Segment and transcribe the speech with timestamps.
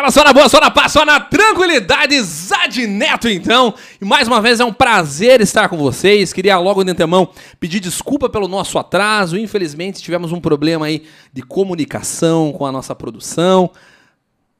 [0.00, 3.74] galera, só na boa, só na paz, só na tranquilidade, Zad Neto então.
[4.00, 6.32] E mais uma vez é um prazer estar com vocês.
[6.32, 9.36] Queria logo de antemão pedir desculpa pelo nosso atraso.
[9.36, 13.70] Infelizmente tivemos um problema aí de comunicação com a nossa produção.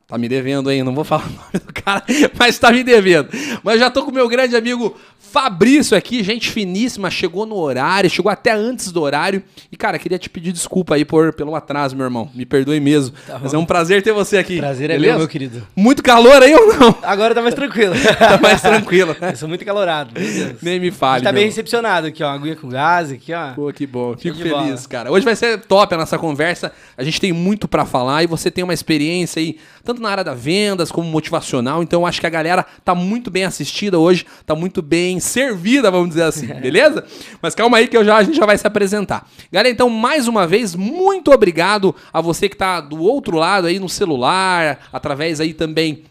[0.07, 2.05] Tá me devendo aí, não vou falar o nome do cara,
[2.39, 3.31] mas tá me devendo.
[3.63, 4.95] Mas já tô com meu grande amigo
[5.31, 9.41] Fabrício aqui, gente finíssima, chegou no horário, chegou até antes do horário.
[9.71, 12.29] E, cara, queria te pedir desculpa aí por, pelo atraso, meu irmão.
[12.35, 13.15] Me perdoe mesmo.
[13.29, 14.57] Tá mas é um prazer ter você aqui.
[14.59, 15.13] Prazer é beleza?
[15.13, 15.65] meu, meu querido.
[15.77, 16.99] Muito calor aí ou não?
[17.01, 17.95] Agora tá mais tranquilo.
[18.19, 19.17] tá mais tranquilo.
[19.21, 20.11] Eu sou muito calorado.
[20.61, 21.23] Nem me fale.
[21.23, 22.31] Tá bem recepcionado aqui, ó.
[22.31, 23.53] Aguinha com gás aqui, ó.
[23.53, 24.17] Pô, que bom.
[24.17, 24.89] Fico feliz, bola.
[24.89, 25.13] cara.
[25.13, 26.73] Hoje vai ser top a nossa conversa.
[26.99, 30.25] A gente tem muito para falar e você tem uma experiência aí, tanto na área
[30.25, 31.85] da vendas como motivacional.
[31.85, 35.91] Então, eu acho que a galera tá muito bem assistida hoje, tá muito bem servida,
[35.91, 37.05] vamos vamos dizer assim, beleza?
[37.41, 39.29] Mas calma aí que eu já, a gente já vai se apresentar.
[39.53, 43.79] Galera, então, mais uma vez, muito obrigado a você que está do outro lado aí
[43.79, 46.05] no celular, através aí também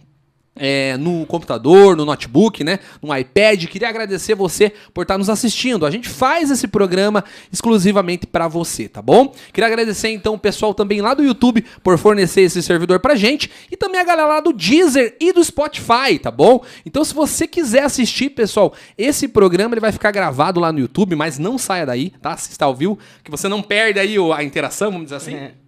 [0.59, 3.65] é, no computador, no notebook, né, no iPad.
[3.65, 5.85] Queria agradecer você por estar nos assistindo.
[5.85, 9.33] A gente faz esse programa exclusivamente para você, tá bom?
[9.53, 13.49] Queria agradecer então o pessoal também lá do YouTube por fornecer esse servidor pra gente
[13.71, 16.63] e também a galera lá do Deezer e do Spotify, tá bom?
[16.85, 21.15] Então se você quiser assistir, pessoal, esse programa ele vai ficar gravado lá no YouTube,
[21.15, 22.33] mas não saia daí, tá?
[22.33, 25.35] Está ao vivo, que você não perde aí a interação, vamos dizer assim.
[25.35, 25.58] É.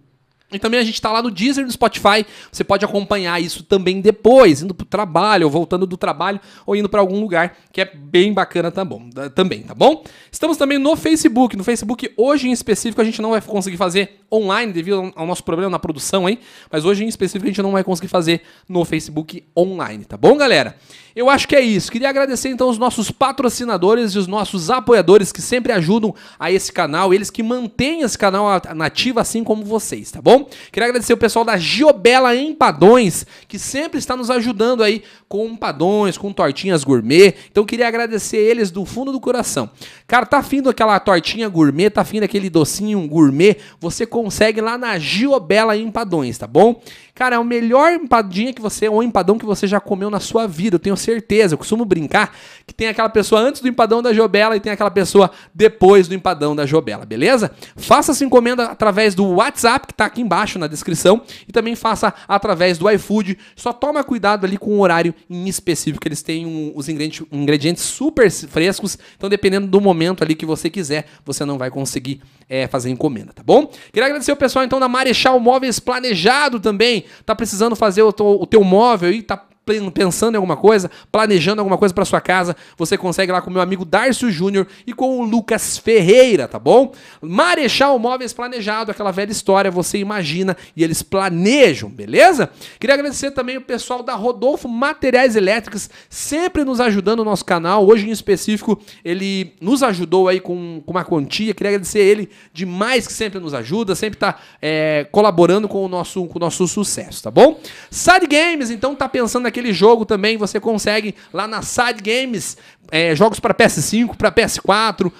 [0.52, 2.26] E também a gente está lá no Deezer e no Spotify.
[2.50, 6.76] Você pode acompanhar isso também depois, indo para o trabalho, ou voltando do trabalho, ou
[6.76, 10.04] indo para algum lugar, que é bem bacana também, tá bom?
[10.30, 11.56] Estamos também no Facebook.
[11.56, 15.44] No Facebook, hoje em específico, a gente não vai conseguir fazer online devido ao nosso
[15.44, 16.38] problema na produção aí,
[16.70, 20.36] mas hoje em específico a gente não vai conseguir fazer no Facebook online, tá bom,
[20.36, 20.76] galera?
[21.14, 21.92] Eu acho que é isso.
[21.92, 26.72] Queria agradecer então os nossos patrocinadores e os nossos apoiadores que sempre ajudam a esse
[26.72, 30.48] canal, eles que mantêm esse canal nativo assim como vocês, tá bom?
[30.70, 36.18] Queria agradecer o pessoal da Giobela Empadões, que sempre está nos ajudando aí com empadões,
[36.18, 37.34] com tortinhas gourmet.
[37.50, 39.70] Então queria agradecer eles do fundo do coração.
[40.06, 44.98] Cara, tá afim daquela tortinha gourmet, tá afim daquele docinho gourmet, você consegue lá na
[44.98, 46.80] Giobela Empadões, tá bom?
[47.14, 50.46] Cara, é o melhor empadinha que você, ou empadão que você já comeu na sua
[50.46, 51.54] vida, eu tenho certeza.
[51.54, 52.34] Eu costumo brincar
[52.66, 56.14] que tem aquela pessoa antes do empadão da Jobela e tem aquela pessoa depois do
[56.14, 57.50] empadão da Jobela, beleza?
[57.76, 62.14] Faça essa encomenda através do WhatsApp, que tá aqui embaixo na descrição, e também faça
[62.26, 63.36] através do iFood.
[63.54, 67.82] Só toma cuidado ali com o horário em específico, eles têm um, os ingredientes, ingredientes
[67.82, 72.66] super frescos, então dependendo do momento ali que você quiser, você não vai conseguir é,
[72.66, 73.66] fazer encomenda, tá bom?
[73.92, 77.01] Queria agradecer o pessoal então da Marechal Móveis Planejado também.
[77.24, 79.46] Tá precisando fazer o, o teu móvel aí, tá
[79.94, 83.52] pensando em alguma coisa, planejando alguma coisa para sua casa, você consegue lá com o
[83.52, 86.92] meu amigo Darcio Júnior e com o Lucas Ferreira, tá bom?
[87.20, 92.50] Marechal Móveis Planejado, aquela velha história, você imagina e eles planejam, beleza?
[92.80, 97.86] Queria agradecer também o pessoal da Rodolfo Materiais Elétricos, sempre nos ajudando no nosso canal.
[97.86, 101.54] Hoje em específico, ele nos ajudou aí com, com uma quantia.
[101.54, 106.26] Queria agradecer ele demais que sempre nos ajuda, sempre tá é, colaborando com o nosso
[106.26, 107.60] com o nosso sucesso, tá bom?
[107.90, 112.56] Sad Games, então tá pensando aquele jogo também você consegue lá na Side Games,
[112.90, 115.12] é, jogos para PS5, para PS4,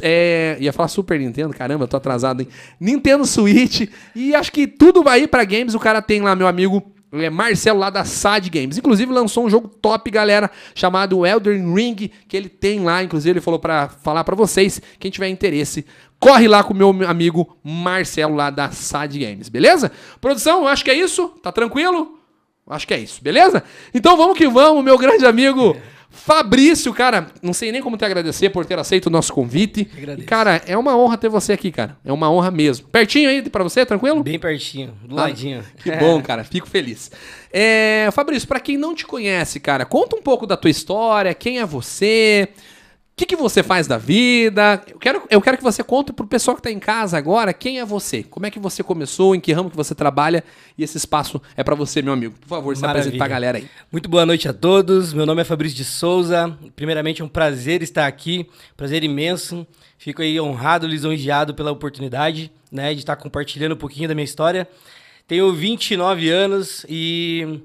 [0.00, 2.48] é, ia falar Super Nintendo, caramba, eu tô atrasado, hein?
[2.80, 6.46] Nintendo Switch e acho que tudo vai ir para games, o cara tem lá meu
[6.46, 8.76] amigo é Marcelo lá da SAD Games.
[8.76, 13.40] Inclusive lançou um jogo top, galera, chamado Elden Ring, que ele tem lá, inclusive ele
[13.40, 15.86] falou para falar para vocês, quem tiver interesse,
[16.18, 19.92] corre lá com o meu amigo Marcelo lá da SAD Games, beleza?
[20.20, 22.18] Produção, acho que é isso, tá tranquilo?
[22.68, 23.62] Acho que é isso, beleza?
[23.92, 25.76] Então vamos que vamos, meu grande amigo
[26.14, 27.26] Fabrício, cara.
[27.42, 29.90] Não sei nem como te agradecer por ter aceito o nosso convite.
[30.18, 31.98] E, cara, é uma honra ter você aqui, cara.
[32.04, 32.86] É uma honra mesmo.
[32.86, 34.22] Pertinho aí para você, tranquilo?
[34.22, 35.62] Bem pertinho, do ah, ladinho.
[35.82, 36.44] Que bom, cara.
[36.44, 37.10] Fico feliz.
[37.52, 41.34] É, Fabrício, para quem não te conhece, cara, conta um pouco da tua história.
[41.34, 42.48] Quem é você?
[43.14, 44.82] O que, que, você faz da vida?
[44.88, 47.78] Eu quero, eu quero que você conte pro pessoal que está em casa agora quem
[47.78, 48.24] é você.
[48.24, 50.42] Como é que você começou, em que ramo que você trabalha
[50.76, 52.34] e esse espaço é para você, meu amigo.
[52.40, 53.68] Por favor, se apresente pra galera aí.
[53.92, 55.12] Muito boa noite a todos.
[55.12, 56.58] Meu nome é Fabrício de Souza.
[56.74, 59.64] Primeiramente, é um prazer estar aqui, prazer imenso.
[59.96, 64.66] Fico aí honrado, lisonjeado pela oportunidade, né, de estar compartilhando um pouquinho da minha história.
[65.28, 67.60] Tenho 29 anos e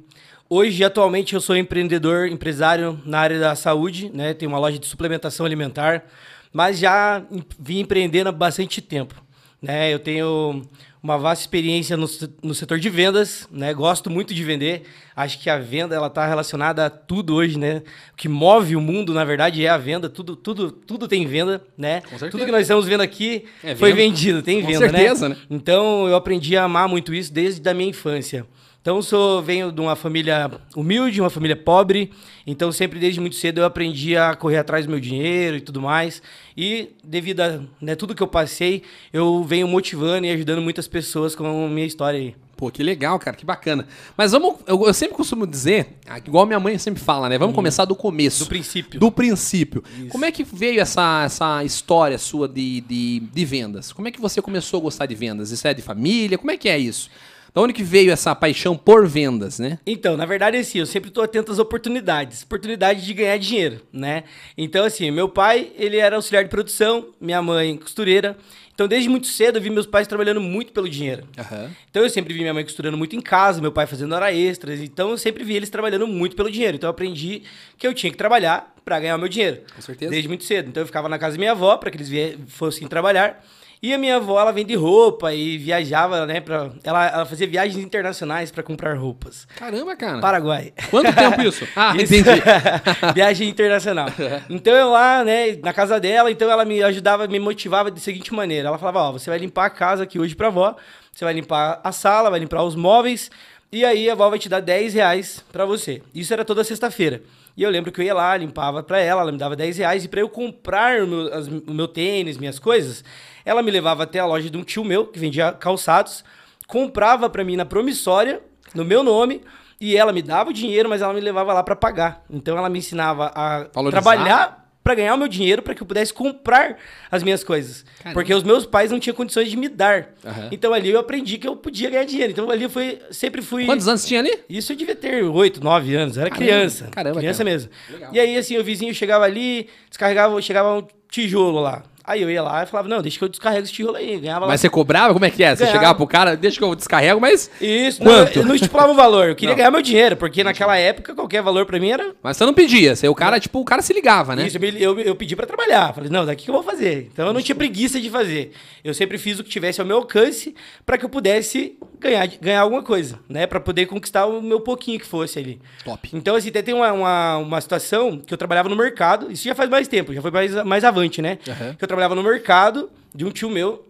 [0.52, 4.34] Hoje, atualmente, eu sou empreendedor, empresário na área da saúde, né?
[4.34, 6.04] Tenho uma loja de suplementação alimentar,
[6.52, 7.22] mas já
[7.60, 9.14] vim empreendendo há bastante tempo.
[9.62, 9.94] Né?
[9.94, 10.64] Eu tenho
[11.04, 12.10] uma vasta experiência no,
[12.42, 13.72] no setor de vendas, né?
[13.76, 14.88] Gosto muito de vender.
[15.16, 17.84] Acho que a venda ela está relacionada a tudo hoje, né?
[18.12, 20.10] O que move o mundo, na verdade, é a venda.
[20.10, 22.02] Tudo, tudo, tudo tem venda, né?
[22.32, 24.98] Tudo que nós estamos vendo aqui é foi vendido, tem Com venda, né?
[24.98, 25.36] certeza, né?
[25.36, 25.42] né?
[25.48, 28.48] Então eu aprendi a amar muito isso desde a minha infância.
[28.82, 32.12] Então sou venho de uma família humilde, uma família pobre.
[32.48, 35.82] Então sempre desde muito cedo eu aprendi a correr atrás do meu dinheiro e tudo
[35.82, 36.22] mais.
[36.56, 41.36] E devido a né, tudo que eu passei, eu venho motivando e ajudando muitas pessoas
[41.36, 42.36] com a minha história aí.
[42.60, 43.88] Pô, que legal, cara, que bacana.
[44.18, 47.38] Mas vamos, eu, eu sempre costumo dizer, ah, igual minha mãe sempre fala, né?
[47.38, 48.44] Vamos começar do começo.
[48.44, 49.00] Do princípio.
[49.00, 49.82] Do princípio.
[50.10, 53.94] Como é que veio essa, essa história sua de, de, de vendas?
[53.94, 55.52] Como é que você começou a gostar de vendas?
[55.52, 56.38] Isso é de família?
[56.38, 57.10] Como é que é isso?
[57.54, 59.80] Da onde que veio essa paixão por vendas, né?
[59.86, 62.44] Então, na verdade, assim, eu sempre estou atento às oportunidades.
[62.44, 64.24] Oportunidade de ganhar dinheiro, né?
[64.58, 68.38] Então, assim, meu pai, ele era auxiliar de produção, minha mãe, costureira.
[68.74, 71.28] Então, desde muito cedo, eu vi meus pais trabalhando muito pelo dinheiro.
[71.38, 71.70] Aham.
[71.90, 74.80] Então, eu sempre vi minha mãe costurando muito em casa, meu pai fazendo hora extras.
[74.80, 76.78] Então, eu sempre vi eles trabalhando muito pelo dinheiro.
[76.78, 77.44] Então, eu aprendi
[77.78, 79.64] que eu tinha que trabalhar para ganhar o meu dinheiro.
[79.76, 80.12] Com certeza.
[80.12, 80.70] Desde muito cedo.
[80.70, 83.44] Então, eu ficava na casa da minha avó para que eles fossem trabalhar.
[83.82, 86.42] E a minha avó, ela vende roupa e viajava, né?
[86.42, 86.70] Pra...
[86.84, 89.48] Ela, ela fazia viagens internacionais para comprar roupas.
[89.56, 90.20] Caramba, cara.
[90.20, 90.74] Paraguai.
[90.90, 91.66] Quanto tempo isso?
[91.76, 92.14] Ah, Isso.
[92.14, 92.42] entendi.
[93.16, 94.08] Viagem internacional.
[94.50, 98.34] Então eu lá, né, na casa dela, então ela me ajudava, me motivava da seguinte
[98.34, 98.68] maneira.
[98.68, 100.76] Ela falava, ó, você vai limpar a casa aqui hoje pra avó,
[101.12, 103.32] você vai limpar a sala, vai limpar os móveis,
[103.72, 106.02] e aí a avó vai te dar 10 reais pra você.
[106.14, 107.22] Isso era toda sexta-feira.
[107.56, 110.04] E eu lembro que eu ia lá, limpava pra ela, ela me dava 10 reais,
[110.06, 113.04] e pra eu comprar o meu, as- o meu tênis, minhas coisas,
[113.46, 116.24] ela me levava até a loja de um tio meu, que vendia calçados,
[116.68, 118.42] comprava pra mim na promissória,
[118.74, 119.42] no meu nome,
[119.82, 122.24] e ela me dava o dinheiro, mas ela me levava lá pra pagar.
[122.30, 124.02] Então ela me ensinava a Valorizar.
[124.02, 126.78] trabalhar pra ganhar o meu dinheiro para que eu pudesse comprar
[127.12, 127.86] as minhas coisas.
[128.00, 128.14] Caramba.
[128.14, 130.10] Porque os meus pais não tinham condições de me dar.
[130.26, 130.50] Aham.
[130.52, 132.32] Então ali eu aprendi que eu podia ganhar dinheiro.
[132.32, 134.40] Então ali eu fui, sempre fui Quantos anos tinha ali?
[134.50, 136.88] isso eu devia ter 8, 9 anos, era Caramba, criança.
[136.92, 137.50] caramba, criança cara.
[137.50, 137.70] mesmo.
[138.12, 141.84] E aí, assim, o vizinho chegava ali, descarregava, chegava tijolo lá.
[142.02, 144.18] Aí eu ia lá e falava, não, deixa que eu descarrego esse tijolo aí.
[144.20, 144.48] Ganhava lá.
[144.48, 145.14] Mas você cobrava?
[145.14, 145.56] Como é que é?
[145.56, 145.78] Você Ganhava.
[145.78, 147.52] chegava pro cara, deixa que eu descarrego, mas.
[147.62, 148.36] Isso, Quanto?
[148.38, 149.30] Não, eu não estipulava o valor.
[149.30, 149.58] Eu queria Não.
[149.58, 152.16] ganhar meu dinheiro, porque naquela época qualquer valor pra mim era.
[152.24, 152.96] Mas você não pedia.
[152.96, 154.48] Você, o cara, tipo, o cara se ligava, né?
[154.48, 155.94] Isso, eu, eu, eu pedi pra trabalhar.
[155.94, 157.10] Falei, não, daqui que eu vou fazer.
[157.14, 158.54] Então eu não tinha preguiça de fazer.
[158.84, 160.56] Eu sempre fiz o que tivesse ao meu alcance
[160.88, 163.46] pra que eu pudesse ganhar, ganhar alguma coisa, né?
[163.46, 165.62] Pra poder conquistar o meu pouquinho que fosse ali.
[165.84, 166.10] Top.
[166.14, 169.54] Então, assim, até tem uma, uma, uma situação que eu trabalhava no mercado, isso já
[169.54, 171.38] faz mais tempo, já foi mais, mais avante, né?
[171.48, 171.76] Aham.
[171.76, 173.86] Que eu trabalhava no mercado de um tio meu.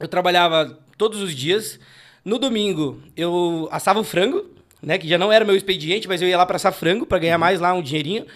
[0.00, 1.78] Eu trabalhava todos os dias.
[2.24, 4.46] No domingo, eu assava o frango,
[4.82, 4.96] né?
[4.98, 7.38] Que já não era meu expediente, mas eu ia lá pra assar frango pra ganhar
[7.38, 8.26] mais lá um dinheirinho.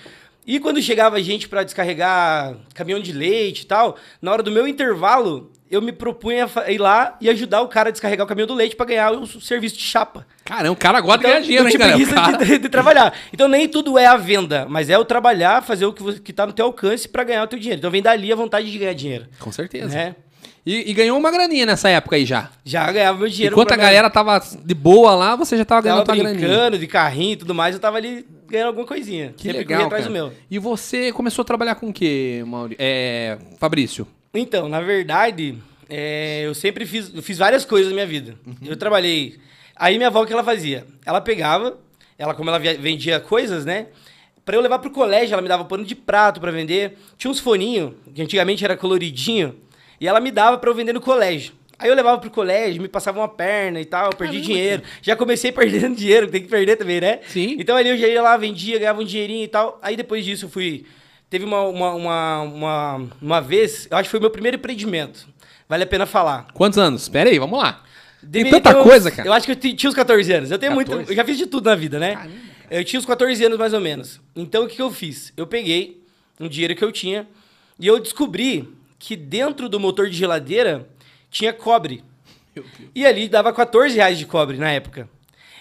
[0.46, 4.66] E quando chegava gente pra descarregar caminhão de leite e tal, na hora do meu
[4.66, 8.46] intervalo, eu me propunha a ir lá e ajudar o cara a descarregar o caminhão
[8.46, 10.26] do leite pra ganhar o serviço de chapa.
[10.44, 13.12] Caramba, o cara gosta de Então, ganhar dinheiro, hein, preguiça cara- de, de trabalhar.
[13.32, 16.46] Então nem tudo é a venda, mas é o trabalhar, fazer o que, que tá
[16.46, 17.78] no teu alcance pra ganhar o teu dinheiro.
[17.78, 19.26] Então vem dali a vontade de ganhar dinheiro.
[19.38, 19.88] Com certeza.
[19.94, 20.14] Né?
[20.66, 22.50] E, e ganhou uma graninha nessa época aí já.
[22.64, 23.54] Já ganhava meu dinheiro.
[23.54, 26.46] Enquanto a galera tava de boa lá, você já tava ganhando tava tua graninha.
[26.46, 29.32] brincando de carrinho e tudo mais, eu tava ali ganhando alguma coisinha.
[29.36, 30.30] Que Sempre legal, atrás do meu.
[30.50, 32.76] E você começou a trabalhar com o quê, Mauri...
[32.78, 34.06] É, Fabrício?
[34.32, 35.56] Então, na verdade,
[35.88, 38.34] é, eu sempre fiz, eu fiz várias coisas na minha vida.
[38.46, 38.54] Uhum.
[38.66, 39.38] Eu trabalhei.
[39.74, 40.86] Aí minha avó, o que ela fazia?
[41.04, 41.78] Ela pegava,
[42.18, 43.86] ela como ela via- vendia coisas, né?
[44.44, 46.96] Pra eu levar pro colégio, ela me dava pano de prato pra vender.
[47.16, 49.54] Tinha uns foninhos, que antigamente era coloridinho,
[50.00, 51.52] e ela me dava pra eu vender no colégio.
[51.78, 54.82] Aí eu levava pro colégio, me passava uma perna e tal, eu perdi Caramba, dinheiro.
[55.00, 57.20] Já comecei perdendo dinheiro, tem que perder também, né?
[57.28, 57.56] Sim.
[57.58, 59.78] Então ali eu já ia lá, vendia, ganhava um dinheirinho e tal.
[59.80, 60.84] Aí depois disso eu fui.
[61.30, 65.28] Teve uma, uma, uma, uma, uma vez, eu acho que foi meu primeiro empreendimento.
[65.68, 66.48] Vale a pena falar.
[66.54, 67.08] Quantos anos?
[67.08, 67.84] Pera aí, vamos lá.
[68.32, 69.28] Tem tanta uns- coisa, cara.
[69.28, 70.50] Eu acho que eu ti- tinha uns 14 anos.
[70.50, 70.96] Eu tenho 14?
[70.96, 71.10] muito.
[71.12, 72.14] Eu já fiz de tudo na vida, né?
[72.16, 72.34] Caramba,
[72.70, 74.20] Eu tinha uns 14 anos mais ou menos.
[74.34, 75.32] Então o que, que eu fiz?
[75.36, 76.02] Eu peguei
[76.40, 77.26] um dinheiro que eu tinha
[77.78, 78.68] e eu descobri
[78.98, 80.88] que dentro do motor de geladeira
[81.30, 82.02] tinha cobre.
[82.94, 85.08] E ali dava 14 reais de cobre na época.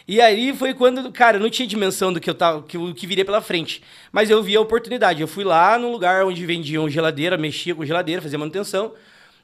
[0.08, 2.94] E aí foi quando, cara, eu não tinha dimensão do que eu tava, que, o
[2.96, 3.84] que viria pela frente.
[4.12, 5.20] Mas eu vi a oportunidade.
[5.22, 8.94] Eu fui lá no lugar onde vendiam geladeira, mexia com geladeira, fazia manutenção.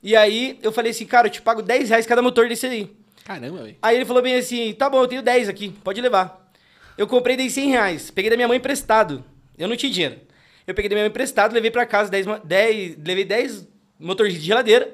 [0.02, 2.90] E aí eu falei assim, cara, eu te pago 10 reais cada motor desse aí.
[3.26, 3.76] Caramba, velho.
[3.82, 6.50] Aí ele falou bem assim: tá bom, eu tenho 10 aqui, pode levar.
[6.98, 8.12] Eu comprei, dei 100 reais.
[8.12, 9.24] Peguei da minha mãe emprestado.
[9.58, 10.16] Eu não tinha dinheiro.
[10.68, 13.68] Eu peguei da minha mãe emprestado, levei pra casa 10, ma- 10 levei 10
[14.00, 14.90] motores de geladeira.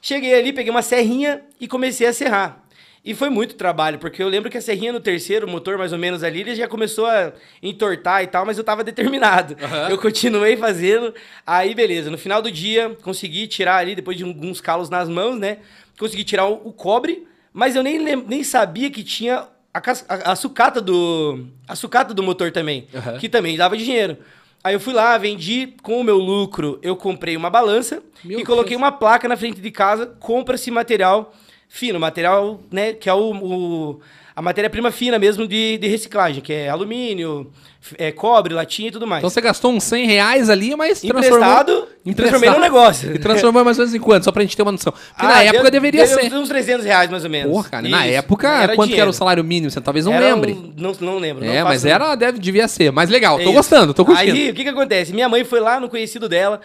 [0.00, 2.61] Cheguei ali, peguei uma serrinha e comecei a serrar.
[3.04, 5.98] E foi muito trabalho, porque eu lembro que a serrinha no terceiro motor, mais ou
[5.98, 9.56] menos ali, ele já começou a entortar e tal, mas eu tava determinado.
[9.60, 9.88] Aham.
[9.90, 11.12] Eu continuei fazendo.
[11.44, 12.10] Aí, beleza.
[12.10, 15.58] No final do dia, consegui tirar ali, depois de alguns calos nas mãos, né?
[15.98, 20.36] Consegui tirar o, o cobre, mas eu nem, nem sabia que tinha a, a- a
[20.36, 21.46] sucata do.
[21.66, 22.86] A sucata do motor também.
[22.94, 23.18] Aham.
[23.18, 24.16] Que também dava dinheiro.
[24.62, 28.44] Aí eu fui lá, vendi, com o meu lucro, eu comprei uma balança Meu e
[28.44, 28.80] coloquei Deus.
[28.82, 31.34] uma placa na frente de casa, compra-se material
[31.74, 34.00] fino, material, né, que é o, o-
[34.36, 37.50] a matéria-prima fina mesmo de, de reciclagem, que é alumínio,
[37.98, 39.20] é, cobre, latinha e tudo mais.
[39.20, 43.14] Então você gastou uns 100 reais ali, mas Emprestado, e transformei num negócio.
[43.14, 44.24] E transformou mais ou menos em quanto?
[44.24, 44.92] Só pra gente ter uma noção.
[44.92, 46.32] Porque na época deu- deveria deu ser.
[46.34, 47.52] uns 300 reais mais ou menos.
[47.52, 48.16] Porra, cara, na Isso.
[48.18, 49.12] época, Era quanto que era o dinheiro.
[49.12, 49.70] salário mínimo?
[49.70, 50.52] Você talvez não Era lembre.
[50.52, 51.44] um- não, não lembro.
[51.44, 52.90] não é, mas faço- era, deve, devia ser.
[52.92, 53.52] Mas legal, tô É isso.
[53.54, 54.32] gostando, tô curtindo.
[54.32, 55.12] Aí, o que que acontece?
[55.12, 56.60] Minha mãe foi lá no conhecido dela,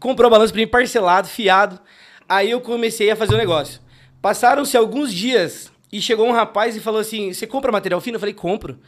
[0.00, 1.78] comprou o balanço pra mim parcelado, fiado.
[2.28, 3.80] Aí eu comecei a fazer o negócio.
[4.20, 8.16] Passaram-se alguns dias e chegou um rapaz e falou assim: Você compra material fino?
[8.16, 8.78] Eu falei: Compro.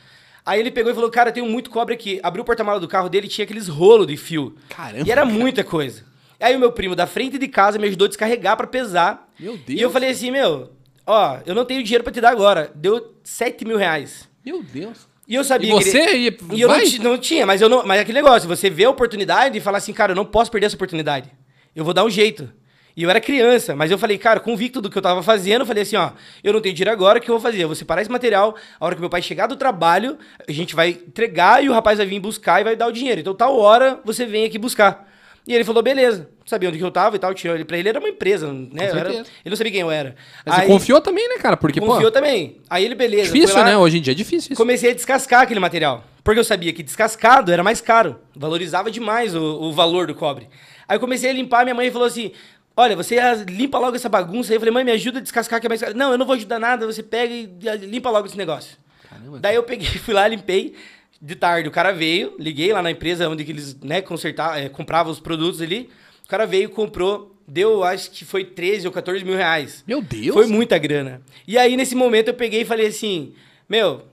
[0.45, 2.19] Aí ele pegou e falou: Cara, eu tenho muito cobre aqui.
[2.23, 4.57] Abriu o porta-mala do carro dele e tinha aqueles rolos de fio.
[4.69, 5.33] Caramba, E era cara.
[5.33, 6.05] muita coisa.
[6.41, 9.29] Aí o meu primo da frente de casa me ajudou a descarregar pra pesar.
[9.39, 9.93] Meu E eu Deus.
[9.93, 10.73] falei assim: Meu,
[11.07, 12.71] ó, eu não tenho dinheiro pra te dar agora.
[12.75, 14.29] Deu 7 mil reais.
[14.45, 15.09] Meu Deus.
[15.29, 16.19] E eu sabia E você que ele...
[16.25, 17.87] ia- E eu não, não tinha, mas eu não.
[17.87, 20.51] Mas é aquele negócio, você vê a oportunidade e fala assim, cara, eu não posso
[20.51, 21.31] perder essa oportunidade.
[21.77, 22.51] Eu vou dar um jeito.
[22.97, 25.66] E eu era criança, mas eu falei, cara, convicto do que eu tava fazendo, eu
[25.66, 26.11] falei assim, ó,
[26.42, 27.62] eu não tenho dinheiro agora, o que eu vou fazer?
[27.62, 30.75] Eu vou separar esse material, a hora que meu pai chegar do trabalho, a gente
[30.75, 33.20] vai entregar e o rapaz vai vir buscar e vai dar o dinheiro.
[33.20, 35.09] Então, tal hora, você vem aqui buscar.
[35.47, 36.28] E ele falou, beleza.
[36.44, 38.85] Sabia onde que eu tava e tal, tinha ele pra ele era uma empresa, né?
[38.87, 40.16] Era- ele não sabia quem eu era.
[40.44, 41.56] Mas você Aí, confiou também, né, cara?
[41.56, 42.59] Porque, confiou pô, também.
[42.68, 43.32] Aí ele, beleza.
[43.32, 43.78] difícil, lá- né?
[43.78, 44.61] Hoje em dia é difícil isso.
[44.61, 46.04] Comecei a descascar aquele material.
[46.23, 48.16] Porque eu sabia que descascado era mais caro.
[48.37, 50.49] Valorizava demais o, o valor do cobre.
[50.87, 52.32] Aí eu comecei a limpar, minha mãe falou assim:
[52.81, 54.57] Olha, você limpa logo essa bagunça aí.
[54.57, 55.95] Eu falei, mãe, me ajuda a descascar que é mais caro.
[55.95, 57.47] Não, eu não vou ajudar nada, você pega e
[57.87, 58.79] limpa logo esse negócio.
[59.07, 59.39] Caramba.
[59.39, 60.75] Daí eu peguei, fui lá, limpei.
[61.21, 64.71] De tarde o cara veio, liguei lá na empresa onde que eles né, consertavam, eh,
[64.71, 65.91] compravam os produtos ali.
[66.25, 69.85] O cara veio, comprou, deu, acho que foi 13 ou 14 mil reais.
[69.87, 70.33] Meu Deus.
[70.33, 71.21] Foi muita grana.
[71.47, 73.35] E aí, nesse momento, eu peguei e falei assim:
[73.69, 74.05] Meu,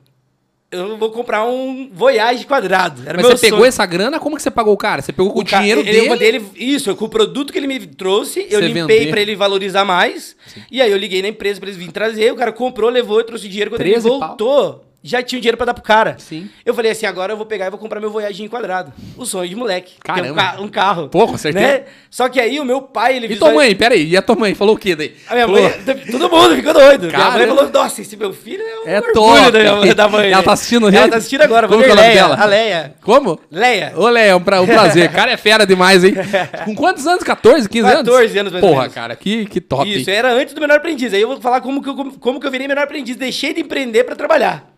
[0.71, 3.01] eu vou comprar um Voyage quadrado.
[3.05, 3.69] Era Mas você pegou sonho.
[3.69, 5.01] essa grana, como que você pagou o cara?
[5.01, 6.07] Você pegou com o, ca- dinheiro ele- dele?
[6.09, 6.45] eu dele.
[6.55, 9.09] Isso, com o produto que ele me trouxe, eu Você limpei vender.
[9.11, 10.35] pra ele valorizar mais.
[10.71, 12.31] E aí eu liguei na empresa pra eles virem trazer.
[12.33, 13.71] O cara comprou, levou, eu trouxe dinheiro.
[13.71, 14.83] Quando ele 13 pau.
[15.03, 16.15] Já tinha o dinheiro pra dar pro cara.
[16.17, 16.49] Sim.
[16.65, 18.91] Eu falei assim: agora eu vou pegar e vou comprar meu Voyage em quadrado.
[19.15, 19.93] O sonho de moleque.
[19.97, 20.41] Um, Caramba.
[20.41, 21.07] ca- um carro.
[21.09, 21.65] Pô, com certeza.
[21.65, 21.83] Né?
[22.09, 23.75] Só que aí o meu pai, ele E tua mãe?
[23.75, 24.09] Pera aí.
[24.09, 24.53] E a tua mãe?
[24.55, 25.15] Falou o quê daí?
[25.29, 25.73] A minha Falou, mãe,
[26.11, 27.07] todo mundo ficou doido.
[27.07, 27.55] Minha mãe Caramba.
[27.55, 29.51] falou, nossa, esse meu filho é um É orgulho.
[29.51, 30.31] Da, minha- da mãe.
[30.31, 32.35] Ela tá assistindo, Ela tá assistindo agora, Como que é o nome dela?
[32.39, 32.95] A Leia.
[33.01, 33.39] Como?
[33.51, 33.93] Leia.
[33.95, 35.11] Ô, é um, pra- um prazer.
[35.11, 36.13] Cara, é fera demais, hein?
[36.65, 37.23] Com quantos anos?
[37.23, 37.97] 14, 15 anos?
[38.09, 38.93] 14 anos, mais Porra, menos.
[38.93, 39.89] cara, que, que top.
[39.89, 40.15] Isso, hein?
[40.15, 41.13] era antes do menor aprendiz.
[41.13, 43.15] Aí eu vou falar como que eu, como que eu virei menor aprendiz.
[43.15, 44.76] Deixei de empreender pra trabalhar.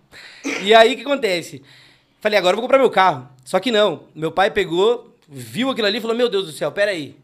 [0.61, 1.61] E aí o que acontece?
[2.21, 3.29] Falei, agora eu vou comprar meu carro.
[3.45, 4.03] Só que não.
[4.13, 7.15] Meu pai pegou, viu aquilo ali e falou: Meu Deus do céu, peraí.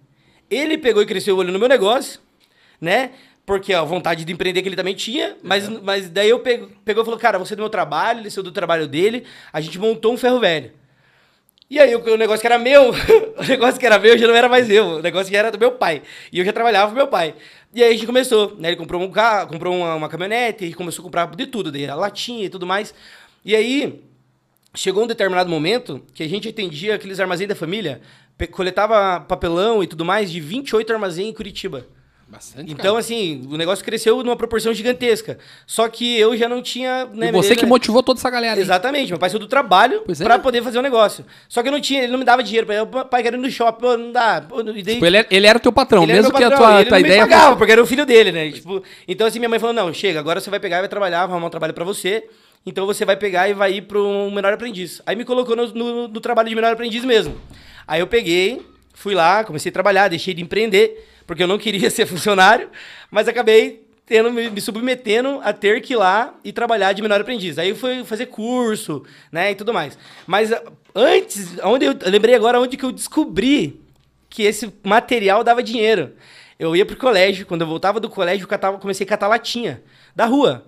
[0.50, 2.20] Ele pegou e cresceu o olho no meu negócio,
[2.80, 3.12] né?
[3.46, 7.04] Porque a vontade de empreender que ele também tinha, mas, mas daí eu pego, pegou
[7.04, 9.24] e falou: Cara, você é do meu trabalho, ele saiu do trabalho dele,
[9.54, 10.72] a gente montou um ferro velho.
[11.70, 12.92] E aí, o, o negócio que era meu,
[13.38, 15.58] o negócio que era meu já não era mais eu, o negócio que era do
[15.58, 16.02] meu pai.
[16.32, 17.36] E eu já trabalhava com meu pai.
[17.76, 18.70] E aí a gente começou, né?
[18.70, 21.96] Ele comprou um carro, comprou uma, uma caminhonete, e começou a comprar de tudo, a
[21.96, 22.94] latinha e tudo mais.
[23.44, 24.02] E aí,
[24.74, 28.00] chegou um determinado momento que a gente atendia aqueles armazéns da família,
[28.50, 31.86] coletava papelão e tudo mais de 28 armazéns em Curitiba.
[32.36, 33.00] Bastante, Então, cara.
[33.00, 35.38] assim, o negócio cresceu numa proporção gigantesca.
[35.66, 37.06] Só que eu já não tinha.
[37.14, 38.60] Né, E você ele- que motivou toda essa galera aí.
[38.62, 40.24] Exatamente, meu pai saiu do trabalho Pois é.
[40.26, 41.26] pra poder fazer o negócio.
[41.48, 42.66] Só que eu não tinha, ele não me dava dinheiro.
[42.68, 44.44] pra eu, pai, quero ir no shopping, não dá.
[44.76, 46.44] E daí, Tipo, ele, é- ele era o teu patrão, ele era mesmo meu que
[46.44, 48.32] a patrão, tua, ele tua não ideia me pagava, fosse- porque era o filho dele,
[48.32, 48.52] né?
[48.52, 51.26] Tipo, então, assim, minha mãe falou: não, chega, agora você vai pegar e vai trabalhar,
[51.26, 52.24] vai arrumar um trabalho pra você.
[52.66, 55.02] Então você vai pegar e vai ir para um menor aprendiz.
[55.06, 57.40] Aí me colocou no, no- no trabalho de menor aprendiz mesmo.
[57.88, 58.62] Aí eu peguei,
[58.94, 62.70] fui lá, comecei a trabalhar, deixei de empreender, porque eu não queria ser funcionário,
[63.10, 67.20] mas acabei tendo, me, me submetendo a ter que ir lá e trabalhar de menor
[67.20, 67.58] aprendiz.
[67.58, 69.98] Aí fui fazer curso, né, e tudo mais.
[70.28, 70.62] Mas ah,
[70.94, 73.82] antes, onde eu, eu lembrei agora onde que eu descobri
[74.30, 76.14] que esse material dava dinheiro.
[76.60, 79.82] Eu ia pro colégio, quando eu voltava do colégio, eu catava- comecei a catar latinha
[80.16, 80.66] da rua.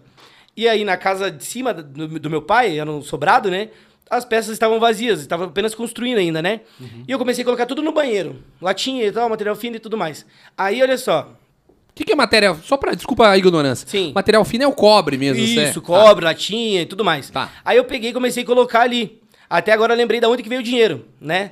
[0.56, 3.70] E aí, na casa de cima do, do meu pai, era um sobrado, né?
[4.10, 6.62] As peças estavam vazias, estavam apenas construindo ainda, né?
[7.08, 8.42] E eu comecei a colocar tudo no banheiro.
[8.62, 10.26] Latinha e tal, material fino e tudo mais.
[10.58, 11.34] Aí, olha só.
[11.70, 12.56] O que, que é matéria?
[12.64, 12.94] Só pra.
[12.94, 13.88] Desculpa a ignorância.
[13.88, 14.12] Sim.
[14.14, 15.44] Material fino é o cobre mesmo.
[15.44, 15.82] Isso, certo?
[15.82, 17.30] cobre, latinha e tudo mais.
[17.30, 17.52] Tá.
[17.66, 19.22] Aí eu peguei e comecei a colocar ali.
[19.50, 21.52] Até agora eu lembrei de onde que veio o dinheiro, né?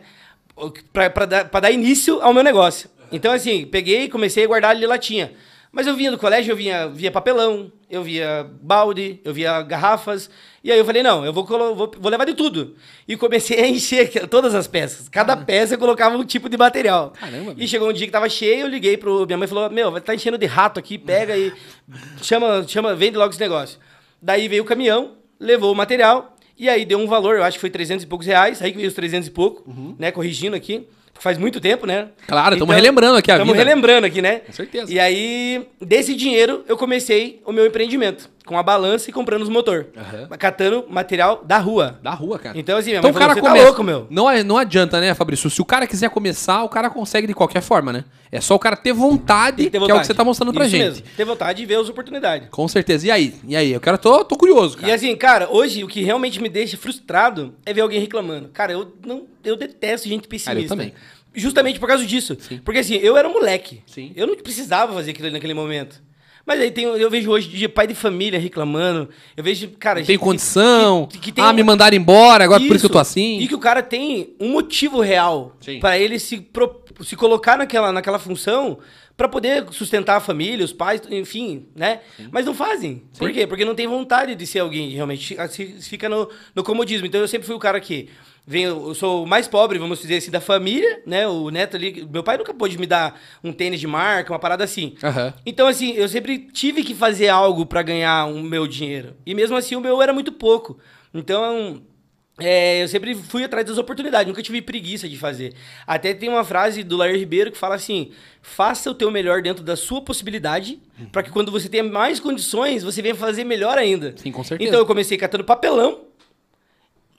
[0.93, 2.89] Pra, pra, dar, pra dar início ao meu negócio.
[3.12, 5.31] Então, assim, peguei e comecei a guardar ali latinha.
[5.75, 10.29] Mas eu vinha do colégio, eu vinha, via papelão, eu via balde, eu via garrafas.
[10.63, 12.77] E aí eu falei, não, eu vou, vou, vou levar de tudo.
[13.05, 15.10] E comecei a encher todas as peças.
[15.10, 17.12] Cada peça eu colocava um tipo de material.
[17.20, 19.25] Caramba, E chegou um dia que tava cheio, eu liguei pro.
[19.25, 21.51] Minha mãe falou: Meu, tá enchendo de rato aqui, pega e
[22.24, 23.77] chama, chama, vende logo esse negócio.
[24.22, 27.62] Daí veio o caminhão, levou o material, e aí deu um valor, eu acho que
[27.62, 30.10] foi 300 e poucos reais, aí que veio os 300 e pouco, né?
[30.10, 30.88] Corrigindo aqui.
[31.19, 32.10] Faz muito tempo, né?
[32.27, 34.39] Claro, tamo relembrando aqui a Estamos relembrando aqui, né?
[34.39, 34.93] Com certeza.
[34.93, 38.29] E aí, desse dinheiro, eu comecei o meu empreendimento.
[38.46, 39.88] Com a balança e comprando os motor.
[39.98, 40.28] Aham.
[40.38, 42.00] Catando material da rua.
[42.04, 42.58] Da rua, cara.
[42.58, 43.66] Então, assim, minha Então o cara falou, "Você tá começa.
[43.66, 45.50] louco, meu." Não, é- não adianta, né, Fabrício?
[45.50, 48.06] Se o cara quiser começar, o cara consegue de qualquer forma, né?
[48.32, 50.00] É só o cara ter vontade, ter que é o vontade.
[50.02, 50.84] que você tá mostrando pra Isso gente.
[50.84, 52.50] mesmo, ter vontade de ver as oportunidades.
[52.50, 53.08] Com certeza.
[53.08, 53.34] E aí?
[53.48, 53.72] E aí?
[53.72, 53.98] Eu quero.
[53.98, 54.90] Tô, tô curioso, cara.
[54.90, 58.50] E assim, cara, hoje o que realmente me deixa frustrado é ver alguém reclamando.
[58.50, 60.70] Cara, eu não, eu detesto gente pessimista.
[60.70, 60.94] também.
[61.34, 62.38] Justamente por causa disso.
[62.64, 63.82] Porque assim, eu era um moleque.
[63.88, 64.14] Sim.
[64.16, 66.02] Eu não precisava fazer aquilo ali naquele momento.
[66.46, 69.10] Mas aí tem, eu vejo hoje de pai de família reclamando.
[69.36, 71.08] Eu vejo, cara, tem gente condição.
[71.08, 73.40] que- que tem ah, um- me mandaram embora, agora por isso que eu tô assim.
[73.40, 75.80] E que o cara tem um motivo real Sim.
[75.80, 78.78] pra ele se, pro- se colocar naquela, naquela função
[79.18, 82.02] pra poder sustentar a família, os pais, enfim, né?
[82.32, 83.02] Mas não fazem.
[83.18, 83.48] Por quê?
[83.48, 85.36] Porque não tem vontade de ser alguém realmente.
[85.82, 87.08] Fica no, no comodismo.
[87.08, 88.10] Então eu sempre fui o cara que.
[88.48, 91.28] Venho, eu sou o mais pobre, vamos dizer assim, da família, né?
[91.28, 92.08] O neto ali.
[92.12, 94.96] Meu pai nunca pôde me dar um tênis de marca, uma parada assim.
[95.04, 95.34] Aham.
[95.46, 99.16] Então, assim, eu sempre tive que fazer algo pra ganhar o meu dinheiro.
[99.25, 100.78] E mesmo assim, o meu era muito pouco.
[101.12, 101.82] Então,
[102.40, 105.54] é, eu sempre fui atrás das oportunidades, nunca tive preguiça de fazer.
[105.88, 108.12] Até tem uma frase do Lair Ribeiro que fala assim:
[108.42, 110.80] faça o teu melhor dentro da sua possibilidade,
[111.12, 114.14] pra que quando você tenha mais condições, você venha fazer melhor ainda.
[114.18, 114.68] Sim, com certeza.
[114.68, 116.02] Então, eu comecei catando papelão,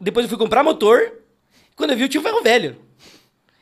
[0.00, 1.00] depois eu fui comprar motor,
[1.74, 2.76] quando eu vi, eu tinha um ferro velho.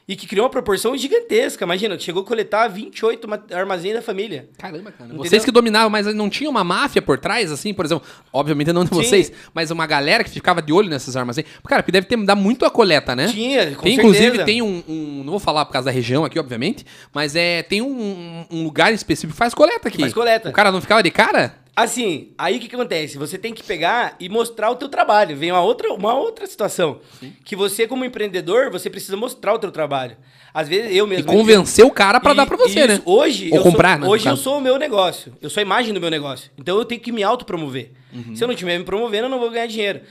[0.07, 1.65] E que criou uma proporção gigantesca.
[1.65, 4.51] Imagina, chegou a coletar 28 ma- armazéns da família.
[4.59, 5.07] Caramba, cara.
[5.09, 5.25] Entendeu?
[5.25, 8.07] Vocês que dominavam, mas não tinha uma máfia por trás, assim, por exemplo?
[8.31, 11.47] Obviamente não de vocês, mas uma galera que ficava de olho nesses armazéns.
[11.67, 13.29] Cara, porque deve ter dá muito a coleta, né?
[13.29, 14.45] Tinha, com tem, Inclusive, certeza.
[14.45, 17.81] tem um, um- Não vou falar por causa da região aqui, obviamente, mas é tem
[17.81, 20.01] um, um lugar específico que faz coleta aqui.
[20.01, 20.51] faz coleta.
[20.51, 21.55] O cara não ficava de cara?
[21.77, 23.19] Assim, aí o que, que acontece?
[23.19, 25.37] Você tem que pegar e mostrar o teu trabalho.
[25.37, 27.01] Vem uma outra, uma outra situação.
[27.45, 30.17] Que você, como empreendedor, você precisa mostrar o teu trabalho.
[30.53, 31.27] Às vezes eu E mesmo.
[31.33, 33.03] convencer o cara pra E- dar pra você, isso, né?
[33.05, 35.37] Hoje, Ou eu comprar, sou, né, Hoje eu sou o meu negócio.
[35.43, 36.49] Eu sou a imagem do meu negócio.
[36.57, 37.91] Então eu tenho que me autopromover.
[38.13, 38.37] Uhum.
[38.37, 40.03] Se eu não estiver me promovendo, eu não vou ganhar dinheiro.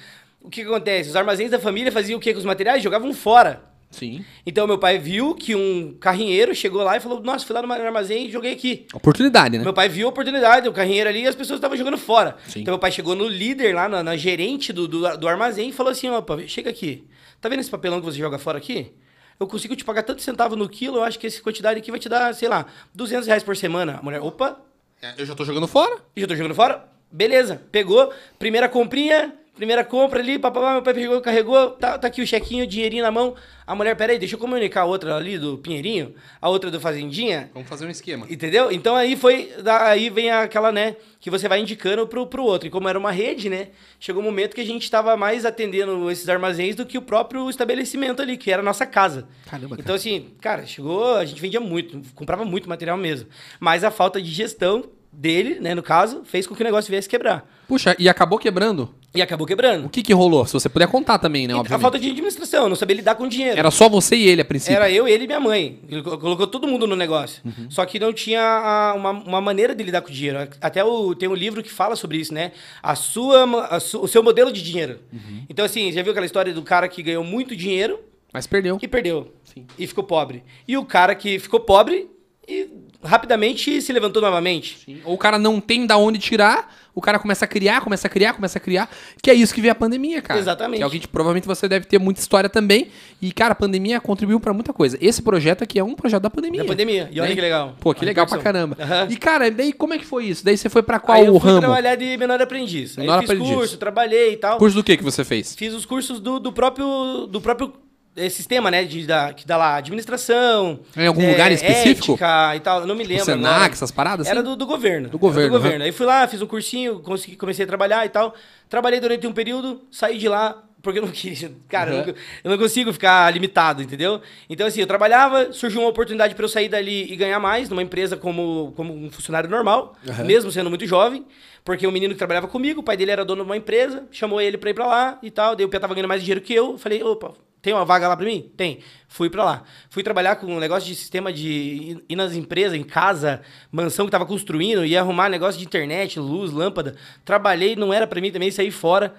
[0.41, 1.09] O que, que acontece?
[1.09, 2.83] Os armazéns da família faziam o quê com os materiais?
[2.83, 3.63] Jogavam fora.
[3.93, 4.25] Sim.
[4.45, 7.71] Então meu pai viu que um carrinheiro chegou lá e falou: Nossa, fui lá no
[7.71, 8.85] armazém e joguei aqui.
[8.93, 9.63] Oportunidade, né?
[9.63, 12.35] Meu pai viu a oportunidade, o carrinheiro ali, e as pessoas estavam jogando fora.
[12.47, 12.61] Sim.
[12.61, 15.71] Então meu pai chegou no líder lá, na, na gerente do, do, do armazém, e
[15.71, 17.07] falou assim: opa, chega aqui.
[17.39, 18.91] Tá vendo esse papelão que você joga fora aqui?
[19.39, 21.99] Eu consigo te pagar tanto centavo no quilo, eu acho que essa quantidade aqui vai
[21.99, 23.97] te dar, sei lá, 200 reais por semana.
[23.99, 24.59] A mulher, opa,
[25.01, 25.97] É, Eu já tô jogando fora.
[26.15, 26.85] já tô jogando fora?
[27.11, 32.21] Beleza, pegou, primeira comprinha, primeira compra ali, papapá, meu pai pegou, carregou, tá, tá aqui
[32.21, 33.35] o chequinho, o dinheirinho na mão.
[33.65, 37.49] A mulher, peraí, deixa eu comunicar a outra ali do Pinheirinho, a outra do Fazendinha,
[37.53, 38.25] Vamos fazer um esquema.
[38.29, 38.71] Entendeu?
[38.71, 39.53] Então aí foi.
[39.81, 40.97] Aí vem aquela, né?
[41.19, 42.67] Que você vai indicando pro, pro outro.
[42.67, 43.69] E como era uma rede, né?
[43.99, 47.49] Chegou um momento que a gente tava mais atendendo esses armazéns do que o próprio
[47.49, 49.29] estabelecimento ali, que era a nossa casa.
[49.45, 49.81] Caramba, cara.
[49.81, 51.15] Então, assim, cara, chegou.
[51.15, 53.29] A gente vendia muito, comprava muito material mesmo.
[53.59, 57.07] Mas a falta de gestão dele, né, no caso, fez com que o negócio viesse
[57.07, 57.47] quebrar.
[57.67, 58.93] Puxa, e acabou quebrando.
[59.15, 59.85] E acabou quebrando.
[59.85, 60.45] O que que rolou?
[60.45, 61.53] Se você puder contar também, né?
[61.53, 61.81] E a Obviamente.
[61.81, 63.57] falta de administração, não sabia lidar com dinheiro.
[63.57, 64.75] Era só você e ele a princípio.
[64.75, 65.79] Era eu, ele e minha mãe.
[65.87, 67.41] Ele co- colocou todo mundo no negócio.
[67.45, 67.69] Uhum.
[67.69, 70.39] Só que não tinha a- uma, uma maneira de lidar com dinheiro.
[70.59, 72.51] Até o, tem um livro que fala sobre isso, né?
[72.81, 74.99] A sua, a su- o seu modelo de dinheiro.
[75.13, 75.45] Uhum.
[75.47, 77.99] Então, assim, já viu aquela história do cara que ganhou muito dinheiro
[78.33, 78.77] Mas perdeu.
[78.77, 79.65] que perdeu Sim.
[79.77, 80.43] e ficou pobre.
[80.67, 82.09] E o cara que ficou pobre
[82.47, 82.67] e
[83.03, 84.77] rapidamente se levantou novamente.
[84.85, 85.01] Sim.
[85.05, 88.09] Ou o cara não tem da onde tirar, o cara começa a criar, começa a
[88.09, 88.89] criar, começa a criar.
[89.21, 90.39] Que é isso que veio a pandemia, cara.
[90.39, 90.77] Exatamente.
[90.77, 92.87] Que é o que provavelmente você deve ter muita história também.
[93.21, 94.97] E, cara, a pandemia contribuiu pra muita coisa.
[95.01, 96.61] Esse projeto aqui é um projeto da pandemia.
[96.61, 97.09] Da pandemia.
[97.11, 97.35] E olha Né?
[97.35, 97.75] que legal.
[97.79, 98.67] Pô, que A legal pra repercussão.
[98.77, 98.95] caramba.
[99.03, 99.11] Aham.
[99.11, 100.45] E, cara, daí como é que foi isso?
[100.45, 101.61] Daí você foi pra qual Aí eu fui ramo?
[101.61, 102.97] trabalhar de menor aprendiz.
[102.97, 103.55] Aí Menor eu fiz aprendiz.
[103.55, 104.57] curso, trabalhei e tal.
[104.59, 105.55] Curso do que que você fez?
[105.55, 107.73] Fiz os cursos do, do próprio do próprio
[108.15, 108.83] eh, sistema, né?
[108.83, 110.79] De, da, que dá lá administração.
[110.95, 112.13] Em algum lugar específico?
[112.13, 112.85] Ética e tal.
[112.85, 113.23] Não me lembro.
[113.23, 113.71] O Senac, agora.
[113.71, 114.27] essas paradas?
[114.27, 114.49] Era assim?
[114.49, 115.09] do, do governo.
[115.09, 115.85] Do governo, Era do governo.
[115.85, 118.33] Aí fui lá, fiz um cursinho, consegui, comecei a trabalhar e tal.
[118.69, 120.63] Trabalhei durante um período, saí de lá.
[120.83, 121.49] Porque eu não queria.
[121.69, 122.05] Cara, eu, Uhum.
[122.07, 124.21] não, eu não consigo ficar limitado, entendeu?
[124.49, 127.81] Então, assim, eu trabalhava, surgiu uma oportunidade para eu sair dali e ganhar mais numa
[127.81, 130.25] empresa como, como um funcionário normal, Uhum.
[130.25, 131.25] mesmo sendo muito jovem.
[131.63, 134.41] Porque o menino que trabalhava comigo, o pai dele era dono de uma empresa, chamou
[134.41, 135.55] ele pra ir pra lá e tal.
[135.55, 136.77] Daí o Pia tava ganhando mais dinheiro que eu.
[136.77, 138.51] Falei, opa, tem uma vaga lá pra mim?
[138.57, 138.79] Tem.
[139.07, 139.63] Fui pra lá.
[139.89, 143.41] Fui trabalhar com um negócio de sistema de ir- ir nas empresas, em casa,
[143.71, 146.95] mansão que tava construindo, ia arrumar negócio de internet, luz, lâmpada.
[147.23, 149.13] Trabalhei, não era pra mim também, saí fora.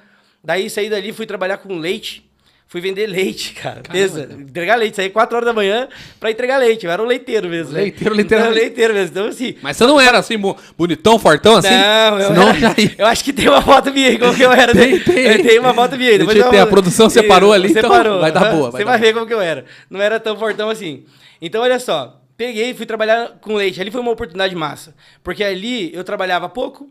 [0.45, 2.23] Daí saí dali, fui trabalhar com leite.
[2.67, 3.83] Fui vender leite, cara.
[3.89, 4.97] Pensa, entregar leite.
[4.97, 6.85] Saí 4 horas da manhã pra entregar leite.
[6.85, 7.73] Eu era um leiteiro mesmo.
[7.73, 7.83] né?
[7.83, 8.59] Leiteiro, Era literalmente.
[8.59, 9.11] leiteiro mesmo.
[9.13, 11.69] Então, assim, Mas você não era assim, bo- bonitão, fortão, assim?
[11.71, 12.95] não, eu, Senão era- já ia.
[12.99, 14.73] eu acho que tem uma foto minha aí, como que eu era.
[14.73, 15.19] Tem, tem.
[15.27, 16.19] Eu tenho uma foto minha aí.
[16.19, 18.21] depois vou- a produção separou ali, então Separou.
[18.21, 19.65] vai dar boa, vai Você dar vai ver como que eu era.
[19.89, 21.05] Não era tão fortão assim.
[21.41, 22.21] Então, olha só.
[22.37, 23.81] Peguei e fui trabalhar com leite.
[23.81, 24.93] Ali foi uma oportunidade massa.
[25.23, 26.91] Porque ali eu trabalhava pouco,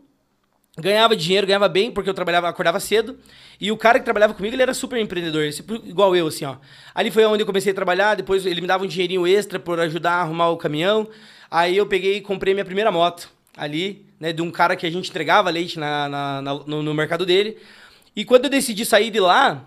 [0.76, 3.16] Ganhava dinheiro, ganhava bem, porque eu trabalhava, acordava cedo.
[3.60, 6.56] E o cara que trabalhava comigo, ele era super empreendedor, tipo, igual eu, assim, ó.
[6.94, 9.78] Ali foi onde eu comecei a trabalhar, depois ele me dava um dinheirinho extra por
[9.80, 11.08] ajudar a arrumar o caminhão.
[11.50, 14.90] Aí eu peguei e comprei minha primeira moto ali, né, de um cara que a
[14.90, 17.56] gente entregava leite na, na, na no, no mercado dele.
[18.16, 19.64] E quando eu decidi sair de lá,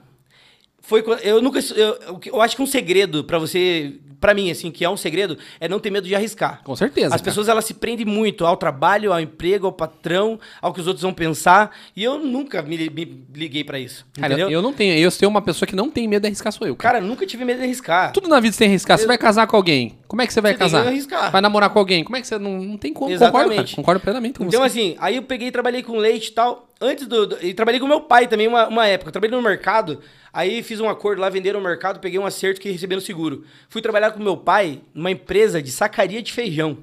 [0.80, 4.84] foi eu nunca eu, eu acho que um segredo para você para mim, assim, que
[4.84, 6.62] é um segredo, é não ter medo de arriscar.
[6.63, 7.08] Com certeza.
[7.08, 7.23] As cara.
[7.23, 11.03] pessoas, elas se prendem muito ao trabalho, ao emprego, ao patrão, ao que os outros
[11.03, 11.71] vão pensar.
[11.95, 14.06] E eu nunca me, me liguei para isso.
[14.13, 14.49] Cara, entendeu?
[14.49, 14.97] eu não tenho.
[14.97, 16.75] Eu sou uma pessoa que não tem medo de arriscar, sou eu.
[16.75, 18.12] Cara, cara nunca tive medo de arriscar.
[18.12, 18.97] Tudo na vida você tem que arriscar.
[18.97, 19.01] Eu...
[19.01, 19.97] Você vai casar com alguém.
[20.08, 20.77] Como é que você vai você casar?
[20.77, 21.32] Tem que arriscar.
[21.32, 22.03] Vai namorar com alguém.
[22.03, 22.38] Como é que você.
[22.39, 23.12] Não, não tem como.
[23.12, 23.49] Exatamente.
[23.49, 24.65] Concordo, Concordo plenamente com então, você.
[24.65, 26.67] assim, aí eu peguei e trabalhei com leite e tal.
[26.80, 27.26] Antes do.
[27.26, 29.10] do e trabalhei com meu pai também uma, uma época.
[29.10, 30.02] Eu trabalhei no mercado.
[30.32, 33.44] Aí fiz um acordo lá, venderam no mercado, peguei um acerto que recebi no seguro.
[33.70, 36.78] Fui trabalhar com meu pai numa empresa de sacaria de feijão.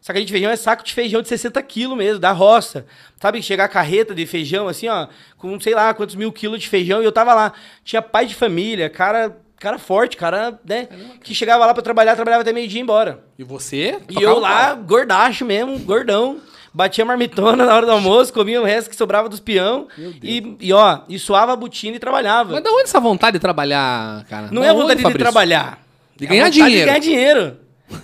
[0.00, 2.86] Sacaria de feijão é saco de feijão de 60 quilos mesmo, da roça.
[3.20, 6.68] Sabe, chegar a carreta de feijão, assim, ó, com sei lá quantos mil quilos de
[6.68, 7.52] feijão, e eu tava lá.
[7.84, 10.86] Tinha pai de família, cara cara forte, cara, né?
[11.24, 13.24] Que chegava lá pra trabalhar, trabalhava até meio-dia e embora.
[13.38, 13.98] E você?
[14.08, 16.40] E eu lá, gordacho mesmo, gordão
[16.76, 19.88] batia marmitona na hora do almoço, comia o resto que sobrava dos peão
[20.22, 22.52] e, e, ó, e suava a botina e trabalhava.
[22.52, 24.48] Mas da onde essa vontade de trabalhar, cara?
[24.52, 25.82] Não da é a vontade onde, de trabalhar.
[26.14, 26.78] De ganhar dinheiro.
[26.78, 27.56] De ganhar dinheiro.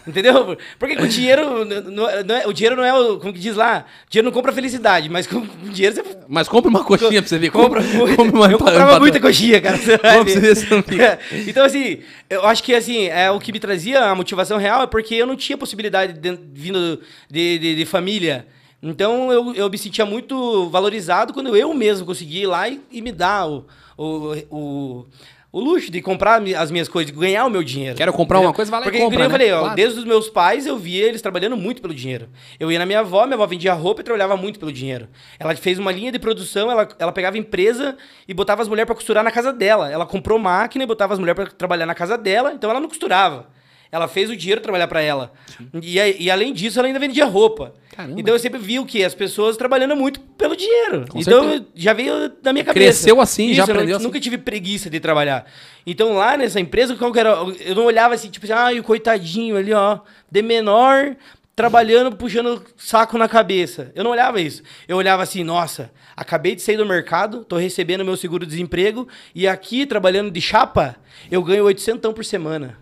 [0.06, 0.56] Entendeu?
[0.78, 1.92] Porque o dinheiro não,
[2.24, 5.08] não é, o dinheiro não é o, como que diz lá, dinheiro não compra felicidade,
[5.10, 7.50] mas com dinheiro você Mas compra uma coxinha pra você ver.
[7.50, 7.82] Compra,
[8.16, 9.76] compra uma, eu comprava muita coxinha, cara.
[9.76, 11.98] Você ver, então assim,
[12.30, 15.26] eu acho que assim, é o que me trazia a motivação real é porque eu
[15.26, 18.46] não tinha possibilidade de, vindo de, de, de família
[18.82, 23.00] então eu, eu me sentia muito valorizado quando eu mesmo consegui ir lá e, e
[23.00, 23.64] me dar o,
[23.96, 25.06] o, o,
[25.52, 27.96] o, luxo de comprar as minhas coisas, ganhar o meu dinheiro.
[27.96, 29.44] Quero comprar uma coisa, vai lá Porque, e compra, Porque, né?
[29.44, 29.72] eu falei, claro.
[29.72, 32.28] ó, desde os meus pais eu via eles trabalhando muito pelo dinheiro.
[32.58, 35.08] Eu ia na minha avó, minha avó vendia roupa e trabalhava muito pelo dinheiro.
[35.38, 38.96] Ela fez uma linha de produção, ela, ela pegava empresa e botava as mulheres para
[38.96, 39.88] costurar na casa dela.
[39.92, 42.88] Ela comprou máquina e botava as mulheres para trabalhar na casa dela, então ela não
[42.88, 43.46] costurava.
[43.92, 45.34] Ela fez o dinheiro trabalhar para ela.
[45.82, 47.74] E, e, além disso, ela ainda vendia roupa.
[47.94, 48.18] Caramba.
[48.18, 49.04] Então eu sempre vi o que?
[49.04, 51.04] As pessoas trabalhando muito pelo dinheiro.
[51.10, 52.86] Com então já veio da minha cabeça.
[52.86, 54.06] Cresceu assim, Isso, já aprendeu eu assim.
[54.06, 55.44] Nunca tive preguiça de trabalhar.
[55.86, 57.32] Então lá nessa empresa, qual que era?
[57.60, 59.98] Eu não olhava assim, tipo assim, ah, o coitadinho ali, ó,
[60.30, 61.14] de menor,
[61.54, 63.92] trabalhando, puxando saco na cabeça.
[63.94, 64.62] Eu não olhava isso.
[64.88, 69.84] Eu olhava assim, nossa, acabei de sair do mercado, tô recebendo meu seguro-desemprego e aqui,
[69.84, 70.96] trabalhando de chapa,
[71.30, 72.81] eu ganho 800 por semana.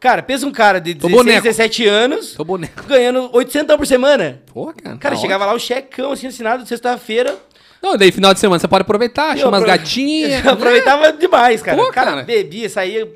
[0.00, 2.84] Cara, pensa um cara de 16, 17 anos, Tô boneco.
[2.86, 4.40] ganhando 800 por semana.
[4.46, 4.96] Pô, cara.
[4.96, 5.52] Cara, tá chegava ótimo.
[5.52, 7.36] lá o checão assim assinado sexta-feira.
[7.82, 10.42] Não, daí final de semana você pode aproveitar, chama as gatinhas.
[10.44, 11.76] Eu aproveitava demais, cara.
[11.76, 12.10] Pô, cara.
[12.10, 12.22] cara.
[12.22, 13.08] bebia, saía.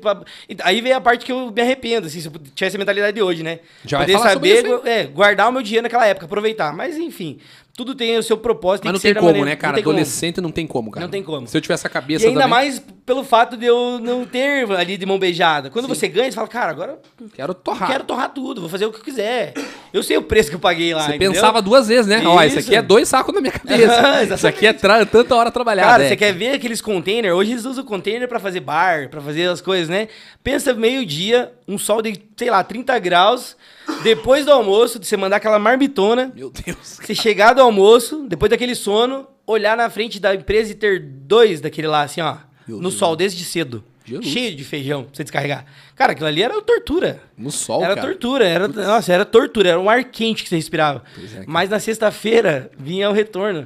[0.63, 3.21] Aí veio a parte que eu me arrependo, assim, se eu tivesse a mentalidade de
[3.21, 3.59] hoje, né?
[3.85, 6.73] Já Poder saber, é, guardar o meu dinheiro naquela época, aproveitar.
[6.73, 7.39] Mas enfim,
[7.75, 8.85] tudo tem o seu propósito.
[8.85, 9.49] Mas não tem como, maneira...
[9.49, 9.73] né, cara?
[9.73, 10.47] Não Adolescente como.
[10.47, 11.05] não tem como, cara.
[11.05, 11.47] Não tem como.
[11.47, 12.51] Se eu tivesse a cabeça E ainda também...
[12.51, 15.71] mais pelo fato de eu não ter ali de mão beijada.
[15.71, 15.95] Quando Sim.
[15.95, 16.99] você ganha, você fala, cara, agora...
[17.33, 17.89] Quero torrar.
[17.89, 19.55] Quero torrar tudo, vou fazer o que eu quiser.
[19.91, 21.33] Eu sei o preço que eu paguei lá, Você entendeu?
[21.33, 22.19] pensava duas vezes, né?
[22.19, 22.29] Isso.
[22.29, 24.23] Ó, isso aqui é dois sacos na minha cabeça.
[24.35, 25.89] isso aqui é tanta hora trabalhada.
[25.89, 26.09] Cara, é.
[26.09, 27.33] você quer ver aqueles containers?
[27.33, 30.09] Hoje eles usam container para fazer bar, para fazer as coisas, né?
[30.43, 33.57] Pensa meio-dia, um sol de, sei lá, 30 graus
[34.03, 36.31] depois do almoço, de você mandar aquela marmitona.
[36.35, 36.99] Meu Deus.
[37.01, 41.61] Você chegar do almoço, depois daquele sono, olhar na frente da empresa e ter dois
[41.61, 42.37] daquele lá, assim, ó.
[42.67, 42.93] Meu no Deus.
[42.95, 43.83] sol, desde cedo.
[44.05, 44.27] Jesus.
[44.27, 45.65] Cheio de feijão pra você descarregar.
[45.95, 47.21] Cara, aquilo ali era tortura.
[47.37, 48.07] No sol, Era cara.
[48.07, 48.45] tortura.
[48.45, 49.69] Era, nossa, era tortura.
[49.69, 51.03] Era um ar quente que você respirava.
[51.37, 53.61] É, Mas na sexta-feira vinha o retorno.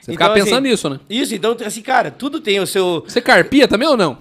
[0.00, 0.98] Você então, ficava pensando assim, nisso, né?
[1.10, 3.04] Isso, então, assim, cara, tudo tem o seu...
[3.06, 4.16] Você carpia também ou não?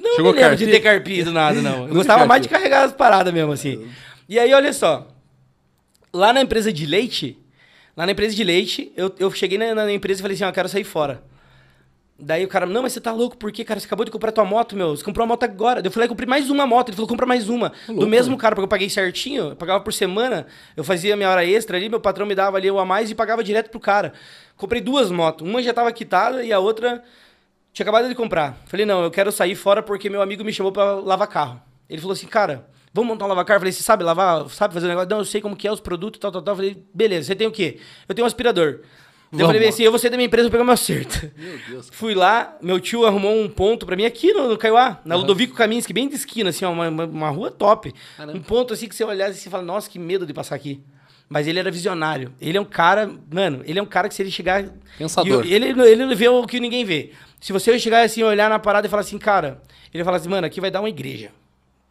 [0.00, 0.66] Não Chegou me lembro carpia?
[0.66, 1.86] de ter carpido nada, não.
[1.86, 3.86] Eu gostava mais de carregar as paradas mesmo, assim.
[4.28, 5.08] E aí, olha só.
[6.12, 7.38] Lá na empresa de leite,
[7.96, 10.48] lá na empresa de leite, eu, eu cheguei na, na empresa e falei assim, ó,
[10.48, 11.22] eu quero sair fora.
[12.24, 13.80] Daí o cara, não, mas você tá louco, por quê, cara?
[13.80, 14.96] Você acabou de comprar tua moto, meu.
[14.96, 15.82] Você comprou uma moto agora.
[15.84, 16.88] Eu falei, comprei mais uma moto.
[16.88, 17.72] Ele falou, compra mais uma.
[17.88, 21.28] Louco, do mesmo cara, porque eu paguei certinho, eu pagava por semana, eu fazia minha
[21.28, 23.80] hora extra ali, meu patrão me dava ali o a mais e pagava direto pro
[23.80, 24.12] cara.
[24.56, 25.46] Comprei duas motos.
[25.48, 27.02] Uma já tava quitada e a outra
[27.72, 28.56] tinha acabado de comprar.
[28.66, 31.60] Falei, não, eu quero sair fora porque meu amigo me chamou para lavar carro.
[31.90, 33.58] Ele falou assim, cara, Vamos montar um lavacar?
[33.58, 34.48] Falei, você sabe lavar?
[34.50, 35.08] Sabe fazer o negócio?
[35.08, 36.56] Não, eu sei como que é os produtos, tal, tal, tal.
[36.56, 37.78] Falei, beleza, você tem o quê?
[38.08, 38.80] Eu tenho um aspirador.
[39.32, 41.30] Eu falei assim, eu vou sair da minha empresa pra pegar meu acerto.
[41.34, 41.88] Meu Deus.
[41.92, 45.22] Fui lá, meu tio arrumou um ponto pra mim aqui no, no Caiuá, na uhum.
[45.22, 47.94] Ludovico Kaminski, bem de esquina, assim, ó, uma, uma, rua top.
[48.14, 48.38] Caramba.
[48.38, 50.82] Um ponto assim que você olhar e você fala, nossa, que medo de passar aqui.
[51.30, 52.34] Mas ele era visionário.
[52.38, 54.66] Ele é um cara, mano, ele é um cara que se ele chegar.
[54.98, 55.46] Pensador.
[55.46, 57.12] ele, ele vê o que ninguém vê.
[57.40, 59.62] Se você chegar assim, olhar na parada e falar assim, cara,
[59.94, 61.30] ele fala assim, mano, aqui vai dar uma igreja.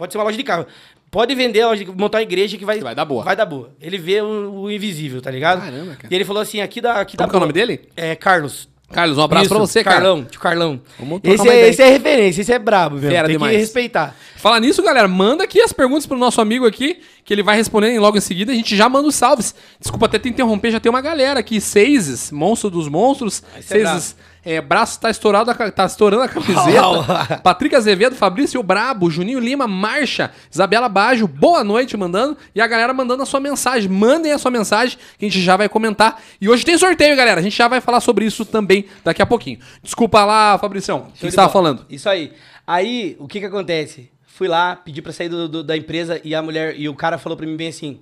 [0.01, 0.65] Pode ser uma loja de carro.
[1.11, 1.63] Pode vender,
[1.95, 3.23] montar uma igreja que vai, vai dar boa.
[3.23, 3.69] Vai dar boa.
[3.79, 5.61] Ele vê o, o invisível, tá ligado?
[5.61, 6.07] Caramba, cara.
[6.09, 7.87] E ele falou assim, aqui dá, aqui Como dá que é o nome dele?
[7.95, 8.67] É Carlos.
[8.91, 9.97] Carlos, um abraço Isso, pra você, cara.
[9.97, 10.81] Carlão, tio Carlão.
[11.23, 13.15] Esse é, esse é referência, esse é brabo, velho.
[13.15, 13.53] Tem demais.
[13.53, 14.15] que respeitar.
[14.37, 17.99] Falar nisso, galera, manda aqui as perguntas pro nosso amigo aqui, que ele vai responder
[17.99, 18.51] logo em seguida.
[18.51, 19.53] A gente já manda os salves.
[19.79, 21.61] Desculpa até te interromper, já tem uma galera aqui.
[21.61, 23.43] Seises, monstro dos monstros.
[23.55, 24.01] Esse é
[24.43, 27.37] é, braço tá estourado, a tá estourando a camiseta.
[27.43, 32.35] Patrick Azevedo, Fabrício o Brabo, Juninho Lima, Marcha, Isabela Bajo, boa noite mandando.
[32.55, 33.89] E a galera mandando a sua mensagem.
[33.89, 36.19] Mandem a sua mensagem que a gente já vai comentar.
[36.41, 37.39] E hoje tem sorteio, galera.
[37.39, 39.59] A gente já vai falar sobre isso também daqui a pouquinho.
[39.83, 41.07] Desculpa lá, Fabricião.
[41.09, 41.85] O que você tava falando?
[41.89, 42.33] Isso aí.
[42.65, 44.09] Aí, o que que acontece?
[44.25, 47.17] Fui lá, pedi pra sair do- do- da empresa e a mulher e o cara
[47.19, 47.99] falou pra mim bem assim: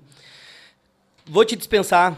[1.25, 2.17] "Vou te dispensar".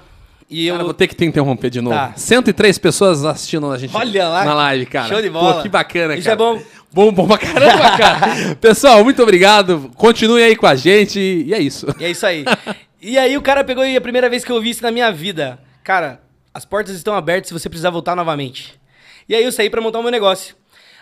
[0.52, 1.96] E eu Cara, vou ter que te interromper de novo.
[1.96, 2.12] Tá.
[2.14, 4.44] 103 pessoas assistindo a gente Olha lá.
[4.44, 5.08] na live, cara.
[5.08, 5.54] Show de bola.
[5.56, 6.34] Pô, que bacana, Isso cara.
[6.34, 6.62] é bom.
[6.92, 8.56] Bom, bom pra caramba, cara.
[8.60, 9.90] Pessoal, muito obrigado.
[9.96, 11.18] Continue aí com a gente.
[11.20, 11.88] E é isso.
[11.98, 12.44] E é isso aí.
[13.02, 15.10] e aí o cara pegou e a primeira vez que eu vi isso na minha
[15.10, 15.58] vida.
[15.86, 16.22] Cara,
[16.54, 18.78] as portas estão abertas se você precisar voltar novamente.
[19.30, 20.54] E aí eu saí pra montar o meu negócio.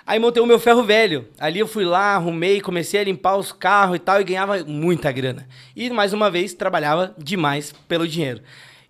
[0.06, 1.28] Aí montei o meu ferro velho.
[1.40, 5.12] Ali eu fui lá, arrumei, comecei a limpar os carros e tal e ganhava muita
[5.12, 5.48] grana.
[5.76, 8.42] E mais uma vez trabalhava demais pelo dinheiro.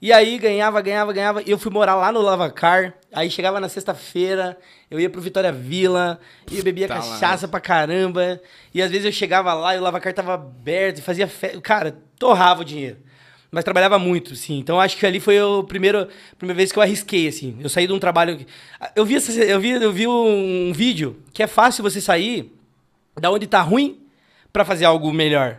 [0.02, 1.42] E aí ganhava, ganhava, ganhava.
[1.42, 2.94] E eu fui morar lá no Lavacar.
[3.12, 4.58] Aí chegava na sexta-feira,
[4.90, 7.02] eu ia pro Vitória Vila, e eu bebia Tá lá.
[7.02, 8.40] cachaça pra caramba.
[8.74, 11.60] E às vezes eu chegava lá e o Lavacar tava aberto e fazia festa.
[11.60, 12.98] Cara, torrava o dinheiro.
[13.52, 14.60] Mas trabalhava muito, sim.
[14.60, 17.58] Então acho que ali foi o primeiro, a primeira vez que eu arrisquei, assim.
[17.60, 18.46] Eu saí de um trabalho.
[18.96, 22.54] Eu vi, essa- eu vi, eu vi um vídeo que é fácil você sair
[23.20, 24.00] da onde tá ruim
[24.54, 25.58] pra fazer algo melhor.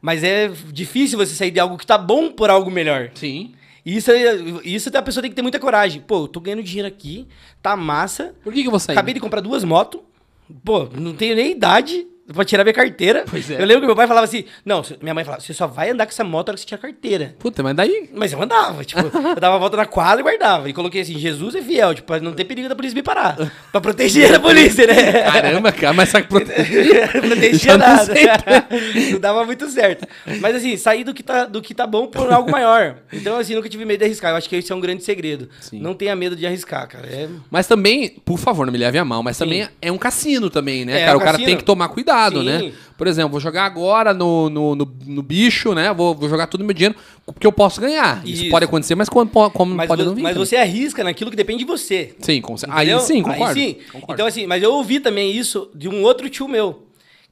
[0.00, 3.10] Mas é difícil você sair de algo que tá bom por algo melhor.
[3.14, 3.54] Sim.
[3.86, 6.00] Isso, é- isso a pessoa tem que ter muita coragem.
[6.00, 7.28] Pô, eu tô ganhando dinheiro aqui,
[7.62, 8.34] tá massa.
[8.42, 8.94] Por que, que eu vou sair?
[8.96, 10.00] Acabei de comprar duas motos.
[10.64, 13.24] Pô, não tenho nem idade pra tirar minha carteira.
[13.28, 13.60] Pois é.
[13.60, 16.06] Eu lembro que meu pai falava assim: Não, minha mãe falava, você só vai andar
[16.06, 17.34] com essa moto na hora que você tirar carteira.
[17.38, 18.10] Puta, mas daí.
[18.14, 20.68] Mas eu andava, tipo, eu dava a volta na quadra e guardava.
[20.68, 23.36] E coloquei assim, Jesus é fiel, tipo, pra não ter perigo da polícia me parar.
[23.72, 25.12] Pra proteger a polícia, né?
[25.22, 26.32] Caramba, cara, mas sabe que
[27.20, 28.14] protegia não nada.
[29.12, 30.06] não dava muito certo.
[30.40, 32.96] Mas assim, sair do que tá, do que tá bom por algo maior.
[33.12, 34.32] Então, assim, nunca tive medo de arriscar.
[34.32, 35.48] Eu acho que esse é um grande segredo.
[35.60, 35.80] Sim.
[35.80, 37.06] Não tenha medo de arriscar, cara.
[37.06, 37.28] É...
[37.50, 39.44] Mas também, por favor, não me leve a mal, mas Sim.
[39.44, 41.18] também é um cassino também, né, É, cara?
[41.18, 42.44] um o cara tem que tomar cuidado, Sim.
[42.44, 42.72] né?
[42.96, 45.92] Por exemplo, vou jogar agora no, no, no, no bicho, né?
[45.92, 46.94] Vou, vou jogar todo o meu dinheiro,
[47.26, 48.22] porque eu posso ganhar.
[48.26, 48.50] Isso, Isso.
[48.50, 50.22] pode acontecer, mas como, como Mas, pode vo- não vir.
[50.22, 50.46] mas também.
[50.46, 52.14] você arrisca naquilo que depende de você.
[52.20, 52.54] Sim, com...
[52.70, 53.44] aí sim, concordo.
[53.44, 53.76] Aí sim.
[53.92, 54.14] concordo.
[54.14, 56.85] Então, assim, mas eu ouvi também isso de um outro tio meu,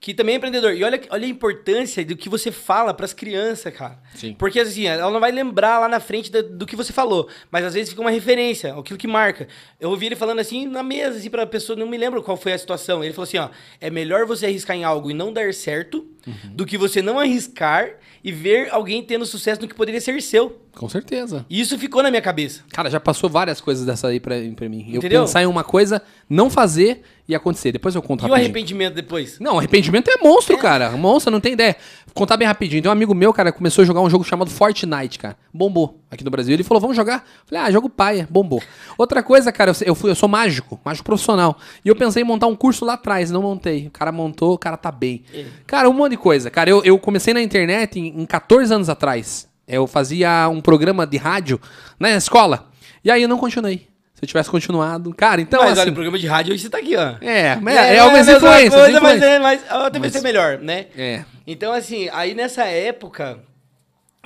[0.04, 0.74] que também é empreendedor.
[0.74, 3.98] E olha, olha a importância do que você fala pras crianças, cara.
[4.14, 4.34] Sim.
[4.38, 7.64] Porque, assim, ela não vai lembrar lá na frente da- do que você falou, mas
[7.64, 9.48] às vezes fica uma referência, aquilo que marca.
[9.80, 12.52] Eu ouvi ele falando assim na mesa, assim, pra pessoa, não me lembro qual foi
[12.52, 13.02] a situação.
[13.02, 13.48] Ele falou assim: ó,
[13.80, 16.54] é melhor você arriscar em algo e não dar certo Uhum.
[16.54, 20.60] do que você não arriscar e ver alguém tendo sucesso no que poderia ser seu.
[20.74, 21.46] Com certeza.
[21.48, 22.62] E isso ficou na minha cabeça.
[22.70, 24.86] Cara, já passou várias coisas dessa aí pra, pra mim.
[24.90, 25.22] Eu Entendeu?
[25.22, 27.72] pensar em uma coisa, não fazer e acontecer.
[27.72, 28.44] Depois eu conto E o rapidinho.
[28.44, 29.38] arrependimento depois?
[29.40, 30.90] Não, arrependimento é monstro, cara.
[30.90, 31.74] Monstro, não tem ideia.
[32.06, 32.82] Vou contar bem rapidinho.
[32.82, 35.36] Tem um amigo meu, cara, que começou a jogar um jogo chamado Fortnite, cara.
[35.52, 36.52] Bombou aqui no Brasil.
[36.52, 37.24] Ele falou, vamos jogar?
[37.46, 38.28] Falei, ah, jogo paia.
[38.30, 38.62] Bombou.
[38.98, 41.56] Outra coisa, cara, eu, eu, fui, eu sou mágico, mágico profissional.
[41.84, 43.86] E eu pensei em montar um curso lá atrás, não montei.
[43.86, 45.24] O cara montou, o cara tá bem.
[45.66, 46.50] Cara, um monte de coisa.
[46.50, 49.48] Cara, eu, eu comecei na internet em, em 14 anos atrás.
[49.66, 51.60] Eu fazia um programa de rádio
[51.98, 52.70] na escola.
[53.04, 53.88] E aí eu não continuei.
[54.14, 55.12] Se eu tivesse continuado.
[55.14, 55.80] Cara, então mas assim...
[55.80, 57.14] olha, o programa de rádio hoje você tá aqui, ó.
[57.20, 58.74] É, é, é, a umas mesma influências.
[58.74, 59.30] coisa, mas, influências.
[59.30, 60.86] é, mas a outra vai ser melhor, né?
[60.96, 61.24] É.
[61.46, 63.40] Então, assim, aí nessa época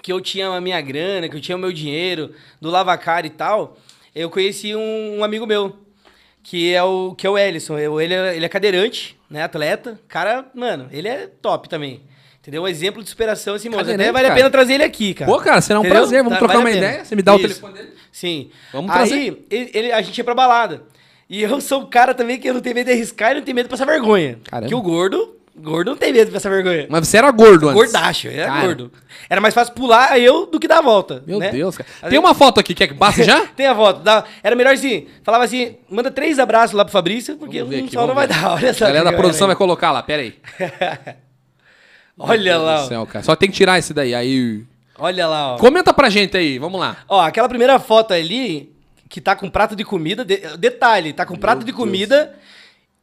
[0.02, 3.30] que eu tinha a minha grana, que eu tinha o meu dinheiro, do Lavacar e
[3.30, 3.76] tal,
[4.14, 5.76] eu conheci um, um amigo meu,
[6.42, 7.78] que é o, que é o Ellison.
[7.78, 9.98] Ele, é, ele é cadeirante, né, atleta.
[10.08, 12.02] Cara, mano, ele é top também.
[12.48, 12.62] Entendeu?
[12.62, 13.82] Um exemplo de superação, assim, moço.
[13.82, 14.34] Até vale a cara.
[14.34, 15.30] pena trazer ele aqui, cara.
[15.30, 16.00] Pô, cara, será um Entendeu?
[16.00, 16.22] prazer.
[16.22, 17.04] Vamos Tá, trocar vale uma a ideia.
[17.04, 17.42] Você me dá o Isso.
[17.48, 17.88] telefone dele?
[18.10, 18.50] Sim.
[18.72, 19.46] Vamos Aí, trazer.
[19.50, 20.82] ele, ele- a gente ia pra balada.
[21.28, 23.42] E eu sou um cara também que eu não tenho medo de arriscar e não
[23.42, 24.38] tenho medo de passar vergonha.
[24.50, 24.66] Caramba.
[24.66, 26.86] Que o gordo, gordo não tem medo de passar vergonha.
[26.88, 27.92] Mas você era gordo antes.
[27.92, 28.92] Gordacho, era Cara, gordo.
[29.28, 31.22] Era mais fácil pular eu do que dar a volta.
[31.26, 31.50] Meu né?
[31.50, 31.86] Deus, cara.
[32.08, 33.44] Tem uma foto aqui, quer que passe já?
[33.54, 34.00] Tem a volta.
[34.00, 37.88] dá- Era melhor assim, falava assim, manda três abraços lá pro Fabrício, porque ver um
[37.90, 38.52] só não vai dar.
[38.54, 38.86] Olha só.
[38.86, 40.34] A galera da produção vai colocar lá, pera aí.
[42.18, 43.08] Olha Meu lá, céu.
[43.22, 44.14] Só tem que tirar esse daí.
[44.14, 44.64] Aí.
[44.98, 45.58] olha lá, ó.
[45.58, 46.96] Comenta pra gente aí, vamos lá.
[47.08, 48.72] Ó, aquela primeira foto ali,
[49.08, 51.76] que tá com prato de comida, de- detalhe, tá com prato de Deus.
[51.76, 52.34] comida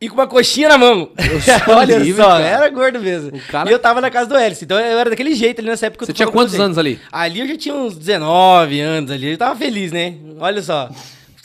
[0.02, 1.10] e com uma coxinha na mão.
[1.70, 2.46] Olha livre, só, cara.
[2.46, 3.32] era gordo mesmo.
[3.50, 5.86] Cara- E eu tava na casa do Hélice, então eu era daquele jeito ali nessa
[5.88, 6.06] época.
[6.06, 7.00] Você tinha quantos anos ali?
[7.12, 10.16] Ali eu já tinha uns 19 anos ali, eu tava feliz, né?
[10.40, 10.90] Olha só.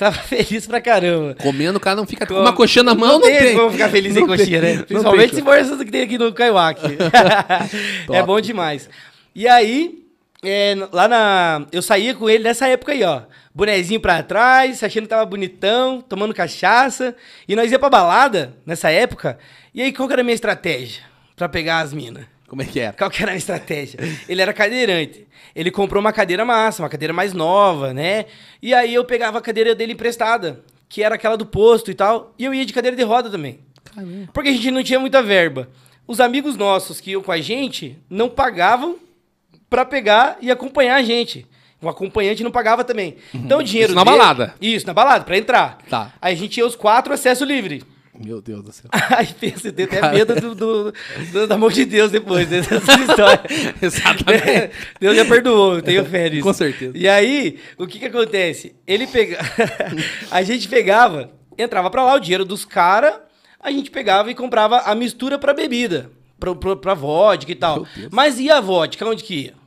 [0.01, 1.37] Tava feliz pra caramba.
[1.43, 3.39] Comendo, o cara não fica com uma coxinha na mão, não, tem.
[3.39, 3.55] tem.
[3.55, 4.83] como ficar feliz sem coxinha, né?
[4.83, 6.97] Principalmente se for essas que tem aqui no Kaiwaki.
[8.11, 8.89] é bom demais.
[9.35, 10.03] E aí,
[10.43, 11.67] é, lá na.
[11.71, 13.25] Eu saía com ele nessa época aí, ó.
[13.55, 17.15] Bonezinho pra trás, achando que tava bonitão, tomando cachaça.
[17.47, 19.39] E nós ia pra balada nessa época.
[19.75, 21.03] E aí, qual que era a minha estratégia
[21.37, 22.25] pra pegar as minas?
[22.51, 22.93] Como é que era?
[22.93, 24.01] Qual que era a estratégia?
[24.29, 25.25] Ele era cadeirante.
[25.55, 28.27] Ele comprou uma cadeira massa, uma cadeira mais nova, né?
[28.61, 32.35] E aí eu pegava a cadeira dele emprestada, que era aquela do posto e tal.
[32.37, 33.61] E eu ia de cadeira de roda também.
[33.85, 34.29] Caramba.
[34.33, 35.69] Porque a gente não tinha muita verba.
[36.09, 38.97] Os amigos nossos que iam com a gente não pagavam
[39.69, 41.47] para pegar e acompanhar a gente.
[41.81, 43.17] O acompanhante não pagava também.
[43.33, 43.43] Uhum.
[43.45, 43.93] Então o dinheiro.
[43.93, 44.19] Isso na dele...
[44.19, 44.55] balada.
[44.61, 45.79] Isso, na balada, para entrar.
[45.89, 46.13] Tá.
[46.21, 47.85] Aí a gente ia os quatro, acesso livre.
[48.23, 48.91] Meu Deus do céu.
[49.41, 50.93] Pensa, tem até medo do, do,
[51.33, 53.43] do, do, amor de Deus depois dessa história.
[53.81, 54.71] Exatamente.
[55.01, 56.43] Deus já perdoou, eu tenho fé nisso.
[56.43, 56.93] Com certeza.
[56.95, 58.77] E aí, o que que acontece?
[58.87, 59.39] Ele pega...
[60.31, 63.15] a gente pegava, entrava pra lá o dinheiro dos caras,
[63.59, 66.11] a gente pegava e comprava a mistura pra bebida.
[66.39, 67.87] Pra, pra, pra vodka e tal.
[68.11, 69.60] Mas e a vodka, onde que ia?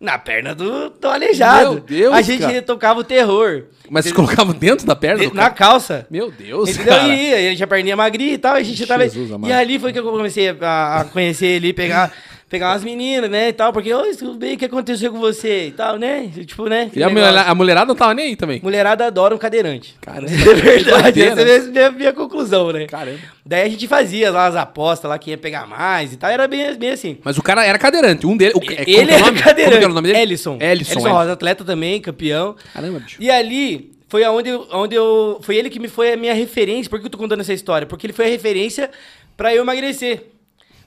[0.00, 1.72] Na perna do, do aleijado.
[1.74, 2.62] Meu Deus, A gente cara.
[2.62, 3.64] tocava o terror.
[3.90, 5.22] Mas vocês colocavam dentro da perna?
[5.34, 6.06] Na calça.
[6.10, 6.94] Meu Deus, Entendeu?
[6.94, 7.08] cara.
[7.08, 9.04] E ia, ele tinha perninha magrinha e tal, a gente tava...
[9.04, 12.10] E ali foi que eu comecei a, a conhecer ele, pegar
[12.50, 15.68] pegar umas meninas, né, e tal, porque, oi, tudo bem, o que aconteceu com você
[15.68, 16.28] e tal, né?
[16.44, 16.90] Tipo, né?
[16.92, 18.60] E a, mulher, a, mulherada não tava nem aí também?
[18.60, 19.96] Mulherada adora um cadeirante.
[20.00, 20.28] Caramba.
[20.50, 22.86] É verdade, essa é a minha, minha conclusão, né?
[22.86, 23.18] Caramba.
[23.46, 26.48] Daí a gente fazia lá as apostas lá, que ia pegar mais e tal, era
[26.48, 27.18] bem, bem assim.
[27.22, 28.52] Mas o cara era cadeirante, um dele...
[28.56, 29.76] O, é, ele era cadeirante.
[29.76, 30.18] Como era o nome dele?
[30.18, 30.58] Ellison.
[30.60, 32.56] Ellison, Ellison Rosa, atleta também, campeão.
[32.72, 33.16] Caramba, bicho.
[33.20, 35.38] E ali foi aonde, onde eu...
[35.42, 36.90] Foi ele que me foi a minha referência.
[36.90, 37.86] Por que eu tô contando essa história?
[37.86, 38.90] Porque ele foi a referência
[39.36, 40.24] para eu emagrecer.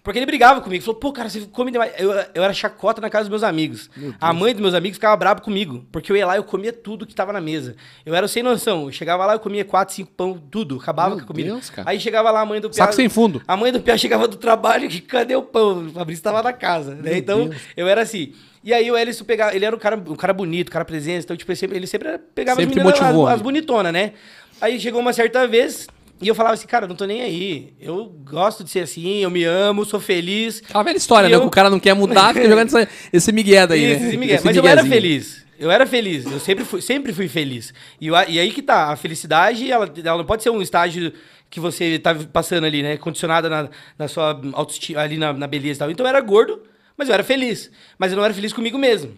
[0.04, 0.84] Porque ele brigava comigo.
[0.84, 1.94] Falou, pô, cara, você come demais.
[1.98, 3.90] Eu, eu era chacota na casa dos meus amigos.
[4.20, 5.86] A mãe dos meus amigos ficava brava comigo.
[5.94, 7.78] Porque eu ia lá e eu comia tudo que tava na mesa.
[8.06, 8.88] Eu era sem noção.
[8.88, 10.78] Eu chegava lá, eu comia quatro, cinco pão, tudo.
[10.82, 11.50] Acabava Meu com a comida.
[11.52, 11.90] Deus, cara.
[11.90, 12.80] Aí chegava lá a mãe do Pia.
[12.80, 13.42] Saco sem fundo.
[13.48, 15.88] A mãe do Pia chegava do trabalho e cadê o pão?
[15.88, 16.96] O Fabrício tava na casa.
[16.96, 17.18] Né?
[17.18, 17.62] Então, Deus.
[17.78, 18.34] eu era assim.
[18.62, 19.56] E aí o Ellison pegava.
[19.56, 21.24] Ele era um cara, um cara bonito, um cara presente.
[21.24, 24.14] Então, tipo, ele sempre, ele sempre pegava sempre as meninas, motivou, as, as bonitonas, né?
[24.60, 25.88] Aí chegou uma certa vez,
[26.24, 27.74] e eu falava assim, cara, não tô nem aí.
[27.80, 30.64] Eu gosto de ser assim, eu me amo, sou feliz.
[30.64, 31.36] Aquela velha história, né?
[31.36, 31.42] Eu...
[31.42, 34.08] Que o cara não quer mudar, fica jogando esse, esse migué daí, Isso, né?
[34.08, 34.34] Esse migué.
[34.36, 35.46] Esse Mas eu era feliz.
[35.60, 36.26] Eu era feliz.
[36.26, 37.74] Eu sempre fui, sempre fui feliz.
[38.00, 38.92] E, e aí que tá.
[38.92, 41.12] A felicidade, ela, ela não pode ser um estágio
[41.50, 42.98] que você tá passando ali, né?
[42.98, 45.92] Condicionada na, na sua autoestima, ali na, na beleza e tal.
[45.92, 46.64] Então eu era gordo,
[46.98, 47.70] mas eu era feliz.
[47.98, 49.12] Mas eu não era feliz comigo mesmo.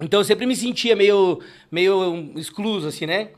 [0.00, 1.40] Então eu sempre me sentia meio,
[1.70, 3.28] meio excluso, assim, né?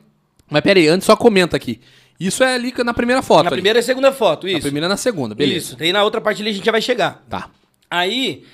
[0.48, 1.80] Mas peraí, antes só comenta aqui.
[2.26, 3.44] Isso é ali na primeira foto.
[3.44, 3.56] Na ali.
[3.56, 4.58] primeira e segunda foto, isso.
[4.58, 5.56] Na primeira e na segunda, beleza.
[5.58, 5.76] Isso.
[5.76, 7.24] Daí na outra parte ali a gente já vai chegar.
[7.28, 7.50] Tá.
[7.90, 8.44] Aí,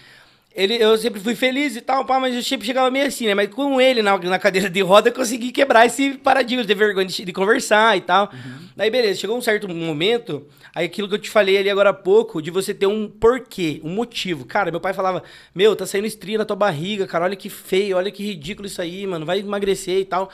[0.55, 3.35] ele, eu sempre fui feliz e tal, pá, mas eu sempre chegava meio assim, né?
[3.35, 6.75] Mas com ele na, na cadeira de roda eu consegui quebrar esse paradigma de ter
[6.75, 8.31] vergonha de, de conversar e tal.
[8.33, 8.69] Uhum.
[8.75, 11.95] Daí, beleza, chegou um certo momento, aí aquilo que eu te falei ali agora há
[11.95, 14.47] pouco, de você ter um porquê, um motivo.
[14.47, 15.23] Cara, meu pai falava,
[15.55, 18.81] meu, tá saindo estria na tua barriga, cara, olha que feio, olha que ridículo isso
[18.81, 20.31] aí, mano, vai emagrecer e tal.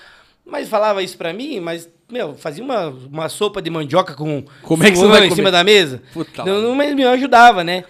[0.46, 4.84] Mas falava isso pra mim, mas meu, fazia uma, uma sopa de mandioca com Como
[4.84, 6.02] é que você vai em cima da mesa.
[6.12, 7.84] Puta não, não me ajudava, né?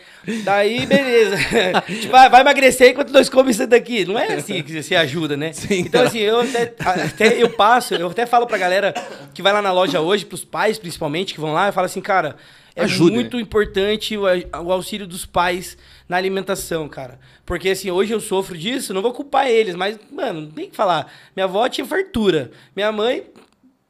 [0.44, 1.36] Daí, beleza.
[1.86, 4.04] tipo, vai, vai emagrecer enquanto nós comemos isso daqui.
[4.04, 5.52] Não é assim que você ajuda, né?
[5.52, 8.94] Sim, então, assim, eu até, até, eu passo, eu até falo pra galera
[9.34, 12.00] que vai lá na loja hoje, pros pais principalmente, que vão lá, eu falo assim,
[12.00, 12.36] cara,
[12.76, 13.42] é Ajude, muito né?
[13.42, 15.76] importante o, o auxílio dos pais
[16.08, 17.18] na alimentação, cara.
[17.46, 21.12] Porque assim, hoje eu sofro disso, não vou culpar eles, mas, mano, tem que falar.
[21.36, 22.50] Minha avó tinha fartura.
[22.74, 23.24] Minha mãe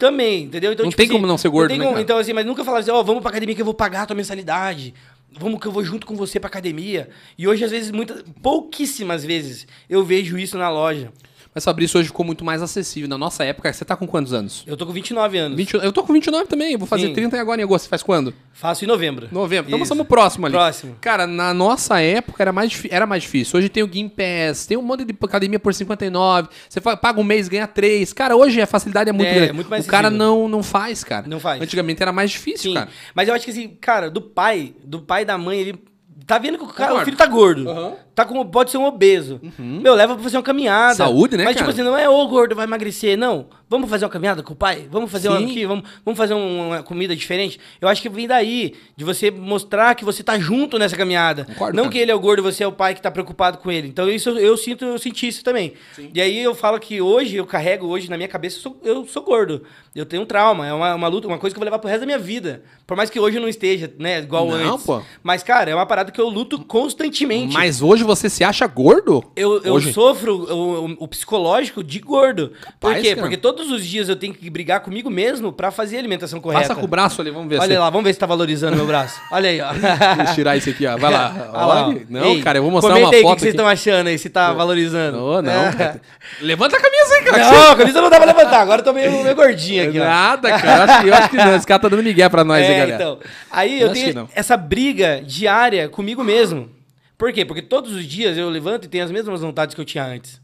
[0.04, 0.72] também, entendeu?
[0.72, 2.44] Então, não tipo, tem assim, como não ser gordo, não né, como, Então, assim, mas
[2.44, 4.92] nunca falar assim, ó, oh, vamos pra academia que eu vou pagar a tua mensalidade.
[5.36, 7.08] Vamos que eu vou junto com você pra academia.
[7.38, 11.10] E hoje, às vezes, muitas, pouquíssimas vezes, eu vejo isso na loja.
[11.54, 13.08] Mas Fabrício hoje ficou muito mais acessível.
[13.08, 14.64] Na nossa época, você tá com quantos anos?
[14.66, 15.56] Eu tô com 29 anos.
[15.56, 16.72] 20, eu tô com 29 também.
[16.72, 17.14] Eu vou fazer Sim.
[17.14, 17.84] 30 agora em agosto.
[17.84, 18.34] Você faz quando?
[18.52, 19.28] Faço em novembro.
[19.30, 19.68] Novembro.
[19.68, 20.52] Então nós estamos próximo ali.
[20.52, 20.96] Próximo.
[21.00, 23.56] Cara, na nossa época era mais, era mais difícil.
[23.56, 26.48] Hoje tem o Game Pass, tem um monte de academia por 59.
[26.68, 28.12] Você paga um mês, ganha 3.
[28.12, 29.52] Cara, hoje a facilidade é muito é, grande.
[29.52, 31.28] Muito mais o cara não, não faz, cara.
[31.28, 31.62] Não faz.
[31.62, 32.74] Antigamente era mais difícil, Sim.
[32.74, 32.88] cara.
[33.14, 35.78] Mas eu acho que assim, cara, do pai, do pai e da mãe, ele
[36.26, 37.68] Tá vendo que o, cara, o filho tá gordo.
[37.68, 37.92] Uhum.
[38.14, 39.40] Tá com, pode ser um obeso.
[39.42, 39.80] Uhum.
[39.82, 40.94] Meu, leva pra fazer uma caminhada.
[40.94, 41.72] Saúde, né, Mas, tipo cara?
[41.74, 43.46] tipo assim, não é o gordo vai emagrecer, não.
[43.68, 44.86] Vamos fazer uma caminhada com o pai?
[44.90, 45.64] Vamos fazer uma aqui?
[45.64, 47.58] Vamos, vamos fazer uma comida diferente?
[47.80, 51.44] Eu acho que vem daí, de você mostrar que você tá junto nessa caminhada.
[51.44, 51.92] Concordo, não cara.
[51.92, 53.88] que ele é o gordo e você é o pai que tá preocupado com ele.
[53.88, 55.74] Então, isso eu, eu sinto, eu senti isso também.
[55.94, 56.10] Sim.
[56.14, 59.06] E aí eu falo que hoje, eu carrego hoje na minha cabeça, eu sou, eu
[59.06, 59.62] sou gordo.
[59.94, 61.88] Eu tenho um trauma, é uma, uma luta, uma coisa que eu vou levar pro
[61.88, 62.62] resto da minha vida.
[62.86, 64.84] Por mais que hoje eu não esteja, né, igual não, antes.
[64.84, 65.00] Pô.
[65.22, 67.54] Mas, cara, é uma parada que eu luto constantemente.
[67.54, 69.24] Mas hoje você se acha gordo?
[69.36, 69.92] Eu, eu hoje?
[69.92, 72.50] sofro o, o, o, psicológico de gordo.
[72.60, 73.10] Capaz, Por quê?
[73.10, 73.20] Cara.
[73.20, 76.40] Porque todo todos os dias eu tenho que brigar comigo mesmo pra fazer a alimentação
[76.40, 76.68] correta.
[76.68, 77.60] Passa com o braço ali, vamos ver.
[77.60, 77.78] Olha se...
[77.78, 79.20] lá, vamos ver se tá valorizando meu braço.
[79.30, 79.72] Olha aí, ó.
[79.72, 80.96] Deixa eu tirar isso aqui, ó.
[80.96, 81.34] Vai lá.
[81.54, 81.94] Olha lá, ó.
[82.08, 84.18] Não, Ei, cara, eu vou mostrar uma aí foto o que vocês estão achando aí,
[84.18, 85.18] se tá valorizando.
[85.18, 85.52] Não, não.
[85.52, 86.00] É.
[86.40, 87.50] Levanta a camisa aí, cara.
[87.50, 88.60] Não, a camisa não dá pra levantar.
[88.60, 90.04] Agora eu tô meio, meio gordinho aqui, ó.
[90.04, 90.76] Nada, cara.
[90.76, 91.54] Eu acho, que, eu acho que não.
[91.56, 92.94] Esse cara tá dando migué pra nós aí, É, galera.
[92.94, 93.18] então.
[93.50, 96.68] Aí Eu eu tenho essa briga diária comigo mesmo.
[97.16, 97.44] Por quê?
[97.44, 100.43] Porque todos os dias eu levanto e tenho as mesmas vontades que eu tinha antes.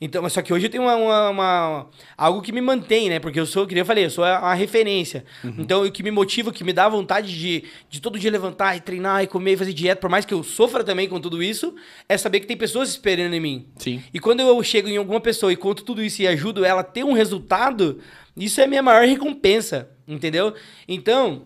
[0.00, 1.86] Então, mas só que hoje eu tenho uma, uma- uma-
[2.16, 3.18] algo que me mantém, né?
[3.18, 5.24] Porque eu sou, que nem eu falei, eu sou a, a referência.
[5.42, 5.54] Uhum.
[5.58, 8.76] Então, o que me motiva, o que me dá vontade de, de todo dia levantar
[8.76, 11.42] e treinar e comer e fazer dieta, por mais que eu sofra também com tudo
[11.42, 11.74] isso,
[12.08, 13.66] é saber que tem pessoas esperando em mim.
[13.78, 14.02] Sim.
[14.12, 16.84] E quando eu chego em alguma pessoa e conto tudo isso e ajudo ela a
[16.84, 17.98] ter um resultado,
[18.36, 20.52] isso é a minha maior recompensa, entendeu?
[20.86, 21.42] Então,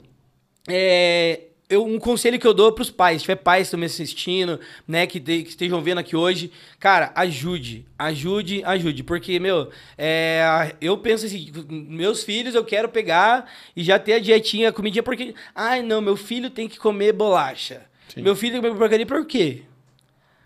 [0.69, 3.87] é, eu, um conselho que eu dou pros pais, se tiver pais que estão me
[3.87, 9.71] assistindo, né, que, te- que estejam vendo aqui hoje, cara, ajude, ajude, ajude, porque, meu,
[9.97, 14.73] é, eu penso assim, meus filhos eu quero pegar e já ter a dietinha, a
[14.73, 17.83] comidinha, porque, ai, não, meu filho tem que comer bolacha.
[18.13, 18.23] Sim.
[18.23, 19.63] Meu filho tem que comer porcaria, por quê?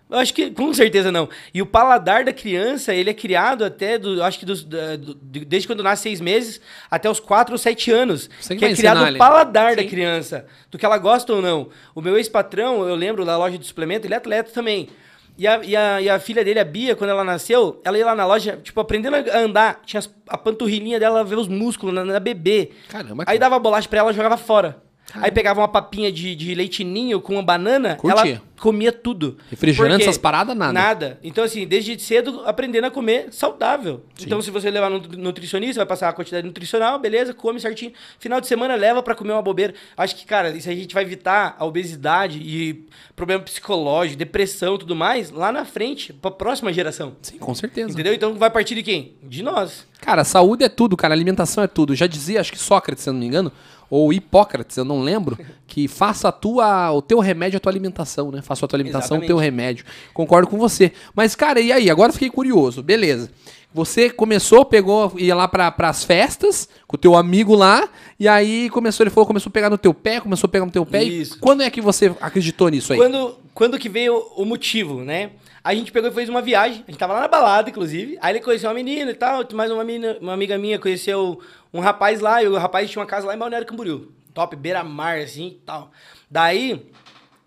[0.09, 1.27] Eu acho que com certeza não.
[1.53, 5.43] E o paladar da criança, ele é criado até, do, acho que dos, do- de-
[5.45, 8.29] desde quando nasce seis meses até os quatro ou sete anos.
[8.39, 11.69] Você que que é criado o paladar da criança, do que ela gosta ou não.
[11.95, 14.89] O meu ex-patrão, eu lembro, da loja de suplemento, ele é atleta também.
[15.37, 18.05] E a, e, a, e a filha dele, a Bia, quando ela nasceu, ela ia
[18.05, 19.81] lá na loja, tipo, aprendendo a andar.
[19.85, 22.71] Tinha as- a panturrilhinha dela, ver os músculos na, na bebê.
[22.89, 23.39] Caramba, Aí cara.
[23.39, 24.77] dava bolacha pra ela, jogava fora.
[25.13, 28.31] Aí pegava uma papinha de, de leite ninho com uma banana, Curtia.
[28.33, 29.37] ela comia tudo.
[29.49, 30.73] Refrigerante, essas paradas, nada.
[30.73, 31.19] Nada.
[31.23, 34.03] Então, assim, desde cedo aprendendo a comer saudável.
[34.21, 37.93] Então, se você levar no nutricionista, vai passar a quantidade nutricional, beleza, come certinho.
[38.19, 39.73] Final de semana leva pra comer uma bobeira.
[39.95, 42.85] Acho que, cara, isso a gente vai evitar a obesidade e
[43.15, 47.15] problema psicológico, depressão e tudo mais lá na frente, pra próxima geração.
[47.21, 47.91] Sim, com certeza.
[47.91, 48.13] Entendeu?
[48.13, 49.13] Então vai partir de quem?
[49.23, 49.85] De nós.
[50.01, 51.13] Cara, saúde é tudo, cara.
[51.13, 51.95] Alimentação é tudo.
[51.95, 53.51] Já dizia, acho que Sócrates, se eu não me engano,
[53.89, 58.31] ou Hipócrates, eu não lembro, que faça a tua, o teu remédio a tua alimentação,
[58.31, 58.41] né?
[58.41, 59.45] Faça a tua alimentação o teu Exatamente.
[59.45, 59.85] remédio.
[60.13, 60.91] Concordo com você.
[61.13, 61.89] Mas, cara, e aí?
[61.89, 62.81] Agora fiquei curioso.
[62.81, 63.29] Beleza.
[63.75, 68.69] Você começou, pegou, ia lá para as festas com o teu amigo lá, e aí
[68.69, 71.03] começou, ele falou, começou a pegar no teu pé, começou a pegar no teu pé.
[71.03, 71.37] e Isso.
[71.41, 72.99] quando é que você acreditou nisso aí?
[72.99, 75.31] Quando, quando que veio o motivo, né?
[75.61, 76.85] A gente pegou e fez uma viagem.
[76.87, 78.19] A gente tava lá na balada, inclusive.
[78.21, 79.43] Aí ele conheceu uma menina e tal.
[79.51, 81.39] Mais uma, menina, uma amiga minha conheceu
[81.75, 82.41] um rapaz lá.
[82.41, 84.11] E o rapaz tinha uma casa lá em Balneário Camboriú.
[84.33, 85.91] Top, beira-mar, assim e tal.
[86.29, 86.85] Daí,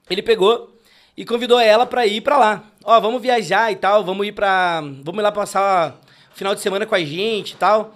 [0.09, 0.77] ele pegou
[1.17, 2.65] e convidou ela pra ir pra lá.
[2.85, 4.05] Ó, vamos viajar e tal.
[4.05, 4.81] Vamos ir pra...
[5.03, 6.01] Vamos ir lá passar
[6.33, 7.95] o final de semana com a gente e tal.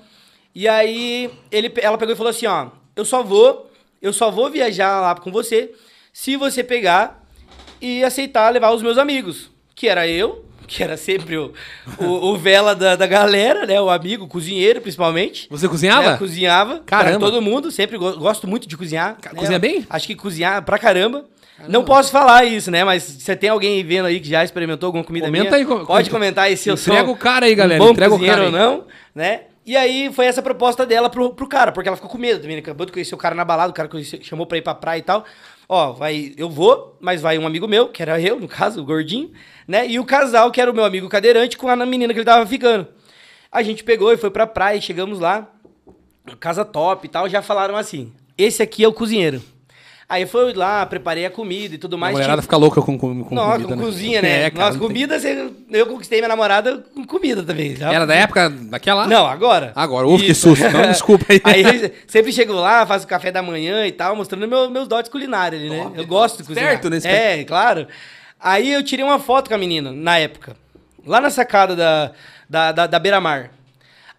[0.55, 2.69] E aí, ele, ela pegou e falou assim, ó...
[2.95, 3.71] Eu só vou...
[4.01, 5.73] Eu só vou viajar lá com você
[6.13, 7.25] se você pegar
[7.81, 9.51] e aceitar levar os meus amigos.
[9.75, 11.53] Que era eu, que era sempre o,
[11.99, 13.81] o, o vela da, da galera, né?
[13.81, 15.47] O amigo, o cozinheiro, principalmente.
[15.51, 16.11] Você cozinhava?
[16.13, 16.81] É, cozinhava.
[16.87, 17.19] Caramba.
[17.19, 19.17] Pra todo mundo, sempre go- gosto muito de cozinhar.
[19.21, 19.39] Ca- né?
[19.39, 19.87] cozinha bem?
[19.91, 21.25] Acho que cozinhar pra caramba.
[21.69, 22.83] Não posso falar isso, né?
[22.83, 25.85] Mas se tem alguém vendo aí que já experimentou alguma comida Comenta minha, aí, com-
[25.87, 28.13] pode com- comentar aí se eu sou Entrega o cara aí, galera, um bom entrega
[28.13, 28.85] o cozinheiro cara ou não,
[29.15, 29.43] né?
[29.65, 32.57] E aí foi essa proposta dela pro, pro cara, porque ela ficou com medo também,
[32.57, 32.63] né?
[32.63, 34.99] acabou de conhecer o cara na balada, o cara conheceu- chamou pra ir pra praia
[34.99, 35.25] e tal.
[35.75, 38.85] Ó, vai, eu vou, mas vai um amigo meu, que era eu, no caso, o
[38.85, 39.33] gordinho,
[39.67, 39.89] né?
[39.89, 42.45] E o casal, que era o meu amigo cadeirante, com a menina que ele tava
[42.45, 42.87] ficando.
[43.51, 45.51] A gente pegou e foi pra praia, chegamos lá,
[46.39, 49.43] casa top e tal, já falaram assim: esse aqui é o cozinheiro.
[50.13, 52.13] Aí foi lá, preparei a comida e tudo A mais.
[52.13, 53.83] mulherada tipo- fica louca com, com, com Nossa, comida, com né?
[53.83, 54.29] cozinha, né?
[54.45, 57.75] É, cara, Nossa, tem- comida, você- eu conquistei minha namorada com comida também.
[57.77, 57.91] já.
[57.91, 59.07] Era da época daquela?
[59.07, 59.73] Não, agora.
[59.75, 60.69] Agora, ufa, que susto.
[60.69, 61.41] Não, desculpa aí.
[61.43, 65.11] Aí sempre chego lá, faço o café da manhã e tal, mostrando meu- meus dotes
[65.11, 65.83] culinários, né?
[65.83, 66.67] Top, eu gosto de cozinhar.
[66.75, 67.87] esperto nesse É, claro.
[68.39, 70.57] Aí eu tirei uma foto com a menina, na época.
[71.07, 72.11] Lá na sacada da,
[72.51, 73.51] da, da, da Beira-Mar.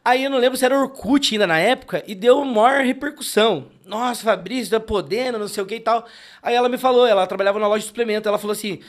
[0.06, 3.68] Aí eu não lembro se era Orkut ainda na época, e deu maior repercussão.
[3.86, 6.06] Nossa, Fabrício, tá podendo, não sei o que e tal.
[6.42, 8.80] Aí ela me falou, ela trabalhava na loja de suplemento, ela falou assim,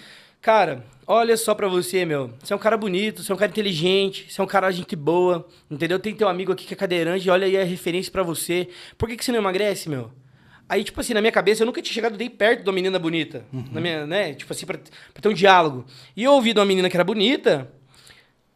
[0.40, 3.50] cara, olha só pra você, meu, você é um cara bonito, você é um cara
[3.50, 6.00] inteligente, você é um cara gente boa, entendeu?
[6.00, 8.68] Tem teu amigo aqui que é cadeirante, olha aí a referência pra você.
[8.98, 10.10] Por que, que você não emagrece, meu?
[10.68, 12.98] Aí, tipo assim, na minha cabeça, eu nunca tinha chegado nem perto de uma menina
[12.98, 13.44] bonita.
[13.70, 14.34] Na minha, né?
[14.34, 15.84] Tipo assim, pra, pra ter um diálogo.
[16.16, 17.70] E eu ouvi de uma menina que era bonita,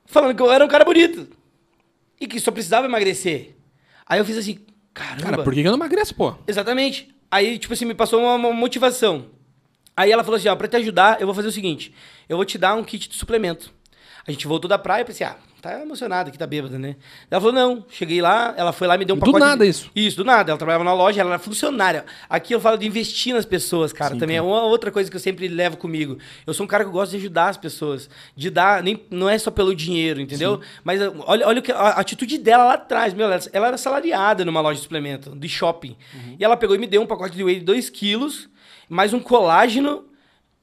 [0.07, 1.38] falando que eu era um cara bonito.
[2.21, 3.57] E que só precisava emagrecer.
[4.07, 4.61] Aí eu fiz assim,
[4.93, 5.23] caramba.
[5.23, 6.35] Cara, por que eu não emagreço, pô?
[6.47, 7.15] Exatamente.
[7.31, 9.27] Aí, tipo assim, me passou uma, uma motivação.
[9.97, 11.93] Aí ela falou assim, ó, pra te ajudar, eu vou fazer o seguinte.
[12.29, 13.73] Eu vou te dar um kit de suplemento.
[14.27, 16.97] A gente voltou da praia, eu pensei, ah, tá emocionada aqui, tá bêbada, né?
[17.31, 17.85] Ela falou, não.
[17.91, 19.45] Cheguei lá, ela foi lá e me deu um Do pacote.
[19.45, 19.71] nada de...
[19.71, 19.91] isso?
[19.95, 20.51] Isso, do nada.
[20.51, 22.05] Ela trabalhava na loja, ela era funcionária.
[22.29, 24.15] Aqui eu falo de investir nas pessoas, cara.
[24.15, 24.47] Sim, também cara.
[24.47, 26.19] é uma outra coisa que eu sempre levo comigo.
[26.47, 28.09] Eu sou um cara que gosta de ajudar as pessoas.
[28.37, 30.61] De dar, nem, não é só pelo dinheiro, entendeu?
[30.83, 33.27] Mas uh, olha, olha o que, a, a atitude dela lá atrás, meu.
[33.27, 35.97] Ela, ela era salariada numa loja de suplemento, de shopping.
[36.15, 36.37] Uhum.
[36.39, 38.49] E ela pegou e me deu um pacote de whey de 2 quilos,
[38.89, 40.08] mais um colágeno.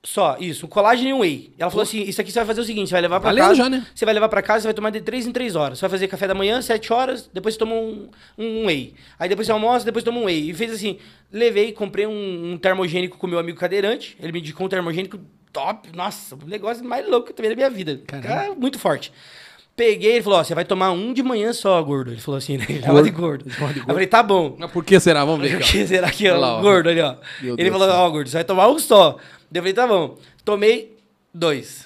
[0.05, 1.51] Só, isso, um colágeno e um whey.
[1.57, 3.43] Ela falou assim: Isso aqui você vai fazer o seguinte: você vai levar pra Valendo
[3.45, 3.55] casa.
[3.55, 3.85] já, né?
[3.93, 5.79] Você vai levar pra casa, você vai tomar de 3 em 3 horas.
[5.79, 8.93] Você vai fazer café da manhã, 7 horas, depois você toma um, um whey.
[9.17, 10.51] Aí depois você almoça, depois toma um whey.
[10.51, 10.99] E fez assim:
[11.31, 14.15] levei, comprei um, um termogênico com meu amigo cadeirante.
[14.21, 15.19] Ele me indicou um termogênico
[15.51, 15.89] top.
[15.95, 17.99] Nossa, o negócio mais louco que eu tomei na minha vida.
[18.05, 18.27] Caramba.
[18.27, 19.11] Cara, muito forte.
[19.75, 22.11] Peguei, ele falou: Ó, você vai tomar um de manhã só, gordo.
[22.11, 22.65] Ele falou assim, né?
[22.69, 23.43] Ele de gordo.
[23.43, 24.55] De Eu falei: Tá bom.
[24.57, 25.25] Mas por que será?
[25.25, 26.61] Vamos ver aqui, que será que é lá, ó.
[26.61, 27.15] gordo ali, ó?
[27.41, 29.17] Meu Ele Deus falou, ó, gordo, você vai tomar um só.
[29.53, 30.17] Eu falei, tá bom.
[30.45, 30.95] Tomei
[31.33, 31.85] dois.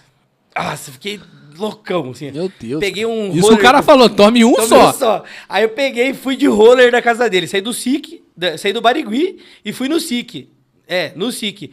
[0.55, 1.19] Nossa, fiquei
[1.57, 2.31] loucão, assim.
[2.31, 2.79] Meu Deus.
[2.79, 4.89] Peguei um Isso roller- o cara falou, tome um só.
[4.89, 5.23] um só.
[5.47, 7.47] Aí eu peguei e fui de roller na casa dele.
[7.47, 10.47] Saí do SIC, da- saí do Barigui e fui no SIC.
[10.87, 11.71] É, no SIC.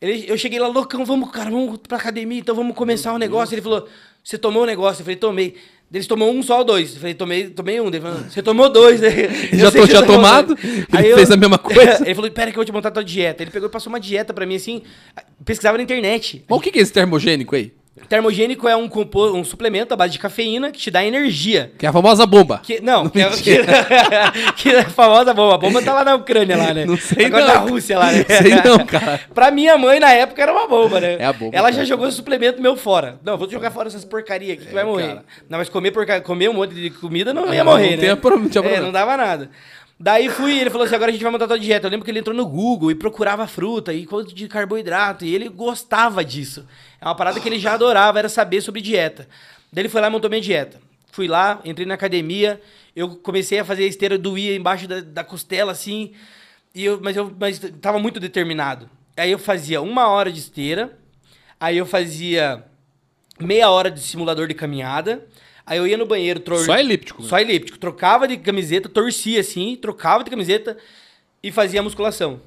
[0.00, 3.54] Ele, eu cheguei lá loucão, vamos, cara, vamos pra academia, então vamos começar o negócio.
[3.54, 3.88] Ele falou,
[4.28, 5.00] você tomou o negócio?
[5.00, 5.54] Eu falei, tomei.
[5.90, 6.92] Eles tomou um só ou dois?
[6.92, 7.86] Eu falei, tomei, tomei um.
[7.86, 9.00] Ele falou, você tomou dois.
[9.02, 10.54] Eu Já tô- tinha tomou tomado?
[10.54, 10.86] dois.
[10.92, 12.04] Ele fez a mesma coisa?
[12.04, 13.42] Ele falou, pera que eu vou te montar a tua dieta.
[13.42, 14.82] Ele pegou e passou uma dieta pra mim, assim,
[15.46, 16.44] pesquisava na internet.
[16.46, 17.72] Mas o que que é esse termogênico aí?
[18.08, 21.72] Termogênico é um, compo- um suplemento à base de cafeína que te dá energia.
[21.78, 22.60] Que é a famosa bomba.
[22.62, 23.32] Que, não, que, é-
[24.56, 25.54] que, é a famosa bomba.
[25.54, 26.84] A bomba tá lá na Ucrânia, lá, né?
[26.84, 27.54] Não sei Agora não.
[27.54, 28.24] na Rússia, lá, né?
[28.24, 29.20] Sei não, cara.
[29.34, 31.16] pra minha mãe, na época, era uma bomba, né?
[31.18, 31.82] É a bomba, Ela cara.
[31.82, 33.18] já jogou esse suplemento meu fora.
[33.24, 35.04] Não, vou jogar fora essas porcaria aqui que vai morrer.
[35.04, 35.24] É, cara.
[35.48, 36.20] Não, mas comer, porca...
[36.20, 38.08] comer um monte de comida não Ah, ia não, morrer, não né?
[38.08, 38.84] tem pro- não tinha é, problema.
[38.86, 39.50] não dava nada.
[40.00, 41.88] Daí fui, ele falou assim, agora a gente vai montar tua dieta.
[41.88, 45.34] Eu lembro que ele entrou no Google e procurava fruta e quanto de carboidrato, e
[45.34, 46.64] ele gostava disso.
[47.00, 49.28] É uma parada que ele já adorava, era saber sobre dieta.
[49.72, 50.80] Daí ele foi lá e montou minha dieta.
[51.12, 52.60] Fui lá, entrei na academia,
[52.94, 56.12] eu comecei a fazer a esteira doía embaixo da, da costela, assim,
[56.74, 58.88] e eu, mas eu mas tava muito determinado.
[59.16, 60.96] Aí eu fazia uma hora de esteira,
[61.58, 62.64] aí eu fazia
[63.40, 65.24] meia hora de simulador de caminhada,
[65.66, 66.40] aí eu ia no banheiro...
[66.40, 67.22] tor- Só elíptico.
[67.22, 67.28] né?
[67.28, 67.78] só elíptico.
[67.78, 70.76] Trocava de camiseta, torcia assim, trocava de camiseta
[71.42, 72.40] e fazia musculação.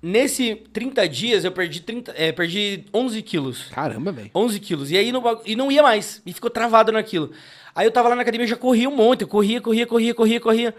[0.00, 3.64] Nesse 30 dias eu perdi, 30, é, perdi 11 quilos.
[3.72, 4.30] Caramba, velho.
[4.34, 4.90] 11 quilos.
[4.92, 6.22] E aí bagu- e não ia mais.
[6.24, 7.32] E ficou travado naquilo.
[7.74, 9.22] Aí eu tava lá na academia, já corria um monte.
[9.22, 10.74] Eu corria, corria, corria, corria, corria.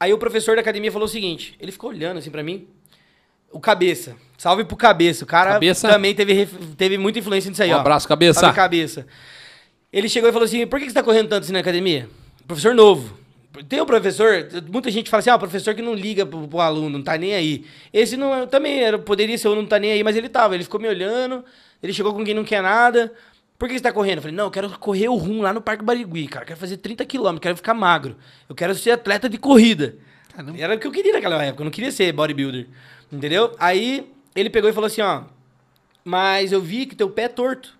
[0.00, 2.66] Aí o professor da academia falou o seguinte: ele ficou olhando assim pra mim.
[3.52, 4.16] O cabeça.
[4.38, 5.24] Salve pro cabeça.
[5.24, 5.88] O cara Cabeça.
[5.88, 6.46] também teve,
[6.76, 7.80] teve muita influência nisso aí, Um ó.
[7.80, 8.40] abraço, Cabeça.
[8.40, 9.06] Salve, cabeça.
[9.92, 12.08] Ele chegou e falou assim: por que você tá correndo tanto assim na academia?
[12.46, 13.16] Professor novo.
[13.68, 16.98] Tem um professor, muita gente fala assim, ah, professor que não liga pro, pro aluno,
[16.98, 17.64] não tá nem aí.
[17.92, 20.54] Esse não é- também era, poderia ser o não tá nem aí, mas ele tava.
[20.54, 21.44] Ele ficou me olhando,
[21.82, 23.12] ele chegou com quem não quer nada.
[23.56, 24.16] Por que você tá correndo?
[24.16, 26.42] Eu falei, não, eu quero correr o rum lá no Parque Barigui, cara.
[26.42, 28.16] Eu quero fazer 30 quilômetros, quero ficar magro.
[28.48, 29.96] Eu quero ser atleta de corrida.
[30.34, 30.58] Caramba.
[30.58, 32.66] Era o que eu queria naquela época, eu não queria ser bodybuilder.
[33.12, 33.54] Entendeu?
[33.58, 35.22] Aí ele pegou e falou assim, ó,
[36.04, 37.78] mas eu vi que teu pé é torto.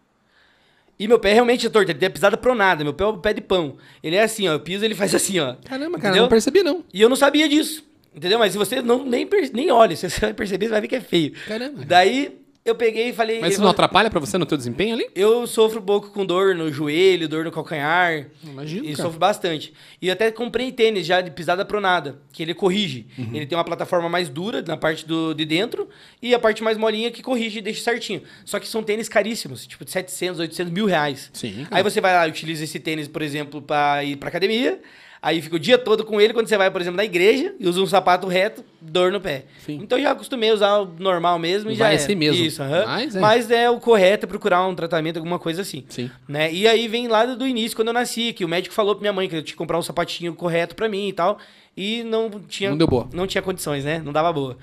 [0.99, 3.19] E meu pé realmente é torto, ele tem a pisada pronada, meu pé é o
[3.19, 3.77] pé de pão.
[4.03, 5.55] Ele é assim, ó, eu piso, ele faz assim, ó.
[5.65, 6.23] Caramba, cara, Entendeu?
[6.23, 6.85] não percebi não.
[6.93, 7.85] E eu não sabia disso.
[8.15, 8.39] Entendeu?
[8.39, 10.97] Mas se você não nem, nem olha, se você vai perceber, você vai ver que
[10.97, 11.33] é feio.
[11.49, 11.85] Caramba.
[11.85, 13.41] Daí eu peguei e falei.
[13.41, 15.07] Mas isso não atrapalha pra você no teu desempenho ali?
[15.15, 18.27] eu sofro um pouco com dor no joelho, dor no calcanhar.
[18.43, 19.03] Imagino, E cara.
[19.03, 19.73] sofro bastante.
[20.01, 23.07] E até comprei tênis já de pisada pronada, que ele corrige.
[23.19, 23.31] Uhum.
[23.35, 25.89] Ele tem uma plataforma mais dura na parte do, de dentro
[26.23, 28.23] e a parte mais molinha que corrige e deixa certinho.
[28.45, 31.31] Só que são tênis caríssimos, tipo de 700, 800 mil reais.
[31.33, 31.77] Sim, cara.
[31.77, 34.81] Aí você vai lá e utiliza esse tênis, por exemplo, pra ir pra academia.
[35.25, 37.67] Aí fica o dia todo com ele quando você vai, por exemplo, na igreja e
[37.67, 39.47] usa um sapato reto, dor no pé.
[39.65, 39.81] Sim.
[39.83, 41.97] Então já acostumei a usar o normal mesmo e já Vai é.
[41.97, 42.45] assim mesmo.
[42.45, 42.85] Isso, aham.
[42.85, 43.63] Mas Mas, é.
[43.63, 43.71] é.
[43.71, 45.83] o correto é procurar um tratamento, alguma coisa assim.
[45.89, 46.11] Sim.
[46.29, 46.53] Né?
[46.53, 49.15] E aí vem lá do início, quando eu nasci, que o médico falou pra minha
[49.15, 51.39] mãe que eu tinha que comprar um sapatinho correto pra mim e tal.
[51.75, 52.69] E não tinha.
[52.69, 53.09] Não deu boa.
[53.11, 54.03] Não tinha condições, né?
[54.05, 54.59] Não dava boa.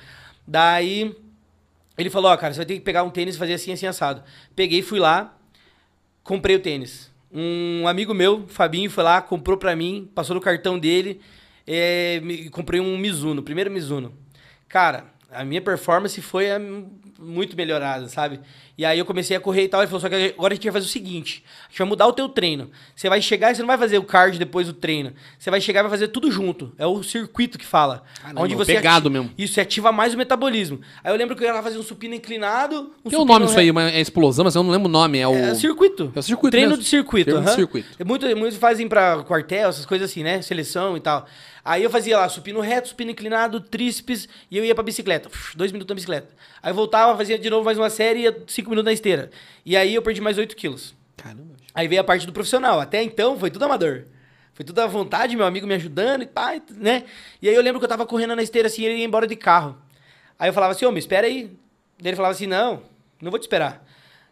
[0.47, 1.11] Daí
[1.97, 3.87] ele falou, ó, cara, você vai ter que pegar um tênis e fazer assim, assim,
[3.87, 4.21] assado.
[4.55, 5.35] Peguei, fui lá,
[6.23, 7.10] comprei o tênis.
[7.33, 11.21] Um amigo meu, Fabinho, foi lá, comprou pra mim, passou no cartão dele,
[11.65, 14.13] é, me- comprei um Mizuno, primeiro Mizuno.
[14.67, 16.47] Cara, a minha performance foi
[17.19, 18.39] muito melhorada, sabe?
[18.77, 20.63] E aí eu comecei a correr e tal, ele falou, só que agora a gente
[20.63, 22.71] vai fazer o seguinte, a gente vai mudar o teu treino.
[22.95, 25.13] Você vai chegar e você não vai fazer o card depois do treino.
[25.37, 26.73] Você vai chegar e vai fazer tudo junto.
[26.77, 28.03] É o circuito que fala.
[28.21, 29.31] Caramba, pegado ati- mesmo.
[29.37, 30.79] Isso, você ativa mais o metabolismo.
[31.03, 33.45] Aí eu lembro que eu ia lá fazer um supino inclinado, um Tem um nome
[33.45, 35.19] isso aí, é explosão, mas eu não lembro o nome.
[35.19, 35.33] É o.
[35.35, 36.11] É circuito.
[36.15, 36.83] É o circuito Treino mesmo.
[36.83, 37.25] de circuito.
[37.25, 37.55] Treino de aham.
[37.55, 37.87] circuito.
[37.99, 40.41] É Muito, muitos fazem pra quartel, essas coisas assim, né?
[40.41, 41.27] Seleção e tal.
[41.63, 45.29] Aí eu fazia lá supino reto, supino inclinado, tríceps, e eu ia pra bicicleta.
[45.29, 46.33] Uf, Dois minutos na bicicleta.
[46.63, 49.31] Aí eu voltava, fazia de novo mais uma série e ia cinco minutos na esteira.
[49.65, 50.95] E aí eu perdi mais 8 quilos.
[51.17, 51.55] Caramba.
[51.73, 52.79] Aí veio a parte do profissional.
[52.79, 54.05] Até então foi tudo amador.
[54.53, 57.05] Foi tudo à vontade, meu amigo me ajudando e pá, né?
[57.41, 59.35] E aí eu lembro que eu tava correndo na esteira assim, ele ia embora de
[59.35, 59.77] carro.
[60.37, 61.51] Aí eu falava assim, ô, me espera aí.
[62.03, 62.83] Ele falava assim, não,
[63.21, 63.83] não vou te esperar.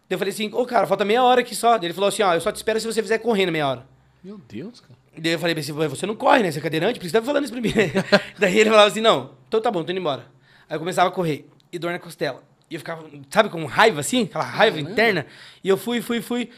[0.07, 1.77] Daí eu falei assim, ô, cara, falta meia hora aqui só.
[1.77, 3.87] Daí ele falou assim, ó, eu só te espero se você fizer correndo meia hora.
[4.23, 4.99] Meu Deus, cara.
[5.17, 6.51] Daí eu falei assim, você não corre, né?
[6.51, 6.99] Você é cadeirante?
[6.99, 7.73] Por isso você tá falando isso pra mim.
[8.37, 10.25] Daí ele falava assim, não, então tá bom, tô indo embora.
[10.69, 11.47] Aí eu começava a correr.
[11.71, 12.43] E dor na costela.
[12.69, 14.23] E eu ficava, sabe, com raiva assim?
[14.23, 14.91] Aquela raiva Caramba.
[14.91, 15.25] interna.
[15.63, 16.49] E eu fui, fui, fui.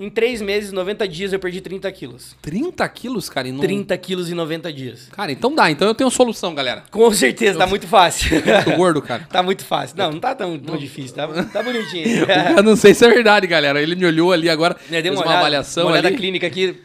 [0.00, 2.36] Em três meses, 90 dias, eu perdi 30 quilos.
[2.40, 3.48] 30 quilos, cara?
[3.48, 3.58] E não...
[3.58, 5.08] 30 quilos em 90 dias.
[5.10, 5.72] Cara, então dá.
[5.72, 6.84] Então eu tenho solução, galera.
[6.88, 7.58] Com certeza, eu...
[7.58, 8.40] tá muito fácil.
[8.64, 9.26] Tô gordo, cara.
[9.28, 9.96] tá muito fácil.
[9.98, 10.80] Não, não tá tão, tão não.
[10.80, 11.16] difícil.
[11.16, 12.26] Tá, tá bonitinho.
[12.56, 13.82] eu não sei se é verdade, galera.
[13.82, 16.16] Ele me olhou ali agora, é, deu uma, uma olhada, avaliação uma olhada ali.
[16.16, 16.76] clínica aqui.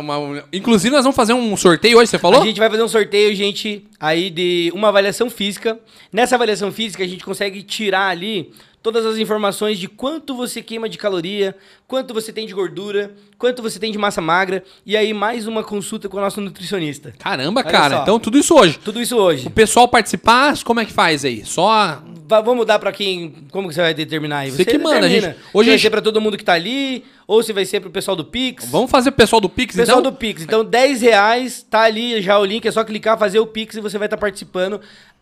[0.00, 0.44] uma, uma...
[0.52, 2.42] Inclusive, nós vamos fazer um sorteio hoje, você falou?
[2.42, 5.78] A gente vai fazer um sorteio, gente, aí de uma avaliação física.
[6.12, 8.50] Nessa avaliação física, a gente consegue tirar ali
[8.82, 11.54] todas as informações de quanto você queima de caloria,
[11.86, 15.62] quanto você tem de gordura, quanto você tem de massa magra, e aí mais uma
[15.62, 17.12] consulta com o nosso nutricionista.
[17.18, 18.02] Caramba, Olha cara, só.
[18.02, 18.78] então tudo isso hoje.
[18.78, 19.46] Tudo isso hoje.
[19.46, 21.44] O pessoal participar, como é que faz aí?
[21.44, 22.02] Só
[22.38, 24.50] vamos dar para quem, como que você vai determinar aí?
[24.50, 25.34] Você, você que manda, gente.
[25.52, 27.90] Hoje se vai ser para todo mundo que tá ali, ou se vai ser pro
[27.90, 28.66] pessoal do Pix.
[28.70, 30.12] Vamos fazer pro pessoal do Pix, pessoal então?
[30.12, 30.42] Pessoal do Pix.
[30.42, 33.80] Então, 10 reais, tá ali já o link, é só clicar, fazer o Pix e
[33.80, 34.80] você vai estar tá participando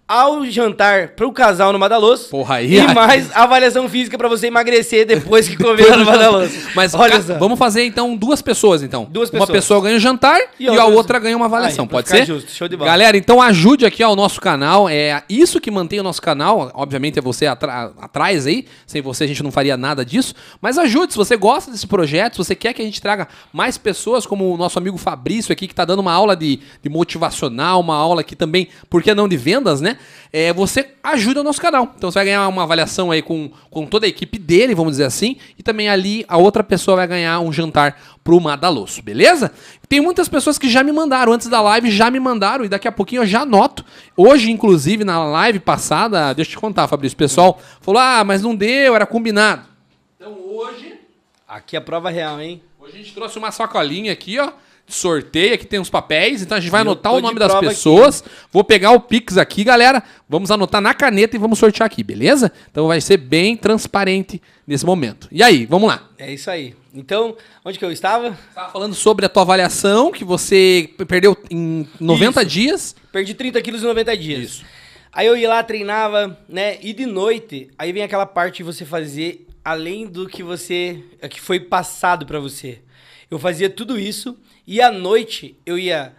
[0.08, 2.30] ao jantar pro casal no Madaloso.
[2.30, 2.78] Porra aí.
[2.78, 6.50] E mais avaliação física para você emagrecer depois que comer no Madaloso.
[6.74, 7.38] Mas olha só.
[7.38, 9.06] Vamos fazer então duas pessoas então.
[9.10, 9.48] Duas pessoas.
[9.48, 12.24] Uma pessoa ganha o jantar e, e a outra ganha uma avaliação, aí, pode ser?
[12.24, 12.50] Justo.
[12.50, 12.90] Show de bola.
[12.90, 17.18] Galera, então ajude aqui ao nosso canal, é isso que mantém o nosso canal, obviamente
[17.18, 21.18] é você atrás aí, sem você a gente não faria nada disso, mas ajude se
[21.18, 24.56] você gosta desse projeto, se você quer que a gente traga mais pessoas como o
[24.56, 28.34] nosso amigo Fabrício aqui que tá dando uma aula de, de motivacional, uma aula aqui
[28.34, 29.97] também, por que não de vendas, né?
[30.32, 31.92] É, você ajuda o nosso canal.
[31.96, 35.04] Então você vai ganhar uma avaliação aí com, com toda a equipe dele, vamos dizer
[35.04, 39.52] assim, e também ali a outra pessoa vai ganhar um jantar pro Madaloso, beleza?
[39.88, 42.86] Tem muitas pessoas que já me mandaram antes da live, já me mandaram e daqui
[42.86, 43.84] a pouquinho eu já anoto.
[44.16, 48.42] Hoje, inclusive, na live passada, deixa eu te contar, Fabrício, o pessoal falou: "Ah, mas
[48.42, 49.62] não deu, era combinado".
[50.16, 50.94] Então hoje,
[51.46, 52.62] aqui é a prova real, hein?
[52.78, 54.52] Hoje a gente trouxe uma sacolinha aqui, ó
[54.88, 58.22] sorteio, aqui tem uns papéis, então a gente vai anotar o nome das pessoas.
[58.22, 58.30] Aqui.
[58.50, 60.02] Vou pegar o Pix aqui, galera.
[60.28, 62.50] Vamos anotar na caneta e vamos sortear aqui, beleza?
[62.70, 65.28] Então vai ser bem transparente nesse momento.
[65.30, 66.08] E aí, vamos lá.
[66.18, 66.74] É isso aí.
[66.94, 68.36] Então, onde que eu estava?
[68.48, 72.50] Estava falando sobre a tua avaliação, que você perdeu em 90 isso.
[72.50, 72.96] dias.
[73.12, 74.42] Perdi 30 quilos em 90 dias.
[74.42, 74.64] Isso.
[75.12, 76.78] Aí eu ia lá, treinava, né?
[76.80, 81.02] E de noite, aí vem aquela parte de você fazer além do que você.
[81.30, 82.80] que foi passado para você.
[83.30, 84.36] Eu fazia tudo isso
[84.68, 86.12] e à noite eu ia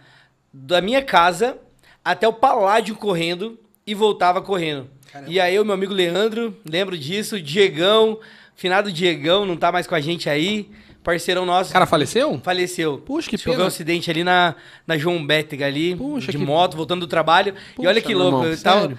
[0.52, 1.56] da minha casa
[2.04, 4.90] até o Paládio correndo e voltava correndo.
[5.12, 5.30] Caramba.
[5.30, 8.18] E aí o meu amigo Leandro, lembro disso, Diegão,
[8.56, 10.68] finado Diegão, não tá mais com a gente aí,
[11.00, 11.70] parceirão nosso.
[11.70, 12.40] O cara faleceu?
[12.42, 12.98] Faleceu.
[12.98, 13.44] Puxa, que pena.
[13.44, 16.44] Sofreu um acidente ali na, na João Bétega ali, Puxa, de que...
[16.44, 17.54] moto, voltando do trabalho.
[17.54, 18.98] Puxa, e olha que louco, irmão, eu tava,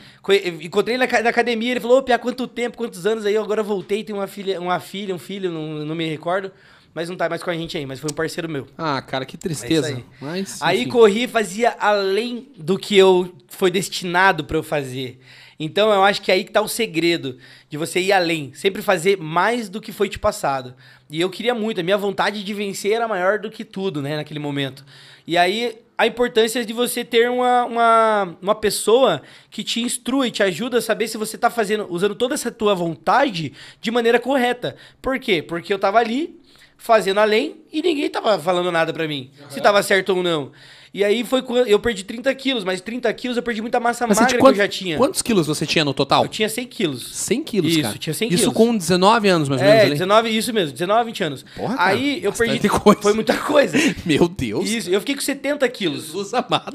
[0.62, 3.44] encontrei ele na, na, academia, ele falou, ô, Pia, quanto tempo, quantos anos aí, eu
[3.44, 6.54] agora voltei, tenho uma filha, uma filha, um filho, não, não me recordo
[6.94, 8.68] mas não tá mais com a gente aí, mas foi um parceiro meu.
[8.78, 9.90] Ah, cara, que tristeza.
[9.90, 10.06] É aí.
[10.20, 15.20] Mas, aí corri fazia além do que eu foi destinado para eu fazer.
[15.60, 17.38] Então eu acho que é aí que tá o segredo
[17.70, 20.74] de você ir além, sempre fazer mais do que foi te passado.
[21.10, 24.16] E eu queria muito, a minha vontade de vencer era maior do que tudo, né,
[24.16, 24.84] naquele momento.
[25.28, 29.22] E aí a importância de você ter uma, uma, uma pessoa
[29.52, 32.74] que te instrui, te ajuda a saber se você está fazendo, usando toda essa tua
[32.74, 34.76] vontade de maneira correta.
[35.00, 35.44] Por quê?
[35.44, 36.41] Porque eu estava ali,
[36.82, 39.52] fazendo além e ninguém tava falando nada para mim, uhum.
[39.52, 40.52] se tava certo ou não.
[40.94, 44.06] E aí foi quando eu perdi 30 quilos, mas 30 quilos eu perdi muita massa
[44.06, 44.54] mas magra quant...
[44.54, 44.98] que eu já tinha.
[44.98, 46.24] Quantos quilos você tinha no total?
[46.24, 47.16] Eu tinha 100 quilos.
[47.16, 47.98] 100 quilos, isso, cara?
[47.98, 48.42] tinha 100 quilos.
[48.42, 51.46] Isso com 19 anos, mais ou menos, É, 19, isso mesmo, 19, 20 anos.
[51.56, 52.68] Porra, cara, aí eu perdi...
[52.68, 53.02] Coisa.
[53.02, 53.78] Foi muita coisa.
[54.04, 54.70] Meu Deus.
[54.70, 56.08] Isso, eu fiquei com 70 quilos.
[56.08, 56.74] Jesus amado.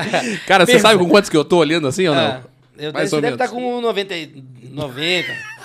[0.46, 2.22] cara, você sabe com quantos que eu tô olhando assim ou não?
[2.22, 2.42] Ah,
[2.78, 4.14] eu, Mais você deve estar tá com 90...
[4.70, 5.57] 90...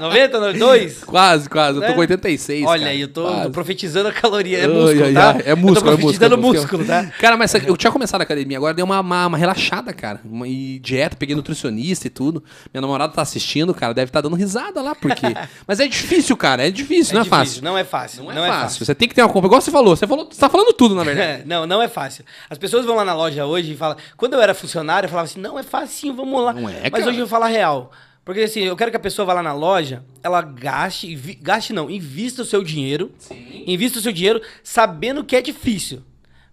[0.00, 1.04] 90, 2?
[1.04, 1.76] Quase, quase.
[1.76, 1.94] Eu tô né?
[1.94, 2.66] com 86.
[2.66, 4.58] Olha aí, eu tô, tô, profetizando a caloria.
[4.58, 5.30] É músculo, ai, tá?
[5.36, 7.06] Ai, é músculo, eu tô é profetizando é músculo, tá?
[7.18, 10.20] Cara, mas eu tinha começado a academia, agora deu uma, uma, uma relaxada, cara.
[10.24, 12.42] Uma, e dieta, peguei nutricionista e tudo.
[12.72, 15.26] Minha namorada tá assistindo, cara, deve estar tá dando risada lá, porque.
[15.66, 17.64] mas é difícil, cara, é difícil, é não é fácil.
[17.64, 18.24] Não é fácil.
[18.24, 18.62] Não, é, não é fácil.
[18.62, 18.86] fácil.
[18.86, 19.48] Você tem que ter uma compra.
[19.48, 21.42] Igual você falou, você falou, você tá falando tudo, na verdade.
[21.46, 22.24] não, não é fácil.
[22.48, 23.96] As pessoas vão lá na loja hoje e falam.
[24.16, 26.52] Quando eu era funcionário, eu falava assim, não é fácil, vamos lá.
[26.52, 27.08] Não é, Mas cara.
[27.08, 27.90] hoje eu falo a real.
[28.24, 31.90] Porque assim, eu quero que a pessoa vá lá na loja, ela gaste, gaste não,
[31.90, 33.64] invista o seu dinheiro, Sim.
[33.66, 36.02] invista o seu dinheiro sabendo que é difícil,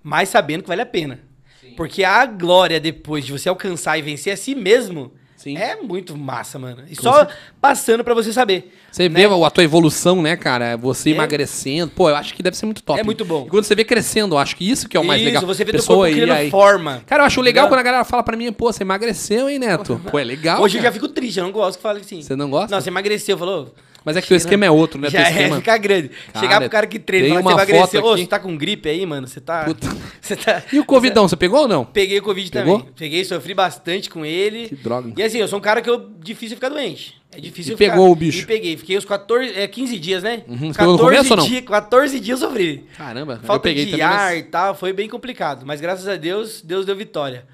[0.02, 1.20] mas sabendo que vale a pena.
[1.60, 1.72] Sim.
[1.76, 5.12] Porque a glória depois de você alcançar e vencer a si mesmo,
[5.56, 5.58] Sim.
[5.58, 6.84] É muito massa, mano.
[6.90, 7.28] E só
[7.62, 8.74] passando pra você saber.
[8.92, 9.28] Você né?
[9.28, 10.76] vê a tua evolução, né, cara?
[10.78, 11.14] Você É.
[11.14, 11.92] emagrecendo.
[11.92, 13.00] Pô, eu acho que deve ser muito top.
[13.00, 13.46] É muito bom.
[13.46, 15.46] E quando você vê crescendo, eu acho que isso que é o mais Isso, legal.
[15.46, 16.50] você vê teu Pessoa corpo aí, criando aí.
[16.50, 17.04] forma.
[17.06, 20.02] Cara, eu acho legal quando a galera fala pra mim, pô, você emagreceu, hein, Neto?
[20.10, 20.62] Pô, é legal.
[20.62, 20.94] Hoje eu cara.
[20.94, 22.22] já fico triste, eu não gosto que fale assim.
[22.22, 22.74] Você não gosta?
[22.76, 23.74] Não, você emagreceu, falou.
[24.08, 25.10] Mas é que teu esquema é outro, né?
[25.10, 25.56] Já teu é, esquema...
[25.58, 26.08] ficar grande.
[26.32, 28.02] Cara, Chegar pro cara que treina falar que você uma emagreceu.
[28.02, 29.28] foto Ô, você tá com gripe aí, mano?
[29.28, 29.66] Você tá.
[29.66, 29.86] Puta.
[30.22, 30.64] Você tá.
[30.74, 31.86] E o Covidão, você pegou ou não?
[31.86, 32.80] Peguei o Covid Pegou?
[32.80, 32.94] também.
[32.98, 34.68] Peguei, sofri bastante com ele.
[34.70, 35.14] Que droga.
[35.16, 37.16] E assim, eu sou um cara que eu difícil ficar doente.
[37.32, 38.42] É difícil E eu ficar- pegou o bicho?
[38.42, 38.76] E peguei.
[38.76, 40.44] Fiquei os 14, é, 15 dias, né?
[40.48, 40.74] Uhum.
[40.74, 41.46] Você pegou no começo ou não?
[41.46, 42.86] dias, 14 dias eu sofri.
[42.98, 44.06] Caramba, eu Falta peguei de também.
[44.06, 45.66] ar mas- e tal, foi bem complicado.
[45.66, 47.46] Mas graças a Deus, Deus deu vitória.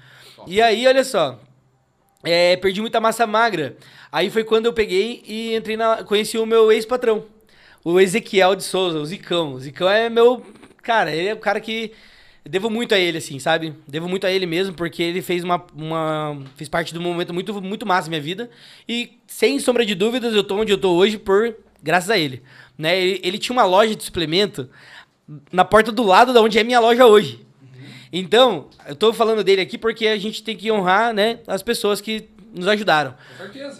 [0.46, 1.38] E aí, olha só.
[2.24, 3.76] é, perdi muita massa magra.
[4.14, 6.04] Aí foi quando eu peguei e entrei na.
[6.04, 7.24] Conheci o meu ex-patrão.
[7.82, 9.54] O Ezequiel de Souza, o Zicão.
[9.54, 10.40] O Zicão é meu.
[10.84, 11.90] Cara, ele é o cara que.
[12.48, 13.74] Devo muito a ele, assim, sabe?
[13.88, 15.66] Devo muito a ele mesmo, porque ele fez uma.
[15.74, 18.48] uma fez parte de um momento muito, muito massa na minha vida.
[18.88, 21.52] E, sem sombra de dúvidas, eu tô onde eu tô hoje por.
[21.82, 22.40] Graças a ele.
[22.78, 22.96] Né?
[22.96, 24.70] Ele, ele tinha uma loja de suplemento
[25.50, 27.44] na porta do lado da onde é minha loja hoje.
[28.12, 32.00] Então, eu tô falando dele aqui porque a gente tem que honrar, né, as pessoas
[32.00, 33.14] que nos ajudaram.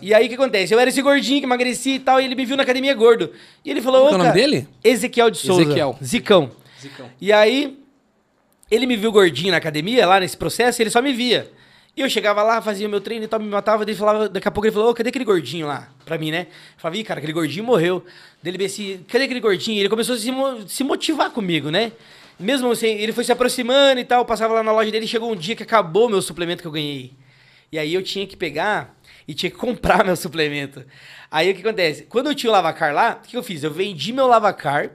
[0.02, 0.74] E aí o que acontece?
[0.74, 3.30] Eu era esse gordinho que emagreci e tal, e ele me viu na academia gordo.
[3.64, 4.68] E ele falou: Como "Ô, que é o nome dele?
[4.82, 5.62] Ezequiel de Souza.
[5.62, 5.96] Ezequiel.
[6.02, 6.50] Zicão.
[6.80, 7.10] Zicão.
[7.20, 7.78] E aí,
[8.70, 11.50] ele me viu gordinho na academia, lá nesse processo, e ele só me via.
[11.96, 14.50] E eu chegava lá, fazia meu treino e tal, me matava, daí falava, daqui a
[14.50, 15.88] pouco ele falou, ô, cadê aquele gordinho lá?
[16.04, 16.48] Pra mim, né?
[16.50, 18.04] Eu falava, ih, cara, aquele gordinho morreu.
[18.42, 19.76] Daí ele veio assim, cadê aquele gordinho?
[19.76, 21.92] E ele começou a se, mo- se motivar comigo, né?
[22.36, 25.36] Mesmo assim, ele foi se aproximando e tal, passava lá na loja dele, chegou um
[25.36, 27.12] dia que acabou o meu suplemento que eu ganhei.
[27.74, 28.96] E aí eu tinha que pegar
[29.26, 30.84] e tinha que comprar meu suplemento.
[31.28, 32.04] Aí o que acontece?
[32.04, 33.64] Quando eu tinha o Lavacar lá, o que eu fiz?
[33.64, 34.92] Eu vendi meu Lavacar,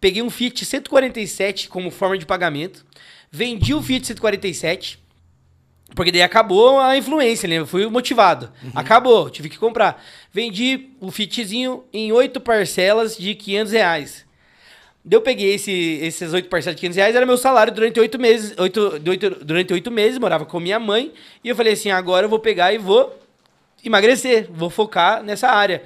[0.00, 2.86] peguei um Fiat 147 como forma de pagamento,
[3.32, 5.00] vendi o Fiat 147,
[5.96, 7.56] porque daí acabou a influência, né?
[7.56, 8.52] Eu fui motivado.
[8.76, 10.00] Acabou, tive que comprar.
[10.32, 14.24] Vendi o Fitzinho em oito parcelas de 500 reais.
[15.08, 15.70] Eu peguei esse,
[16.02, 18.54] esses oito parcelas de 500 reais, era meu salário durante oito meses.
[18.58, 21.12] Oito, de oito- durante oito meses, morava com minha mãe.
[21.42, 23.18] E eu falei assim: agora eu vou pegar e vou
[23.84, 25.82] emagrecer, vou focar nessa área.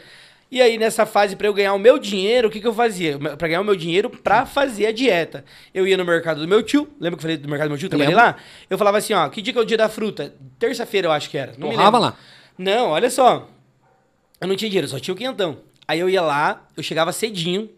[0.51, 3.19] E aí, nessa fase, pra eu ganhar o meu dinheiro, o que, que eu fazia?
[3.19, 5.45] Pra ganhar o meu dinheiro pra fazer a dieta.
[5.73, 7.79] Eu ia no mercado do meu tio, lembra que eu falei do mercado do meu
[7.79, 7.89] tio?
[7.89, 8.31] Trabalhei Lembro.
[8.31, 8.37] lá?
[8.71, 10.35] Eu falava assim: ó, que dia que é o dia da fruta?
[10.59, 11.55] Terça-feira, eu acho que era.
[11.59, 11.99] Não lembro.
[11.99, 12.17] lá.
[12.59, 13.49] Não, olha só.
[14.41, 15.59] Eu não tinha dinheiro, só tinha o quinhentão.
[15.89, 17.69] Aí eu ia lá, eu chegava cedinho,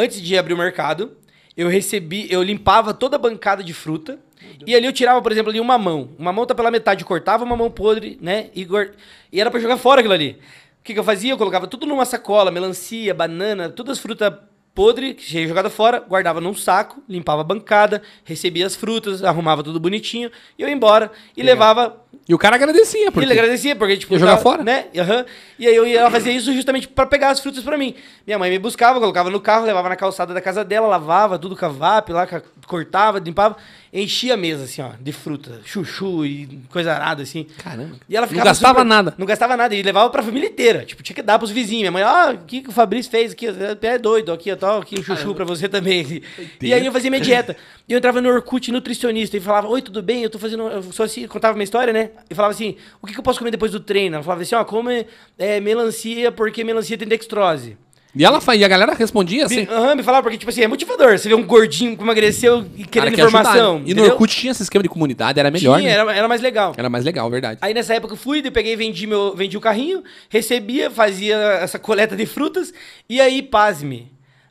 [0.00, 1.12] antes de abrir o mercado,
[1.56, 4.18] eu recebi, eu limpava toda a bancada de fruta.
[4.66, 6.10] E ali eu tirava, por exemplo, ali uma mão.
[6.18, 8.48] Uma mão tá pela metade, cortava uma mão podre, né?
[8.54, 8.90] E, guar-
[9.30, 10.38] e era pra jogar fora aquilo ali.
[10.80, 11.32] O que, que eu fazia?
[11.32, 14.32] Eu colocava tudo numa sacola, melancia, banana, todas as frutas
[14.74, 19.62] podres, que tinha jogado fora, guardava num saco, limpava a bancada, recebia as frutas, arrumava
[19.62, 21.10] tudo bonitinho, e eu ia embora.
[21.36, 21.96] E levava
[22.28, 23.24] E o cara agradecia, porque...
[23.26, 24.62] ele agradecia, porque, tipo, Ia jogar tava- fora?
[24.62, 24.86] Né?
[24.96, 25.24] Aham.
[25.58, 27.94] E aí eu ia, ela fazia isso justamente pra pegar as frutas pra mim.
[28.26, 31.56] Minha mãe me buscava, colocava no carro, levava na calçada da casa dela, lavava tudo
[31.56, 32.26] com a VAP lá,
[32.68, 33.56] cortava, limpava,
[33.92, 37.46] enchia a mesa, assim, ó, de fruta, chuchu e coisa arada, assim.
[37.64, 37.96] Caramba.
[38.08, 39.14] E ela Não ficava gastava super- nada.
[39.18, 39.74] Não gastava nada.
[39.74, 40.84] E levava pra família inteira.
[40.84, 41.80] Tipo, tinha que dar pros vizinhos.
[41.80, 43.46] Minha mãe, ah, o que, que o Fabrício fez aqui?
[43.82, 46.22] É doido, aqui, ó, tal, aqui o chuchu pra você também.
[46.62, 47.56] E aí eu fazia minha dieta.
[47.88, 50.22] E eu entrava no Orkut nutricionista e falava, oi, tudo bem?
[50.22, 50.62] Eu tô fazendo.
[50.68, 51.99] Eu sou assim, contava minha história, né?
[52.28, 54.16] E falava assim, o que, que eu posso comer depois do treino?
[54.16, 55.06] Ela falava assim, ó, come
[55.38, 57.76] é, melancia, porque melancia tem dextrose.
[58.14, 59.68] E, ela, e a galera respondia assim...
[59.70, 61.16] Aham, me falava, porque, tipo assim, é motivador.
[61.16, 63.78] Você vê um gordinho que emagreceu e querendo quer ajudar, informação.
[63.78, 63.84] né?
[63.86, 64.02] E no?
[64.04, 65.96] Orkut tinha esse esquema de comunidade, era melhor, Tinha, né?
[65.96, 66.74] era, era mais legal.
[66.76, 67.58] Era mais legal, verdade.
[67.62, 71.78] Aí nessa época eu fui, daí peguei, vendi, meu, vendi o carrinho, recebia, fazia essa
[71.78, 72.74] coleta de frutas.
[73.08, 74.10] E aí, pasme,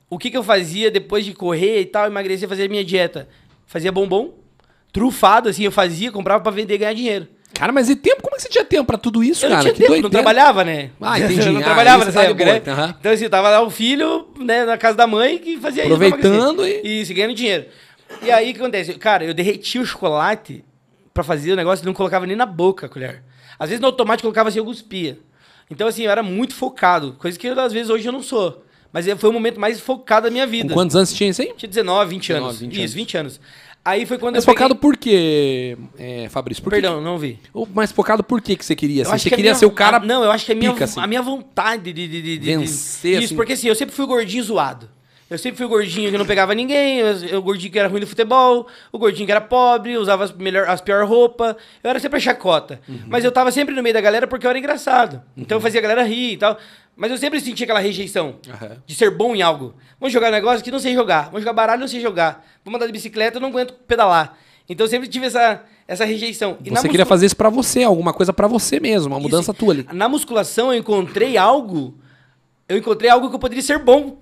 [0.10, 3.28] o que, que eu fazia depois de correr e tal, emagrecer, fazer a minha dieta?
[3.68, 4.36] Fazia bombom,
[4.94, 7.28] trufado, assim, eu fazia, comprava pra vender e ganhar dinheiro.
[7.54, 8.22] Cara, mas e tempo?
[8.22, 9.64] Como é que você tinha tempo pra tudo isso, Eu cara?
[9.64, 10.92] não tinha que tempo, não trabalhava, né?
[11.02, 11.46] Ah, entendi.
[11.46, 12.62] Eu não Ah, trabalhava isso nessa época, né?
[12.68, 12.96] aham.
[13.00, 15.98] Então, assim, tava lá o filho, né, na casa da mãe, que fazia isso.
[15.98, 17.66] pra Aproveitando e- Isso, ganhando dinheiro.
[18.22, 18.94] E aí, o que acontece?
[18.96, 20.64] Cara, eu derretia o chocolate
[21.14, 23.24] pra fazer o negócio e não colocava nem na boca a colher.
[23.60, 25.20] Às vezes no automático eu colocava assim, eu cuspia.
[25.70, 27.14] Então, assim, eu era muito focado.
[27.20, 28.64] Coisa que, às vezes, hoje eu não sou.
[28.92, 30.74] Mas é- foi o momento mais focado da minha Com vida.
[30.74, 31.54] quantos anos você tinha isso aí?
[31.56, 32.60] Tinha 19, 20 19, anos.
[32.60, 32.94] 20 Isso, anos.
[32.94, 33.42] 20 anos.
[33.84, 36.62] Aí foi quando Mas eu peguei- focado por quê, é, Fabrício?
[36.64, 36.70] Por?
[36.72, 37.40] Perdão, não vi.
[37.74, 39.04] Mas focado por quê que você queria?
[39.04, 39.12] assim?
[39.18, 40.00] Você que queria minha- ser o cara...
[40.00, 41.00] não, eu acho que a minha, pica, assim.
[41.00, 43.36] a minha vontade de, de, de- de- Vencer, Isso, assim.
[43.36, 44.90] porque assim, eu sempre fui gordinho zoado.
[45.30, 48.00] Eu sempre fui o gordinho que não pegava ninguém, eu, o gordinho que era ruim
[48.02, 51.56] no futebol, o gordinho que era pobre, usava as, melhor, as piores roupas.
[51.84, 52.82] Eu era sempre a chacota.
[52.90, 53.02] Uhum.
[53.08, 55.22] Mas eu tava sempre no meio da galera porque eu era engraçado.
[55.38, 56.58] Então eu fazia a galera rir e tal.
[56.96, 58.78] Mas eu sempre sentia aquela rejeição Aham.
[58.86, 59.76] de ser bom em algo.
[60.00, 61.26] Vamos jogar um negócio que não sei jogar.
[61.26, 62.46] Vamos jogar baralho, não sei jogar.
[62.66, 64.36] Vamos andar de bicicleta, eu não aguento pedalar.
[64.68, 66.58] Então eu sempre tive essa, essa rejeição.
[66.64, 69.60] E você queria fazer isso para você, alguma coisa para você mesmo, uma mudança isso,
[69.60, 69.88] tua ali.
[69.94, 71.96] Na musculação eu encontrei algo,
[72.68, 74.18] eu encontrei algo que eu poderia ser bom.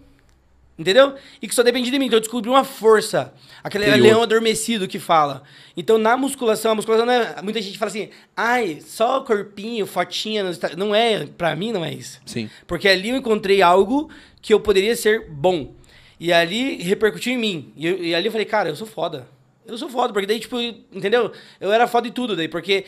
[0.77, 1.15] Entendeu?
[1.41, 2.05] E que só depende de mim.
[2.05, 3.33] Então eu descobri uma força.
[3.63, 4.05] Aquele Interior.
[4.05, 5.41] leão adormecido que fala.
[5.75, 7.41] Então na musculação, a musculação não é.
[7.41, 10.43] Muita gente fala assim, ai, só corpinho, fotinha.
[10.77, 12.21] Não é, pra mim não é isso.
[12.25, 12.49] Sim.
[12.67, 14.09] Porque ali eu encontrei algo
[14.41, 15.73] que eu poderia ser bom.
[16.19, 17.73] E ali repercutiu em mim.
[17.75, 19.27] E, eu, e ali eu falei, cara, eu sou foda.
[19.65, 21.31] Eu sou foda, porque daí, tipo, entendeu?
[21.59, 22.85] Eu era foda em tudo daí, porque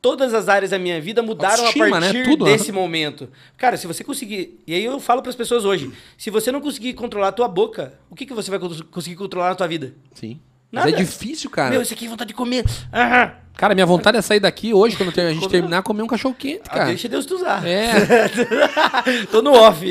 [0.00, 2.06] todas as áreas da minha vida mudaram Autoestima, a né?
[2.06, 2.24] partir né?
[2.24, 2.78] Tudo, desse né?
[2.78, 3.28] momento.
[3.56, 4.60] Cara, se você conseguir.
[4.66, 7.48] E aí eu falo para as pessoas hoje: se você não conseguir controlar a tua
[7.48, 9.94] boca, o que, que você vai conseguir controlar na tua vida?
[10.14, 10.40] Sim.
[10.70, 10.90] Nada.
[10.90, 11.70] Mas é difícil, cara.
[11.70, 12.64] Meu, isso aqui é vontade de comer.
[12.92, 13.36] Ah.
[13.58, 16.60] Cara, minha vontade é sair daqui hoje, quando a gente terminar, comer um cachorro quente,
[16.66, 16.82] ah, cara.
[16.84, 17.66] Ah, deixa Deus te usar.
[17.66, 17.90] É.
[19.32, 19.84] Tô no off.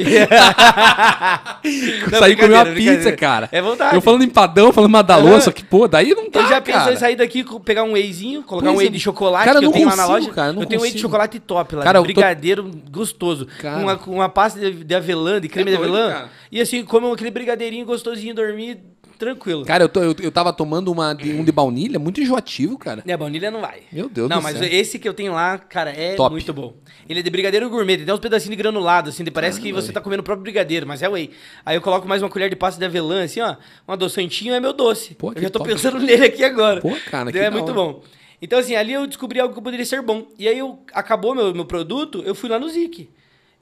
[2.09, 3.49] não, sair comer uma pizza, cara.
[3.51, 3.93] É vontade.
[3.93, 6.95] Eu falando empadão, falando madalô, só que, pô, daí não tá, Eu já pensei em
[6.95, 8.89] sair daqui, pegar um wheyzinho, colocar pois um whey é.
[8.89, 10.31] de chocolate cara, que eu tenho consigo, lá na loja.
[10.31, 12.89] Cara, eu tenho whey de chocolate top lá, cara, brigadeiro tô...
[12.89, 13.49] gostoso.
[13.59, 13.79] Cara.
[13.79, 16.13] Uma, uma pasta de, de avelã, de creme é de avelã.
[16.13, 16.29] Cara.
[16.49, 18.79] E assim, como aquele brigadeirinho gostosinho, dormir
[19.17, 19.65] tranquilo.
[19.65, 23.03] Cara, eu, tô, eu, eu tava tomando uma de, um de baunilha, muito enjoativo, cara.
[23.05, 23.81] É, baunilha não vai.
[23.91, 24.53] Meu Deus não, do céu.
[24.53, 26.31] Não, mas esse que eu tenho lá, cara, é Top.
[26.31, 26.73] muito bom.
[27.07, 30.01] Ele é de brigadeiro gourmet, tem uns pedacinhos de granulado, assim, parece que você tá
[30.01, 31.31] comendo o próprio brigadeiro, mas é whey.
[31.65, 33.55] Aí eu coloco mais uma colher de pasta de avelã, assim, ó,
[33.87, 35.15] um adoçantinho é meu doce.
[35.15, 35.71] Pô, eu já tô top.
[35.71, 36.81] pensando nele aqui agora.
[36.81, 38.03] Pô, cara, então, que É muito bom.
[38.41, 40.27] Então, assim, ali eu descobri algo que poderia ser bom.
[40.37, 43.09] E aí eu, acabou meu, meu produto, eu fui lá no Zik.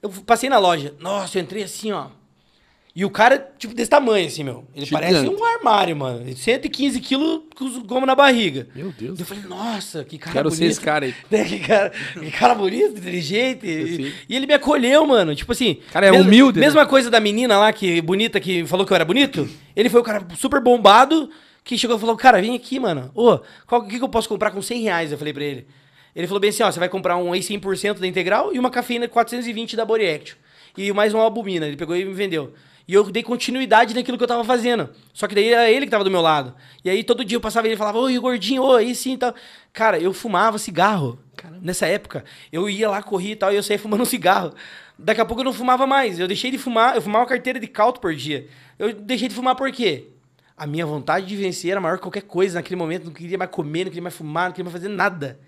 [0.02, 0.94] Eu passei na loja.
[1.00, 2.08] Nossa, eu entrei assim, ó.
[2.96, 4.64] E o cara, tipo, desse tamanho, assim, meu.
[4.74, 5.04] Ele Gigante.
[5.04, 6.34] parece um armário, mano.
[6.34, 8.68] 115 quilos com goma na barriga.
[8.74, 9.20] Meu Deus.
[9.20, 10.58] Eu falei, nossa, que cara Quero bonito.
[10.58, 11.14] ser esse cara aí.
[11.30, 13.66] Né, que, cara, que cara bonito, inteligente.
[13.66, 15.34] E, e, ele me acolheu, mano.
[15.34, 15.76] Tipo assim.
[15.92, 16.58] Cara, é mesmo, humilde.
[16.58, 16.88] Mesma né?
[16.88, 19.46] coisa da menina lá, que bonita, que falou que eu era bonito.
[19.76, 21.28] Ele foi o cara super bombado,
[21.62, 23.10] que chegou e falou, cara, vem aqui, mano.
[23.14, 25.12] Ô, o que, que eu posso comprar com 100 reais?
[25.12, 25.66] Eu falei pra ele.
[26.14, 28.70] Ele falou bem assim, ó, você vai comprar um Whey 100% da Integral e uma
[28.70, 30.38] cafeína 420 da Body Action.
[30.78, 31.66] E mais uma albumina.
[31.66, 32.54] Ele pegou e me vendeu.
[32.88, 34.88] E eu dei continuidade naquilo que eu tava fazendo.
[35.12, 36.54] Só que daí era ele que tava do meu lado.
[36.84, 39.18] E aí todo dia eu passava e ele falava, oi, gordinho, oi, aí sim e
[39.18, 39.34] tal.
[39.72, 41.18] Cara, eu fumava cigarro.
[41.36, 41.60] Caramba.
[41.62, 42.24] Nessa época.
[42.52, 44.54] Eu ia lá, corria e tal, e eu saía fumando um cigarro.
[44.96, 46.20] Daqui a pouco eu não fumava mais.
[46.20, 48.46] Eu deixei de fumar, eu fumava uma carteira de caldo por dia.
[48.78, 50.08] Eu deixei de fumar por quê?
[50.56, 53.06] A minha vontade de vencer era maior que qualquer coisa naquele momento.
[53.06, 55.40] Não queria mais comer, não queria mais fumar, não queria mais fazer nada.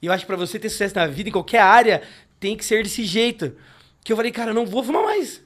[0.00, 2.02] E eu acho que pra você ter sucesso na vida, em qualquer área,
[2.38, 3.56] tem que ser desse jeito.
[4.04, 5.42] Que eu falei, cara, eu não vou fumar mais.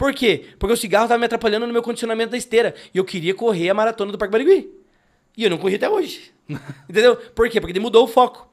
[0.00, 0.46] Por quê?
[0.58, 2.74] Porque o cigarro estava me atrapalhando no meu condicionamento da esteira.
[2.94, 4.72] E eu queria correr a maratona do Parque Barigui.
[5.36, 6.32] E eu não corri até hoje.
[6.88, 7.16] Entendeu?
[7.16, 7.60] Por quê?
[7.60, 8.49] Porque ele mudou o foco.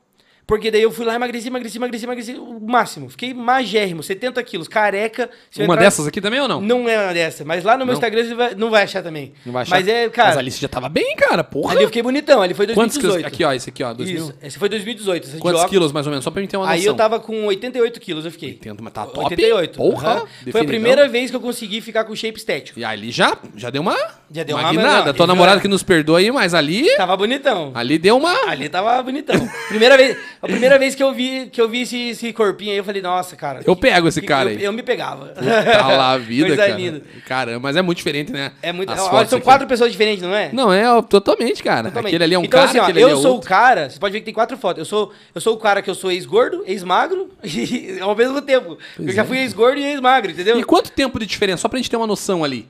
[0.48, 3.10] Porque daí eu fui lá, emagreci, emagreci, emagreci, emagreci o máximo.
[3.10, 5.30] Fiquei magérrimo, 70 quilos, careca.
[5.58, 5.76] Uma entrar...
[5.76, 6.62] dessas aqui também ou não?
[6.62, 7.94] Não é uma dessa, mas lá no meu não.
[7.96, 9.34] Instagram você vai, não vai achar também.
[9.46, 9.76] Não vai achar.
[9.76, 10.30] Mas é, cara.
[10.30, 11.74] Mas ali você já tava bem, cara, porra.
[11.74, 13.12] Ali eu fiquei bonitão, ali foi 2018.
[13.12, 14.24] Quantos Aqui, ó, esse aqui, ó, 2000.
[14.24, 15.28] Isso, esse foi 2018.
[15.28, 16.24] Esse Quantos quilos mais ou menos?
[16.24, 16.80] Só pra mim ter uma noção.
[16.80, 18.52] Aí eu tava com 88 quilos, eu fiquei.
[18.52, 19.20] 80, mas tá top.
[19.20, 19.78] 88.
[19.78, 20.22] Porra.
[20.22, 20.52] Uhum.
[20.54, 22.80] Foi a primeira vez que eu consegui ficar com shape estético.
[22.80, 23.98] E ali já, já deu uma.
[24.32, 25.14] Já deu uma, uma guinada.
[25.14, 26.96] Tua namorada que nos perdoa aí, mas ali.
[26.96, 27.72] Tava bonitão.
[27.76, 28.50] Ali deu uma.
[28.50, 29.36] Ali tava bonitão.
[29.68, 32.78] primeira vez, a primeira vez que eu vi, que eu vi esse, esse corpinho aí,
[32.78, 33.62] eu falei, nossa, cara.
[33.66, 34.64] Eu pego esse cara eu, aí.
[34.64, 35.28] Eu me pegava.
[35.30, 36.78] Tá lá a vida, Coisa cara.
[36.78, 37.02] Linda.
[37.26, 38.52] Caramba, mas é muito diferente, né?
[38.62, 38.92] É muito.
[38.92, 39.46] Olha, são aqui.
[39.46, 40.52] quatro pessoas diferentes, não é?
[40.54, 41.90] Não, é totalmente, cara.
[41.90, 42.10] Totalmente.
[42.10, 43.46] Aquele ali é um então, cara, assim, ó, aquele eu ali é sou outro.
[43.46, 44.80] o cara, você pode ver que tem quatro fotos.
[44.80, 48.78] Eu sou, eu sou o cara que eu sou ex-gordo, ex-magro, e ao mesmo tempo.
[48.96, 49.26] Pois eu já é.
[49.26, 50.60] fui ex-gordo e ex-magro, entendeu?
[50.60, 51.62] E quanto tempo de diferença?
[51.62, 52.68] Só pra gente ter uma noção ali.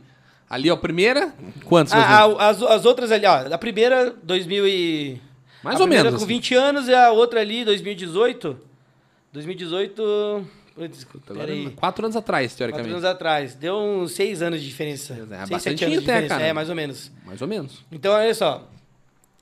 [0.49, 1.34] Ali, ó, a primeira,
[1.65, 1.91] quantos?
[1.91, 3.53] Ah, as, as outras ali, ó.
[3.53, 5.22] A primeira, 2000 e...
[5.68, 6.20] Mais a ou menos.
[6.20, 6.63] com 20 assim.
[6.63, 8.57] anos e a outra ali, 2018.
[9.34, 10.47] 2018.
[10.89, 12.89] Desculpa, agora, quatro anos atrás, teoricamente.
[12.89, 13.55] Quatro anos atrás.
[13.55, 15.13] Deu uns seis anos de diferença.
[15.13, 16.36] É, seis, sete anos de diferença.
[16.36, 16.45] Cara.
[16.45, 17.11] É, mais ou menos.
[17.26, 17.84] Mais ou menos.
[17.91, 18.70] Então, olha só.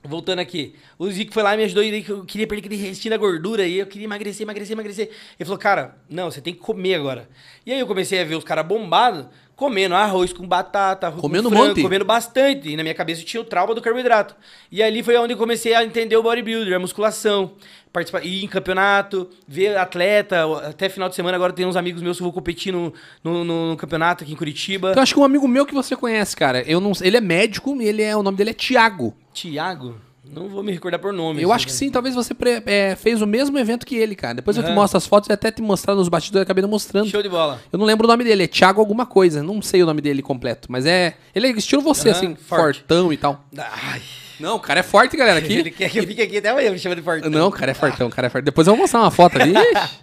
[0.02, 0.74] Voltando aqui.
[0.98, 1.84] O Zico foi lá e me ajudou.
[1.84, 3.66] E eu queria perder aquele restinho da gordura.
[3.66, 5.10] E eu queria emagrecer, emagrecer, emagrecer.
[5.38, 7.28] Ele falou, cara, não, você tem que comer agora.
[7.66, 9.26] E aí eu comecei a ver os caras bombados
[9.56, 11.82] comendo arroz com batata, arroz comendo com frango, monte.
[11.82, 12.68] comendo bastante.
[12.68, 14.36] E na minha cabeça tinha o trauma do carboidrato.
[14.70, 17.52] E ali foi onde eu comecei a entender o bodybuilder, a musculação,
[17.90, 20.44] participar, ir em campeonato, ver atleta.
[20.68, 22.92] Até final de semana agora tem uns amigos meus que vou competir no,
[23.24, 24.92] no, no, campeonato aqui em Curitiba.
[24.94, 27.74] Eu acho que um amigo meu que você conhece, cara, eu não, ele é médico
[27.80, 29.16] e ele é, o nome dele é Tiago.
[29.32, 30.05] Tiago?
[30.32, 31.42] Não vou me recordar por nome.
[31.42, 31.78] Eu assim, acho que né?
[31.78, 32.34] sim, talvez você
[32.66, 34.34] é, fez o mesmo evento que ele, cara.
[34.34, 34.62] Depois uhum.
[34.62, 37.08] eu te mostro as fotos e até te mostrar nos bastidores, eu acabei não mostrando.
[37.08, 37.60] Show de bola.
[37.72, 40.22] Eu não lembro o nome dele, é Thiago alguma coisa, não sei o nome dele
[40.22, 42.80] completo, mas é, ele é estilo você, uhum, assim, forte.
[42.80, 43.44] fortão e tal.
[43.56, 44.02] Ai.
[44.38, 45.54] Não, o cara é forte, galera, aqui.
[45.60, 47.30] Ele quer que eu fique aqui até amanhã me chama de fortão.
[47.30, 48.44] Não, o cara é fortão, o cara é forte.
[48.44, 49.54] Depois eu vou mostrar uma foto ali.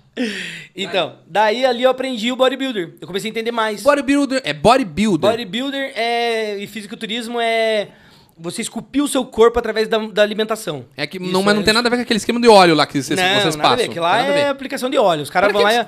[0.75, 2.95] então, daí ali eu aprendi o bodybuilder.
[2.99, 3.83] Eu comecei a entender mais.
[3.83, 5.29] Bodybuilder é bodybuilder.
[5.29, 7.89] Bodybuilder é e fisiculturismo é
[8.37, 10.85] você esculpir o seu corpo através da, da alimentação.
[10.97, 12.47] É que Isso não, mas não é- tem nada a ver com aquele esquema de
[12.47, 13.81] óleo lá que vocês, não, vocês nada a ver.
[13.83, 13.93] passam.
[13.93, 15.23] Que lá é aplicação de óleo.
[15.23, 15.73] Os caras vão lá.
[15.73, 15.85] e-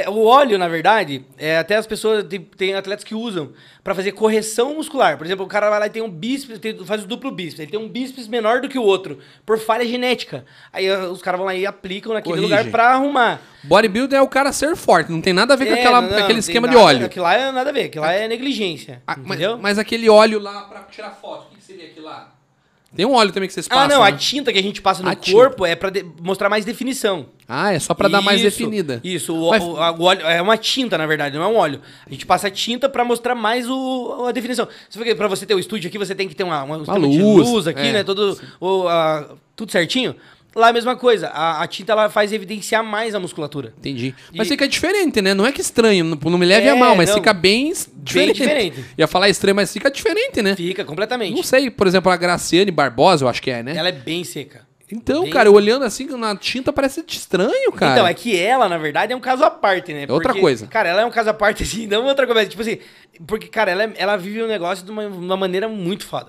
[0.00, 2.24] é, o óleo, na verdade, é, até as pessoas.
[2.24, 5.16] Tem, tem atletas que usam pra fazer correção muscular.
[5.16, 7.60] Por exemplo, o cara vai lá e tem um bíceps, tem- faz o duplo bíceps.
[7.60, 10.44] Ele tem um bíceps menor do que o outro, por falha genética.
[10.72, 12.50] Aí ah, os caras vão lá e aplicam naquele Corrige.
[12.54, 13.40] lugar pra arrumar.
[13.62, 16.08] Bodybuilder é o cara ser forte, não tem nada a ver com É, aquela, não,
[16.08, 17.06] com não, aquele não esquema tem de nada- óleo.
[17.06, 19.02] Aquilo lá é nada a ver, aquilo lá é negligência.
[19.06, 22.33] Ah, mas, mas aquele óleo lá pra tirar foto, o que que seria aquilo lá?
[22.94, 23.84] Tem um óleo também que vocês passam.
[23.84, 24.16] ah, não, a né?
[24.16, 25.36] tinta que a gente passa no A tinta.
[25.36, 27.26] corpo é pra de- mostrar mais definição.
[27.48, 29.00] Ah, é só pra dar mais definida.
[29.04, 31.56] Isso, o, Mas- o- a- o óleo é uma tinta, na verdade, não é um
[31.56, 31.80] óleo.
[32.06, 34.66] A gente passa tinta pra mostrar mais o, a definição.
[35.16, 37.48] Pra você ter o estúdio aqui, você tem que ter uma, uma, um de luz,
[37.48, 38.04] luz aqui, é, né?
[38.04, 40.14] Todo, o, a- tudo certinho.
[40.54, 41.28] Lá é a mesma coisa.
[41.28, 43.74] A, a tinta ela faz evidenciar mais a musculatura.
[43.78, 44.14] Entendi.
[44.34, 45.34] Mas E- fica diferente, né?
[45.34, 47.16] Não é que estranho, não não me leve a É, mal, mas não.
[47.16, 48.34] fica bem diferente.
[48.40, 48.84] diferente.
[48.96, 50.54] Ia falar estranho, mas fica diferente, né?
[50.56, 51.34] Fica completamente.
[51.34, 53.74] Não sei, por exemplo, a Graciane Barbosa, eu acho que é, né?
[53.76, 54.62] Ela é bem seca.
[54.92, 57.92] Então, bem- cara, eu olhando assim na tinta parece estranho, cara.
[57.94, 60.04] Então, é que ela, na verdade, é um caso à parte, né?
[60.08, 60.66] É outra coisa.
[60.66, 62.46] Cara, ela é um caso à parte, assim, não outra coisa.
[62.48, 62.78] Tipo assim,
[63.26, 66.28] porque, cara, ela, é- ela vive um negócio de uma, uma maneira muito foda.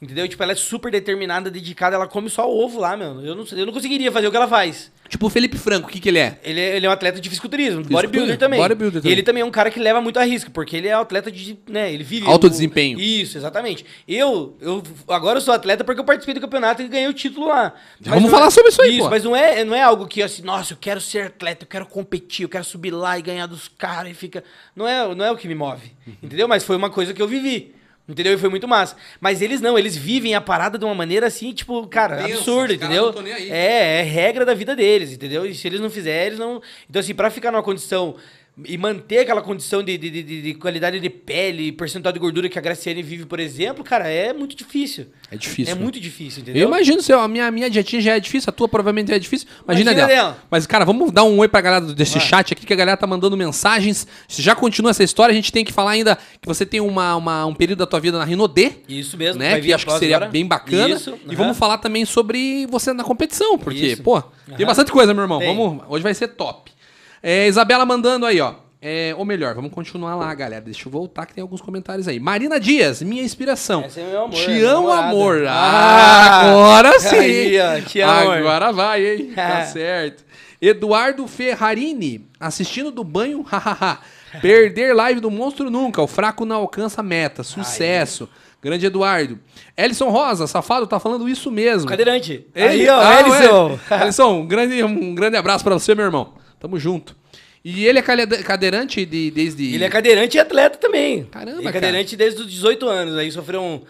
[0.00, 0.28] Entendeu?
[0.28, 3.18] Tipo, ela é super determinada, dedicada, ela come só ovo lá, meu.
[3.24, 4.92] Eu não, eu não conseguiria fazer o que ela faz.
[5.08, 6.38] Tipo o Felipe Franco, o que que ele é?
[6.42, 8.60] Ele é, ele é um atleta de fisiculturismo, Fisiculturismo, bodybuilder também.
[8.60, 9.12] bodybuilder E também.
[9.12, 11.30] ele também é um cara que leva muito a risco, porque ele é um atleta
[11.32, 12.26] de, né, ele vive...
[12.26, 13.00] Alto o- desempenho.
[13.00, 13.86] Isso, exatamente.
[14.06, 17.46] Eu, eu, agora eu sou atleta porque eu participei do campeonato e ganhei o título
[17.46, 17.72] lá.
[18.04, 19.10] Mas Vamos falar é- sobre isso aí, Isso, pô.
[19.10, 21.86] mas não é, não é algo que assim, nossa, eu quero ser atleta, eu quero
[21.86, 24.42] competir, eu quero subir lá e ganhar dos caras e fica...
[24.74, 26.14] Não é, não é o que me move, Uhum.
[26.22, 26.46] entendeu?
[26.48, 27.75] Mas foi uma coisa que eu vivi.
[28.08, 28.34] Entendeu?
[28.34, 28.96] E foi muito massa.
[29.20, 32.74] Mas eles não, eles vivem a parada de uma maneira assim, tipo, cara, Intensa, absurda,
[32.74, 33.06] entendeu?
[33.06, 33.50] não tão nem aí.
[33.50, 35.44] É, é regra da vida deles, entendeu?
[35.44, 36.62] E se eles não fizerem, eles não.
[36.88, 38.14] Então, assim, pra ficar numa condição
[38.64, 42.48] e manter aquela condição de, de, de- de- de qualidade de pele, percentual de gordura
[42.48, 45.08] que a Graciane vive, por exemplo, cara, é muito difícil.
[45.30, 45.72] É difícil.
[45.72, 45.82] é né?
[45.82, 46.68] muito difícil, Eu entendeu?
[46.68, 49.18] imagino, se a minha, a minha dietinha já é difícil, a tua provavelmente já é
[49.18, 49.46] difícil.
[49.64, 50.22] Imagina, Imagina dela.
[50.30, 50.44] dela.
[50.50, 52.26] Mas, cara, vamos dar um oi pra galera desse Vai.
[52.28, 54.06] chat aqui, que a galera tá mandando mensagens.
[54.26, 57.14] Se já continua essa história, a gente tem que falar ainda que você tem uma,
[57.16, 58.72] uma- um período da tua vida na Rinodê.
[58.88, 59.50] Isso mesmo, Né?
[59.50, 60.30] vai Que acho que seria agora.
[60.30, 60.94] bem bacana.
[60.94, 61.34] Isso, E aham.
[61.36, 64.02] vamos falar também sobre você na competição, porque, Isso.
[64.02, 64.64] pô, tem Aham.
[64.66, 65.40] bastante coisa, meu irmão.
[65.40, 65.54] Tem.
[65.54, 66.70] Vamos, hoje vai ser top.
[67.22, 68.54] É, Isabela mandando aí, ó.
[68.80, 70.60] É, ou melhor, vamos continuar lá, galera.
[70.60, 72.20] Deixa eu voltar que tem alguns comentários aí.
[72.20, 73.84] Marina Dias, minha inspiração.
[73.86, 75.44] Esse é meu amor, Te minha amo, amor.
[75.48, 77.16] Ah, Ah, agora sim.
[77.16, 78.30] aí, ó, te amo.
[78.30, 79.32] Agora vai, hein?
[79.34, 80.24] Tá certo.
[80.60, 83.98] Eduardo Ferrarini, assistindo do banho, hahaha.
[84.40, 87.42] Perder live do Monstro nunca, o fraco não alcança meta.
[87.42, 88.28] Sucesso.
[88.62, 89.38] Grande Eduardo.
[89.76, 91.88] Elison Rosa, safado, tá falando isso mesmo.
[91.88, 92.46] Cadeirante.
[92.54, 93.78] Aí, ó, Ah, Ellison.
[93.90, 94.02] ué.
[94.02, 96.34] Ellison, um grande, um grande abraço pra você, meu irmão.
[96.66, 97.14] Tamo junto.
[97.64, 99.72] E ele é cade- cadeirante de, desde...
[99.74, 101.24] Ele é cadeirante e atleta também.
[101.24, 103.16] Caramba, Ele é cadeirante desde os 18 anos.
[103.16, 103.80] Aí sofreu um-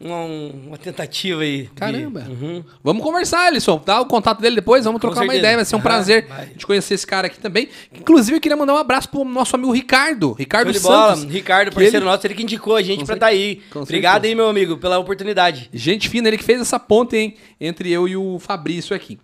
[0.00, 1.62] um- uma tentativa aí.
[1.62, 2.26] de- Caramba.
[2.28, 2.62] Uhum.
[2.84, 3.80] Vamos conversar, Alisson.
[3.84, 5.56] Dá o contato dele depois, vamos trocar uma ideia.
[5.56, 6.46] Vai ser um prazer vai.
[6.54, 7.68] de conhecer esse cara aqui também.
[7.98, 10.32] Inclusive, eu queria mandar um abraço pro nosso amigo Ricardo.
[10.32, 11.16] Ricardo de bola.
[11.16, 11.32] Santos.
[11.32, 13.62] Ricardo, parceiro ele- nosso, ele que indicou a gente cer- estar aí.
[13.70, 14.30] com Obrigado certeza.
[14.32, 15.70] aí, meu amigo, pela oportunidade.
[15.72, 17.34] Gente fina, ele que fez essa ponte, hein?
[17.60, 19.18] Entre eu e o Fabrício aqui.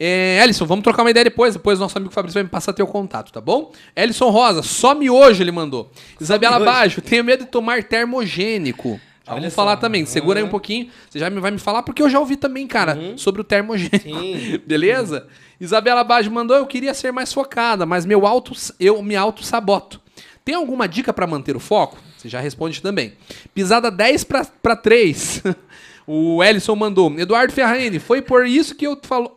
[0.00, 1.54] É, Ellison, vamos trocar uma ideia depois.
[1.54, 3.72] Depois o nosso amigo Fabrício vai me passar teu contato, tá bom?
[3.96, 5.90] Ellison Rosa, só miojo ele mandou.
[6.20, 6.60] Isabela.
[6.60, 9.00] Baixo, tenho medo de tomar termogênico.
[9.34, 9.56] Vamos só.
[9.62, 10.04] falar também.
[10.06, 10.50] Segura aí um Uhum.
[10.50, 10.88] pouquinho.
[11.08, 13.98] Você já me- vai me falar, porque eu já ouvi também, cara, sobre o termogênico.
[14.02, 14.60] Sim.
[14.66, 15.26] Beleza?
[15.60, 20.00] Isabela Baggio mandou, eu queria ser mais focada, mas meu auto, eu me auto-saboto.
[20.44, 21.98] Tem alguma dica pra manter o foco?
[22.16, 23.12] Você já responde também.
[23.54, 25.42] Pisada 10 pra, pra 3.
[26.06, 27.12] o Ellison mandou.
[27.18, 29.34] Eduardo Ferrarini, foi por isso que eu falou.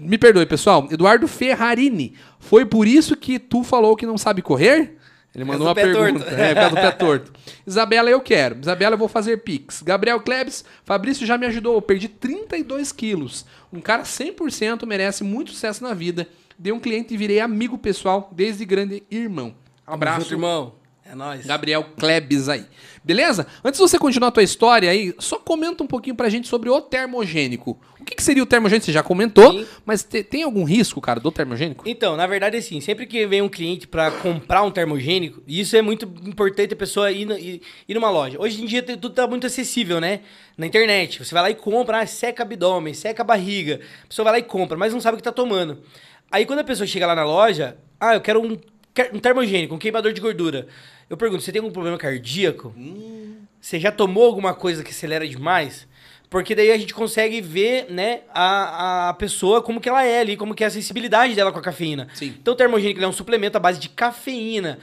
[0.00, 0.88] Me perdoe, pessoal.
[0.90, 4.97] Eduardo Ferrarini, foi por isso que tu falou que não sabe correr?
[5.34, 6.24] Ele mandou do uma pergunta.
[6.24, 6.34] torto.
[6.34, 7.32] É, por causa do pé torto.
[7.66, 8.58] Isabela, eu quero.
[8.60, 9.82] Isabela, eu vou fazer pix.
[9.82, 11.74] Gabriel Klebs, Fabrício já me ajudou.
[11.74, 13.44] Eu perdi 32 quilos.
[13.72, 16.26] Um cara 100% merece muito sucesso na vida.
[16.58, 19.54] Dei um cliente e virei amigo pessoal desde grande irmão.
[19.86, 20.74] Abraço, Junto, irmão.
[21.10, 21.46] É nóis.
[21.46, 22.66] Gabriel Klebs aí.
[23.02, 23.46] Beleza?
[23.64, 26.68] Antes de você continuar a tua história aí, só comenta um pouquinho pra gente sobre
[26.68, 27.80] o termogênico.
[27.98, 28.84] O que, que seria o termogênico?
[28.84, 29.66] Você já comentou, Sim.
[29.86, 31.88] mas te- tem algum risco, cara, do termogênico?
[31.88, 35.74] Então, na verdade, assim, sempre que vem um cliente para comprar um termogênico, e isso
[35.76, 38.36] é muito importante a pessoa ir, ir, ir numa loja.
[38.38, 40.20] Hoje em dia tudo tá muito acessível, né?
[40.58, 41.24] Na internet.
[41.24, 43.80] Você vai lá e compra, ah, seca abdômen, seca a barriga.
[44.04, 45.78] A pessoa vai lá e compra, mas não sabe o que tá tomando.
[46.30, 48.58] Aí quando a pessoa chega lá na loja, ah, eu quero um,
[49.14, 50.66] um termogênico, um queimador de gordura.
[51.08, 52.74] Eu pergunto, você tem algum problema cardíaco?
[53.60, 55.86] Você já tomou alguma coisa que acelera demais?
[56.30, 60.36] Porque daí a gente consegue ver, né, a, a pessoa como que ela é ali,
[60.36, 62.08] como que é a sensibilidade dela com a cafeína.
[62.12, 62.34] Sim.
[62.40, 64.78] Então o termogênico é um suplemento à base de cafeína.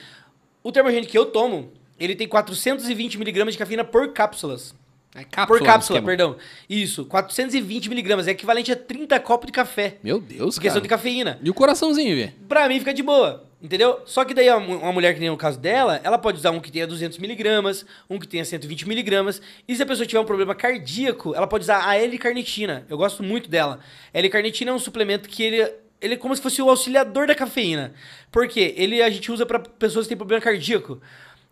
[0.63, 4.73] O termogênico que eu tomo, ele tem 420 miligramas de cafeína por cápsulas.
[5.13, 6.05] É cápsula, por cápsula, esquema.
[6.07, 6.35] perdão.
[6.67, 8.27] Isso, 420 miligramas.
[8.27, 9.95] É equivalente a 30 copos de café.
[10.03, 10.81] Meu Deus, Por questão cara.
[10.81, 11.39] de cafeína.
[11.41, 12.33] E o coraçãozinho, velho?
[12.49, 13.99] Pra mim fica de boa, entendeu?
[14.05, 16.71] Só que daí uma mulher que nem no caso dela, ela pode usar um que
[16.71, 19.41] tenha 200 miligramas, um que tenha 120 miligramas.
[19.67, 22.85] E se a pessoa tiver um problema cardíaco, ela pode usar a L-carnitina.
[22.89, 23.79] Eu gosto muito dela.
[24.13, 27.93] L-carnitina é um suplemento que ele, ele é como se fosse o auxiliador da cafeína.
[28.31, 28.73] Por quê?
[28.77, 31.01] Ele a gente usa pra pessoas que têm problema cardíaco.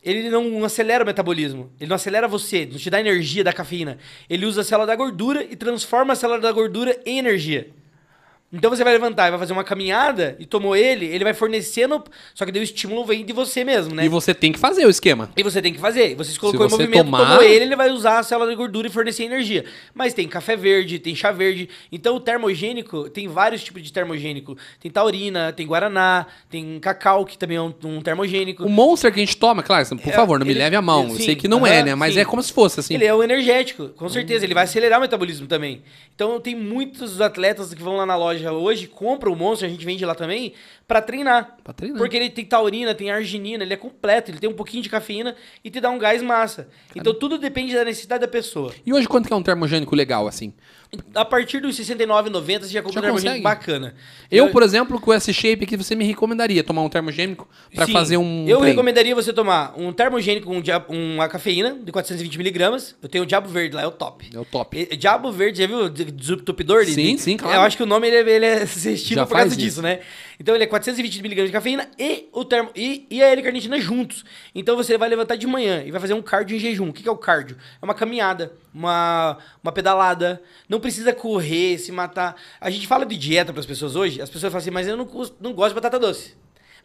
[0.04, 1.72] Ele não acelera o metabolismo.
[1.80, 3.98] Ele não acelera você, não te dá energia da cafeína.
[4.30, 7.70] Ele usa a célula da gordura e transforma a célula da gordura em energia.
[8.54, 12.04] Então você vai levantar e vai fazer uma caminhada e tomou ele, ele vai fornecendo.
[12.36, 14.06] Só que daí o estímulo vem de você mesmo, né?
[14.06, 15.30] E você tem que fazer o esquema.
[15.36, 16.14] E você tem que fazer.
[16.16, 18.56] Você se colocou você em movimento, tomar- tomou ele, ele vai usar a célula de
[18.56, 19.66] gordura e fornecer energia.
[19.94, 21.68] Mas tem café verde, tem chá verde.
[21.92, 24.56] Então o termogênico, tem vários tipos de termogênico.
[24.80, 28.64] Tem taurina, tem guaraná, tem cacau, que também é um, um termogênico.
[28.64, 30.82] O Monster que a gente toma, claro, por É, favor, não me ele- leve a
[30.82, 31.10] mão.
[31.10, 31.96] Eu sim, sei que não aham, é, né?
[31.96, 32.20] Mas sim.
[32.20, 32.94] é como se fosse assim.
[32.94, 34.46] Ele é o energético, com certeza.
[34.46, 35.82] Ele vai acelerar o metabolismo também.
[36.14, 39.86] Então tem muitos atletas que vão lá na loja hoje, compram o Monster, a gente
[39.86, 40.54] vende lá também,
[40.88, 41.58] pra treinar.
[41.64, 41.98] Pra treinar.
[41.98, 45.36] Porque ele tem taurina, tem arginina, ele é completo, ele tem um pouquinho de cafeína
[45.64, 46.68] e te dá um gás massa.
[46.96, 48.74] Então tudo depende da necessidade da pessoa.
[48.86, 50.54] E hoje quanto que é um termogênico legal, assim?
[51.16, 53.42] A partir dos 69,90 você já compra Já um consegue?
[53.42, 53.96] termogênico bacana.
[54.30, 57.94] Eu, por exemplo, com esse shape aqui, você me recomendaria tomar um termogênico pra Sim,
[57.94, 58.66] fazer um Eu treino.
[58.66, 62.94] recomendaria você tomar um termogênico com dia- uma cafeína de 420mg.
[63.02, 64.30] Eu tenho o Diabo Verde lá, é o top.
[64.32, 64.88] É o top.
[64.92, 66.86] E- Diabo Verde, já viu o desentupidor?
[66.86, 67.56] Sim, sim, claro.
[67.56, 69.82] Eu acho que o nome ele, é- ele é sugestivo por causa faz disso, isso.
[69.82, 70.00] né?
[70.44, 74.26] Então ele é 420mg de cafeína e, o termo, e, e a L-carnitina juntos.
[74.54, 76.90] Então você vai levantar de manhã e vai fazer um cardio em jejum.
[76.90, 77.56] O que é o cardio?
[77.82, 80.42] É uma caminhada, uma, uma pedalada.
[80.68, 82.36] Não precisa correr, se matar.
[82.60, 84.98] A gente fala de dieta para as pessoas hoje, as pessoas falam assim, mas eu
[84.98, 85.08] não,
[85.40, 86.34] não gosto de batata doce.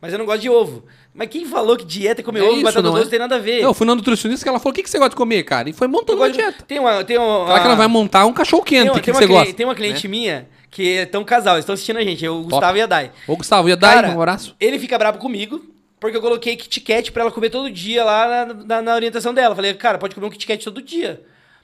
[0.01, 0.85] Mas eu não gosto de ovo.
[1.13, 3.05] Mas quem falou que dieta é comer É ovo e isso, batata não doce é?
[3.07, 3.61] não tem nada a ver?
[3.61, 5.69] Eu fui na nutricionista que ela falou: o que, que você gosta de comer, cara?
[5.69, 6.63] E foi montando uma gosto de- dieta.
[6.65, 8.91] Tem uma, tem uma, Fala que ela vai montar um cachorro tem quente.
[8.91, 9.57] uma, O que, tem que uma você cliente- gosta?
[9.57, 12.43] tem uma cliente minha que é tão casal, eles estão assistindo a gente, é o
[12.43, 13.11] Gustavo e a Dai.
[13.27, 14.55] Ô, Gustavo, dar Cara, aí um abraço.
[14.61, 15.65] Ele fica bravo comigo,
[16.01, 19.33] porque eu coloquei Kit Kat pra ela comer todo dia lá na, na- na orientação
[19.35, 19.55] dela.
[19.57, 21.21] Falei, cara, pode comer um Kit Kat todo dia.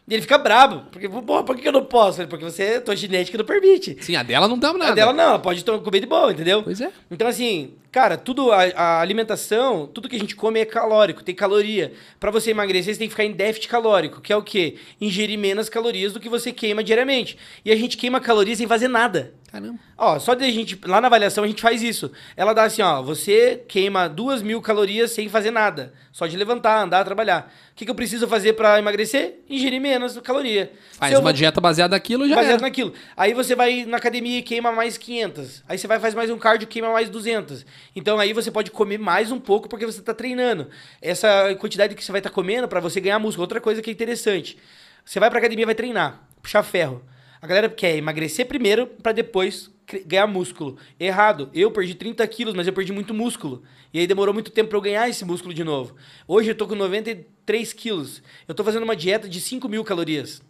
[0.07, 2.27] E ele fica brabo, porque, porra, por que eu não posso?
[2.27, 3.97] Porque você, tua genética não permite.
[4.03, 4.93] Sim, a dela não dá nada.
[4.93, 6.63] A dela não, ela pode comer de boa, entendeu?
[6.63, 6.93] Pois é.
[7.11, 11.35] Então, assim, cara, tudo, a, a alimentação, tudo que a gente come é calórico, tem
[11.35, 11.95] caloria.
[12.21, 14.77] Pra você emagrecer, você tem que ficar em déficit calórico, que é o quê?
[15.01, 17.39] Ingerir menos calorias do que você queima diariamente.
[17.65, 19.33] E a gente queima calorias sem fazer nada.
[19.55, 19.79] Caramba.
[19.97, 22.11] Ó, só de a gente, lá na avaliação a gente faz isso.
[22.37, 25.93] Ela dá assim, ó, você queima duas mil calorias sem fazer nada.
[26.11, 27.53] Só de levantar, andar, trabalhar.
[27.71, 29.41] O que, que eu preciso fazer pra emagrecer?
[29.49, 30.73] Ingerir menos caloria.
[30.99, 32.63] Faz Se uma vou- dieta baseada naquilo já baseado era.
[32.63, 32.93] naquilo.
[33.17, 35.63] Aí você vai na academia e queima mais 500.
[35.69, 37.65] Aí você vai faz mais um cardio e queima mais 200.
[37.95, 40.69] Então aí você pode comer mais um pouco porque você está treinando.
[41.01, 43.43] Essa quantidade que você vai estar comendo para você ganhar músculo.
[43.45, 44.59] Outra coisa que é interessante.
[45.05, 47.05] Você vai pra academia e vai treinar, puxar ferro.
[47.45, 49.71] A galera quer emagrecer primeiro para depois
[50.07, 50.79] ganhar músculo.
[50.99, 51.51] Errado.
[51.53, 53.63] Eu perdi 30 quilos, mas eu perdi muito músculo.
[53.93, 55.95] E aí demorou muito tempo para eu ganhar esse músculo de novo.
[56.27, 58.23] Hoje eu tô com 93 quilos.
[58.49, 60.41] Eu tô fazendo uma dieta de 5 mil calorias.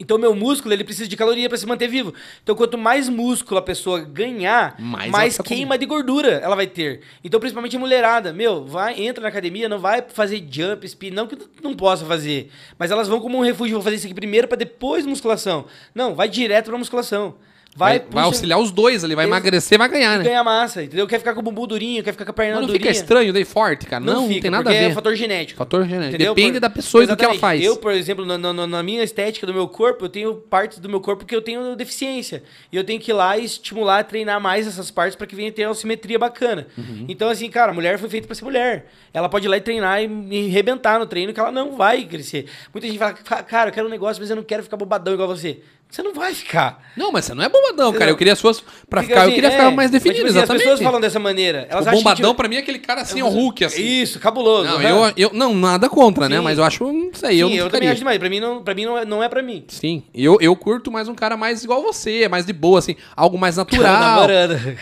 [0.00, 2.14] Então, meu músculo, ele precisa de caloria para se manter vivo.
[2.42, 7.00] Então, quanto mais músculo a pessoa ganhar, Mais mais, queima de gordura ela vai ter.
[7.22, 11.26] Então, principalmente a mulherada, meu, vai, entra na academia, não vai fazer jump, spin, não
[11.26, 14.48] que não possa fazer, mas elas vão como um refúgio, vão fazer isso aqui primeiro
[14.48, 15.66] para depois musculação.
[15.94, 17.34] Não, vai direto pra musculação.
[17.78, 20.24] Vai, Vai, vai auxiliar os dois ali, vai Ex- emagrecer, vai ganhar, né?
[20.24, 21.06] ganha massa, entendeu?
[21.06, 22.80] Quer ficar com o bumbum durinho, quer ficar com a perna Mas não durinha.
[22.86, 24.04] fica estranho, daí forte, cara.
[24.04, 24.90] Não, não, fica, tem nada a porque ver.
[24.90, 25.56] É fator genético.
[25.58, 26.08] Fator genético.
[26.16, 26.34] Entendeu?
[26.34, 27.62] Depende Por- da pessoa e do que ela faz.
[27.64, 30.88] Eu, por exemplo, na, na- na minha estética do meu corpo, eu tenho partes do
[30.88, 32.42] meu corpo que eu tenho deficiência.
[32.72, 35.52] E eu tenho que ir lá e estimular, treinar mais essas partes para que venha
[35.52, 36.66] ter uma simetria bacana.
[36.76, 37.06] Uhum.
[37.08, 38.86] Então, assim, cara, a mulher foi feita para ser mulher.
[39.14, 42.04] Ela pode ir lá e treinar e, e arrebentar no treino, que ela não vai
[42.04, 42.46] crescer.
[42.74, 45.14] Muita gente fala, "Ca- cara, eu quero um negócio, mas eu não quero ficar bobadão
[45.14, 45.60] igual você.
[45.90, 46.86] Você não vai ficar.
[46.94, 48.10] Não, mas você não é bombadão, cara.
[48.10, 48.60] Eu queria as suas.
[48.90, 50.62] Pra Fica ficar, eu assim, queria é, ficar mais mas, definido, tipo assim, exatamente.
[50.62, 51.66] As pessoas falam dessa maneira.
[51.70, 53.82] Elas o acham que, bombadão, tipo, pra mim, é aquele cara assim, o Hulk, assim.
[53.82, 54.64] Isso, cabuloso.
[54.64, 54.88] Não, aham.
[54.88, 55.30] eu, eu.
[55.32, 56.36] Não, nada contra, né?
[56.36, 56.42] Sim.
[56.42, 56.84] Mas eu acho.
[56.92, 58.18] Não sei, eu Sim, não eu também acho demais.
[58.18, 59.64] Pra mim, não, pra mim não, é, não é pra mim.
[59.68, 63.38] Sim, eu, eu curto mais um cara mais igual você, mais de boa, assim, algo
[63.38, 64.26] mais natural.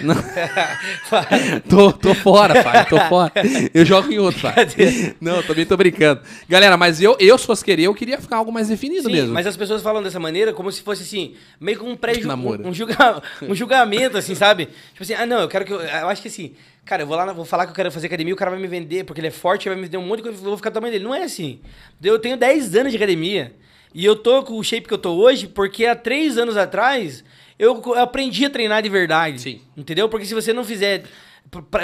[0.01, 0.17] Não.
[1.69, 3.33] tô, tô fora, pai, tô fora.
[3.73, 4.67] Eu jogo em outro, pai.
[5.21, 6.21] Não, também tô brincando.
[6.49, 9.35] Galera, mas eu, eu se fosse querer, eu queria ficar algo mais definido Sim, mesmo.
[9.35, 12.65] mas as pessoas falam dessa maneira como se fosse assim, meio com um pré Namoro.
[12.65, 14.67] um, um, julga- um julgamento, assim, sabe?
[14.93, 15.73] Tipo assim, ah, não, eu quero que.
[15.73, 16.55] Eu, eu acho que assim,
[16.85, 18.67] cara, eu vou lá, vou falar que eu quero fazer academia, o cara vai me
[18.69, 20.71] vender, porque ele é forte, vai me vender um monte de coisa, eu vou ficar
[20.71, 21.05] do tamanho dele.
[21.05, 21.61] Não é assim.
[22.03, 23.55] Eu tenho 10 anos de academia.
[23.95, 27.25] E eu tô com o shape que eu tô hoje, porque há 3 anos atrás
[27.59, 29.41] eu aprendi a treinar de verdade.
[29.41, 29.61] Sim.
[29.75, 30.07] Entendeu?
[30.09, 31.05] Porque se você não fizer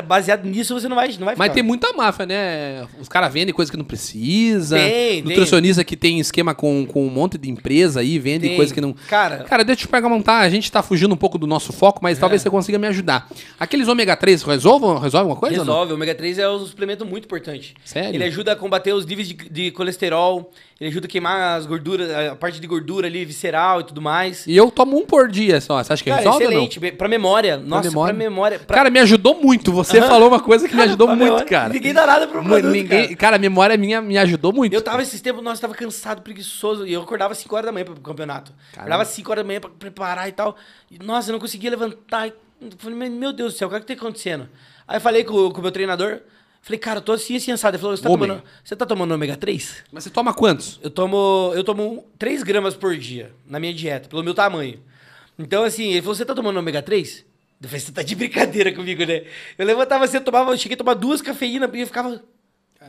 [0.07, 1.55] baseado nisso, você não vai, não vai Mas ficar.
[1.55, 2.87] tem muita máfia, né?
[3.01, 4.77] Os caras vendem coisa que não precisa.
[4.77, 5.23] Tem, tem.
[5.23, 8.57] Nutricionista que tem esquema com, com um monte de empresa aí, vende Tem.
[8.57, 8.93] coisa que não.
[9.09, 10.39] Cara- Cara, deixa eu te perguntar.
[10.41, 13.29] A gente tá fugindo um pouco do nosso foco, mas talvez você consiga me ajudar.
[13.59, 15.57] Aqueles ômega 3 resolvam, resolvem alguma coisa?
[15.59, 15.93] Resolve.
[15.93, 17.75] O ômega 3 é um suplemento muito importante.
[17.85, 18.15] Sério?
[18.15, 22.11] Ele ajuda a combater os níveis de, de colesterol, ele ajuda a queimar as gorduras,
[22.11, 24.47] a parte de gordura ali, visceral e tudo mais.
[24.47, 25.83] E eu tomo um por dia só.
[25.83, 26.65] Você acha que Cara, resolve ou não?
[26.65, 26.93] excelente.
[26.97, 27.57] Pra memória.
[27.57, 28.15] Nossa, memória?
[28.15, 28.59] pra memória.
[28.59, 29.52] pra- Cara, me ajudou muito.
[29.59, 30.09] Você Aham.
[30.09, 31.73] falou uma coisa que me ajudou muito, cara.
[31.73, 33.17] Ninguém dá nada pro produto, Ninguém, cara.
[33.17, 33.37] cara.
[33.37, 34.73] a memória minha me ajudou muito.
[34.73, 36.87] Eu tava esses tempos, nossa, tava cansado, preguiçoso.
[36.87, 38.53] E eu acordava às 5 horas da manhã pro campeonato.
[38.53, 38.81] Caramba.
[38.81, 40.57] Acordava às 5 horas da manhã pra preparar e tal.
[40.91, 42.29] E, nossa, eu não conseguia levantar.
[42.29, 42.35] Eu
[42.79, 44.49] Falei, "Mas, meu Deus do céu, o que é que tá acontecendo?
[44.87, 46.21] Aí eu falei com, o- com o meu treinador.
[46.65, 47.75] Falei, cara, eu tô assim, assim, assado.
[47.77, 48.29] Ele falou, você tá, Homem.
[48.29, 49.83] tomando, você tá tomando ômega 3?
[49.91, 50.79] Mas você toma quantos?
[50.81, 54.79] Eu tomo, eu tomo 3 gramas por dia na minha dieta, pelo meu tamanho.
[55.37, 57.25] Então, assim, ele falou: você tá tomando ômega 3?
[57.69, 59.23] Falei, você tá de brincadeira comigo, né?
[59.57, 62.23] Eu levantava assim, eu tomava, eu cheguei a tomar duas cafeínas e eu ficava.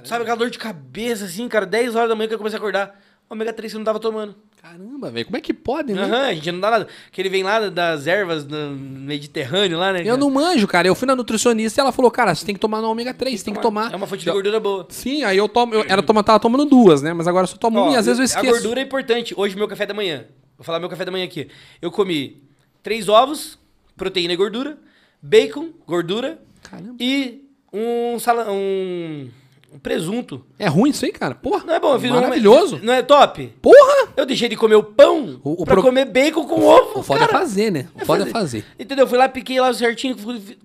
[0.03, 2.59] Sabe, aquela dor de cabeça, assim, cara, 10 horas da manhã que eu comecei a
[2.59, 2.99] acordar.
[3.29, 4.35] Ômega 3 eu não tava tomando.
[4.61, 5.25] Caramba, velho.
[5.25, 6.03] Como é que pode, né?
[6.03, 6.87] Aham, a gente não dá nada.
[7.11, 10.01] Que ele vem lá das ervas do Mediterrâneo lá, né?
[10.01, 10.17] Eu cara?
[10.17, 10.87] não manjo, cara.
[10.87, 13.39] Eu fui na nutricionista e ela falou, cara, você tem que tomar no ômega 3,
[13.39, 13.91] você tem que tomar.
[13.91, 14.87] É uma fonte de gordura boa.
[14.89, 15.73] Sim, aí eu tomo.
[15.73, 17.13] Eu, ela toma, tava tomando duas, né?
[17.13, 18.53] Mas agora eu só tomo Ó, uma e às vezes eu A esqueço.
[18.53, 19.33] gordura é importante.
[19.37, 20.25] Hoje, meu café da manhã.
[20.57, 21.49] Vou falar meu café da manhã aqui.
[21.81, 22.43] Eu comi
[22.81, 23.57] três ovos,
[23.95, 24.77] proteína e gordura,
[25.21, 26.95] bacon, gordura Caramba.
[26.99, 29.29] e um, sala, um,
[29.71, 30.45] um presunto.
[30.63, 31.35] É ruim isso aí, cara?
[31.35, 31.63] Porra.
[31.65, 32.79] Não é bom, eu fiz um- Maravilhoso.
[32.81, 33.51] não é top?
[33.61, 34.09] Porra!
[34.15, 36.99] Eu deixei de comer o pão O- o pra pro- comer bacon com ovo.
[36.99, 37.31] O foda cara.
[37.31, 37.87] é fazer, né?
[37.95, 38.63] O foda é fazer.
[38.79, 39.07] Entendeu?
[39.07, 40.15] Fui lá, piquei lá certinho.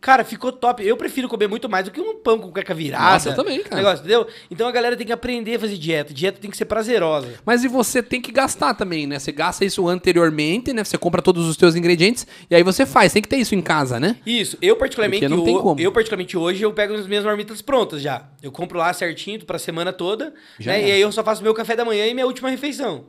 [0.00, 0.86] Cara, ficou top.
[0.86, 3.12] Eu prefiro comer muito mais do que um pão com cueca virada.
[3.14, 3.76] Nossa, eu também, cara.
[3.76, 4.26] Negócio, entendeu?
[4.50, 6.12] Então a galera tem que aprender a fazer dieta.
[6.14, 7.28] Dieta tem que ser prazerosa.
[7.44, 9.18] Mas e você tem que gastar também, né?
[9.18, 10.84] Você gasta isso anteriormente, né?
[10.84, 13.12] Você compra todos os teus ingredientes e aí você faz.
[13.12, 14.16] Tem que ter isso em casa, né?
[14.26, 15.80] Isso, eu particularmente, Porque não tem como.
[15.80, 18.24] eu particularmente hoje eu pego as minhas marmitas prontas já.
[18.42, 20.88] Eu compro lá certinho pra semana toda, Já né?
[20.88, 23.06] E aí eu só faço meu café da manhã e minha última refeição.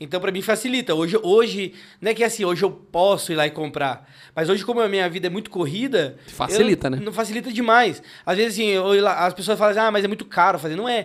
[0.00, 0.94] Então pra mim facilita.
[0.94, 4.64] Hoje, hoje, não é que assim, hoje eu posso ir lá e comprar, mas hoje
[4.64, 6.98] como a minha vida é muito corrida, Facilita, eu- né?
[7.02, 8.02] Não facilita demais.
[8.24, 10.74] Às vezes assim, eu as pessoas falam assim: "Ah, mas é muito caro fazer".
[10.76, 11.04] Não é.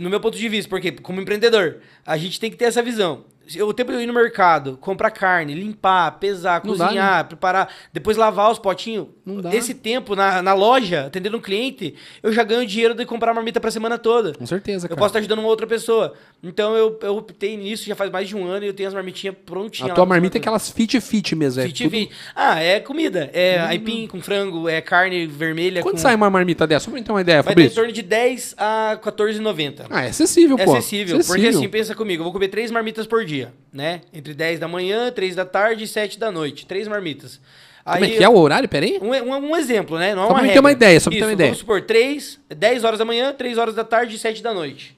[0.00, 3.24] No meu ponto de vista, porque como empreendedor, a gente tem que ter essa visão.
[3.54, 7.24] Eu- O tempo de eu ir no mercado, comprar carne, limpar, pesar, Não dá, cozinhar,
[7.26, 9.08] preparar, depois lavar os potinhos.
[9.24, 9.54] Não dá.
[9.54, 13.60] Esse tempo na, na loja, atendendo um cliente, eu já ganho dinheiro de comprar marmita
[13.60, 14.34] pra semana toda.
[14.34, 14.98] Com certeza, Eu cara.
[14.98, 16.14] posso estar ajudando uma outra pessoa.
[16.42, 18.94] Então eu, eu optei nisso já faz mais de um ano e eu tenho as
[18.94, 19.90] marmitinhas prontinhas.
[19.90, 21.60] A tua marmita é aquelas fit fit mesmo.
[21.62, 21.90] É Fit tudo...
[21.92, 22.10] fit.
[22.36, 23.30] Ah, é comida.
[23.32, 25.82] É aipim com frango, é carne vermelha.
[25.82, 26.00] Quanto com...
[26.02, 26.84] sai uma marmita dessa?
[26.84, 27.76] Só pra eu ter uma ideia, Vai ter em Fabrício.
[27.76, 29.86] torno de 10 a 14,90.
[29.90, 30.72] Ah, é acessível, É pô.
[30.76, 33.33] acessível, porque assim, pensa comigo, eu vou comer três marmitas por dia,
[33.72, 34.00] né?
[34.12, 36.66] Entre 10 da manhã, 3 da tarde e 7 da noite.
[36.66, 37.40] Três marmitas.
[37.84, 38.66] Como é que é o horário?
[38.68, 38.98] Pera aí.
[39.02, 40.14] Um, um, um exemplo, né?
[40.14, 40.60] Não é Só uma pra mim ter regra.
[40.62, 41.48] uma ideia, só pra ter Isso, uma ideia.
[41.48, 44.96] Vamos supor, 3, 10 horas da manhã, 3 horas da tarde e 7 da noite.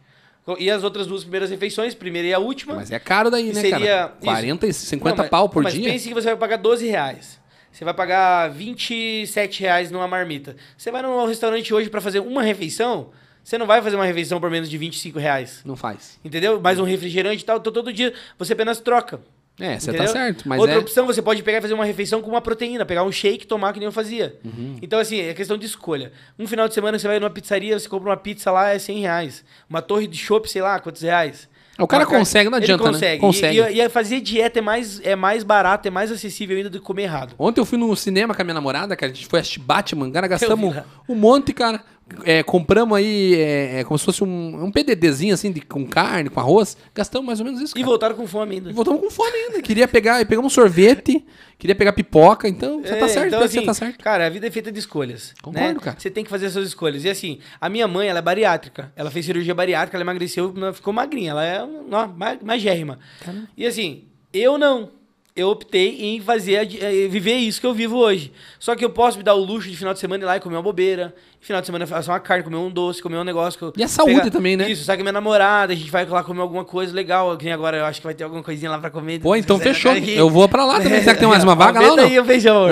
[0.61, 2.77] E as outras duas primeiras refeições, primeira e a última.
[2.77, 4.13] Mas é caro daí, né, seria cara?
[4.19, 4.25] isso.
[4.27, 5.91] 40 e 50 Não, mas- pau por mas dia?
[5.91, 7.41] pense que você vai pagar 12 reais.
[7.73, 10.55] Você vai pagar 27 reais numa marmita.
[10.79, 13.11] Você vai num restaurante hoje pra fazer uma refeição,
[13.47, 15.60] você não vai fazer uma refeição por menos de 25 reais.
[15.64, 16.18] Não faz.
[16.24, 16.60] Entendeu?
[16.60, 17.59] Mais um refrigerante e tal.
[17.59, 19.20] Então todo dia você apenas troca.
[19.60, 20.78] É, você tá certo, mas Outra é...
[20.78, 23.47] opção, você pode pegar e fazer uma refeição com uma proteína, pegar um shake e
[23.47, 24.36] tomar que nem eu fazia.
[24.44, 24.77] Uhum.
[24.82, 26.12] Então, assim, é questão de escolha.
[26.36, 29.01] Um final de semana você vai numa pizzaria, você compra uma pizza lá, é 100
[29.01, 29.44] reais.
[29.70, 31.48] Uma torre de chopp, sei lá, quantos reais.
[31.78, 32.90] O cara Uma consegue, não Ele adianta, né?
[32.90, 33.20] consegue.
[33.20, 33.60] Consegue.
[33.60, 36.78] E, e, e fazer dieta é mais, é mais barato, é mais acessível ainda do
[36.78, 37.35] que comer errado.
[37.39, 39.12] Ontem eu fui no cinema com a minha namorada, cara.
[39.12, 40.10] A gente foi assistir Batman.
[40.10, 40.74] Cara, gastamos
[41.09, 41.82] um monte, cara.
[42.24, 46.31] É, compramos aí é, é, como se fosse um, um PDDzinho assim, de, com carne,
[46.31, 46.77] com arroz.
[46.95, 47.73] Gastamos mais ou menos isso.
[47.77, 47.87] E Cara.
[47.87, 48.70] voltaram com fome ainda.
[48.70, 49.61] E voltamos com fome ainda.
[49.61, 51.24] Queria pegar, pegamos um sorvete,
[51.59, 52.49] queria pegar pipoca.
[52.49, 53.49] Então, você tá É, certo, então, né?
[53.49, 54.05] você assim, tá certo.
[54.05, 55.35] Cara, a vida é feita de escolhas.
[55.43, 55.81] Concordo, né?
[55.81, 55.97] cara.
[55.99, 57.05] Você tem que fazer as suas escolhas.
[57.05, 58.93] E assim, a minha mãe, ela é bariátrica.
[58.95, 61.33] Ela fez cirurgia bariátrica, ela emagreceu, ficou magrinha.
[61.33, 63.01] Ela é uma, ma- magérrima.
[63.20, 63.49] Caramba.
[63.57, 64.91] E assim, eu não.
[65.37, 68.33] Eu optei em fazer, eh, viver isso que eu vivo hoje.
[68.59, 70.41] Só que eu posso me dar o luxo de final de semana ir lá e
[70.41, 71.15] comer uma bobeira.
[71.43, 73.59] Final de semana fazer uma carne, comer um doce, comer um negócio.
[73.59, 74.71] Que eu E a saúde também, né?
[74.71, 77.37] Isso, sai com minha namorada, a gente vai lá comer alguma coisa legal.
[77.37, 79.21] Que nem agora eu acho que vai ter alguma coisinha lá pra comer.
[79.21, 79.93] Pô, então fechou.
[79.93, 80.17] aqui.
[80.17, 81.01] Eu vou pra lá também.
[81.01, 82.05] Será que tem mais uma vaga lá ou não?
[82.05, 82.69] aí o feijão.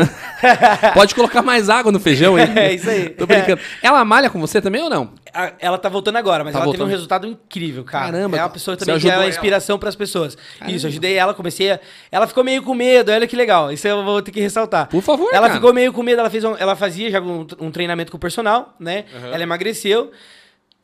[0.94, 2.44] Pode colocar mais água no feijão aí.
[2.56, 3.10] É, isso aí.
[3.10, 3.60] Tô brincando.
[3.82, 5.12] Ela malha com você também ou não?
[5.58, 6.80] Ela tá voltando agora, mas Tá ela voltando.
[6.82, 8.06] teve um resultado incrível, cara.
[8.12, 10.36] Caramba, É uma pessoa também que é inspiração pras pessoas.
[10.58, 10.76] Caramba.
[10.76, 11.80] Isso, ajudei ela, comecei a...
[12.10, 13.72] Ela ficou meio com medo, olha que legal.
[13.72, 14.88] Isso eu vou ter que ressaltar.
[14.88, 15.54] Por favor, Ela cara.
[15.54, 18.20] ficou meio com medo, ela, fez um- ela fazia já um, um treinamento com o
[18.20, 19.04] personal, né?
[19.12, 19.26] Uhum.
[19.32, 20.12] Ela emagreceu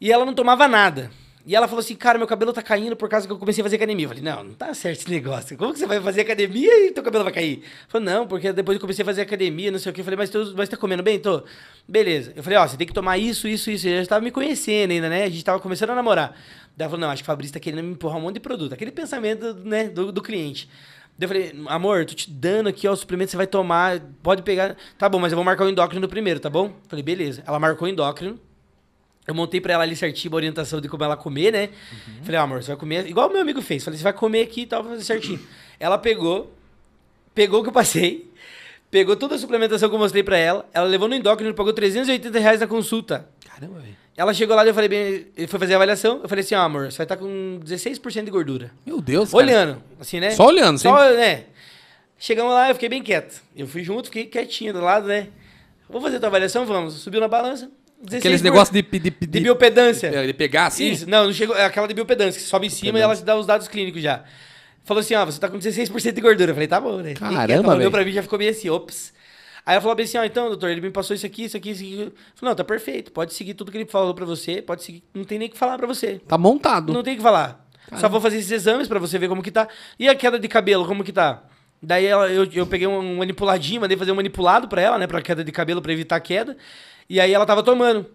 [0.01, 1.10] e ela não tomava nada.
[1.46, 3.64] E ela falou assim, cara, meu cabelo tá caindo por causa que eu comecei a
[3.64, 4.04] fazer academia.
[4.04, 5.56] Eu falei, não, não tá certo esse negócio.
[5.56, 7.62] Como que você vai fazer academia e teu cabelo vai cair?
[7.88, 10.02] Falei, não, porque depois eu comecei a fazer academia, não sei o que.
[10.02, 11.18] Eu falei, mas, tu, mas tá comendo bem?
[11.18, 11.42] Tô.
[11.88, 12.32] Beleza.
[12.36, 13.88] Eu falei, ó, você tem que tomar isso, isso, isso.
[13.88, 15.24] Eu já tava me conhecendo ainda, né?
[15.24, 16.36] A gente tava começando a namorar.
[16.76, 18.40] Daí ela falou, não, acho que o Fabrício tá querendo me empurrar um monte de
[18.40, 18.74] produto.
[18.74, 20.68] Aquele pensamento, né, do, do cliente.
[21.18, 24.42] Daí eu falei, amor, tô te dando aqui, ó, o suplemento você vai tomar, pode
[24.42, 24.76] pegar.
[24.98, 26.72] Tá bom, mas eu vou marcar o endócrino primeiro, tá bom?
[26.86, 27.42] Falei, beleza.
[27.46, 28.38] Ela marcou o endócrino.
[29.31, 31.69] Eu montei pra ela ali certinho a orientação de como ela comer, né?
[31.93, 32.24] Uhum.
[32.24, 33.07] Falei, ah, amor, você vai comer.
[33.07, 33.85] Igual o meu amigo fez.
[33.85, 35.39] Falei, você vai comer aqui e tal, fazer certinho.
[35.78, 36.52] Ela pegou,
[37.32, 38.28] pegou o que eu passei,
[38.90, 40.69] pegou toda a suplementação que eu mostrei pra ela.
[40.74, 43.27] Ela levou no endócrino, pagou 380 reais na consulta.
[43.47, 43.97] Caramba, velho.
[44.16, 46.20] Ela chegou lá e eu falei, bem, ele foi fazer a avaliação.
[46.23, 48.73] Eu falei assim, ah, amor, você vai estar tá com 16% de gordura.
[48.85, 49.43] Meu Deus, cara.
[49.43, 50.32] Olhando, assim, né?
[50.32, 50.89] Só olhando, sim.
[50.89, 51.44] Só, né?
[52.19, 53.40] Chegamos lá, eu fiquei bem quieto.
[53.57, 55.28] Eu fui junto, fiquei quietinho do lado, né?
[55.89, 56.66] Vou fazer a tua avaliação?
[56.66, 56.94] Vamos.
[56.94, 57.70] Subiu na balança.
[58.06, 60.10] Aqueles negócios de, de, de, de, biopedância.
[60.10, 60.90] De, de, pegar assim?
[60.90, 61.55] Isso, não, não chegou.
[61.55, 64.01] É aquela de biopedância, que sobe em cima e ela te dá os dados clínicos
[64.01, 64.24] já.
[64.85, 66.51] Falou assim: ó, você tá com 16% de gordura.
[66.51, 67.14] Eu falei, tá bom, né?
[67.14, 67.90] Caramba, velho.
[67.90, 69.12] pra mim já ficou meio assim, ops.
[69.66, 71.82] Aí ela falou assim: ó, então, doutor, ele me passou isso aqui, isso aqui, isso
[71.82, 71.93] aqui.
[72.01, 73.12] Eu falei, não, tá perfeito.
[73.12, 74.62] Pode seguir tudo que ele falou pra você.
[74.62, 75.02] Pode seguir.
[75.12, 76.20] Não tem nem o que falar pra você.
[76.27, 76.93] Tá montado.
[76.93, 77.66] Não tem o que falar.
[77.85, 78.01] Caramba.
[78.01, 79.68] Só vou fazer esses exames pra você ver como que tá.
[79.98, 81.43] E a queda de cabelo, como que tá?
[81.82, 85.06] Daí ela, eu, eu peguei um manipuladinho, mandei fazer um manipulado pra ela, né?
[85.06, 86.56] Pra queda de cabelo, pra evitar a queda.
[87.11, 88.07] E aí ela tava tomando.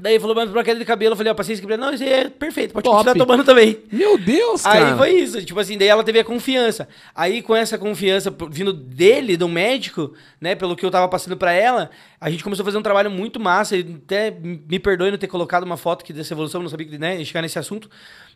[0.00, 2.12] Daí falou, mas pra queda de cabelo, eu falei, ó, paciência que não, isso aí
[2.12, 2.96] é perfeito, pode Top.
[2.96, 3.78] continuar tomando também.
[3.92, 4.92] Meu Deus, cara.
[4.92, 6.88] Aí foi isso, tipo assim, daí ela teve a confiança.
[7.14, 11.52] Aí com essa confiança vindo dele, do médico, né, pelo que eu tava passando pra
[11.52, 15.26] ela, a gente começou a fazer um trabalho muito massa, até me perdoe não ter
[15.26, 17.90] colocado uma foto aqui dessa evolução, não sabia que, né, chegar nesse assunto,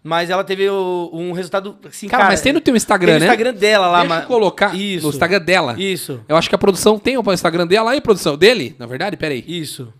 [0.04, 2.32] mas ela teve o, um resultado, assim, cara, cara...
[2.32, 3.26] mas tem no teu Instagram, tem no né?
[3.28, 4.00] Instagram dela lá.
[4.00, 4.26] Deixa mas...
[4.26, 5.06] colocar isso.
[5.06, 5.74] no Instagram dela.
[5.78, 6.20] Isso.
[6.28, 9.42] Eu acho que a produção tem o Instagram dela aí, produção, dele, na verdade, peraí.
[9.48, 9.90] Isso.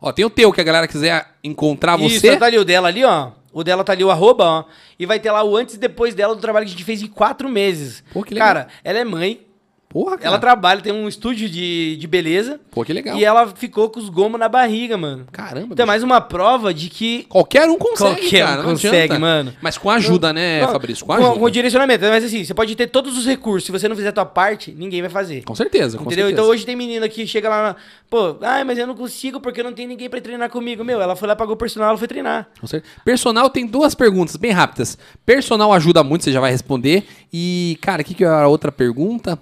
[0.00, 2.28] Ó, tem o teu, que a galera quiser encontrar você.
[2.28, 3.32] Isso, tá ali o dela ali, ó.
[3.52, 4.64] O dela tá ali, o arroba, ó.
[4.98, 7.02] E vai ter lá o antes e depois dela do trabalho que a gente fez
[7.02, 8.04] em quatro meses.
[8.12, 8.48] Pô, que legal.
[8.48, 9.40] Cara, ela é mãe,
[9.88, 10.28] Porra, cara.
[10.28, 12.60] Ela trabalha, tem um estúdio de, de beleza.
[12.70, 13.16] Pô, que legal.
[13.16, 15.26] E ela ficou com os gomos na barriga, mano.
[15.32, 15.68] Caramba.
[15.72, 17.24] Então é mais uma prova de que.
[17.24, 18.60] Qualquer um consegue, Qualquer cara.
[18.60, 19.54] Um consegue, mano.
[19.62, 21.06] Mas com ajuda, né, não, Fabrício?
[21.06, 21.30] Com ajuda.
[21.30, 22.04] Com, com direcionamento.
[22.04, 23.64] Mas assim, você pode ter todos os recursos.
[23.64, 25.42] Se você não fizer a tua parte, ninguém vai fazer.
[25.44, 26.26] Com certeza, com Entendeu?
[26.26, 26.42] Certeza.
[26.42, 27.76] Então hoje tem menina que chega lá, na...
[28.10, 30.84] pô, ai, mas eu não consigo porque não tem ninguém pra treinar comigo.
[30.84, 32.46] Meu, ela foi lá, pagou o personal, ela foi treinar.
[32.60, 32.92] Com certeza.
[33.06, 34.98] Personal tem duas perguntas bem rápidas.
[35.24, 37.04] Personal ajuda muito, você já vai responder.
[37.32, 39.38] E, cara, o que, que era a outra pergunta?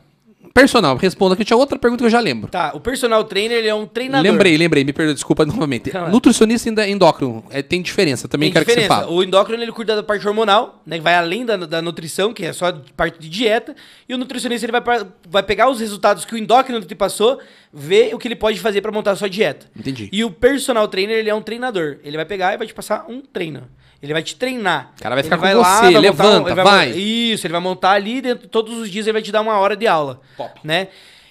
[0.57, 2.51] Personal, responda que tinha outra pergunta que eu já lembro.
[2.51, 4.31] Tá, o personal trainer ele é um treinador.
[4.31, 5.91] Lembrei, lembrei, me perdoe, desculpa novamente.
[5.91, 6.09] Calma.
[6.09, 8.89] Nutricionista e endócrino, é, tem diferença, também tem quero diferença.
[8.89, 9.15] que você fale.
[9.15, 12.43] O endócrino ele cuida da parte hormonal, né, que vai além da, da nutrição, que
[12.43, 13.77] é só parte de dieta,
[14.09, 17.39] e o nutricionista ele vai, pra, vai pegar os resultados que o endócrino te passou,
[17.71, 19.67] ver o que ele pode fazer para montar a sua dieta.
[19.79, 20.09] Entendi.
[20.11, 23.05] E o personal trainer ele é um treinador, ele vai pegar e vai te passar
[23.11, 23.69] um treino.
[24.03, 24.93] Ele vai te treinar.
[24.99, 26.91] O cara vai ficar ele com vai você, lá, levanta, vai, vai.
[26.91, 29.77] Isso, ele vai montar ali dentro, todos os dias ele vai te dar uma hora
[29.77, 30.21] de aula.
[30.37, 30.61] Top.
[30.63, 30.89] Né?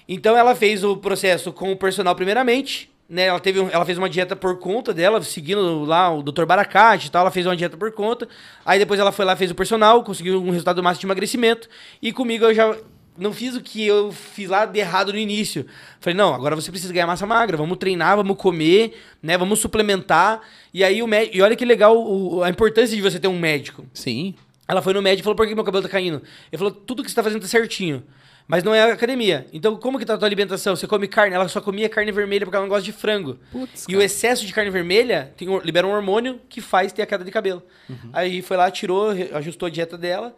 [0.08, 3.26] Então ela fez o processo com o personal primeiramente, né?
[3.26, 6.44] Ela, teve, ela fez uma dieta por conta dela, seguindo lá o Dr.
[6.44, 8.28] Baracate e tal, ela fez uma dieta por conta.
[8.64, 11.68] Aí depois ela foi lá, fez o personal, conseguiu um resultado máximo de emagrecimento.
[12.02, 12.76] E comigo eu já
[13.18, 15.66] não fiz o que eu fiz lá de errado no início.
[16.00, 19.36] Falei, não, agora você precisa ganhar massa magra, vamos treinar, vamos comer, né?
[19.36, 20.40] Vamos suplementar.
[20.72, 21.36] E aí o médico.
[21.36, 23.84] E olha que legal o, a importância de você ter um médico.
[23.92, 24.34] Sim.
[24.68, 26.22] Ela foi no médico e falou, por que meu cabelo tá caindo?
[26.50, 28.02] Ele falou, tudo que você tá fazendo tá certinho.
[28.48, 29.46] Mas não é academia.
[29.52, 30.76] Então, como que tá a tua alimentação?
[30.76, 31.34] Você come carne?
[31.34, 33.38] Ela só comia carne vermelha porque ela não gosta de frango.
[33.50, 37.06] Putz, e o excesso de carne vermelha tem, libera um hormônio que faz ter a
[37.06, 37.62] queda de cabelo.
[37.88, 38.10] Uhum.
[38.12, 40.34] Aí foi lá, tirou, ajustou a dieta dela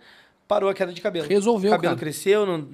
[0.49, 1.29] parou a queda de cabelo.
[1.29, 2.01] Resolveu, O cabelo cara.
[2.01, 2.67] cresceu, não,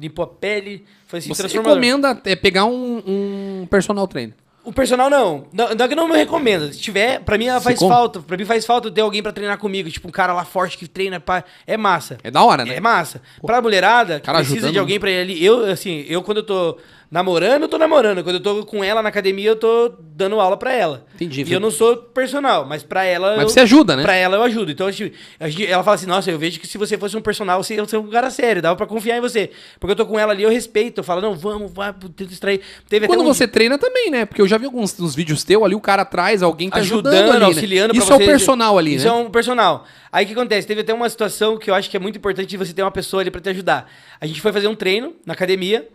[0.00, 4.34] limpou a pele, foi assim, Você recomenda é, pegar um, um personal trainer?
[4.62, 5.46] O personal não.
[5.52, 5.74] não.
[5.74, 6.70] Não é que não me recomenda.
[6.70, 8.20] Se tiver, pra mim ela faz falta.
[8.20, 9.90] Pra mim faz falta ter alguém pra treinar comigo.
[9.90, 11.18] Tipo, um cara lá forte que treina.
[11.18, 11.44] Pra...
[11.66, 12.18] É massa.
[12.22, 12.76] É da hora, né?
[12.76, 13.22] É massa.
[13.40, 13.46] Pô.
[13.46, 14.72] Pra mulherada, que cara precisa ajudando.
[14.74, 15.42] de alguém pra ir ali.
[15.44, 16.76] Eu, assim, eu quando eu tô
[17.10, 18.22] namorando, eu tô namorando.
[18.22, 21.04] Quando eu tô com ela na academia, eu tô dando aula pra ela.
[21.14, 21.42] Entendi.
[21.42, 23.36] E eu não sou personal, mas pra ela.
[23.36, 24.02] Mas eu, você ajuda, né?
[24.02, 24.70] Pra ela eu ajudo.
[24.70, 27.16] Então a gente, a gente, ela fala assim: nossa, eu vejo que se você fosse
[27.16, 29.50] um personal, você ia ser um cara sério, dava pra confiar em você.
[29.80, 30.98] Porque eu tô com ela ali, eu respeito.
[30.98, 32.60] Eu falo, não, vamos, vai, tenta distrair.
[32.88, 33.26] Teve Quando um...
[33.26, 34.24] você treina também, né?
[34.24, 37.14] Porque eu já vi alguns uns vídeos teus ali, o cara atrás, alguém tá ajudando,
[37.14, 37.46] ajudando ali, né?
[37.46, 39.10] auxiliando Isso é o personal ali, Isso né?
[39.10, 39.84] é um personal.
[40.12, 40.66] Aí o que acontece?
[40.66, 43.22] Teve até uma situação que eu acho que é muito importante você ter uma pessoa
[43.22, 43.90] ali pra te ajudar.
[44.20, 45.88] A gente foi fazer um treino na academia.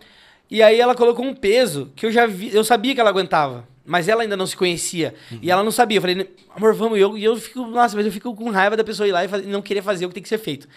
[0.50, 3.68] E aí ela colocou um peso que eu já vi, eu sabia que ela aguentava.
[3.86, 5.14] mas ela ainda não se conhecia.
[5.32, 5.40] Uhum.
[5.42, 5.98] E ela não sabia.
[5.98, 6.98] Eu falei, amor, vamos.
[6.98, 9.28] E eu, eu fico, nossa, mas eu fico com raiva da pessoa ir lá e,
[9.28, 10.68] fazer, não querer fazer o que tem que ser feito.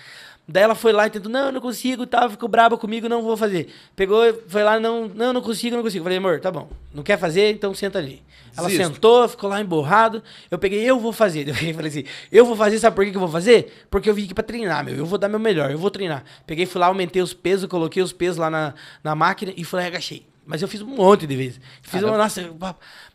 [0.51, 3.37] Daí ela foi lá e tentou, não, não consigo, tal, ficou braba comigo, não vou
[3.37, 3.69] fazer.
[3.95, 6.03] Pegou, foi lá, não, não, não consigo, não consigo.
[6.03, 8.23] Falei, amor, tá bom, não quer fazer, então senta ali.
[8.57, 10.23] Ela sentou, ficou lá emborrado.
[10.51, 11.47] Eu peguei, eu vou fazer.
[11.69, 13.87] Eu falei assim, eu vou fazer, sabe por que, eu vou fazer?
[13.91, 14.97] Porque eu vim aqui pra treinar, meu.
[14.97, 16.25] Eu vou dar meu melhor, eu vou treinar.
[16.47, 19.79] Peguei, fui lá, aumentei os pesos, coloquei os pesos lá na, na máquina e fui
[19.79, 20.27] lá e agachei.
[20.47, 21.61] Mas eu fiz um monte de vezes.
[21.83, 22.51] Fiz uma, nossa,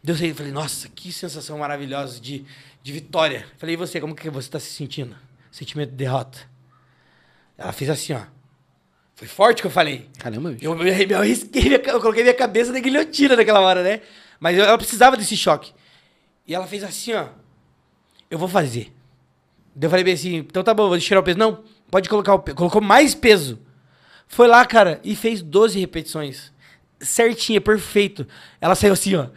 [0.03, 2.45] Deus aí, falei, nossa, que sensação maravilhosa de,
[2.83, 3.45] de vitória.
[3.57, 5.15] Falei, e você, como que você tá se sentindo?
[5.51, 6.52] Sentimento de derrota.
[7.57, 8.21] Ela fez assim, ó.
[9.15, 10.09] Foi forte que eu falei.
[10.17, 10.65] Caramba, bicho.
[10.65, 14.01] Eu, eu, eu, risquei, eu coloquei minha cabeça na guilhotina naquela hora, né?
[14.39, 15.71] Mas eu, ela precisava desse choque.
[16.47, 17.27] E ela fez assim, ó.
[18.29, 18.91] Eu vou fazer.
[19.75, 21.37] Daí eu falei bem assim, então tá bom, vou tirar o peso.
[21.37, 22.57] Não, pode colocar o peso.
[22.57, 23.59] Colocou mais peso.
[24.27, 26.51] Foi lá, cara, e fez 12 repetições.
[26.99, 28.27] Certinha, perfeito.
[28.59, 29.27] Ela saiu assim, ó.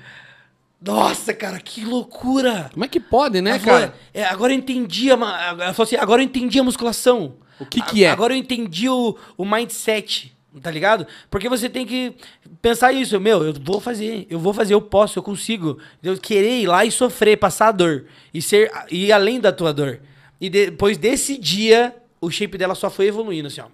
[0.81, 2.71] Nossa, cara, que loucura!
[2.73, 3.81] Como é que pode, né, ela cara?
[3.89, 7.37] Falou, é, agora eu entendi a, ela falou assim, agora eu entendi a musculação.
[7.59, 8.11] O que que é?
[8.11, 11.07] Agora eu entendi o, o mindset, tá ligado?
[11.31, 12.15] Porque você tem que
[12.61, 15.79] pensar isso, meu, eu vou fazer, eu vou fazer, eu posso, eu consigo.
[16.03, 19.73] Eu querer ir lá e sofrer, passar a dor e ser ir além da tua
[19.73, 20.01] dor.
[20.41, 23.67] E depois desse dia, o shape dela só foi evoluindo assim, ó.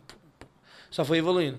[0.91, 1.59] Só foi evoluindo.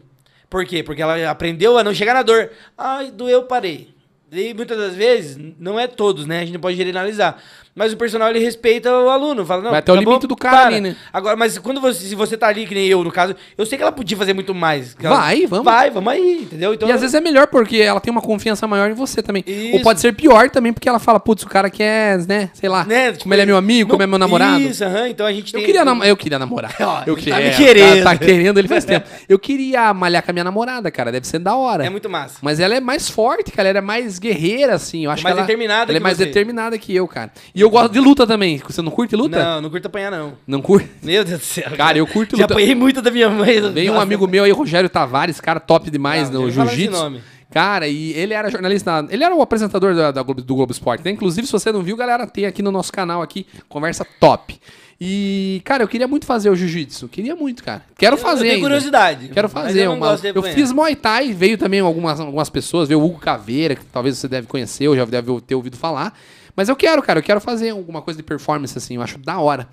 [0.49, 0.83] Por quê?
[0.83, 2.51] Porque ela aprendeu a não chegar na dor.
[2.77, 3.93] Ai, doeu, parei.
[4.31, 6.41] E muitas das vezes, não é todos, né?
[6.41, 7.41] A gente pode generalizar.
[7.75, 10.67] Mas o personal ele respeita o aluno, fala, não, Vai até o limite do cara
[10.67, 10.95] ali, né?
[11.11, 13.77] Agora, mas quando você, se você tá ali, que nem eu, no caso, eu sei
[13.79, 14.95] que ela podia fazer muito mais.
[15.01, 15.65] Ela, vai, vamos.
[15.65, 16.75] Vai, vamos aí, entendeu?
[16.75, 19.43] Então, e às vezes é melhor porque ela tem uma confiança maior em você também.
[19.47, 19.77] Isso.
[19.77, 22.85] Ou pode ser pior também, porque ela fala, putz, o cara quer, né, sei lá,
[22.85, 23.11] né?
[23.11, 24.61] Tipo, como ele é meu amigo, não, como é meu namorado.
[24.61, 25.59] Isso, aham, então a gente tem...
[25.59, 26.75] Eu queria, nam eu queria namorar.
[27.07, 28.03] eu queria, tá me querendo.
[28.03, 29.09] Tá, tá querendo ele faz tempo.
[29.27, 31.83] Eu queria malhar com a minha namorada, cara, deve ser da hora.
[31.83, 32.37] É muito massa.
[32.39, 35.39] Mas ela é mais forte, cara, ela é mais guerreira, assim, eu acho mais que
[35.39, 36.25] ela, determinada ela é mais você.
[36.25, 37.31] determinada que eu, cara.
[37.55, 38.57] E eu gosto de luta também.
[38.57, 39.43] Você não curte luta?
[39.43, 40.33] Não, não curto apanhar, não.
[40.45, 40.89] Não curte?
[41.01, 41.71] Meu Deus do céu.
[41.75, 42.37] Cara, eu curto luta.
[42.37, 43.71] Já apanhei muito da minha mãe.
[43.71, 47.21] Vem um amigo meu aí, Rogério Tavares, cara top demais no jiu-jitsu.
[47.53, 51.05] Cara, e ele era jornalista, ele era o apresentador da, da Globo, do Globo Esporte,
[51.05, 51.11] né?
[51.11, 54.59] Inclusive, se você não viu, galera, tem aqui no nosso canal aqui, conversa top.
[54.99, 57.07] E, cara, eu queria muito fazer o jiu-jitsu.
[57.09, 57.83] Queria muito, cara.
[57.95, 58.45] Quero fazer.
[58.45, 59.27] Eu tenho curiosidade.
[59.27, 59.83] Quero fazer.
[59.83, 60.17] Eu, uma...
[60.33, 64.17] eu fiz Muay Thai, veio também algumas, algumas pessoas, veio o Hugo Caveira, que talvez
[64.17, 66.17] você deve conhecer, ou já deve ter ouvido falar.
[66.55, 69.39] Mas eu quero, cara, eu quero fazer alguma coisa de performance assim, eu acho da
[69.39, 69.67] hora.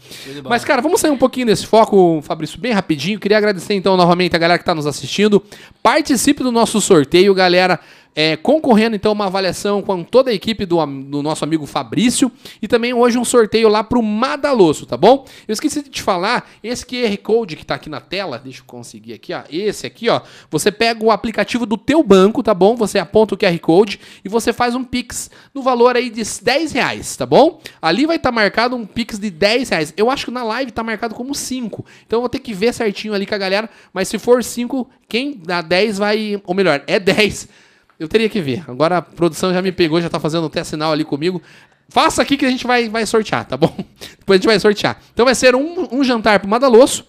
[0.48, 3.20] Mas, cara, vamos sair um pouquinho desse foco, Fabrício, bem rapidinho.
[3.20, 5.42] Queria agradecer então novamente a galera que está nos assistindo.
[5.82, 7.78] Participe do nosso sorteio, galera
[8.14, 12.30] é, concorrendo então uma avaliação com toda a equipe do, do, nosso amigo Fabrício
[12.60, 15.24] e também hoje um sorteio lá pro Madaloso, tá bom?
[15.46, 18.64] Eu esqueci de te falar, esse QR Code que tá aqui na tela, deixa eu
[18.64, 20.20] conseguir aqui, ó, esse aqui, ó,
[20.50, 22.74] você pega o aplicativo do teu banco, tá bom?
[22.76, 26.72] Você aponta o QR Code e você faz um Pix no valor aí de 10
[26.72, 27.60] reais, tá bom?
[27.80, 29.94] Ali vai estar tá marcado um Pix de 10 reais.
[29.96, 32.74] Eu acho que na live tá marcado como 5, então eu vou ter que ver
[32.74, 36.82] certinho ali com a galera, mas se for 5, quem dá 10 vai, ou melhor,
[36.86, 37.69] é 10
[38.00, 38.64] eu teria que ver.
[38.66, 41.40] Agora a produção já me pegou, já tá fazendo até sinal ali comigo.
[41.90, 43.76] Faça aqui que a gente vai, vai sortear, tá bom?
[44.18, 44.98] Depois a gente vai sortear.
[45.12, 47.04] Então vai ser um, um jantar pro Madaloso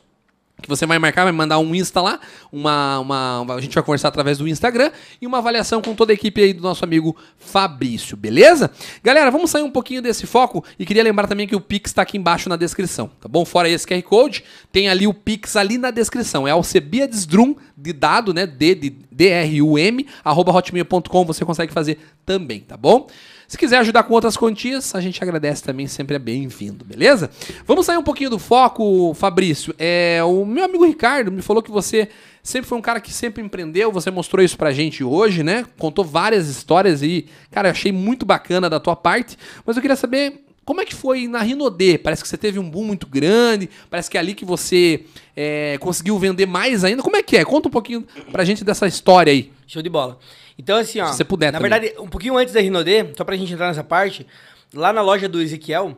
[0.61, 2.19] que você vai marcar, vai mandar um Insta lá,
[2.51, 6.15] uma, uma, a gente vai conversar através do Instagram e uma avaliação com toda a
[6.15, 8.71] equipe aí do nosso amigo Fabrício, beleza?
[9.03, 12.03] Galera, vamos sair um pouquinho desse foco e queria lembrar também que o Pix está
[12.03, 13.43] aqui embaixo na descrição, tá bom?
[13.43, 18.33] Fora esse QR Code, tem ali o Pix ali na descrição, é Alcebiadesdrum, de dado,
[18.33, 23.07] né, D de D-R-U-M, arroba hotmail.com, você consegue fazer também, tá bom?
[23.51, 27.29] Se quiser ajudar com outras quantias, a gente agradece também, sempre é bem-vindo, beleza?
[27.67, 29.75] Vamos sair um pouquinho do foco, Fabrício.
[29.77, 32.07] É, o meu amigo Ricardo me falou que você
[32.41, 35.65] sempre foi um cara que sempre empreendeu, você mostrou isso pra gente hoje, né?
[35.77, 39.97] Contou várias histórias e, cara, eu achei muito bacana da tua parte, mas eu queria
[39.97, 41.97] saber como é que foi na Rinodê?
[41.97, 45.03] Parece que você teve um boom muito grande, parece que é ali que você
[45.35, 47.03] é, conseguiu vender mais ainda.
[47.03, 47.43] Como é que é?
[47.43, 49.51] Conta um pouquinho pra gente dessa história aí.
[49.67, 50.19] Show de bola.
[50.57, 51.07] Então, assim, ó.
[51.07, 51.71] Se você puder, Na também.
[51.71, 54.25] verdade, um pouquinho antes da Rinodê, só pra gente entrar nessa parte,
[54.73, 55.97] lá na loja do Ezequiel,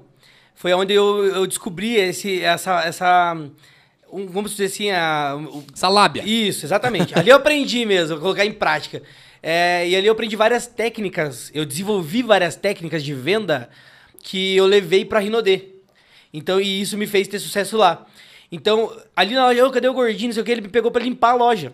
[0.55, 2.81] foi onde eu, eu descobri esse, essa.
[2.81, 3.37] essa
[4.11, 5.37] um, vamos dizer assim, a.
[5.73, 6.23] Essa lábia.
[6.25, 7.17] Isso, exatamente.
[7.17, 9.01] ali eu aprendi mesmo, colocar em prática.
[9.41, 13.69] É, e ali eu aprendi várias técnicas, eu desenvolvi várias técnicas de venda
[14.21, 15.73] que eu levei pra Rinodê.
[16.33, 18.07] Então, e isso me fez ter sucesso lá.
[18.51, 20.27] Então, ali na loja, oh, cadê o gordinho?
[20.29, 21.73] Não sei o que, ele me pegou pra limpar a loja.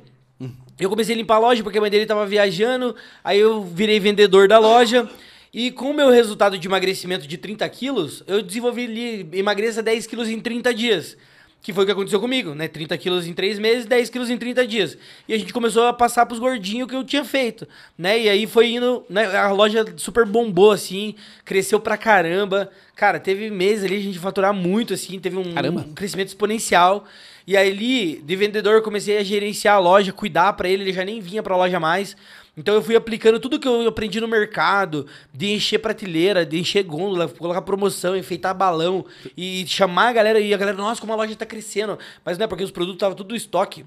[0.79, 3.99] Eu comecei a limpar a loja porque a mãe dele tava viajando, aí eu virei
[3.99, 5.09] vendedor da loja.
[5.53, 10.07] E com o meu resultado de emagrecimento de 30 quilos, eu desenvolvi ali, emagreça 10
[10.07, 11.17] quilos em 30 dias.
[11.61, 12.69] Que foi o que aconteceu comigo, né?
[12.69, 14.97] 30 quilos em 3 meses, 10 quilos em 30 dias.
[15.27, 18.17] E a gente começou a passar pros gordinhos que eu tinha feito, né?
[18.17, 19.25] E aí foi indo, né?
[19.35, 22.71] A loja super bombou, assim, cresceu pra caramba.
[22.95, 27.05] Cara, teve meses ali a gente faturar muito, assim, teve um, um crescimento exponencial.
[27.49, 31.03] E aí ali, de vendedor, comecei a gerenciar a loja, cuidar pra ele, ele já
[31.03, 32.15] nem vinha pra loja mais.
[32.55, 36.83] Então eu fui aplicando tudo que eu aprendi no mercado, de encher prateleira, de encher
[36.83, 39.03] gôndola, colocar promoção, enfeitar balão
[39.35, 41.97] e chamar a galera e a galera, nossa, como a loja tá crescendo.
[42.23, 43.83] Mas não é porque os produtos estavam tudo estoque.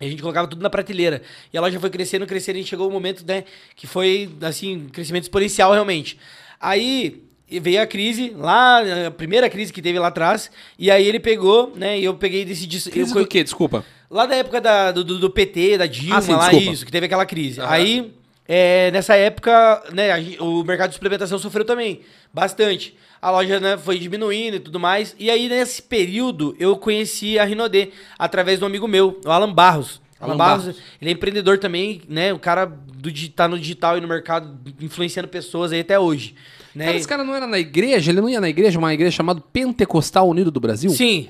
[0.00, 1.20] A gente colocava tudo na prateleira.
[1.52, 3.42] E a loja foi crescendo, crescendo, e chegou o um momento, né,
[3.74, 6.16] que foi, assim, crescimento exponencial realmente.
[6.60, 11.20] Aí veio a crise, lá, a primeira crise que teve lá atrás, e aí ele
[11.20, 12.80] pegou, né, e eu peguei e decidi...
[12.90, 13.44] Crise eu, do quê?
[13.44, 13.84] Desculpa.
[14.10, 16.72] Lá da época da, do, do PT, da Dilma, Ah, sim, lá desculpa.
[16.72, 17.60] isso, que teve aquela crise.
[17.60, 17.70] Aham.
[17.70, 18.14] Aí,
[18.46, 20.08] é, nessa época, né,
[20.38, 22.00] o mercado de suplementação sofreu também,
[22.32, 22.96] bastante.
[23.20, 25.16] A loja, né, foi diminuindo e tudo mais.
[25.18, 29.52] E aí, nesse período, eu conheci a Rinodê, através de um amigo meu, o Alan
[29.52, 30.00] Barros.
[30.20, 34.08] Alan, Barros, ele é empreendedor também, né, o cara do, tá no digital e no
[34.08, 36.34] mercado, influenciando pessoas aí até hoje.
[36.74, 36.86] Né?
[36.86, 38.10] Cara, esse cara não era na igreja?
[38.10, 40.90] Ele não ia na igreja, uma igreja chamada Pentecostal Unido do Brasil?
[40.90, 41.28] Sim.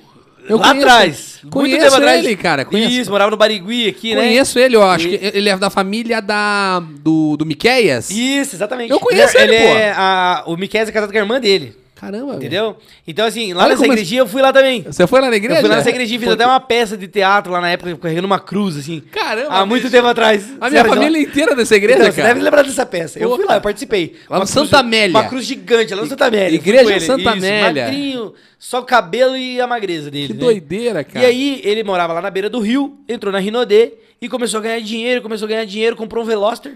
[0.49, 1.39] Eu lá conheço- atrás.
[1.43, 2.25] muito conheço tempo atrás.
[2.25, 2.91] ele, cara, conheço.
[2.93, 4.21] Isso, morava no Barigui aqui, né?
[4.23, 8.11] Conheço ele, eu acho E- que ele é da família da, do, do Miqueias.
[8.11, 8.91] Isso, exatamente.
[8.91, 9.69] Eu conheço ele, pô.
[9.75, 12.37] é a, o Miquel é casado com a irmã dele, Caramba, velho.
[12.39, 12.77] entendeu?
[13.07, 14.83] Então, assim, lá Olha nessa igrejinha eu fui lá também.
[14.83, 15.57] Você foi lá na igreja?
[15.59, 17.97] Eu fui lá nessa igrejinha, fiz Pô, até uma peça de teatro lá na época,
[17.97, 19.01] carregando uma cruz, assim.
[19.13, 19.93] Caramba, Há muito bicho.
[19.93, 20.45] tempo atrás.
[20.61, 22.35] A minha família inteira dessa igreja, Então, você cara.
[22.35, 23.19] deve lembrar dessa peça.
[23.19, 24.17] Eu Pô, fui lá, eu participei.
[24.29, 25.11] Lá no Santa Amélia.
[25.17, 26.57] Uma cruz gigante, lá no Santa Amélia.
[26.57, 27.01] Igreja.
[27.01, 27.85] Santa Amélia.
[27.85, 30.27] magrinho, só o cabelo e a magreza dele.
[30.29, 30.41] Que né?
[30.41, 31.25] doideira, cara.
[31.25, 34.63] E aí, ele morava lá na beira do rio, entrou na Rinodê e começou a
[34.63, 36.73] ganhar dinheiro, começou a ganhar dinheiro, comprou um Veloster.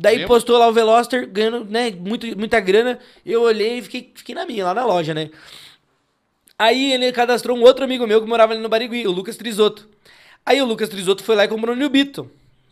[0.00, 0.28] Daí Lembro.
[0.28, 3.00] postou lá o Veloster, ganhando, né, muito, muita grana.
[3.26, 5.28] Eu olhei e fiquei, fiquei na minha, lá na loja, né?
[6.58, 9.88] Aí ele cadastrou um outro amigo meu que morava ali no Barigui, o Lucas Trisotto.
[10.46, 12.30] Aí o Lucas Trisotto foi lá e comprou um New Beetle.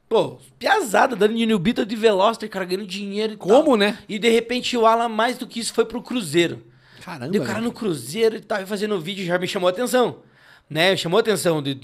[0.09, 3.77] Pô, piazada, dando de New Beetle de Veloster, cara, ganhando dinheiro e Como, tal.
[3.77, 3.99] né?
[4.09, 6.63] E de repente o Alan, mais do que isso, foi pro Cruzeiro.
[7.05, 7.65] Caramba, Deu cara velho.
[7.67, 10.19] no Cruzeiro e tal, e fazendo vídeo já me chamou a atenção.
[10.69, 10.97] Né?
[10.97, 11.77] Chamou a atenção de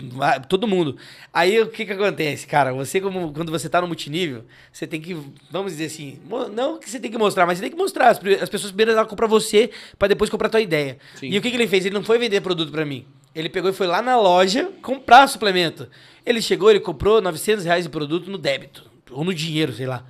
[0.49, 0.97] todo mundo.
[1.33, 2.73] Aí o que que acontece, cara?
[2.73, 5.17] Você, como, quando você tá no multinível, você tem que,
[5.53, 6.19] vamos dizer assim,
[6.53, 8.09] não que você tem que mostrar, mas você tem que mostrar.
[8.09, 10.99] As, as pessoas primeiro elas compram você pra depois comprar a tua ideia.
[11.15, 11.29] Sim.
[11.29, 11.87] E o que, que ele fez?
[11.87, 13.07] Ele não foi vender produto pra mim.
[13.35, 15.89] Ele pegou e foi lá na loja comprar suplemento.
[16.27, 18.91] Ele chegou, ele comprou 900 reais de produto no débito.
[19.13, 20.05] Ou no dinheiro, sei lá.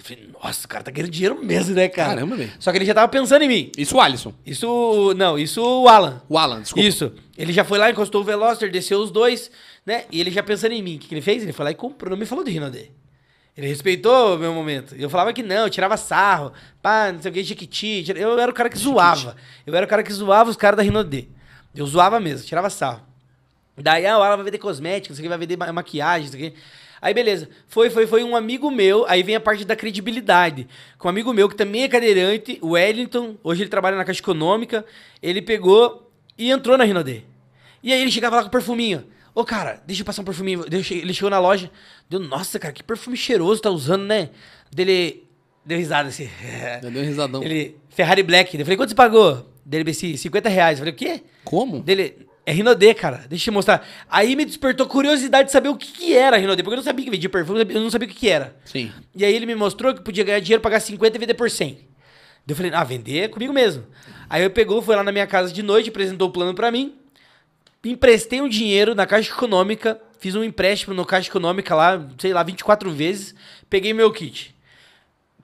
[0.00, 2.14] Eu falei, nossa, o cara tá ganhando dinheiro mesmo, né, cara?
[2.14, 2.50] Caramba, velho.
[2.58, 3.70] Só que ele já tava pensando em mim.
[3.76, 4.32] Isso o Alisson.
[4.46, 6.22] Isso, não, isso o Alan.
[6.28, 6.88] O Alan, desculpa.
[6.88, 7.12] Isso.
[7.36, 9.50] Ele já foi lá, encostou o Veloster, desceu os dois,
[9.84, 10.04] né?
[10.10, 10.96] E ele já pensando em mim.
[10.96, 11.42] O que, que ele fez?
[11.42, 12.86] Ele foi lá e comprou, não me falou do Rinodê.
[13.56, 14.94] Ele respeitou o meu momento.
[14.96, 16.50] Eu falava que não, eu tirava sarro,
[16.80, 18.04] pá, não sei o que, Jequiti.
[18.16, 19.36] Eu era o cara que zoava.
[19.66, 21.26] Eu era o cara que zoava os caras da Rinodê.
[21.74, 23.02] Eu zoava mesmo, tirava sarro.
[23.76, 26.54] Daí, ah, o Alan vai vender cosméticos, isso aqui vai vender ma- maquiagem, isso aqui.
[27.02, 27.48] Aí, beleza.
[27.66, 29.06] Foi, foi, foi um amigo meu.
[29.08, 30.68] Aí vem a parte da credibilidade.
[30.98, 33.36] Com um amigo meu que também é cadeirante, o Wellington.
[33.42, 34.84] Hoje ele trabalha na Caixa Econômica.
[35.22, 37.22] Ele pegou e entrou na Rinodê.
[37.82, 39.04] E aí ele chegava lá com perfuminho.
[39.34, 40.64] Ô, cara, deixa eu passar um perfuminho.
[40.70, 41.70] Ele chegou na loja.
[42.08, 44.30] Deu, nossa, cara, que perfume cheiroso tá usando, né?
[44.70, 45.26] Dele.
[45.64, 46.28] Deu risada assim.
[46.82, 47.42] Deu um risadão.
[47.42, 47.76] Ele.
[47.88, 48.58] Ferrari Black.
[48.58, 49.46] Eu falei, quanto você pagou?
[49.64, 50.78] Dele, BC, 50 reais.
[50.78, 51.22] Eu falei, o quê?
[51.44, 51.80] Como?
[51.80, 53.24] Dele, é Rinodê, cara.
[53.28, 53.86] Deixa eu te mostrar.
[54.08, 57.04] Aí me despertou curiosidade de saber o que, que era Rinodê, porque eu não sabia
[57.04, 58.56] que vendia perfume, eu não sabia o que, que era.
[58.64, 58.90] Sim.
[59.14, 61.74] E aí ele me mostrou que podia ganhar dinheiro, pagar 50 e vender por 100.
[61.74, 61.82] Daí
[62.48, 63.84] eu falei, ah, vender é comigo mesmo.
[64.28, 66.94] Aí eu pegou, foi lá na minha casa de noite, apresentou o plano pra mim,
[67.84, 72.42] emprestei um dinheiro na Caixa Econômica, fiz um empréstimo no Caixa Econômica lá, sei lá,
[72.42, 73.34] 24 vezes,
[73.68, 74.54] peguei meu kit.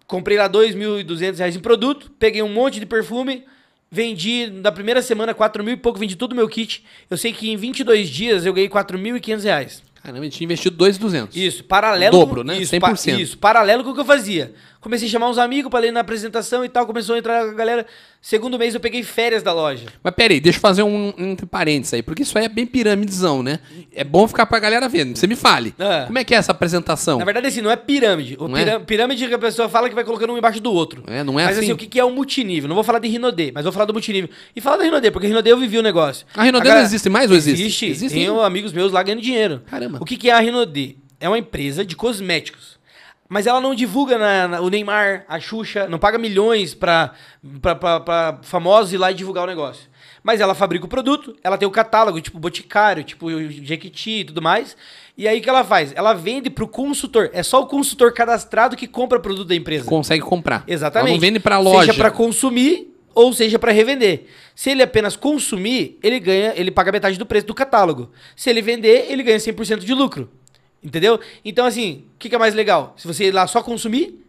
[0.07, 3.45] Comprei lá 2.200 reais em produto, peguei um monte de perfume,
[3.91, 6.85] vendi na primeira semana 4 mil e pouco, vendi todo o meu kit.
[7.11, 9.83] Eu sei que em 22 dias eu ganhei 4.500 reais.
[10.03, 11.37] Caramba, a gente tinha investido 2,200.
[11.37, 12.17] Isso, paralelo.
[12.17, 12.59] O dobro, né?
[12.61, 12.81] Isso, 100%.
[13.17, 14.55] pa- isso, paralelo com o que eu fazia.
[14.87, 17.53] Comecei a chamar uns amigos pra ler na apresentação e tal, começou a entrar a
[17.53, 17.85] galera.
[18.23, 19.87] Segundo mês eu peguei férias da loja.
[20.01, 22.65] Mas peraí, deixa eu fazer um, um entre parênteses aí, porque isso aí é bem
[22.65, 23.59] piramidezão, né?
[23.93, 25.17] É bom ficar pra galera vendo.
[25.19, 25.75] Você me fale.
[25.77, 26.05] Ah.
[26.07, 27.19] Como é que é essa apresentação?
[27.19, 28.37] Na verdade, assim, não é pirâmide.
[28.39, 28.65] O Não é?
[28.65, 31.03] pirâ- Pirâmide que a pessoa fala que vai colocando um embaixo do outro.
[31.09, 31.67] É, não é mas assim?
[31.67, 32.69] assim, o que é o multinível?
[32.69, 34.31] Não vou falar de Rinodê, mas vou falar do multinível.
[34.55, 36.25] E falar da Rinodê, porque Rinodê eu vivi o negócio.
[36.33, 37.61] A Rinodê Agora, não existe mais ou existe?
[37.61, 37.87] Existe.
[37.87, 39.63] Existe Tenho amigos meus lá ganhando dinheiro.
[39.67, 39.99] Caramba.
[40.01, 40.95] O que que é a Rinodê?
[41.19, 42.76] É uma empresa de cosméticos.
[43.29, 47.13] Mas ela não divulga na, na- o Neymar, a Xuxa, não paga milhões pra,
[47.61, 49.89] pra, pra, pra famosos ir lá e divulgar o negócio.
[50.23, 54.43] Mas ela fabrica o produto, ela tem o catálogo, tipo Boticário, tipo Jequiti e tudo
[54.43, 54.77] mais.
[55.17, 55.93] E aí o que ela faz?
[55.95, 57.31] Ela vende pro consultor.
[57.33, 59.85] É só o consultor cadastrado que compra produto da empresa.
[59.87, 60.65] Consegue comprar.
[60.67, 61.09] Exatamente.
[61.11, 61.87] Ela não vende pra loja.
[61.87, 64.27] Seja pra consumir ou seja para revender.
[64.55, 68.11] Se ele apenas consumir, ele ganha, ele paga metade do preço do catálogo.
[68.35, 70.29] Se ele vender, ele ganha 100% de lucro.
[70.87, 71.19] Entendeu?
[71.45, 72.95] Então assim, o que, que, é mais legal?
[72.97, 74.25] Se você ir lá só consumir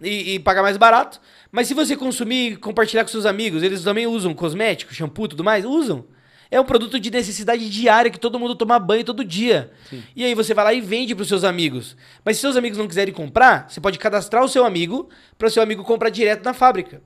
[0.00, 1.20] e, e pagar mais barato,
[1.50, 5.30] mas se você consumir e compartilhar com seus amigos, eles também usam cosmético, shampoo e
[5.30, 6.04] tudo mais, usam.
[6.48, 9.72] É um produto de necessidade diária que todo mundo toma banho todo dia.
[9.90, 10.00] Sim.
[10.14, 11.96] E aí você vai lá e vende para os seus amigos.
[12.24, 15.50] Mas se seus amigos não quiserem comprar, você pode cadastrar o seu amigo para o
[15.50, 17.02] seu amigo comprar direto na fábrica.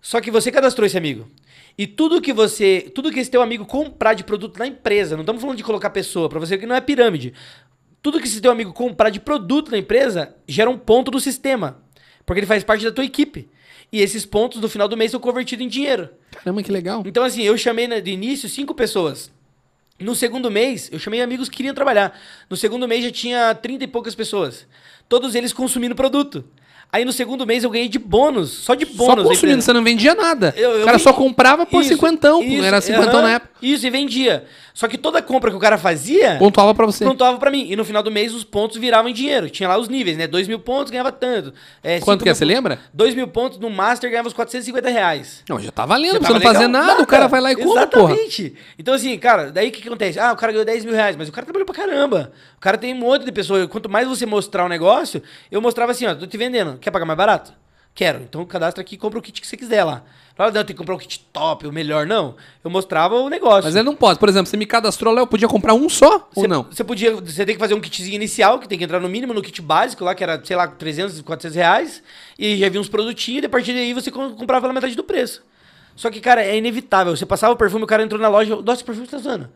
[0.00, 1.28] Só que você cadastrou esse amigo.
[1.76, 5.22] E tudo que você, tudo que esse teu amigo comprar de produto na empresa, não
[5.22, 7.32] estamos falando de colocar pessoa, para você que não é pirâmide.
[8.02, 11.82] Tudo que esse teu amigo comprar de produto na empresa gera um ponto do sistema,
[12.24, 13.48] porque ele faz parte da tua equipe.
[13.92, 16.10] E esses pontos no final do mês são convertidos em dinheiro.
[16.30, 17.02] Caramba, que legal.
[17.06, 19.30] Então, assim, eu chamei de início cinco pessoas.
[19.98, 22.16] No segundo mês, eu chamei amigos que queriam trabalhar.
[22.48, 24.66] No segundo mês já tinha 30 e poucas pessoas.
[25.08, 26.44] Todos eles consumindo produto.
[26.90, 29.24] Aí no segundo mês eu ganhei de bônus, só de bônus.
[29.24, 30.54] Só consumindo, você não vendia nada.
[30.56, 31.02] Eu, eu o cara vendi...
[31.02, 33.52] só comprava por isso, cinquentão, isso, era cinquentão na época.
[33.60, 34.44] Isso, e vendia.
[34.74, 36.36] Só que toda compra que o cara fazia...
[36.38, 37.04] Pontuava pra você.
[37.04, 37.66] Pontuava pra mim.
[37.68, 39.50] E no final do mês os pontos viravam em dinheiro.
[39.50, 40.26] Tinha lá os níveis, né?
[40.26, 41.52] Dois mil pontos ganhava tanto.
[41.82, 42.78] É, Quanto que é, você lembra?
[42.92, 45.42] Dois mil pontos no Master ganhava os 450 reais.
[45.48, 47.56] Não, já tá valendo, já você não fazer nada, nada, o cara vai lá e
[47.56, 48.50] compra, Exatamente.
[48.50, 48.62] Porra.
[48.78, 50.18] Então assim, cara, daí o que, que acontece?
[50.18, 52.32] Ah, o cara ganhou 10 mil reais, mas o cara trabalhou pra caramba.
[52.56, 53.66] O cara tem um monte de pessoas.
[53.66, 56.78] Quanto mais você mostrar o negócio, eu mostrava assim, ó, tô te vendendo.
[56.78, 57.52] Quer pagar mais barato?
[57.94, 58.22] Quero.
[58.22, 60.04] Então cadastra aqui e compra o kit que você quiser lá.
[60.38, 62.06] Não, tem que comprar um kit top, o melhor.
[62.06, 62.36] Não.
[62.62, 63.64] Eu mostrava o negócio.
[63.64, 64.20] Mas ele não pode.
[64.20, 66.62] Por exemplo, você me cadastrou lá, eu podia comprar um só ou não?
[66.62, 67.12] Você podia.
[67.16, 69.60] Você tem que fazer um kitzinho inicial, que tem que entrar no mínimo no kit
[69.60, 72.02] básico lá, que era, sei lá, 300, 400 reais.
[72.38, 75.42] E já vinha uns produtinhos, e a partir daí você comprava pela metade do preço.
[75.96, 77.16] Só que, cara, é inevitável.
[77.16, 78.54] Você passava o perfume, o cara entrou na loja.
[78.62, 79.48] Nossa, o perfume tá usando.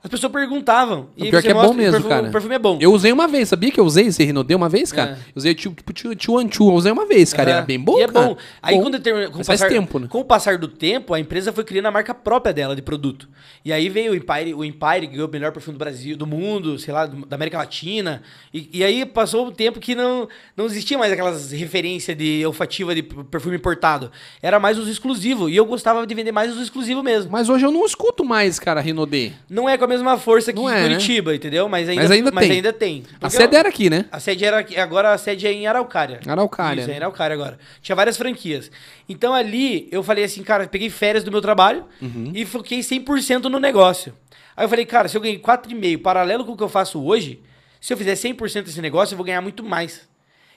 [0.00, 1.08] As pessoas perguntavam.
[1.16, 2.28] E pior que é bom mesmo, perfume, cara.
[2.28, 2.78] O perfume é bom.
[2.80, 5.10] Eu usei uma vez, sabia que eu usei esse Rinodê uma vez, cara?
[5.10, 5.14] É.
[5.14, 7.50] Eu usei tipo Tio Anchu, eu usei uma vez, cara.
[7.50, 8.36] Era bem bom, e é bom.
[8.62, 8.82] Aí bom.
[8.82, 9.00] quando
[9.32, 10.06] com Mas faz tempo, né?
[10.08, 13.28] Com o passar do tempo, a empresa foi criando a marca própria dela de produto.
[13.64, 16.78] E aí veio o Empire, o Empire ganhou o melhor perfume do Brasil, do mundo,
[16.78, 18.22] sei lá, da América Latina.
[18.54, 22.94] E, e aí passou o tempo que não, não existia mais aquelas referências de olfativa
[22.94, 24.12] de perfume importado.
[24.40, 25.50] Era mais os exclusivos.
[25.50, 27.32] E eu gostava de vender mais os exclusivos mesmo.
[27.32, 29.32] Mas hoje eu não escuto mais, cara, Rinodê.
[29.50, 31.36] Não é com a mesma força que é, Curitiba, né?
[31.36, 31.68] entendeu?
[31.68, 32.56] Mas ainda, mas ainda mas tem.
[32.56, 33.04] Ainda tem.
[33.20, 34.04] A sede era aqui, né?
[34.12, 34.78] A sede era aqui.
[34.78, 36.20] Agora a sede é em Araucária.
[36.26, 36.82] Araucária.
[36.82, 37.58] Isso, é em Araucária agora.
[37.80, 38.70] Tinha várias franquias.
[39.08, 42.32] Então ali eu falei assim, cara, peguei férias do meu trabalho uhum.
[42.34, 44.14] e foquei 100% no negócio.
[44.56, 47.40] Aí eu falei, cara, se eu ganhei 4,5 paralelo com o que eu faço hoje,
[47.80, 50.08] se eu fizer 100% desse negócio, eu vou ganhar muito mais.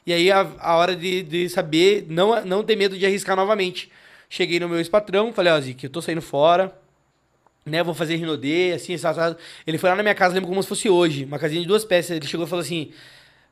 [0.06, 3.92] E aí a, a hora de, de saber, não, não ter medo de arriscar novamente.
[4.28, 6.74] Cheguei no meu ex-patrão, falei, ó, oh, eu tô saindo fora,
[7.66, 9.38] né, vou fazer Rinodê, assim, assado.
[9.66, 11.86] Ele foi lá na minha casa, lembro como se fosse hoje, uma casinha de duas
[11.86, 12.18] peças.
[12.18, 12.92] Ele chegou e falou assim: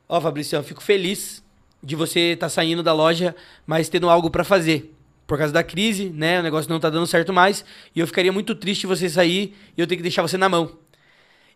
[0.08, 1.42] Ó, oh, Fabrício, eu fico feliz
[1.82, 3.34] de você estar tá saindo da loja,
[3.66, 4.94] mas tendo algo para fazer.
[5.26, 7.64] Por causa da crise, né, o negócio não tá dando certo mais,
[7.94, 10.76] e eu ficaria muito triste você sair e eu ter que deixar você na mão.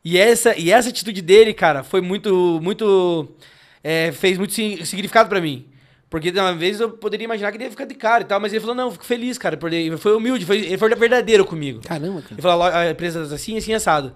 [0.04, 3.28] E essa, e essa atitude dele, cara, foi muito, muito.
[3.82, 5.66] É, fez muito significado para mim.
[6.14, 8.38] Porque de uma vez eu poderia imaginar que ele ia ficar de cara e tal,
[8.38, 9.56] mas ele falou, não, fico feliz, cara.
[9.56, 11.80] Porque ele foi humilde, foi, ele foi verdadeiro comigo.
[11.84, 12.34] Caramba, cara.
[12.34, 14.14] Ele falou, a empresa tá assim, assim, assado.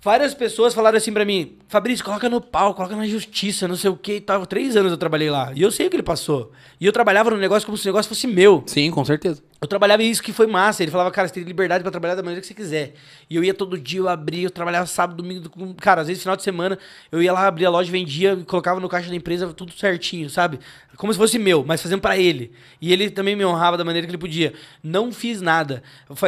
[0.00, 3.90] Várias pessoas falaram assim para mim, Fabrício, coloca no pau, coloca na justiça, não sei
[3.90, 4.46] o que e tal.
[4.46, 5.50] Três anos eu trabalhei lá.
[5.52, 6.52] E eu sei o que ele passou.
[6.80, 8.62] E eu trabalhava no negócio como se o negócio fosse meu.
[8.66, 9.42] Sim, com certeza.
[9.60, 10.82] Eu trabalhava isso que foi massa.
[10.82, 12.94] Ele falava, cara, você tem liberdade para trabalhar da maneira que você quiser.
[13.28, 15.74] E eu ia todo dia, eu abria, eu trabalhava sábado, domingo.
[15.74, 16.78] Cara, às vezes final de semana,
[17.12, 20.58] eu ia lá, abria a loja, vendia, colocava no caixa da empresa, tudo certinho, sabe?
[20.96, 22.52] Como se fosse meu, mas fazendo para ele.
[22.80, 24.54] E ele também me honrava da maneira que ele podia.
[24.82, 25.82] Não fiz nada.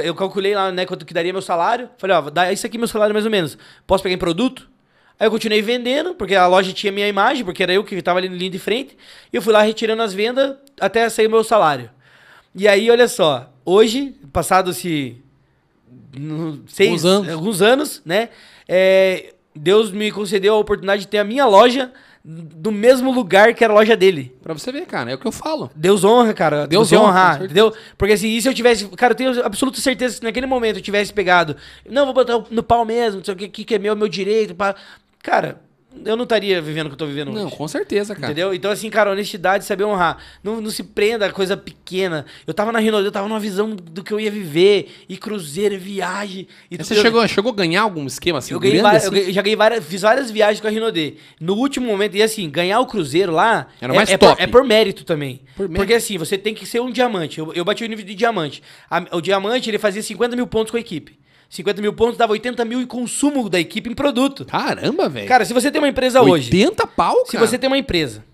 [0.05, 1.89] Eu calculei lá, né, quanto que daria meu salário.
[1.97, 3.57] Falei, ó, dá isso aqui meu salário mais ou menos.
[3.87, 4.69] Posso pegar em produto?
[5.19, 8.19] Aí eu continuei vendendo, porque a loja tinha minha imagem, porque era eu que estava
[8.19, 8.95] ali no linha de frente.
[9.33, 11.89] E eu fui lá retirando as vendas até sair meu salário.
[12.55, 15.17] E aí, olha só, hoje, passado-se
[16.67, 17.29] seis, anos.
[17.29, 18.29] alguns anos, né?
[18.69, 21.93] É, Deus me concedeu a oportunidade de ter a minha loja
[22.25, 24.37] do mesmo lugar que era a loja dele.
[24.43, 25.71] Pra você ver, cara, é o que eu falo.
[25.75, 26.67] Deus honra, cara.
[26.67, 27.75] Deus você honra, honrar, entendeu?
[27.99, 28.87] Porque assim, e se eu tivesse.
[28.89, 31.57] Cara, eu tenho absoluta certeza que naquele momento eu tivesse pegado.
[31.89, 34.55] Não, vou botar no pau mesmo, não sei o que, que é meu, meu direito.
[34.55, 34.77] Pra...
[35.23, 35.61] Cara,
[36.05, 37.45] eu não estaria vivendo o que eu tô vivendo não, hoje.
[37.45, 38.27] Não, com certeza, cara.
[38.27, 38.55] Entendeu?
[38.55, 40.19] Então, assim, cara, honestidade, saber honrar.
[40.43, 42.27] Não, não se prenda a coisa pequena.
[42.47, 44.89] Eu tava na Renault, eu tava numa visão do que eu ia viver.
[45.09, 46.47] E cruzeiro, viagem.
[46.71, 48.55] E você chegou, chegou a ganhar algum esquema assim?
[48.55, 49.17] Eu, ganhei várias, assim?
[49.17, 51.17] eu já ganhei várias, fiz várias viagens com a Renault.
[51.41, 54.33] No último momento, e assim, ganhar o cruzeiro lá Era mais é, top.
[54.33, 55.41] É, por, é por mérito também.
[55.57, 55.77] Por mérito.
[55.77, 57.39] Porque assim, você tem que ser um diamante.
[57.39, 58.63] Eu, eu bati o nível de diamante.
[58.91, 61.22] A, o diamante, ele fazia 50 mil pontos com a equipe.
[61.53, 64.43] 50 mil pontos dava 80 mil em consumo da equipe em produto.
[64.47, 65.29] Caramba, velho.
[65.29, 66.47] Cara, se você tem uma empresa 80 hoje.
[66.47, 67.29] 80 pau, cara?
[67.29, 68.25] Se você tem uma empresa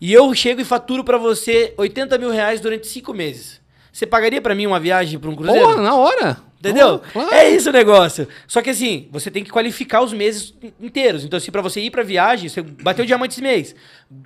[0.00, 3.60] e eu chego e faturo para você 80 mil reais durante 5 meses.
[3.92, 5.64] Você pagaria pra mim uma viagem pra um cruzeiro?
[5.64, 6.36] Porra, na hora.
[6.58, 6.94] Entendeu?
[6.94, 7.32] Oh, claro.
[7.32, 8.26] É isso o negócio.
[8.48, 11.22] Só que assim, você tem que qualificar os meses inteiros.
[11.22, 13.72] Então, assim, pra você ir pra viagem, você bateu o diamante esse mês.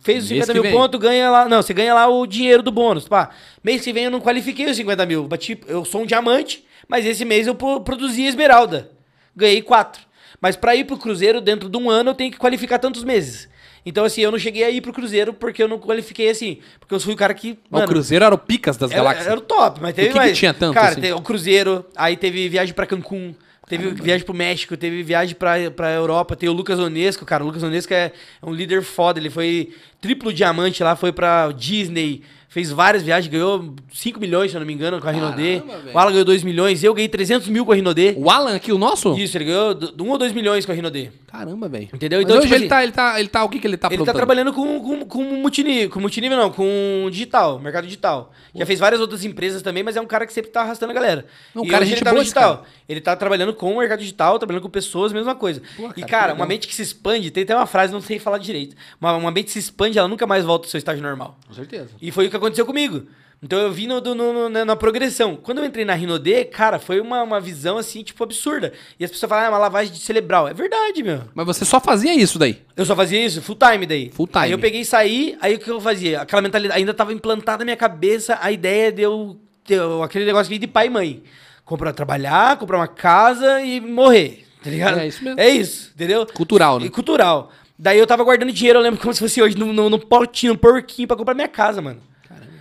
[0.03, 1.47] Fez os Mês 50 que mil pontos, ganha lá.
[1.47, 3.07] Não, você ganha lá o dinheiro do bônus.
[3.07, 3.29] Pá.
[3.63, 5.25] Mês que vem eu não qualifiquei os 50 mil.
[5.25, 8.91] Bati, eu sou um diamante, mas esse mês eu pro- produzi esmeralda.
[9.35, 10.03] Ganhei quatro.
[10.41, 13.49] Mas pra ir pro Cruzeiro, dentro de um ano, eu tenho que qualificar tantos meses.
[13.87, 16.59] Então, assim, eu não cheguei a ir pro Cruzeiro porque eu não qualifiquei assim.
[16.79, 17.59] Porque eu fui o cara que.
[17.71, 19.27] Mas o Cruzeiro era o picas das Era, galáxias.
[19.27, 20.37] era o top, mas teve que que mais.
[20.39, 21.01] tinha tanto, Cara, assim?
[21.01, 23.35] teve o Cruzeiro, aí teve viagem pra Cancún,
[23.67, 27.43] teve viagem pro México, teve viagem pra, pra Europa, tem o Lucas Onesco, cara.
[27.43, 31.51] O Lucas Onesco é, é um líder foda, ele foi triplo diamante lá, foi pra
[31.53, 35.61] Disney, fez várias viagens, ganhou 5 milhões, se eu não me engano, com a Rinodê.
[35.61, 35.95] velho.
[35.95, 38.15] O Alan ganhou 2 milhões, eu ganhei 300 mil com a Rinodê.
[38.17, 39.17] O Alan aqui, o nosso?
[39.19, 41.11] Isso, ele ganhou 1 ou 2 milhões com a Rinodê.
[41.31, 41.91] Caramba, velho.
[41.93, 42.21] Entendeu?
[42.21, 43.21] Mas Então, hoje tipo ele, assim, tá, ele tá.
[43.21, 43.45] Ele tá.
[43.45, 46.51] O que, que ele tá Ele tá trabalhando com, com, com multinível, com multinível não,
[46.51, 48.33] com digital, mercado digital.
[48.55, 50.95] Já fez várias outras empresas também, mas é um cara que sempre tá arrastando a
[50.95, 51.27] galera.
[51.55, 52.57] Não, e cara, hoje gente ele tá boa no digital.
[52.57, 52.69] cara.
[52.89, 55.61] Ele tá trabalhando com o mercado digital, trabalhando com pessoas, mesma coisa.
[55.77, 58.19] Pô, cara, e cara, uma mente que se expande, tem até uma frase, não sei
[58.19, 58.75] falar direito.
[58.99, 61.39] Uma, uma mente que se expande, ela nunca mais volta ao seu estágio normal.
[61.47, 61.91] Com certeza.
[62.01, 63.07] E foi o que aconteceu comigo.
[63.41, 65.37] Então eu vi no, no- no- na, na progressão.
[65.37, 68.73] Quando eu entrei na Rinodê, cara, foi uma, uma visão assim, tipo, absurda.
[68.99, 70.49] E as pessoas falam, ah, é uma lavagem de cerebral.
[70.49, 71.23] É verdade, meu.
[71.35, 72.61] Mas você só fazia isso daí.
[72.77, 74.11] Eu só fazia isso, full time daí.
[74.13, 74.45] Full time.
[74.45, 76.23] Aí eu peguei e saí, aí o que eu fazia?
[76.23, 80.59] Aquela mentalidade, ainda tava implantada na minha cabeça a ideia de eu ter aquele negócio
[80.59, 81.23] de pai e mãe.
[81.65, 84.99] Comprar, trabalhar, comprar uma casa e morrer, tá ligado?
[84.99, 85.39] É isso mesmo.
[85.39, 86.27] É isso, entendeu?
[86.27, 86.87] Cultural, né?
[86.87, 87.53] E cultural.
[87.79, 90.55] Daí eu tava guardando dinheiro, eu lembro como se fosse hoje, no, no, no potinho,
[90.55, 92.01] no porquinho pra comprar minha casa, mano.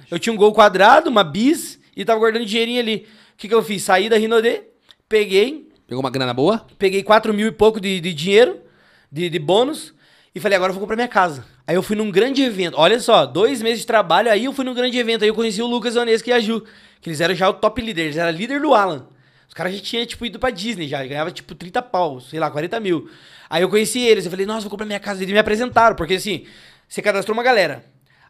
[0.10, 3.08] Eu tinha um gol quadrado, uma bis, e tava guardando dinheirinho ali.
[3.34, 3.84] O que que eu fiz?
[3.84, 4.64] Saí da Rinodê,
[5.08, 6.66] peguei, Pegou uma grana boa?
[6.78, 8.60] peguei 4 mil e pouco de, de dinheiro,
[9.10, 9.94] de, de bônus,
[10.36, 11.46] e falei, agora eu vou comprar minha casa.
[11.66, 12.76] Aí eu fui num grande evento.
[12.78, 15.24] Olha só, dois meses de trabalho, aí eu fui num grande evento.
[15.24, 16.64] Aí eu conheci o Lucas Onesco e a Ju,
[17.02, 19.08] que eles eram já o top líder, eles eram líder do Alan.
[19.48, 22.52] Os caras já tinham, tipo, ido pra Disney já, ganhava, tipo, 30 pau, sei lá,
[22.52, 23.10] 40 mil.
[23.50, 25.24] Aí eu conheci eles, eu falei, nossa, vou comprar minha casa.
[25.24, 26.46] Eles me apresentaram, porque assim,
[26.88, 27.84] você cadastrou uma galera.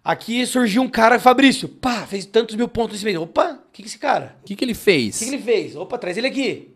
[0.08, 3.18] Aqui surgiu um cara, Fabrício, pá, fez tantos mil pontos esse mês.
[3.18, 4.38] Opa, o que que esse cara?
[4.42, 5.18] O que, que ele fez?
[5.18, 5.76] O que, que ele fez?
[5.76, 6.74] Opa, traz ele aqui.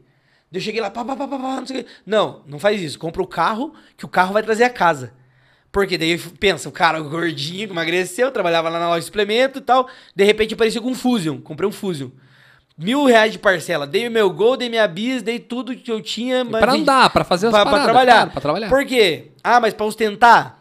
[0.52, 1.90] Eu cheguei lá, pá, pá, pá, pá, não sei o quê.
[2.06, 2.99] Não, não faz isso.
[2.99, 5.14] Compra o carro, que o carro vai trazer a casa.
[5.72, 9.62] Porque daí pensa, o cara gordinho, que emagreceu, trabalhava lá na loja de suplemento e
[9.62, 9.88] tal.
[10.14, 11.38] De repente apareceu com um Fusion.
[11.40, 12.10] Comprei um Fusion.
[12.78, 13.88] Mil reais de parcela.
[13.88, 16.44] Dei o meu gol, dei minha bis, dei tudo que eu tinha.
[16.44, 18.14] mas Pra andar, pra fazer as pra, pra paradas, trabalhar.
[18.16, 18.68] claro, pra trabalhar.
[18.70, 19.32] Por quê?
[19.41, 20.61] Ah, mas pra ostentar?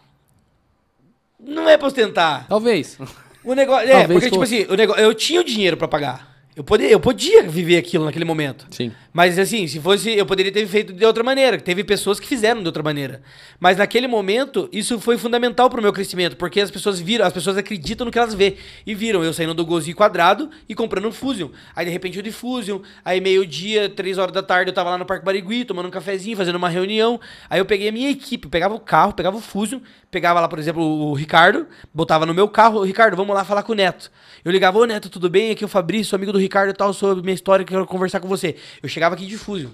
[1.46, 2.46] Não é pra ostentar.
[2.48, 2.98] Talvez.
[3.44, 3.88] O negócio.
[3.88, 6.30] É, Talvez porque, tipo assim, o negócio, eu tinha o dinheiro pra pagar.
[6.54, 8.66] Eu podia, eu podia viver aquilo naquele momento.
[8.70, 8.92] Sim.
[9.12, 11.58] Mas assim, se fosse, eu poderia ter feito de outra maneira.
[11.58, 13.22] Teve pessoas que fizeram de outra maneira.
[13.58, 17.56] Mas naquele momento, isso foi fundamental pro meu crescimento, porque as pessoas viram, as pessoas
[17.56, 18.56] acreditam no que elas vê.
[18.86, 21.50] E viram eu saindo do gozinho quadrado e comprando um Fusion.
[21.74, 22.80] Aí de repente eu de Fusion.
[23.04, 26.36] Aí meio-dia, três horas da tarde, eu tava lá no Parque Barigui, tomando um cafezinho,
[26.36, 27.20] fazendo uma reunião.
[27.48, 29.80] Aí eu peguei a minha equipe, pegava o carro, pegava o Fusion,
[30.10, 33.72] pegava lá, por exemplo, o Ricardo, botava no meu carro, Ricardo, vamos lá falar com
[33.72, 34.10] o Neto.
[34.44, 35.50] Eu ligava, ô Neto, tudo bem?
[35.50, 38.28] Aqui é o Fabrício, amigo do Ricardo e tal, sobre minha história, quero conversar com
[38.28, 38.56] você.
[38.82, 39.70] Eu aqui de Fusion.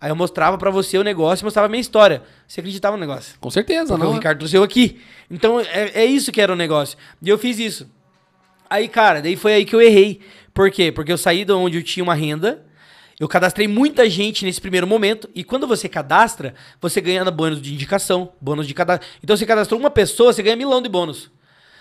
[0.00, 2.22] Aí eu mostrava pra você o negócio e mostrava a minha história.
[2.46, 3.36] Você acreditava no negócio.
[3.40, 4.10] Com certeza, não.
[4.10, 5.00] o Ricardo trouxe eu aqui.
[5.30, 6.98] Então é, é isso que era o negócio.
[7.22, 7.88] E eu fiz isso.
[8.68, 10.20] Aí, cara, daí foi aí que eu errei.
[10.52, 10.92] Por quê?
[10.92, 12.64] Porque eu saí de onde eu tinha uma renda.
[13.18, 15.28] Eu cadastrei muita gente nesse primeiro momento.
[15.34, 19.08] E quando você cadastra, você ganha bônus de indicação, bônus de cadastro.
[19.22, 21.30] Então você cadastrou uma pessoa, você ganha milão de bônus.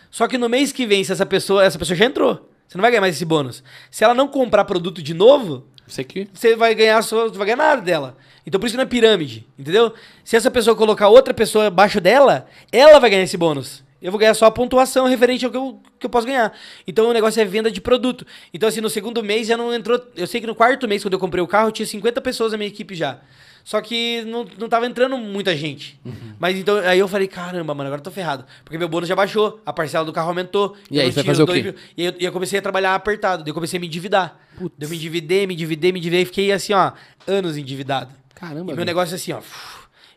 [0.10, 2.49] Só que no mês que vem, se essa pessoa, essa pessoa já entrou.
[2.68, 3.64] Você não vai ganhar mais esse bônus.
[3.89, 6.27] Se ela não comprar produto de novo, Você que.
[6.34, 8.18] você vai ganhar você vai ganhar nada dela.
[8.45, 9.93] Então por isso que não é pirâmide, entendeu?
[10.23, 13.84] Se essa pessoa colocar outra pessoa abaixo dela, ela vai ganhar esse bônus.
[14.01, 16.51] Eu vou ganhar só a pontuação referente ao que eu, que eu posso ganhar.
[16.85, 18.27] Então o negócio é venda de produto.
[18.53, 20.01] Então assim, no segundo mês já não entrou...
[20.15, 22.57] Eu sei que no quarto mês, quando eu comprei o carro, tinha 50 pessoas na
[22.57, 23.22] minha equipe já.
[23.64, 25.99] Só que não, não tava entrando muita gente.
[26.03, 26.34] Uhum.
[26.38, 28.45] Mas então, aí eu falei, caramba, mano, agora eu tô ferrado.
[28.64, 30.76] Porque meu bônus já baixou, a parcela do carro aumentou.
[30.91, 31.64] E aí, você fazer o quê?
[31.64, 31.76] mil.
[31.98, 33.44] E eu, e eu comecei a trabalhar apertado.
[33.44, 34.38] Daí eu comecei a me endividar.
[34.60, 36.26] Daí eu me endividei, me endividei, me endividei.
[36.26, 36.91] Fiquei assim, ó,
[37.26, 38.11] anos endividado.
[38.35, 38.60] Caramba.
[38.60, 38.85] E meu velho.
[38.85, 39.41] negócio é assim, ó.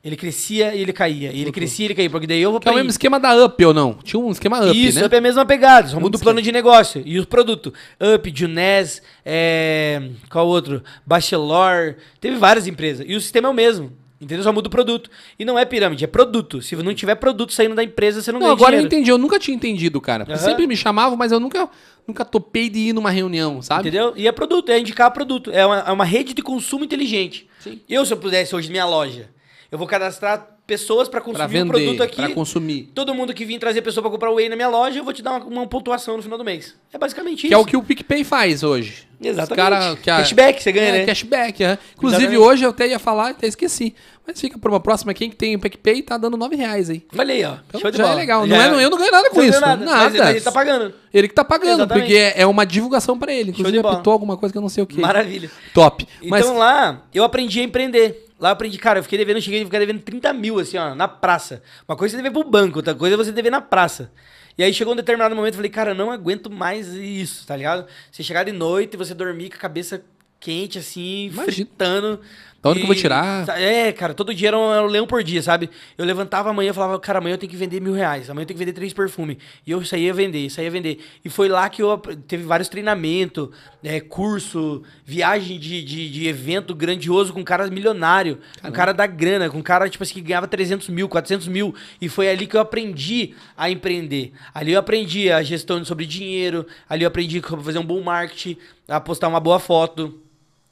[0.05, 1.33] Ele crescia e ele caía.
[1.33, 2.11] E ele crescia e ele caía.
[2.11, 3.95] Porque daí eu vou Que é o mesmo esquema da Up ou não?
[4.05, 5.07] Tinha um esquema Up, isso, né?
[5.07, 7.73] Up é a mesma pegada, só muda o plano de negócio e os produtos.
[8.15, 10.11] Up, Junés, é...
[10.31, 10.83] qual outro?
[11.05, 13.05] Bachelor, teve várias empresas.
[13.09, 14.45] E o sistema é o mesmo, entendeu?
[14.45, 15.11] Só muda o produto.
[15.39, 16.63] E não é pirâmide, é produto.
[16.63, 18.95] Se não tiver produto saindo da empresa, você não, Não, ganha agora eu dinheiro.
[18.95, 19.11] entendi.
[19.11, 20.25] Eu nunca tinha entendido, cara.
[20.29, 20.37] Aham.
[20.37, 21.69] Sempre me chamavam, mas eu nunca,
[22.07, 23.89] nunca topei de ir numa reunião, sabe?
[23.89, 24.13] Entendeu?
[24.17, 25.51] E é produto, é indicar produto.
[25.51, 27.49] É uma, é uma rede de consumo inteligente.
[27.59, 27.81] Sim.
[27.89, 29.29] Eu, se eu pudesse hoje minha loja,
[29.71, 32.17] eu vou cadastrar pessoas pra Pra consumir o vender, produto aqui.
[32.17, 32.91] pra consumir.
[32.95, 35.23] Todo mundo que vir trazer pessoa pra comprar whey na minha loja, eu vou te
[35.23, 36.75] dar uma, uma pontuação no final do mês.
[36.93, 37.55] É basicamente Que isso.
[37.55, 39.07] é o que o PicPay faz hoje.
[39.21, 39.51] Exatamente.
[39.51, 41.07] Os cara que a- Cashback você ganha, É, né?
[41.07, 41.79] Cashback, é.
[41.97, 42.47] Inclusive, Exatamente.
[42.49, 43.95] hoje eu até ia falar, até esqueci.
[44.27, 45.15] Mas fica pra uma próxima.
[45.15, 47.03] Quem que tem o PicPay tá dando 9 reais aí.
[47.17, 47.55] Olha aí, ó.
[47.69, 48.47] Então já é legal.
[48.47, 49.61] Já Não é, eu não ganho nada com isso.
[49.61, 50.11] não ganha Nada.
[50.11, 50.95] Mas, mas ele tá pagando.
[51.15, 52.05] Ele que tá pagando, Exatamente.
[52.05, 53.51] porque é é uma divulgação pra ele.
[53.51, 55.01] Inclusive, apitou alguma coisa que eu não sei o que.
[55.01, 55.49] Maravilha.
[55.73, 56.07] Top.
[56.19, 58.25] Então Mas lá, eu aprendi a empreender.
[58.39, 60.95] Lá eu aprendi, cara, eu fiquei devendo, cheguei a ficar devendo 30 mil, assim, ó,
[60.95, 61.63] na praça.
[61.89, 64.11] Uma coisa é você dever pro banco, outra coisa é você dever na praça.
[64.59, 67.55] E aí chegou um determinado momento, eu falei, cara, eu não aguento mais isso, tá
[67.57, 67.87] ligado?
[68.11, 70.03] Você chegar de noite e você dormir com a cabeça
[70.41, 71.45] quente, assim, Imagina.
[71.45, 72.21] fritando.
[72.67, 73.49] Da onde que eu vou E- tirar?
[73.59, 75.71] É, cara, todo dia era um, era um leão por dia, sabe?
[75.97, 78.47] Eu levantava amanhã e falava, cara, amanhã eu tenho que vender mil reais, amanhã eu
[78.47, 79.37] tenho que vender três perfumes.
[79.67, 80.99] E eu saía a vender, saía a vender.
[81.25, 83.49] E foi lá que eu teve vários treinamentos,
[83.85, 89.49] é, curso, viagem de, de, de evento grandioso com cara milionário, com cara da grana,
[89.49, 91.75] com cara, tipo assim, que ganhava 300 mil, 400 mil.
[92.01, 94.33] E foi ali que eu aprendi a empreender.
[94.55, 98.57] Ali eu aprendi a gestão sobre dinheiro, ali eu aprendi como fazer um bom marketing,
[98.89, 100.21] a postar uma boa foto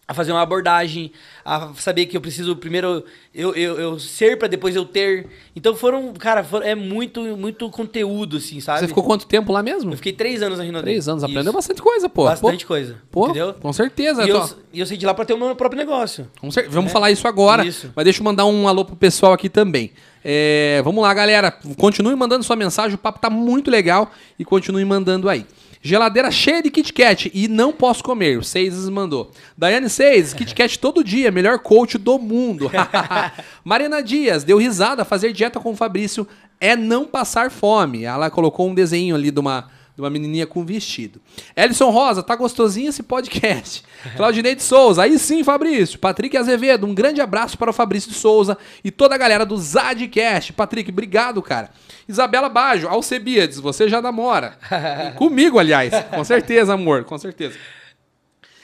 [0.06, 1.10] a fazer uma abordagem,
[1.44, 3.04] a saber que eu preciso primeiro
[3.34, 5.26] eu, eu, eu ser pra depois eu ter.
[5.56, 8.80] Então foram, cara, foram- é muito muito conteúdo assim, sabe?
[8.80, 9.92] você ficou quanto tempo lá mesmo?
[9.92, 10.84] Eu fiquei três anos na Rinode.
[10.84, 11.22] Três anos.
[11.22, 11.32] Isso.
[11.32, 12.24] Aprendeu bastante coisa, pô.
[12.24, 13.54] Bastante Pô, coisa, Pô, entendeu?
[13.54, 14.24] com certeza.
[14.24, 16.30] E eu, tô- eu saí de lá pra ter o meu próprio negócio.
[16.40, 17.64] Com cer- Vamos falar isso agora.
[17.64, 17.90] Isso.
[17.96, 19.90] Mas deixa eu mandar um alô pro pessoal aqui também.
[20.26, 21.50] É, vamos lá, galera.
[21.76, 22.94] Continue mandando sua mensagem.
[22.94, 24.10] O papo tá muito legal.
[24.38, 25.44] E continue mandando aí.
[25.86, 28.38] Geladeira cheia de Kit Kat e não posso comer.
[28.38, 29.30] O Seises mandou.
[29.56, 32.70] Daiane Seis, Kit Kat todo dia, melhor coach do mundo.
[33.62, 35.04] Marina Dias, deu risada.
[35.04, 36.26] Fazer dieta com o Fabrício
[36.58, 38.04] é não passar fome.
[38.04, 41.20] Ela colocou um desenho ali de uma, de uma menininha com vestido.
[41.54, 43.84] Ellison Rosa, tá gostosinho esse podcast.
[44.16, 45.98] Claudinei de Souza, aí sim, Fabrício.
[45.98, 49.56] Patrick Azevedo, um grande abraço para o Fabrício de Souza e toda a galera do
[49.56, 50.52] Zadcast.
[50.52, 51.70] Patrick, obrigado, cara.
[52.08, 54.58] Isabela Bajo, Alcebiades, você já namora.
[55.16, 55.92] Comigo, aliás.
[56.10, 57.56] Com certeza, amor, com certeza.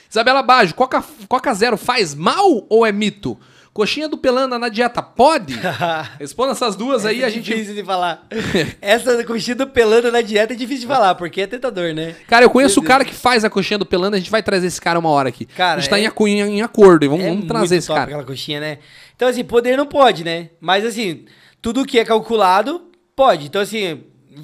[0.09, 3.39] Isabela Bajo, Coca, Coca Zero faz mal ou é mito?
[3.73, 5.57] Coxinha do Pelanda na dieta pode?
[6.19, 8.27] Responda essas duas aí, Essa a é gente difícil de falar.
[8.81, 12.15] Essa coxinha do pelando na dieta é difícil de falar, porque é tentador, né?
[12.27, 14.67] Cara, eu conheço o cara que faz a coxinha do Pelanda, a gente vai trazer
[14.67, 15.45] esse cara uma hora aqui.
[15.45, 17.87] Cara, a gente tá é- em, em- acordo, e vamos, é vamos trazer muito esse
[17.87, 18.03] cara.
[18.03, 18.77] aquela coxinha, né?
[19.15, 20.49] Então, assim, poder não pode, né?
[20.59, 21.23] Mas, assim,
[21.61, 23.45] tudo que é calculado, pode.
[23.45, 24.03] Então, assim,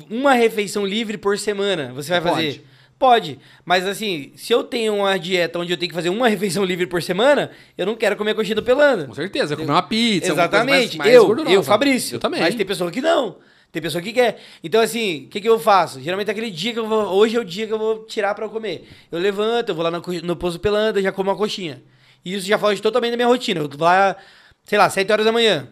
[0.09, 2.35] uma refeição livre por semana, você vai Pode.
[2.35, 2.66] fazer?
[2.99, 3.39] Pode.
[3.63, 6.87] Mas, assim, se eu tenho uma dieta onde eu tenho que fazer uma refeição livre
[6.87, 9.05] por semana, eu não quero comer coxinha do pelando.
[9.07, 10.67] Com certeza, comer uma pizza, Exatamente.
[10.67, 11.55] mais, mais eu, gordurosa.
[11.55, 12.15] eu, Fabrício.
[12.15, 12.41] Eu também.
[12.41, 13.37] Mas tem pessoa que não.
[13.71, 14.39] Tem pessoa que quer.
[14.63, 16.01] Então, assim, o que, que eu faço?
[16.01, 17.13] Geralmente é aquele dia que eu vou.
[17.13, 18.87] Hoje é o dia que eu vou tirar pra eu comer.
[19.11, 21.83] Eu levanto, eu vou lá no, no Pouso Pelanda, já como uma coxinha.
[22.25, 23.59] E isso já foge totalmente da minha rotina.
[23.59, 24.15] Eu vou lá,
[24.63, 25.67] sei lá, 7 horas da manhã.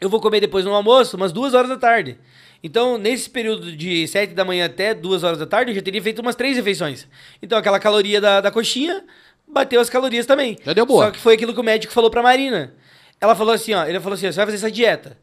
[0.00, 2.18] Eu vou comer depois no almoço, umas 2 horas da tarde.
[2.66, 6.00] Então, nesse período de 7 da manhã até 2 horas da tarde, eu já teria
[6.02, 7.06] feito umas 3 refeições.
[7.42, 9.04] Então, aquela caloria da, da coxinha
[9.46, 10.56] bateu as calorias também.
[10.64, 11.04] Já deu boa.
[11.04, 12.72] Só que foi aquilo que o médico falou pra Marina.
[13.20, 15.18] Ela falou assim, ó, ele falou assim, ó, você vai fazer essa dieta.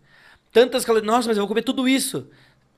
[0.53, 2.27] Tantas calorias, nossa, mas eu vou comer tudo isso.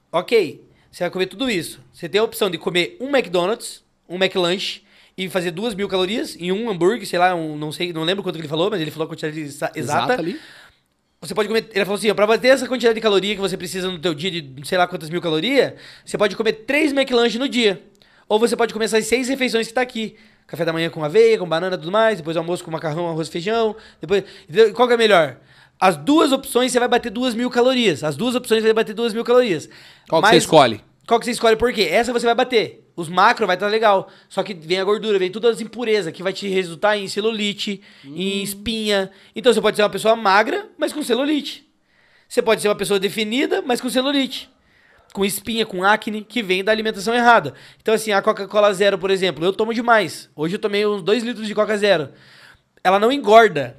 [0.10, 1.82] Ok, você vai comer tudo isso.
[1.92, 4.82] Você tem a opção de comer um McDonald's, um McLanche,
[5.18, 8.24] e fazer duas mil calorias em um hambúrguer, sei lá, um, não sei, não lembro
[8.24, 10.14] quanto que ele falou, mas ele falou a quantidade exa- exata.
[10.20, 10.40] ali.
[11.24, 11.70] Você pode comer.
[11.74, 14.14] Ele falou assim: ó, pra bater essa quantidade de caloria que você precisa no teu
[14.14, 15.74] dia de sei lá quantas mil calorias,
[16.06, 17.82] você pode comer três McLanche no dia.
[18.28, 20.18] Ou você pode comer essas seis refeições que tá aqui.
[20.46, 22.18] Café da manhã com aveia, com banana e tudo mais.
[22.18, 23.74] Depois almoço com macarrão, arroz e feijão.
[24.02, 24.24] Depois.
[24.74, 25.38] Qual que é melhor?
[25.80, 28.04] As duas opções você vai bater duas mil calorias.
[28.04, 29.70] As duas opções você vai bater duas mil calorias.
[30.10, 30.84] Qual que você escolhe?
[31.08, 31.84] Qual que você escolhe por quê?
[31.84, 32.83] Essa você vai bater.
[32.96, 34.08] Os macro vai estar legal.
[34.30, 37.82] Só que vem a gordura, vem todas as impurezas que vai te resultar em celulite,
[38.06, 39.10] em espinha.
[39.36, 41.68] Então você pode ser uma pessoa magra, mas com celulite.
[42.28, 44.50] Você pode ser uma pessoa definida, mas com celulite.
[45.14, 47.54] Com espinha, com acne, que vem da alimentação errada.
[47.80, 50.30] Então, assim, a Coca-Cola Zero, por exemplo, eu tomo demais.
[50.36, 52.10] Hoje eu tomei uns 2 litros de Coca Zero.
[52.84, 53.78] Ela não engorda,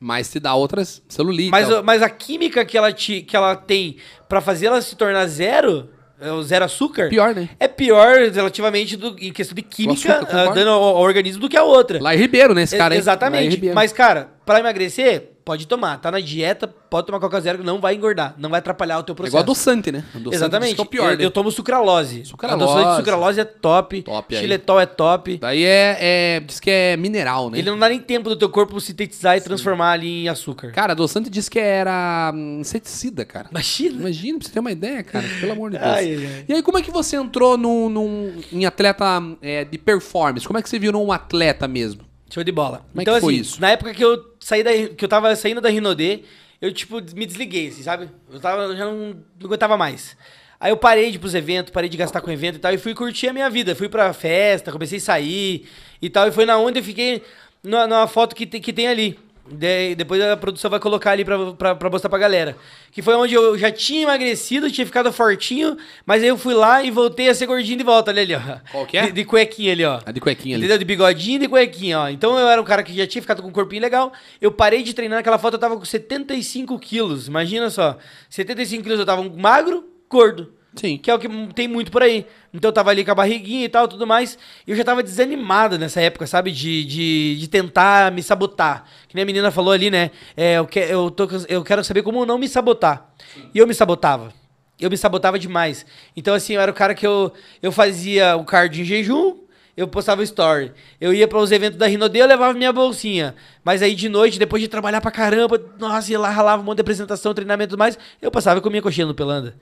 [0.00, 1.50] Mas te dá outras celulite.
[1.50, 1.82] mas, tal.
[1.82, 3.98] mas a química que ela, te, que ela tem
[4.28, 5.90] pra fazer ela se tornar zero,
[6.30, 7.48] o zero açúcar, Pior, né?
[7.58, 10.54] é pior relativamente do- em questão de química, açúcar, concordo.
[10.54, 12.00] dando ao, ao organismo do que a outra.
[12.00, 13.70] Lá em Ribeiro, né, esse cara em Exatamente.
[13.74, 15.98] Mas, cara, pra emagrecer, pode tomar.
[15.98, 18.34] Tá na dieta, pode tomar Coca Zero não vai engordar.
[18.38, 19.32] Não vai atrapalhar o teu É processo.
[19.36, 20.04] igual adoçante, né?
[20.14, 20.78] Adoçante Exatamente.
[20.78, 21.24] é o pior, eu, né?
[21.24, 22.24] eu tomo sucralose.
[22.24, 22.62] Sucralose.
[22.62, 24.02] Adoçante de sucralose é top.
[24.02, 24.40] Top aí.
[24.40, 25.38] Xilitol é top.
[25.38, 26.40] Daí é, é.
[26.40, 27.58] Diz que é mineral, né?
[27.58, 30.72] Ele não dá nem tempo do teu corpo sintetizar e transformar ali em açúcar.
[30.72, 33.48] Cara, adoçante diz que era hum, inseticida, cara.
[33.50, 34.00] Imagina.
[34.00, 35.24] Imagina, pra você ter uma ideia, cara.
[35.40, 35.90] Pelo amor de Deus.
[35.90, 36.44] Ai, ai.
[36.48, 39.04] E aí, como é que você entrou num, num- em atleta
[39.40, 40.46] é, de performance?
[40.46, 42.12] Como é que você virou um atleta mesmo?
[42.32, 42.78] Show de bola.
[42.90, 43.60] Como é então, que foi assim, isso?
[43.60, 46.20] na época que eu saí da, que eu tava saindo da Rinodê,
[46.60, 48.08] eu, tipo, me desliguei, assim, sabe?
[48.30, 48.96] Eu, tava, já não,
[49.40, 50.16] não aguentava mais.
[50.60, 52.78] Aí eu parei de ir pros eventos, parei de gastar com evento e tal, e
[52.78, 53.74] fui curtir a minha vida.
[53.74, 55.66] Fui pra festa, comecei a sair
[56.00, 57.22] e tal, e foi na onde eu fiquei
[57.64, 59.18] numa, numa foto que, tem- que tem ali.
[59.56, 62.56] De- depois a produção vai colocar ali pra, pra, pra mostrar pra galera.
[62.90, 65.76] Que foi onde eu já tinha emagrecido, tinha ficado fortinho,
[66.06, 68.40] mas aí eu fui lá e voltei a ser gordinho de volta, olha ali, ó.
[68.70, 69.06] Qual que é?
[69.06, 70.00] De, de cuequinha ali, ó.
[70.04, 70.62] A de cuequinha ali.
[70.64, 70.78] Entendeu?
[70.78, 72.08] De bigodinho e de cuequinha, ó.
[72.08, 74.12] Então eu era um cara que já tinha ficado com um corpinho legal.
[74.40, 77.28] Eu parei de treinar naquela foto, eu tava com 75 quilos.
[77.28, 77.96] Imagina só.
[78.28, 80.52] 75 quilos eu tava magro, gordo.
[80.74, 80.96] Sim.
[80.96, 82.26] Que é o que tem muito por aí.
[82.52, 84.38] Então eu tava ali com a barriguinha e tal, tudo mais.
[84.66, 86.50] E eu já tava desanimado nessa época, sabe?
[86.50, 88.84] De, de, de tentar me sabotar.
[89.06, 90.10] Que nem a menina falou ali, né?
[90.36, 93.10] É, eu, que, eu, tô, com- eu quero saber como não me sabotar.
[93.54, 94.32] E eu me sabotava.
[94.80, 95.84] Eu me sabotava demais.
[96.16, 97.32] Então, assim, eu era o cara que eu,
[97.62, 99.36] eu fazia o cardio em jejum,
[99.76, 100.72] eu postava story.
[101.00, 103.34] Eu ia para os eventos da Rinode, eu levava minha bolsinha.
[103.62, 106.76] Mas aí de noite, depois de trabalhar pra caramba, nossa, ia lá, ralava um monte
[106.78, 109.54] de apresentação, treinamento e tudo mais, eu passava e comia coxinha no pelanda.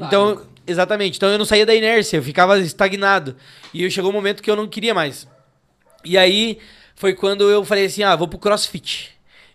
[0.00, 1.16] Então, exatamente.
[1.16, 3.36] Então eu não saía da inércia, eu ficava estagnado.
[3.72, 5.26] E eu chegou um momento que eu não queria mais.
[6.04, 6.58] E aí
[6.94, 9.10] foi quando eu falei assim: ah, vou pro crossfit.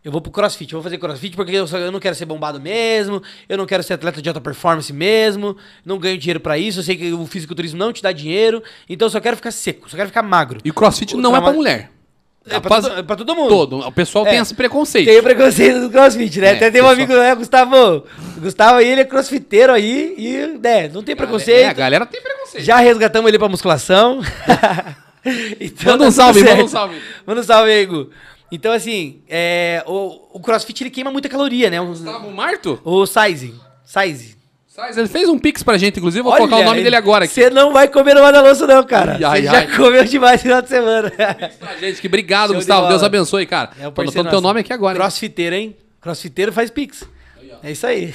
[0.05, 2.23] Eu vou pro crossfit, eu vou fazer crossfit porque eu, só- eu não quero ser
[2.23, 6.57] bombado mesmo, eu não quero ser atleta de alta performance mesmo, não ganho dinheiro pra
[6.57, 9.51] isso, eu sei que o fisiculturismo não te dá dinheiro, então eu só quero ficar
[9.51, 10.61] seco, só quero ficar magro.
[10.63, 11.91] E o crossfit O não é pra mulher.
[12.49, 13.49] É pra, todo, é pra todo mundo.
[13.49, 13.79] Todo.
[13.79, 14.31] O pessoal É.
[14.31, 15.05] tem esse preconceito.
[15.07, 16.47] Tem o preconceito do crossfit, né?
[16.47, 18.03] É, Até tem um pessoal- amigo, né, Gustavo.
[18.37, 21.65] Gustavo aí, ele é crossfiteiro aí e, né, não tem preconceito.
[21.65, 22.63] É, a galera tem preconceito.
[22.63, 24.21] Já resgatamos ele pra musculação.
[25.59, 27.01] Então, Manda um tá salve, manda um salve.
[27.25, 28.09] Manda um salve, amigo.
[28.49, 31.81] Então, assim, é, o, o crossfit ele queima muita caloria, né?
[31.81, 32.79] O, Gustavo Marto?
[32.85, 33.53] o size.
[33.83, 34.36] Size.
[34.77, 36.21] Sai, Ele fez um pix pra gente, inclusive.
[36.21, 37.33] Vou colocar o nome dele agora aqui.
[37.33, 39.13] Você não vai comer no Madaloso, não, cara.
[39.13, 39.75] Você já ai.
[39.75, 41.09] comeu demais no final de semana.
[41.59, 42.81] Pra gente, que obrigado, Show de Gustavo.
[42.81, 42.89] bola.
[42.91, 43.71] Deus abençoe, cara.
[43.79, 44.93] É Tô anotando teu nome aqui agora.
[44.95, 45.75] Crossfiteiro, hein?
[45.99, 47.03] Crossfiteiro faz pix.
[47.63, 48.13] É isso aí.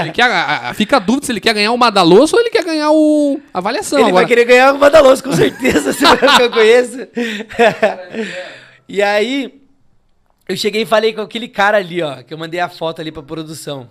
[0.00, 2.50] Ele quer, a- a- fica a dúvida se ele quer ganhar o Madaloso ou ele
[2.50, 4.22] quer ganhar o a avaliação Ele agora.
[4.22, 6.98] vai querer ganhar o Madaloso, com certeza, se que eu conheço.
[8.88, 9.60] e aí,
[10.48, 13.10] eu cheguei e falei com aquele cara ali, ó, que eu mandei a foto ali
[13.10, 13.88] pra produção.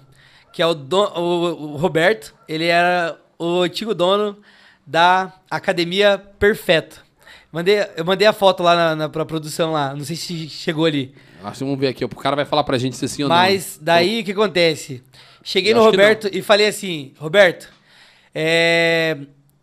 [0.56, 2.34] Que é o, don- o- o Roberto.
[2.48, 4.38] Ele era o antigo dono
[4.88, 7.04] da Academia Perfeita.
[7.52, 9.94] Mandei, eu mandei a foto lá na, na, pra produção lá.
[9.94, 11.14] Não sei se chegou ali.
[11.44, 12.06] Nossa, vamos ver aqui.
[12.06, 13.36] O cara vai falar pra gente se sim ou não.
[13.36, 15.04] Mas daí o que acontece?
[15.44, 17.70] Cheguei Eu no acho Roberto e falei assim, Roberto,
[18.34, 19.18] é,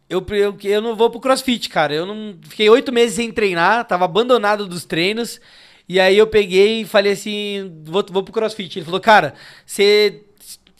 [0.08, 1.94] eu, eu, eu não vou pro CrossFit, cara.
[1.94, 5.40] Eu não fiquei oito meses sem treinar, tava abandonado dos treinos.
[5.88, 8.78] E aí eu peguei e falei assim, vou, vou pro CrossFit.
[8.78, 9.34] Ele falou, cara,
[9.66, 10.22] você,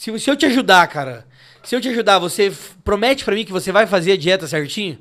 [0.03, 1.25] se, se eu te ajudar, cara,
[1.63, 2.53] se eu te ajudar, você
[2.83, 4.99] promete pra mim que você vai fazer a dieta certinho?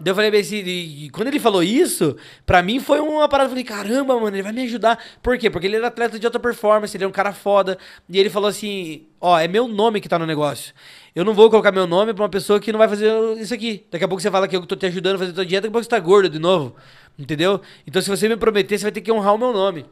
[0.00, 3.46] Daí eu falei bem assim, e, quando ele falou isso, pra mim foi uma parada,
[3.46, 4.98] eu falei, caramba, mano, ele vai me ajudar.
[5.22, 5.48] Por quê?
[5.48, 7.78] Porque ele era atleta de alta performance, ele é um cara foda.
[8.08, 10.74] E ele falou assim, ó, é meu nome que tá no negócio.
[11.14, 13.86] Eu não vou colocar meu nome pra uma pessoa que não vai fazer isso aqui.
[13.92, 15.70] Daqui a pouco você fala que eu tô te ajudando a fazer tua dieta, daqui
[15.70, 16.74] a pouco você tá gordo de novo.
[17.16, 17.60] Entendeu?
[17.86, 19.86] Então se você me prometer, você vai ter que honrar o meu nome.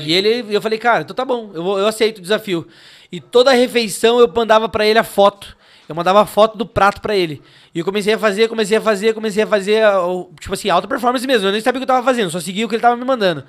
[0.00, 2.66] E ele, eu falei, cara, então tá bom, eu, eu aceito o desafio.
[3.10, 5.56] E toda refeição eu mandava pra ele a foto.
[5.88, 7.40] Eu mandava a foto do prato pra ele.
[7.74, 10.88] E eu comecei a fazer, comecei a fazer, comecei a fazer, ó, tipo assim, alta
[10.88, 11.46] performance mesmo.
[11.46, 13.04] Eu nem sabia o que eu tava fazendo, só seguia o que ele tava me
[13.04, 13.44] mandando.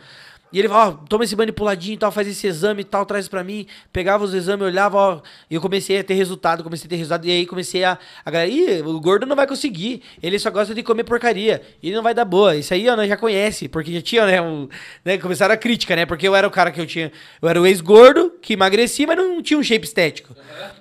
[0.52, 3.28] E ele falava, ó, toma esse manipuladinho e tal, faz esse exame e tal, traz
[3.28, 3.68] pra mim.
[3.92, 7.26] Pegava os exames, olhava, ó, e eu comecei a ter resultado, comecei a ter resultado.
[7.28, 10.74] E aí comecei a, a galera, ih, o gordo não vai conseguir, ele só gosta
[10.74, 12.56] de comer porcaria, ele não vai dar boa.
[12.56, 14.70] Isso aí, ó, nós já conhece, porque já tinha, né, um,
[15.04, 17.12] né, começaram a crítica, né, porque eu era o cara que eu tinha,
[17.42, 20.34] eu era o ex-gordo, que emagreci, mas não tinha um shape estético.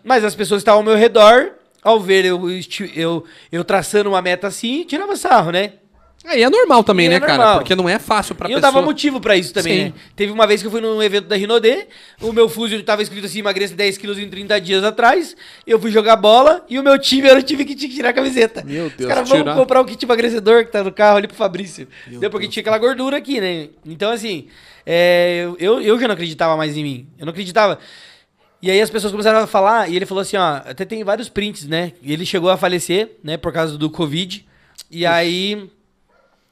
[0.04, 1.52] Mas as pessoas estavam ao meu redor,
[1.82, 5.72] ao ver eu, esti- eu, eu traçando uma meta assim, tirava sarro, né?
[6.28, 7.36] Aí é normal também, E né, é cara?
[7.36, 7.58] normal.
[7.58, 8.72] Porque não é fácil pra E eu pessoa.
[8.72, 9.84] dava motivo pra isso também, Sim.
[9.84, 9.92] né?
[10.16, 11.86] Teve uma vez que eu fui num evento da Rinodê,
[12.20, 15.36] o meu fuzil tava escrito assim, emagreça 10 quilos em 30 dias atrás,
[15.66, 18.64] eu fui jogar bola e o meu time era o time que tirar a camiseta.
[18.64, 21.36] Meu Os Deus, caras vão comprar o kit emagrecedor que tá no carro ali pro
[21.36, 21.86] Fabrício.
[22.06, 23.68] Deu porque tinha aquela gordura aqui, né?
[23.86, 24.48] Então, assim,
[24.84, 27.06] é, eu- eu, eu já não acreditava mais em mim.
[27.18, 27.78] Eu não acreditava.
[28.60, 31.28] E aí as pessoas começaram a falar, e ele falou assim, ó, até tem vários
[31.28, 31.92] prints, né?
[32.02, 34.44] E ele chegou a falecer, né, por causa do Covid.
[34.90, 35.70] E aí...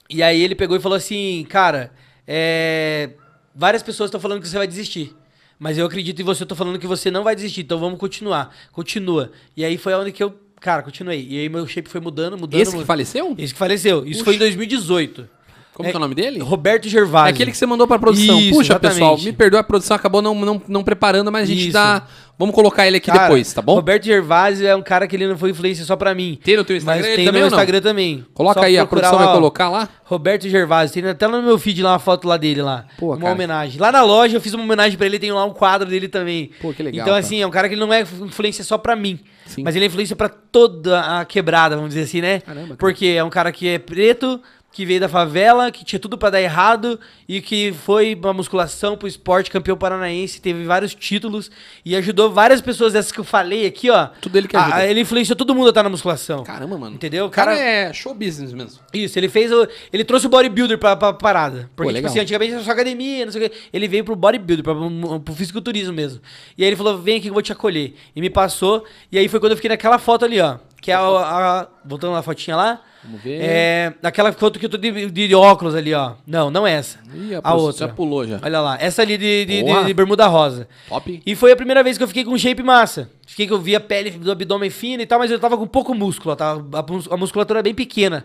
[0.08, 1.92] E aí ele pegou e falou assim, cara,
[2.26, 3.10] é,
[3.54, 5.14] várias pessoas estão falando que você vai desistir.
[5.58, 7.98] Mas eu acredito em você, eu tô falando que você não vai desistir, então vamos
[7.98, 8.54] continuar.
[8.72, 9.30] Continua.
[9.56, 11.26] E aí foi onde que eu, cara, continuei.
[11.28, 12.60] E aí meu shape foi mudando, mudando.
[12.60, 13.34] Esse que faleceu?
[13.38, 14.04] Esse que faleceu.
[14.06, 15.28] Isso foi em 2018.
[15.74, 16.38] Como é, que é o nome dele?
[16.38, 17.26] Roberto Gervásio.
[17.26, 18.38] É aquele que você mandou pra produção.
[18.38, 18.98] Isso, Puxa, exatamente.
[19.00, 21.72] pessoal, me perdoa, a produção acabou não, não, não preparando, mas a gente Isso.
[21.72, 22.06] dá.
[22.36, 23.74] Vamos colocar ele aqui Cara, depois, tá bom?
[23.74, 26.38] Roberto Gervásio é um cara que ele não foi influência só pra mim.
[26.42, 27.46] Tem no teu Instagram Mas tem também no?
[27.46, 28.26] Instagram também.
[28.34, 29.88] Coloca Só aí, a produção lá, vai colocar lá.
[30.04, 30.94] Roberto Gervásio.
[30.94, 32.86] Tem até lá no meu feed lá uma foto lá dele lá.
[32.98, 33.32] Pô, uma cara.
[33.32, 33.80] homenagem.
[33.80, 36.50] Lá na loja eu fiz uma homenagem pra ele, tem lá um quadro dele também.
[36.60, 38.96] Pô, que legal, Então, assim, é um cara que ele não é influência só pra
[38.96, 39.20] mim.
[39.46, 39.62] Sim.
[39.62, 42.40] Mas ele é influência pra toda a quebrada, vamos dizer assim, né?
[42.40, 42.76] Caramba, cara.
[42.78, 44.40] Porque é um cara que é preto,
[44.74, 46.98] que veio da favela, que tinha tudo pra dar errado
[47.28, 51.48] e que foi pra musculação, pro esporte, campeão paranaense, teve vários títulos
[51.84, 54.08] e ajudou várias pessoas dessas que eu falei aqui, ó.
[54.20, 54.74] Tudo ele que ajuda.
[54.74, 56.42] a- ele influenciou todo mundo a estar na musculação.
[56.42, 56.96] Caramba, mano.
[56.96, 57.26] Entendeu?
[57.26, 58.80] O cara, Cara- é show business mesmo.
[58.92, 59.64] Isso, ele fez o.
[59.92, 61.70] Ele trouxe o bodybuilder pra, pra parada.
[61.76, 62.10] Porque, tipo legal.
[62.10, 63.56] assim, antigamente era só academia, não sei o quê.
[63.72, 64.74] Ele veio pro bodybuilder, pra,
[65.20, 66.20] pro fisiculturismo mesmo.
[66.58, 67.94] E aí ele falou: vem aqui que eu vou te acolher.
[68.16, 68.84] E me passou.
[69.12, 70.56] E aí foi quando eu fiquei naquela foto ali, ó.
[70.80, 71.00] Que é a.
[71.00, 72.80] a- voltando na fotinha lá.
[73.04, 73.38] Vamos ver.
[73.42, 73.92] É.
[74.02, 76.12] Aquela foto que eu tô de, de óculos ali, ó.
[76.26, 76.98] Não, não é essa.
[77.14, 77.86] Ih, a pô, outra.
[77.86, 78.40] Já pulou já.
[78.42, 78.78] Olha lá.
[78.80, 80.66] Essa ali de, de, de- de bermuda rosa.
[80.88, 81.22] Top.
[81.24, 83.10] E foi a primeira vez que eu fiquei com shape massa.
[83.26, 85.66] Fiquei que eu via a pele do abdômen fina e tal, mas eu tava com
[85.66, 86.32] pouco músculo.
[86.32, 88.24] ó, Tava, a, mus- a musculatura bem pequena.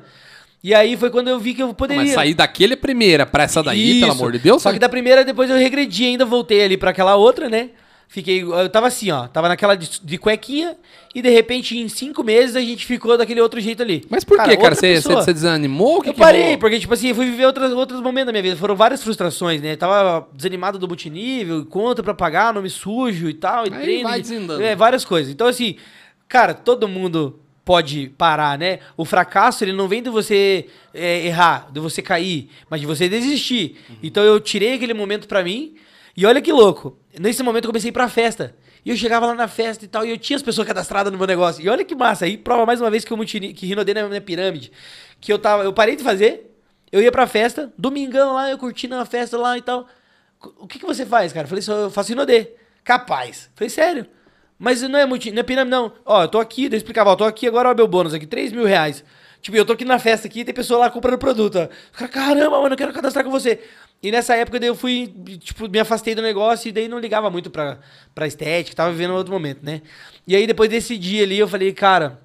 [0.64, 2.04] E aí foi quando eu vi que eu poderia.
[2.04, 4.20] Mas sair daquele é primeira pra essa daí, pelo Isso.
[4.22, 4.62] amor de Deus.
[4.62, 7.70] Só que da primeira, depois eu regredi ainda, voltei ali pra aquela outra, né?
[8.12, 8.42] Fiquei.
[8.42, 9.28] Eu tava assim, ó.
[9.28, 10.76] Tava naquela de, de cuequinha.
[11.14, 14.04] E de repente, em cinco meses, a gente ficou daquele outro jeito ali.
[14.10, 14.74] Mas por quê, cara?
[14.74, 15.16] Você pessoa.
[15.18, 16.02] você- você desanimou?
[16.02, 16.58] Que Eu que parei, rolou?
[16.58, 18.56] porque, tipo assim, eu fui viver outras, outros momentos da minha vida.
[18.58, 19.76] Foram várias frustrações, né?
[19.76, 23.68] Tava desanimado do multinível, conta pra pagar, nome sujo e tal.
[23.68, 24.64] E Aí treino, vai e-.
[24.64, 25.32] É, várias coisas.
[25.32, 25.76] Então, assim,
[26.28, 28.80] cara, todo mundo pode parar, né?
[28.98, 30.66] O fracasso, ele não vem de você
[30.96, 33.76] é, errar, de você cair, mas de você desistir.
[33.88, 33.96] Uhum.
[34.02, 35.76] Então, eu tirei aquele momento pra mim.
[36.18, 36.98] E olha que louco.
[37.20, 38.56] Nesse momento, eu comecei a ir pra festa.
[38.86, 41.18] E eu chegava lá na festa e tal, e eu tinha as pessoas cadastradas no
[41.18, 41.62] meu negócio.
[41.62, 42.24] E olha que massa.
[42.24, 44.72] Aí prova mais uma vez que eu multini- que rinodei na minha pirâmide.
[45.20, 45.64] Que eu tava.
[45.64, 46.56] Eu parei de fazer,
[46.92, 49.86] eu ia pra festa, domingão lá, eu curtindo a festa lá e tal.
[50.58, 51.46] O que, que você faz, cara?
[51.46, 52.54] Eu falei, eu faço rinodê.
[52.86, 53.46] Capaz.
[53.48, 54.06] Eu falei, sério?
[54.58, 55.92] Mas não é, multi, não é pirâmide, não.
[56.06, 58.14] Ó, eu tô aqui, deixa eu explicar, ó, eu tô aqui, agora ó, meu bônus
[58.14, 59.04] aqui, 3 mil reais.
[59.42, 62.08] Tipo, eu tô aqui na festa aqui, tem pessoa lá comprando produto, ó.
[62.08, 63.62] Caramba, mano, eu quero cadastrar com você.
[64.02, 67.30] E nessa época daí eu fui, tipo, me afastei do negócio e daí não ligava
[67.30, 67.80] muito pra,
[68.16, 69.82] pra estética, tava vivendo outro momento, né?
[70.28, 72.20] E aí depois desse dia ali eu falei, cara,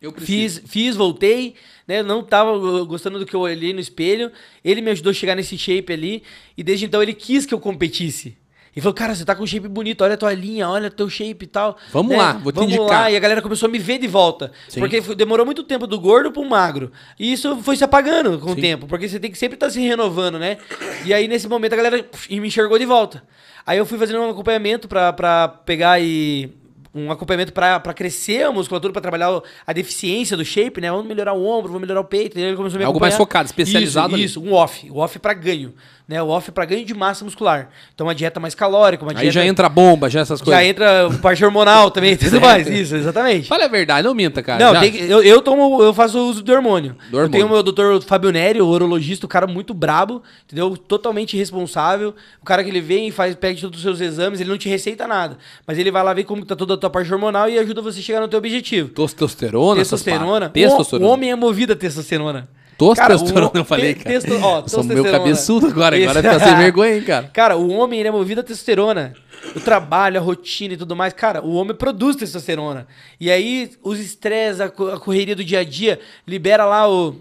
[0.00, 0.60] Eu preciso.
[0.62, 1.54] Fiz, fiz, voltei,
[1.86, 2.02] né?
[2.04, 4.30] Não tava gostando do que eu olhei no espelho.
[4.64, 6.22] Ele me ajudou a chegar nesse shape ali.
[6.56, 8.37] E desde então ele quis que eu competisse.
[8.74, 11.08] Ele falou, cara, você tá com um shape bonito, olha a tua linha, olha teu
[11.08, 11.76] shape e tal.
[11.92, 13.02] Vamos lá, vou te Vamos indicar.
[13.02, 13.10] lá.
[13.10, 14.52] E a galera começou a me ver de volta.
[14.68, 14.78] Sim.
[14.80, 16.92] Porque demorou muito tempo do gordo pro magro.
[17.18, 18.60] E isso foi se apagando com o Sim.
[18.60, 18.86] tempo.
[18.86, 20.58] Porque você tem que sempre estar se renovando, né?
[21.04, 23.22] E aí, nesse momento, a galera me enxergou de volta.
[23.66, 26.50] Aí eu fui fazendo um acompanhamento pra, pra pegar e
[26.94, 30.90] um acompanhamento pra pra crescer a musculatura, pra trabalhar o- a deficiência do shape, né?
[30.90, 32.38] Vamos melhorar o ombro, vamos melhorar o peito.
[32.38, 34.24] E aí ele começou a me Algo mais focado, especializado ali.
[34.24, 34.90] Isso, isso, um off.
[34.90, 35.74] O off pra ganho.
[36.08, 36.22] Né?
[36.22, 37.68] O off pra ganho de massa muscular.
[37.94, 39.32] Então, uma dieta mais calórica, uma Aí dieta...
[39.32, 40.64] já entra a bomba, já essas Já coisas.
[40.64, 42.42] entra parte hormonal também, tudo Certo.
[42.42, 42.66] mais.
[42.66, 43.46] Isso, exatamente.
[43.46, 44.64] Fala a verdade, não minta, cara.
[44.64, 46.92] Não, Já- que- eu, eu tomo, eu faço uso do hormônio.
[47.10, 47.30] Do Eu hormônio.
[47.30, 50.74] tenho o meu doutor Fábio Neri, o urologista, o cara muito brabo, entendeu?
[50.78, 52.14] Totalmente responsável.
[52.40, 54.66] O cara que ele vem e faz, pega todos os seus exames, ele não te
[54.70, 55.36] receita nada.
[55.66, 58.00] Mas ele vai lá ver como tá toda a tua parte hormonal e ajuda você
[58.00, 58.88] a chegar no teu objetivo.
[58.88, 60.48] Testosterona, Testosterona.
[60.48, 61.06] Testosterona.
[61.06, 62.48] O, o homem é movido a testosterona.
[62.78, 64.08] Testosterona, o- eu falei, cara.
[64.20, 65.10] testo- ó, Sou testosterona.
[65.10, 67.28] cabeçudo agora, agora fica sem vergonha, hein, cara.
[67.32, 69.14] Cara, o homem ele é movido a testosterona.
[69.54, 71.12] O trabalho, a rotina e tudo mais.
[71.12, 72.86] Cara, o homem produz testosterona.
[73.20, 77.16] E aí, os estresses, a correria do dia a dia, libera lá o,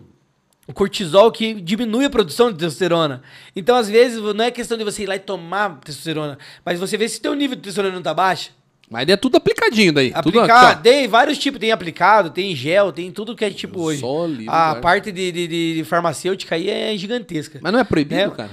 [0.67, 3.21] o cortisol que diminui a produção de testosterona.
[3.55, 6.97] Então, às vezes, não é questão de você ir lá e tomar testosterona, mas você
[6.97, 8.51] vê se teu nível de testosterona não tá baixo.
[8.89, 10.11] Mas é tudo aplicadinho daí.
[10.15, 13.99] Aplicar, tem vários tipos, tem aplicado, tem gel, tem tudo que é tipo hoje.
[13.99, 14.79] Sólido, a cara.
[14.79, 17.59] parte de, de- de- de farmacêutica aí é gigantesca.
[17.61, 18.49] Mas não é proibido, É, cara?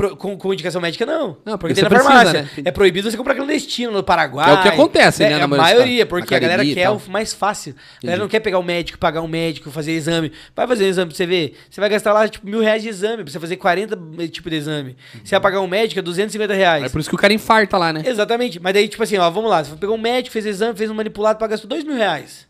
[0.00, 1.36] Pro- com, com indicação médica, não.
[1.44, 2.42] Não, porque tem na você precisa, farmácia.
[2.42, 2.62] né?
[2.64, 4.48] É proibido você comprar clandestino no Paraguai.
[4.50, 7.34] É o que acontece, né, na A maioria porque Na a galera quer o mais
[7.34, 7.74] fácil.
[7.98, 10.32] A galera não quer pegar o médico, pagar um médico, fazer exame.
[10.56, 11.54] Vai fazer exame pra você ver.
[11.70, 13.94] Você vai gastar lá, tipo, mil reais de exame, pra você fazer 40
[14.28, 14.96] tipos de exame.
[15.22, 16.84] Você vai pagar um médico, é 250 reais.
[16.84, 18.02] É por isso que o cara infarta lá, né?
[18.06, 18.58] Exatamente.
[18.58, 19.62] Mas daí, tipo assim, ó, vamos lá.
[19.62, 22.48] Você pegou um médico, fez exame, fez um manipulado, paga dois mil reais.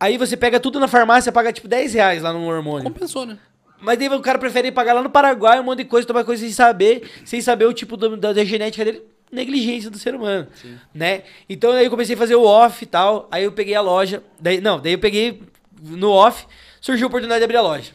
[0.00, 2.84] Aí você pega tudo na farmácia, paga tipo 10 reais lá no hormônio.
[2.84, 3.36] Compensou, né?
[3.80, 6.42] Mas daí o cara prefere pagar lá no Paraguai um monte de coisa, tomar coisa
[6.42, 9.02] sem saber, sem saber o tipo do- da, da genética dele.
[9.30, 10.46] Negligência do ser humano,
[10.94, 11.22] né?
[11.48, 14.22] Então aí eu comecei a fazer o off e tal, aí eu peguei a loja,
[14.40, 15.42] daí, não, daí eu peguei
[15.82, 16.46] no off,
[16.80, 17.92] surgiu a oportunidade de abrir a loja.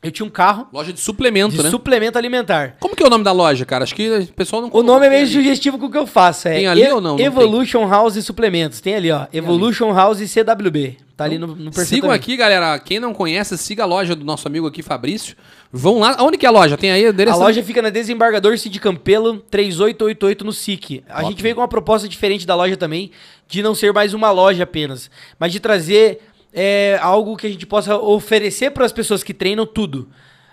[0.00, 1.70] Eu tinha um carro Loja de suplemento, de né?
[1.70, 2.76] suplemento alimentar.
[2.78, 3.82] Como que é o nome da loja, cara?
[3.82, 5.32] Acho que o pessoal não O nome é meio aqui.
[5.32, 6.46] sugestivo com o que eu faço.
[6.46, 7.16] É Tem ali E- ou não?
[7.16, 8.80] Não Evolution House e Suplementos.
[8.80, 9.26] Tem ali, ó.
[9.32, 10.96] Evolution House e CWB.
[11.16, 12.78] Tá ali no, no perfil Sigam aqui, galera.
[12.78, 15.34] Quem não conhece, siga a loja do nosso amigo aqui, Fabrício.
[15.72, 16.16] Vão lá.
[16.20, 16.76] Onde que é a loja?
[16.76, 21.02] Tem aí o A loja fica na Desembargador Cid Campelo, 3888 no SIC.
[21.08, 23.10] A gente veio com uma proposta diferente da loja também,
[23.48, 25.10] de não ser mais uma loja apenas,
[25.40, 26.20] mas de trazer
[26.52, 30.08] é, algo que a gente possa oferecer para as pessoas que treinam tudo.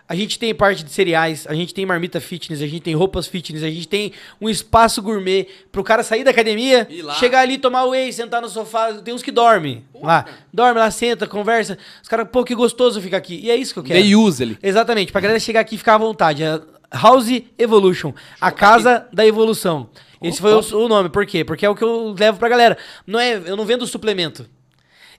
[0.07, 3.26] A gente tem parte de cereais, a gente tem marmita fitness, a gente tem roupas
[3.26, 7.85] fitness, a gente tem um espaço gourmet pro cara sair da academia, chegar ali, tomar
[7.85, 8.93] whey, sentar no sofá.
[8.93, 10.26] Tem uns que dormem lá.
[10.53, 11.76] Dorme lá, senta, conversa.
[12.03, 13.39] Os caras, pô, que gostoso ficar aqui.
[13.41, 13.99] E é isso que eu quero.
[13.99, 14.59] They use ele.
[14.61, 16.43] Exatamente, pra galera chegar aqui e ficar à vontade.
[16.43, 16.61] É
[16.93, 19.89] House Evolution, a casa da evolução.
[20.22, 21.43] Esse foi o, o nome, por quê?
[21.43, 22.77] Porque é o que eu levo pra galera.
[23.07, 24.47] Não é, eu não vendo suplemento.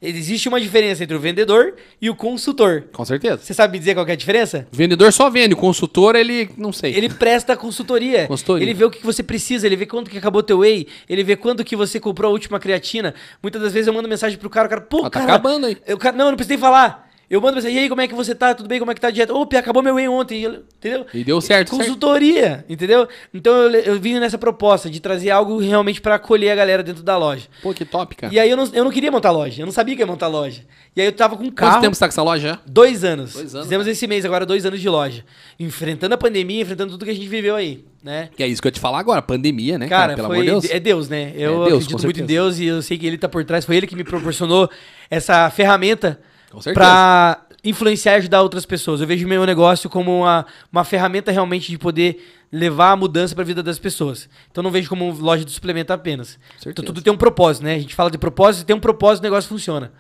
[0.01, 2.85] Existe uma diferença entre o vendedor e o consultor.
[2.93, 3.39] Com certeza.
[3.39, 4.67] Você sabe dizer qual que é a diferença?
[4.73, 6.95] O vendedor só vende, o consultor, ele não sei.
[6.95, 8.27] Ele presta consultoria.
[8.27, 8.65] Consultoria.
[8.65, 11.37] Ele vê o que você precisa, ele vê quanto que acabou teu whey, ele vê
[11.37, 13.15] quando que você comprou a última creatina.
[13.43, 15.67] Muitas das vezes eu mando mensagem pro cara, o cara, pô, Ah, tá cara, acabando
[15.67, 15.77] aí.
[15.87, 17.06] Eu, cara, não, eu não precisei falar.
[17.29, 18.55] Eu mando mensagem, e aí, como é que você tá?
[18.55, 18.79] Tudo bem?
[18.79, 19.35] Como é que tá a dieta?
[19.35, 21.05] Opa, acabou meu whey ontem, entendeu?
[21.13, 21.81] E deu certo, certo.
[21.83, 23.09] Consultoria, entendeu?
[23.35, 27.03] Então eu, eu vim nessa proposta de trazer algo realmente pra acolher a galera dentro
[27.03, 27.49] da loja.
[27.63, 28.33] Pô, que top, cara.
[28.33, 30.29] E aí eu não, eu não queria montar loja, eu não sabia que ia montar
[30.29, 30.63] loja.
[30.95, 31.81] E aí eu tava com um Quanto carro.
[31.81, 32.61] tempo você tá com essa loja?
[32.65, 33.33] Dois anos.
[33.33, 35.25] Dois anos, Fizemos esse mês agora, dois anos de loja.
[35.59, 38.31] Enfrentando a pandemia, enfrentando tudo que a gente viveu aí, né?
[38.37, 40.45] Que é isso que eu ia te falar agora, pandemia, né, Cara, Pelo foi, amor
[40.45, 40.71] de Deus.
[40.77, 41.33] é Deus, né?
[41.35, 42.27] Eu É Deus, acredito muito em.
[42.27, 43.65] Deus e eu sei que ele tá por trás.
[43.65, 44.71] Foi ele que me proporcionou
[45.11, 46.21] essa ferramenta
[46.51, 46.75] Com certeza.
[46.75, 49.01] pra influenciar e ajudar outras pessoas.
[49.01, 53.45] Eu vejo meu negócio como uma, uma ferramenta realmente de poder levar a mudança pra
[53.45, 54.29] vida das pessoas.
[54.51, 56.39] Então não vejo como loja de suplemento apenas.
[56.59, 56.71] Certeza.
[56.71, 57.75] Então tudo tem um propósito, né?
[57.75, 59.93] A gente fala de propósito, tem um propósito, o negócio funciona.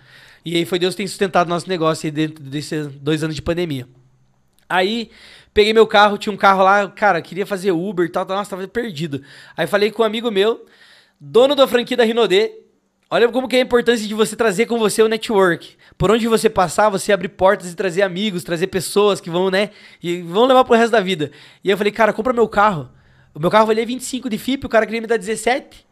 [0.44, 3.42] E aí foi Deus que tem sustentado nosso negócio aí dentro desses dois anos de
[3.42, 3.88] pandemia.
[4.68, 5.10] Aí,
[5.52, 8.50] peguei meu carro, tinha um carro lá, cara, queria fazer Uber e tal, tal, nossa,
[8.50, 9.22] tava perdido.
[9.56, 10.64] Aí falei com um amigo meu,
[11.20, 12.52] dono da franquia da Rinodê,
[13.10, 15.76] olha como que é a importância de você trazer com você o network.
[15.96, 19.70] Por onde você passar, você abrir portas e trazer amigos, trazer pessoas que vão, né,
[20.02, 21.30] e vão levar pro resto da vida.
[21.62, 22.88] E aí eu falei, cara, compra meu carro.
[23.34, 25.86] O meu carro valia 25 de FIP, o cara queria me dar 17.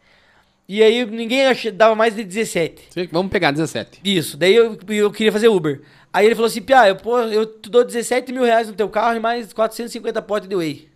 [0.67, 1.43] E aí ninguém
[1.73, 2.87] dava mais de 17.
[2.89, 4.01] Sei que Vamos pegar 17.
[4.03, 5.81] Isso, daí eu, eu queria fazer Uber.
[6.11, 8.89] Aí ele falou assim, Pia, eu, pô, eu te dou 17 mil reais no teu
[8.89, 10.89] carro e mais 450 potes de whey.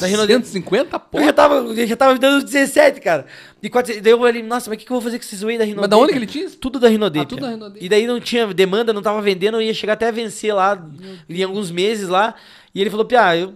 [0.00, 0.34] Da Rinodê.
[0.34, 1.18] 450 pô.
[1.18, 3.26] Eu já tava, eu já tava me dando 17, cara.
[3.62, 5.42] E 400, daí eu falei, nossa, mas o que, que eu vou fazer com esses
[5.42, 5.80] whey da Rinodê?
[5.82, 6.48] Mas da onde que ele tinha?
[6.50, 7.20] Tudo da Rinodê.
[7.20, 7.78] Ah, tudo da Rinodê.
[7.82, 10.82] E daí não tinha demanda, não tava vendendo, eu ia chegar até a vencer lá
[11.28, 12.34] em alguns meses lá.
[12.74, 13.54] E ele falou, Pia, eu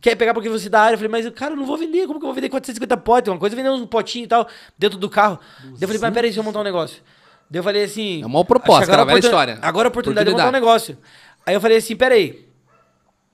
[0.00, 0.94] quer pegar porque você é da área.
[0.94, 3.32] Eu falei, mas cara, eu não vou vender, como que eu vou vender 450 potes?
[3.32, 4.48] Uma coisa é vender uns potinhos e tal
[4.78, 5.38] dentro do carro.
[5.62, 7.02] Daí eu falei, mas peraí, deixa eu montar um negócio.
[7.50, 8.22] Daí eu falei assim.
[8.22, 9.58] É uma proposta, cara, velha história.
[9.60, 10.64] Agora a oportunidade, de montar um Oportunidade.
[10.64, 10.98] negócio.
[11.44, 12.46] Aí eu falei assim, peraí.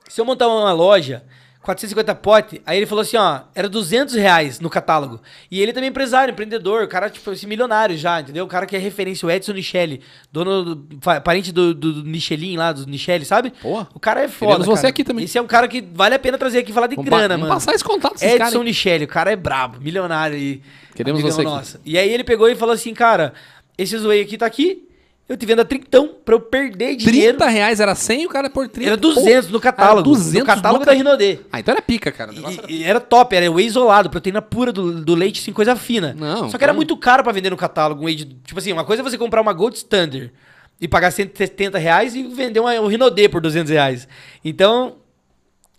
[0.08, 1.22] Se eu montar uma loja,
[1.68, 5.20] 450 pote, aí ele falou assim, ó, era 200 reais no catálogo.
[5.50, 8.46] E ele também é empresário, empreendedor, o cara, tipo, esse milionário já, entendeu?
[8.46, 10.00] O cara que é referência, o Edson Michele,
[10.32, 13.52] dono, do, parente do, do Michelin lá, dos Michele, sabe?
[13.60, 14.88] Pô, o cara é foda, queremos você cara.
[14.88, 15.26] aqui também.
[15.26, 17.28] Esse é um cara que vale a pena trazer aqui e falar de Vamos, grana,
[17.28, 17.54] vamos mano.
[17.54, 18.54] passar esse contato desses Edson caras.
[18.54, 18.64] aí.
[18.64, 20.62] Michele, o cara é brabo, milionário e
[20.94, 21.50] Queremos você aqui.
[21.50, 21.78] nosso.
[21.84, 23.34] E aí ele pegou e falou assim, cara,
[23.76, 24.87] esse whey aqui tá aqui,
[25.28, 27.36] eu te vendo a trintão pra eu perder dinheiro.
[27.38, 28.88] 30 reais era 100 e o cara por 30.
[28.90, 29.98] Era 200 no catálogo.
[29.98, 31.40] Era 200 no catálogo da Rinodê.
[31.52, 32.32] Ah, então era pica, cara.
[32.32, 35.52] Negócio era- E, e era top, era whey isolado, proteína pura do, do leite, assim,
[35.52, 36.14] coisa fina.
[36.18, 38.58] Não, Só que era então- muito caro pra vender no catálogo um whey de, Tipo
[38.58, 40.32] assim, uma coisa é você comprar uma Gold Standard
[40.80, 44.08] e pagar 170 reais e vender uma, um Rinodê por 200 reais.
[44.44, 44.96] Então,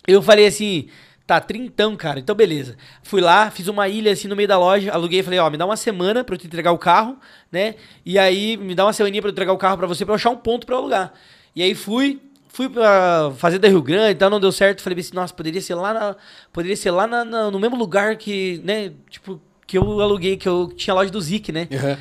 [0.08, 0.88] eu falei assim,
[1.30, 2.76] tá, trintão, cara, então beleza.
[3.04, 5.58] Fui lá, fiz uma ilha assim no meio da loja, aluguei e falei, ó, me
[5.58, 7.18] dá uma semana pra eu te entregar o carro,
[7.52, 7.76] né?
[8.04, 10.16] E aí me dá uma semaninha pra eu entregar o carro pra você, pra eu
[10.16, 11.14] achar um ponto pra eu alugar.
[11.56, 14.82] E aí fui, fui pra Fazenda Rio Grande e tal, não deu certo.
[14.82, 16.16] Falei assim, nossa, poderia ser lá, na,
[16.52, 20.50] poderia ser lá na- na- no mesmo lugar que, né, tipo, que eu aluguei, que
[20.50, 21.68] eu tinha a loja do Zik, né?
[21.70, 21.96] Uhum.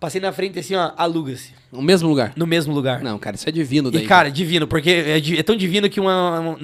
[0.00, 1.54] Passei na frente assim, ó, aluga-se.
[1.70, 2.32] No mesmo lugar.
[2.34, 3.00] No mesmo lugar.
[3.04, 4.02] Não, cara, isso é divino daí.
[4.02, 6.58] E, cara, divino, porque é, é tão divino que uma, uma-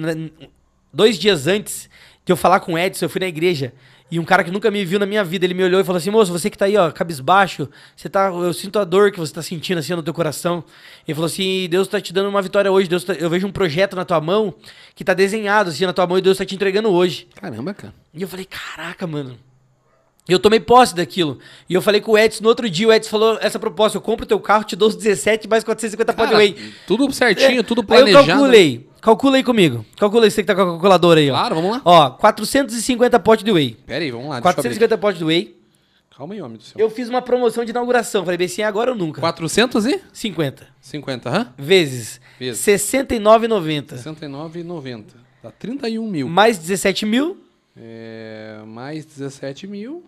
[0.93, 1.89] dois dias antes
[2.25, 3.73] de eu falar com o Edson, eu fui na igreja.
[4.11, 5.97] E um cara que nunca me viu na minha vida, ele me olhou e falou
[5.97, 9.19] assim: Moço, você que tá aí, ó, cabisbaixo, você tá, eu sinto a dor que
[9.19, 10.63] você tá sentindo assim no teu coração.
[11.07, 12.89] Ele falou assim: Deus tá te dando uma vitória hoje.
[12.89, 14.51] Deus tá- eu vejo um projeto na tua mão
[14.95, 17.27] que tá desenhado assim na tua mão e Deus tá te entregando hoje.
[17.39, 17.93] Caramba, cara.
[18.11, 19.37] E eu falei, caraca, mano.
[20.27, 21.37] E eu tomei posse daquilo.
[21.69, 24.01] E eu falei com o Edson no outro dia, o Edson falou essa proposta, eu
[24.01, 26.55] compro o teu carro, te dou os 17 mais 450 Cara, Podway.
[26.87, 28.27] tudo certinho, tudo Aí eu planejado.
[28.27, 28.88] calculei.
[29.01, 29.85] Calcula aí comigo.
[29.97, 31.33] Calcula aí, você que tá com a calculadora aí, ó.
[31.33, 31.81] Claro, vamos lá.
[31.85, 33.77] Ó, 450 potes de whey.
[33.85, 34.35] Pera aí, vamos lá.
[34.39, 34.63] Deixa eu abrir.
[34.63, 35.59] 450 potes de whey.
[36.15, 36.75] Calma aí, homem do céu.
[36.77, 38.25] Eu fiz uma promoção de inauguração.
[38.25, 39.21] Falei, bem assim, agora ou nunca.
[39.21, 41.53] 450, 50 hã?
[41.57, 42.61] vezes Vezes.
[42.61, 43.95] 69,90.
[43.95, 45.05] 69,90.
[45.41, 46.27] Dá 31 mil.
[46.27, 47.37] Mais 17 mil,
[47.77, 50.03] É, mais 17 mil.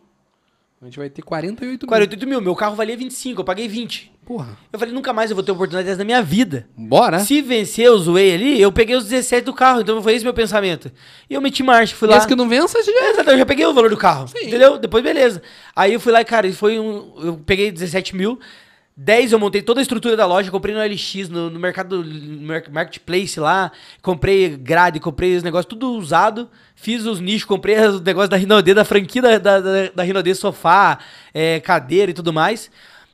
[0.81, 1.87] A gente vai ter 48 mil.
[1.87, 2.41] 48 mil.
[2.41, 4.11] Meu carro valia 25, eu paguei 20.
[4.25, 4.57] Porra.
[4.73, 6.67] Eu falei, nunca mais eu vou ter oportunidade dessa na minha vida.
[6.75, 7.19] Bora?
[7.19, 10.33] Se vencer, eu zoei ali, eu peguei os 17 do carro, então foi esse meu
[10.33, 10.91] pensamento.
[11.29, 12.17] E eu meti marcha, fui lá.
[12.17, 12.91] Esse que não vença, já...
[13.11, 14.27] Exato, eu já peguei o valor do carro.
[14.27, 14.47] Sim.
[14.47, 14.79] Entendeu?
[14.79, 15.43] Depois, beleza.
[15.75, 17.13] Aí eu fui lá e, cara, e foi um.
[17.21, 18.39] Eu peguei 17 mil.
[19.03, 22.47] 10 eu montei toda a estrutura da loja, comprei no LX, no, no mercado no
[22.71, 28.29] marketplace lá, comprei grade, comprei os negócios tudo usado, fiz os nichos, comprei os negócios
[28.29, 29.59] da Rinodê, da franquia da, da,
[29.95, 30.99] da, Rinodê, sofá,
[31.33, 32.69] é, cadeira e tudo mais.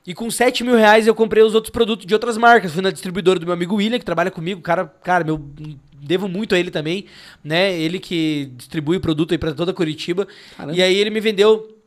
[0.05, 2.73] E com 7 mil reais eu comprei os outros produtos de outras marcas.
[2.73, 4.61] Fui na distribuidora do meu amigo William, que trabalha comigo.
[4.61, 5.37] Cara, cara, meu.
[5.99, 7.05] Devo muito a ele também,
[7.43, 7.77] né?
[7.77, 10.27] Ele que distribui produto aí pra toda Curitiba.
[10.55, 10.77] Caramba.
[10.77, 11.77] E aí ele me vendeu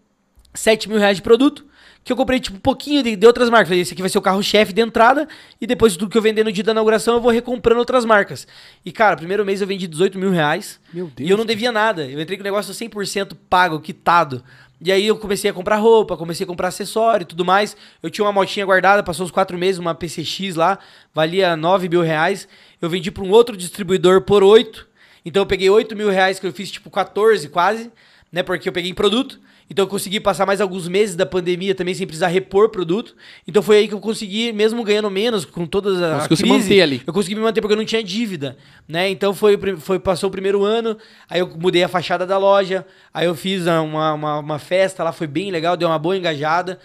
[0.53, 1.65] 7 mil reais de produto.
[2.03, 3.69] Que eu comprei, tipo, um pouquinho de, de outras marcas.
[3.69, 5.29] Falei, esse aqui vai ser o carro-chefe de entrada.
[5.61, 8.05] E depois de tudo que eu vender no dia da inauguração, eu vou recomprando outras
[8.05, 8.47] marcas.
[8.85, 10.81] E, cara, primeiro mês eu vendi 18 mil reais.
[10.93, 11.29] Meu Deus.
[11.29, 12.05] E eu não devia nada.
[12.07, 14.43] Eu entrei com o negócio 100% pago, quitado.
[14.83, 17.77] E aí eu comecei a comprar roupa, comecei a comprar acessório e tudo mais.
[18.03, 20.79] Eu tinha uma motinha guardada, passou uns quatro meses, uma PCX lá,
[21.13, 22.49] valia 9 mil reais.
[22.81, 24.89] Eu vendi para um outro distribuidor por 8.
[25.23, 27.93] Então eu peguei 8 mil reais, que eu fiz tipo 14 quase,
[28.33, 28.43] né?
[28.43, 29.39] Porque eu peguei em produto.
[29.71, 33.15] Então eu consegui passar mais alguns meses da pandemia também sem precisar repor produto.
[33.47, 36.43] Então foi aí que eu consegui, mesmo ganhando menos, com todas a, a Conseguiu se
[36.43, 37.03] crise, manter ali.
[37.07, 38.57] eu consegui me manter porque eu não tinha dívida,
[38.89, 39.09] né?
[39.09, 40.99] Então foi, foi passou o primeiro ano,
[41.29, 42.85] aí eu mudei a fachada da loja,
[43.15, 46.81] aí eu fiz uma, uma, uma festa lá, foi bem legal, deu uma boa engajada.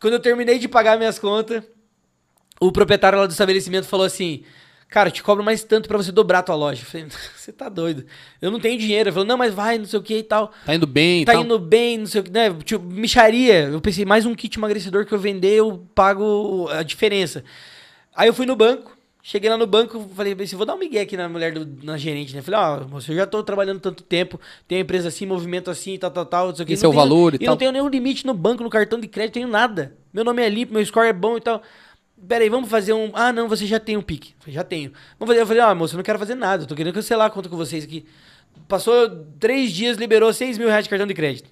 [0.00, 1.62] Quando eu terminei de pagar minhas contas,
[2.58, 4.44] o proprietário lá do estabelecimento falou assim:
[4.90, 6.82] Cara, te cobro mais tanto pra você dobrar a tua loja.
[6.82, 7.06] Eu falei,
[7.36, 8.04] você tá doido.
[8.42, 9.08] Eu não tenho dinheiro.
[9.08, 10.52] Ele falou, não, mas vai, não sei o que e tal.
[10.66, 11.42] Tá indo bem e Tá tal.
[11.44, 12.52] indo bem, não sei o que, né?
[12.64, 13.68] Tipo, micharia.
[13.68, 17.44] Eu pensei, mais um kit emagrecedor que eu vender, eu pago a diferença.
[18.16, 21.02] Aí eu fui no banco, cheguei lá no banco, falei, assim, vou dar um migué
[21.02, 22.42] aqui na mulher, do, na gerente, né?
[22.42, 26.10] Falei, ó, moça, eu já tô trabalhando tanto tempo, tenho empresa assim, movimento assim, tal,
[26.10, 26.72] tal, tal, não sei o que.
[26.72, 27.50] Esse é o valor e E tal.
[27.50, 29.94] não tenho nenhum limite no banco, no cartão de crédito, tenho nada.
[30.12, 31.62] Meu nome é limpo, meu score é bom e tal.
[32.28, 33.10] Pera aí, vamos fazer um...
[33.14, 34.34] Ah, não, você já tem um pique.
[34.38, 34.92] Falei, já tenho.
[35.18, 35.42] Vamos fazer...
[35.42, 37.48] Eu falei, ah, moça, eu não quero fazer nada, eu tô querendo cancelar a conta
[37.48, 38.06] com vocês aqui.
[38.68, 41.50] Passou três dias, liberou 6 mil reais de cartão de crédito.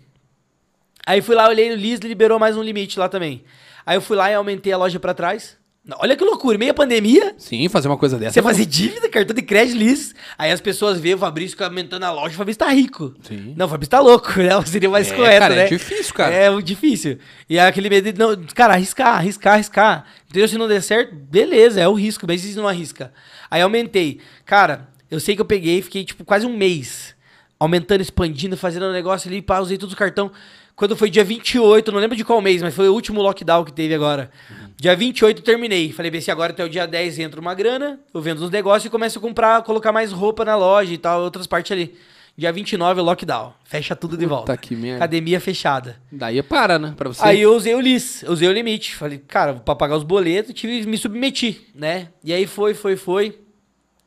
[1.06, 3.44] Aí fui lá, olhei no Liz, liberou mais um limite lá também.
[3.86, 5.56] Aí eu fui lá e aumentei a loja pra trás.
[5.98, 8.32] Olha que loucura, meia pandemia, Sim, fazer uma coisa dessa.
[8.34, 10.14] você é fazer dívida, cartão de crédito, Liz.
[10.36, 13.14] Aí as pessoas veem o Fabrício aumentando a loja, o Fabrício tá rico.
[13.22, 13.54] Sim.
[13.56, 14.50] Não, o Fabrício tá louco, né?
[14.66, 15.66] Seria mais É, correto, cara, é né?
[15.68, 16.34] difícil, cara.
[16.34, 17.18] É difícil.
[17.48, 20.04] E aquele medo de, não, cara, arriscar, arriscar, arriscar.
[20.28, 20.46] Entendeu?
[20.48, 23.12] Se não der certo, beleza, é o risco, mas se não arrisca?
[23.50, 24.20] Aí aumentei.
[24.44, 27.14] Cara, eu sei que eu peguei, fiquei tipo quase um mês
[27.58, 30.30] aumentando, expandindo, fazendo um negócio ali, pá, usei todos os cartão.
[30.76, 33.72] Quando foi dia 28, não lembro de qual mês, mas foi o último lockdown que
[33.72, 34.30] teve agora.
[34.80, 35.92] Dia 28 eu terminei.
[35.92, 38.84] Falei, bem, se agora até o dia 10 entra uma grana, eu vendo uns negócios
[38.84, 41.94] e começo a comprar, colocar mais roupa na loja e tal, outras partes ali.
[42.36, 43.52] Dia 29 é lockdown.
[43.64, 44.56] Fecha tudo de volta.
[44.56, 44.98] que merda.
[44.98, 45.96] Academia fechada.
[46.12, 46.94] Daí para, né?
[46.96, 47.20] Pra você.
[47.24, 48.94] Aí eu usei o LIS, eu usei o limite.
[48.94, 52.10] Falei, cara, pra pagar os boletos, tive me submeti, né?
[52.22, 53.36] E aí foi, foi, foi.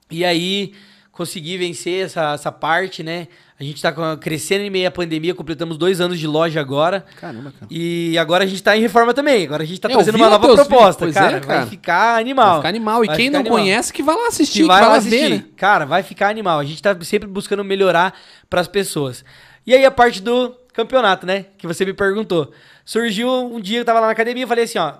[0.09, 0.71] E aí
[1.11, 3.27] consegui vencer essa, essa parte, né?
[3.61, 7.05] A gente tá com- crescendo em meio à pandemia, completamos dois anos de loja agora.
[7.19, 7.67] Caramba, cara.
[7.69, 9.45] E agora a gente tá em reforma também.
[9.45, 11.37] Agora a gente tá É, eu trazendo vi uma nova proposta, vídeos, cara.
[11.37, 11.59] é, cara.
[11.59, 12.47] Vai ficar animal.
[12.47, 13.03] Vai ficar animal.
[13.03, 13.59] E Vai quem não animal.
[13.59, 15.19] conhece, que vai lá assistir, Que que vai vai lá assistir.
[15.19, 15.43] ver, né?
[15.55, 16.57] Cara, vai ficar animal.
[16.59, 18.19] A gente tá sempre buscando melhorar
[18.49, 19.23] pras pessoas.
[19.67, 21.45] E aí a parte do campeonato, né?
[21.57, 22.51] Que você me perguntou.
[22.83, 24.93] Surgiu um dia, eu tava lá na academia e falei assim, ó.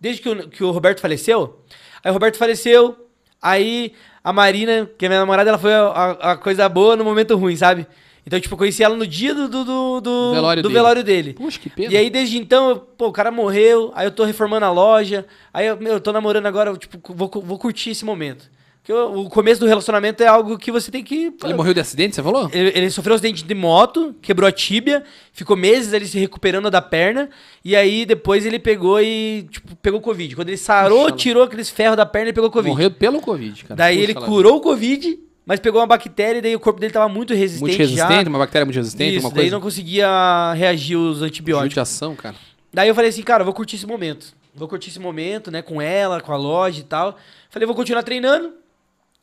[0.00, 1.60] Desde que o, que o Roberto faleceu,
[2.02, 2.96] aí o Roberto faleceu,
[3.42, 3.92] aí
[4.24, 7.36] a Marina, que é minha namorada, ela foi a, a- a coisa boa no momento
[7.36, 7.86] ruim, sabe?
[8.26, 10.78] Então, tipo, eu conheci ela no dia do, do, do, do- Velório do dele.
[10.78, 11.32] velório dele.
[11.32, 11.92] Puxa, que pena.
[11.92, 15.24] E aí, desde então, eu- pô, o cara morreu, aí eu tô reformando a loja,
[15.54, 18.50] aí eu, meu, eu tô namorando agora, eu, tipo, vou, vou curtir esse momento.
[18.82, 21.32] Porque o, começo do relacionamento é algo que você tem que.
[21.42, 22.48] Ele morreu de acidente, você falou?
[22.52, 26.70] Ele, ele sofreu um acidente de moto, quebrou a tíbia, ficou meses ali se recuperando
[26.70, 27.28] da perna,
[27.64, 30.36] e aí depois ele pegou e, tipo, pegou Covid.
[30.36, 32.68] Quando ele sarou, Puxa, tirou aqueles ferros da perna e pegou Covid.
[32.70, 33.74] Morreu pelo Covid, cara.
[33.74, 36.92] Daí Puxa ele curou o Covid, mas pegou uma bactéria e daí o corpo dele
[36.92, 37.60] tava muito resistente.
[37.60, 38.28] Muito resistente, já.
[38.28, 39.54] uma bactéria muito resistente, Isso, uma daí coisa.
[39.54, 41.70] não conseguia reagir os antibióticos.
[41.70, 42.34] Judiação, cara.
[42.74, 44.34] Daí eu falei assim, cara, vou curtir esse momento.
[44.52, 47.16] Vou curtir esse momento, né, com ela, com a loja e tal.
[47.48, 48.54] Falei, vou continuar treinando,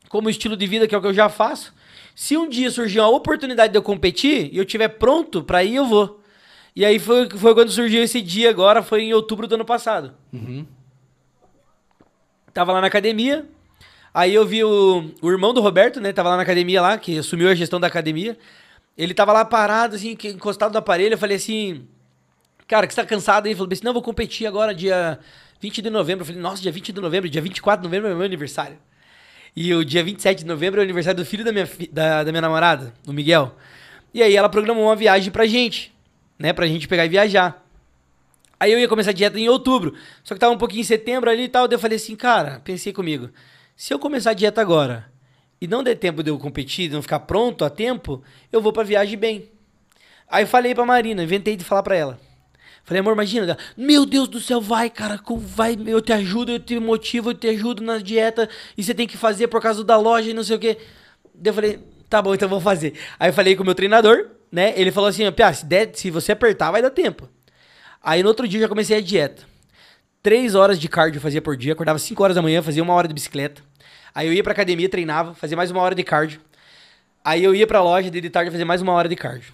[0.08, 1.74] como estilo de vida que é o que eu já faço.
[2.16, 5.76] Se um dia surgir uma oportunidade de eu competir e eu tiver pronto pra ir,
[5.76, 6.22] eu vou.
[6.74, 10.14] E aí foi, foi quando surgiu esse dia agora, foi em outubro do ano passado.
[10.32, 10.66] Uhum.
[12.54, 13.46] Tava lá na academia,
[14.14, 17.18] aí eu vi o, o irmão do Roberto, né, tava lá na academia lá, que
[17.18, 18.38] assumiu a gestão da academia.
[18.98, 21.88] Ele tava lá parado, assim, encostado no aparelho, eu falei assim...
[22.68, 23.48] cara, que você tá cansado?
[23.48, 25.20] Ele falou assim, não, vou competir agora dia
[25.60, 26.22] 20 de novembro.
[26.22, 28.78] Eu falei, nossa, dia 20 de novembro, dia 24 de novembro é meu aniversário.
[29.56, 32.32] E o dia 27 de novembro é o aniversário do filho da minha, da, da
[32.32, 33.56] minha namorada, o Miguel.
[34.14, 35.94] E aí ela programou uma viagem pra gente,
[36.38, 36.54] né?
[36.54, 37.64] Pra gente pegar e viajar.
[38.60, 39.94] Aí eu ia começar a dieta em outubro.
[40.24, 41.68] Só que tava um pouquinho em setembro ali e tal.
[41.68, 43.30] Daí eu falei assim, cara, pensei comigo.
[43.76, 45.12] Se eu começar a dieta agora
[45.60, 48.22] e não der tempo de eu competir, de não ficar pronto a tempo,
[48.52, 49.50] eu vou pra viagem bem.
[50.30, 52.20] Aí eu falei pra Marina, inventei de falar pra ela.
[52.84, 53.58] Falei, amor, imagina.
[53.78, 55.20] Meu Deus do céu, vai, cara.
[55.38, 58.50] Vai, eu te ajudo, eu te motivo, eu te ajudo na dieta.
[58.78, 60.78] E você tem que fazer por causa da loja e não sei o quê.
[61.34, 61.80] Daí eu falei,
[62.10, 62.94] tá bom, então vou fazer.
[63.18, 64.74] Aí eu falei com o meu treinador, né?
[64.76, 67.30] Ele falou assim, Pia, se, der, se você apertar, vai dar tempo.
[68.02, 69.53] Aí no outro dia eu já comecei a dieta.
[70.24, 71.74] Três horas de cardio eu fazia por dia.
[71.74, 73.62] Acordava 5 horas da manhã, fazia uma hora de bicicleta.
[74.16, 76.40] Aí eu ia pra academia, treinava, fazia mais uma hora de cardio.
[77.24, 79.54] Aí eu ia pra loja, de tarde, fazer mais uma hora de cardio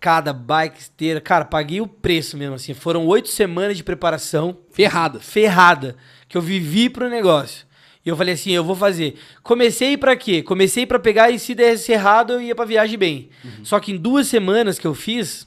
[0.00, 1.20] escada, bike, esteira.
[1.20, 2.72] Cara, paguei o preço mesmo, assim.
[2.72, 4.56] Foram oito semanas de preparação.
[4.72, 5.20] Ferrada.
[5.20, 5.94] Ferrada.
[6.26, 7.66] Que eu vivi pro negócio.
[8.04, 9.18] E eu falei assim, eu vou fazer.
[9.42, 10.42] Comecei para quê?
[10.42, 13.28] Comecei para pegar e se desse errado, eu ia pra viagem bem.
[13.44, 13.64] Uhum.
[13.64, 15.46] Só que em duas semanas que eu fiz,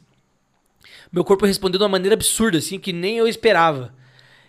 [1.12, 3.92] meu corpo respondeu de uma maneira absurda, assim, que nem eu esperava.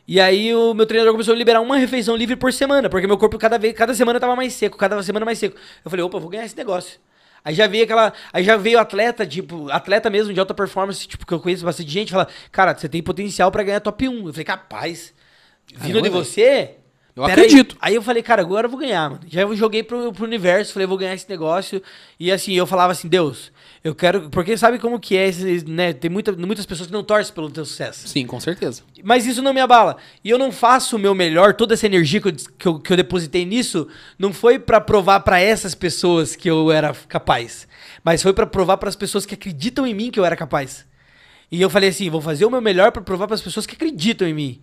[0.06, 3.16] E aí o meu treinador começou a liberar uma refeição livre por semana, porque meu
[3.16, 5.56] corpo cada vez, cada semana tava mais seco, cada semana mais seco.
[5.84, 7.00] Eu falei, opa, vou ganhar esse negócio.
[7.44, 8.12] Aí já veio aquela.
[8.32, 11.90] Aí já veio atleta, tipo, atleta mesmo de alta performance, tipo, que eu conheço bastante
[11.90, 14.26] gente, fala, cara, você tem potencial para ganhar top 1.
[14.26, 15.14] Eu falei, capaz.
[15.74, 16.76] Vindo de você.
[17.14, 17.76] Eu acredito.
[17.80, 17.92] Aí.
[17.92, 17.94] aí.
[17.94, 19.22] eu falei, cara, agora eu vou ganhar, mano.
[19.26, 21.82] Já eu joguei pro, pro universo, falei, vou ganhar esse negócio.
[22.18, 23.52] E assim, eu falava assim, Deus,
[23.84, 24.30] eu quero.
[24.30, 25.30] Porque sabe como que é,
[25.66, 25.92] né?
[25.92, 28.08] Tem muita, muitas pessoas que não torcem pelo teu sucesso.
[28.08, 28.82] Sim, com certeza.
[29.02, 29.98] Mas isso não me abala.
[30.24, 32.92] E eu não faço o meu melhor, toda essa energia que eu, que eu, que
[32.94, 33.86] eu depositei nisso,
[34.18, 37.68] não foi para provar para essas pessoas que eu era capaz.
[38.02, 40.86] Mas foi para provar para as pessoas que acreditam em mim que eu era capaz.
[41.52, 43.74] E eu falei assim, vou fazer o meu melhor para provar para as pessoas que
[43.74, 44.60] acreditam em mim.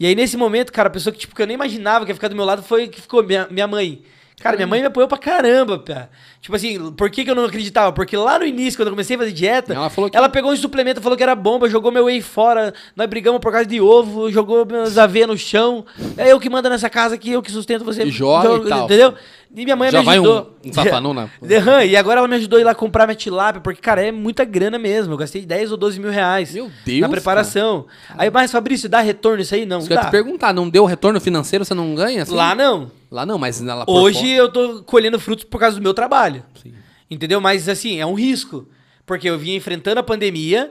[0.00, 2.14] E aí, nesse momento, cara, a pessoa que, tipo, que eu nem imaginava que ia
[2.14, 4.02] ficar do meu lado foi que ficou minha, minha mãe.
[4.42, 6.08] Cara, minha mãe me apoiou pra caramba, pá.
[6.40, 7.92] Tipo assim, por que, que eu não acreditava?
[7.92, 10.16] Porque lá no início, quando eu comecei a fazer dieta, ela, falou que...
[10.16, 13.52] ela pegou um suplemento, falou que era bomba, jogou meu whey fora, nós brigamos por
[13.52, 15.84] causa de ovo, jogou meus aveia no chão.
[16.16, 18.02] É eu que mando nessa casa aqui, eu que sustento você.
[18.02, 18.84] E joga joga, e tal.
[18.86, 19.14] Entendeu?
[19.54, 20.34] E minha mãe Já me ajudou.
[20.34, 21.30] vai um, um safanão
[21.86, 24.44] E agora ela me ajudou a ir lá comprar minha tilápia, porque, cara, é muita
[24.44, 25.12] grana mesmo.
[25.12, 26.54] Eu gastei 10 ou 12 mil reais.
[26.54, 27.00] Meu Deus.
[27.00, 27.86] Na preparação.
[28.08, 28.22] Cara.
[28.22, 29.66] Aí, mas, Fabrício, dá retorno isso aí?
[29.66, 29.80] Não.
[29.80, 29.94] Isso dá.
[29.94, 32.22] eu ia te perguntar, não deu retorno financeiro, você não ganha?
[32.22, 32.34] Assim?
[32.34, 32.90] Lá não.
[33.10, 36.42] Lá não, mas lá Hoje eu tô colhendo frutos por causa do meu trabalho.
[36.62, 36.72] Sim.
[37.10, 37.38] Entendeu?
[37.38, 38.66] Mas assim, é um risco.
[39.04, 40.70] Porque eu vinha enfrentando a pandemia,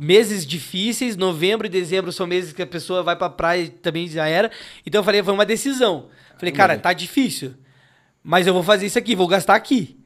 [0.00, 4.08] meses difíceis, novembro e dezembro são meses que a pessoa vai pra praia e também
[4.08, 4.50] já era.
[4.84, 6.06] Então eu falei, foi uma decisão.
[6.36, 7.54] Falei, cara, tá difícil.
[8.22, 9.98] Mas eu vou fazer isso aqui, vou gastar aqui.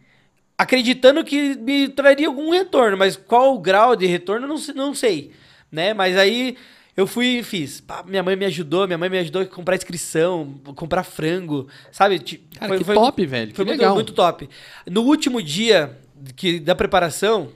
[0.57, 5.33] Acreditando que me traria algum retorno, mas qual o grau de retorno, não, não sei.
[5.71, 5.93] Né?
[5.93, 6.57] Mas aí
[6.97, 7.81] eu fui e fiz.
[7.81, 12.19] Pá, minha mãe me ajudou, minha mãe me ajudou a comprar inscrição, comprar frango, sabe?
[12.19, 13.55] Cara, foi, que foi, top, velho.
[13.55, 13.95] Foi muito, legal.
[13.95, 14.49] muito top.
[14.87, 15.99] No último dia
[16.35, 17.53] que, da preparação,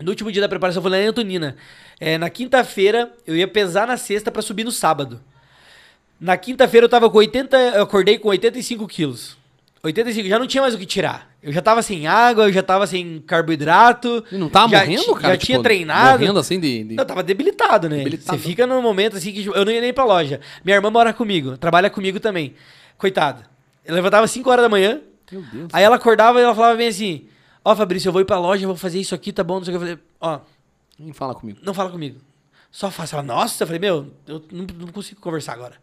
[0.00, 1.56] no último dia da preparação, eu falei na Antonina.
[1.98, 5.20] É, na quinta-feira, eu ia pesar na sexta para subir no sábado.
[6.20, 7.56] Na quinta-feira eu tava com 80.
[7.56, 9.36] Eu acordei com 85 quilos.
[9.84, 11.28] 85, já não tinha mais o que tirar.
[11.42, 14.24] Eu já tava sem água, eu já tava sem carboidrato.
[14.30, 15.28] E não tava já morrendo, cara?
[15.28, 16.20] Já tipo, tinha treinado.
[16.20, 16.84] Morrendo assim de.
[16.84, 16.96] de...
[16.96, 17.98] Eu tava debilitado, né?
[17.98, 18.38] Debilitado.
[18.38, 19.44] Você fica num momento assim que.
[19.44, 20.40] Eu não ia nem pra loja.
[20.64, 22.54] Minha irmã mora comigo, trabalha comigo também.
[22.96, 23.50] Coitada.
[23.84, 25.00] Eu levantava 5 horas da manhã.
[25.32, 25.68] Meu Deus.
[25.72, 27.26] Aí ela acordava e ela falava bem assim:
[27.64, 29.56] Ó, oh, Fabrício, eu vou ir pra loja, eu vou fazer isso aqui, tá bom?
[29.56, 29.84] Não sei o que.
[29.84, 30.36] Eu falei: Ó.
[30.36, 30.40] Oh,
[30.96, 31.58] nem fala comigo.
[31.60, 32.20] Não fala comigo.
[32.70, 33.16] Só faça.
[33.16, 35.74] Ela, nossa, eu falei: Meu, eu não, não consigo conversar agora.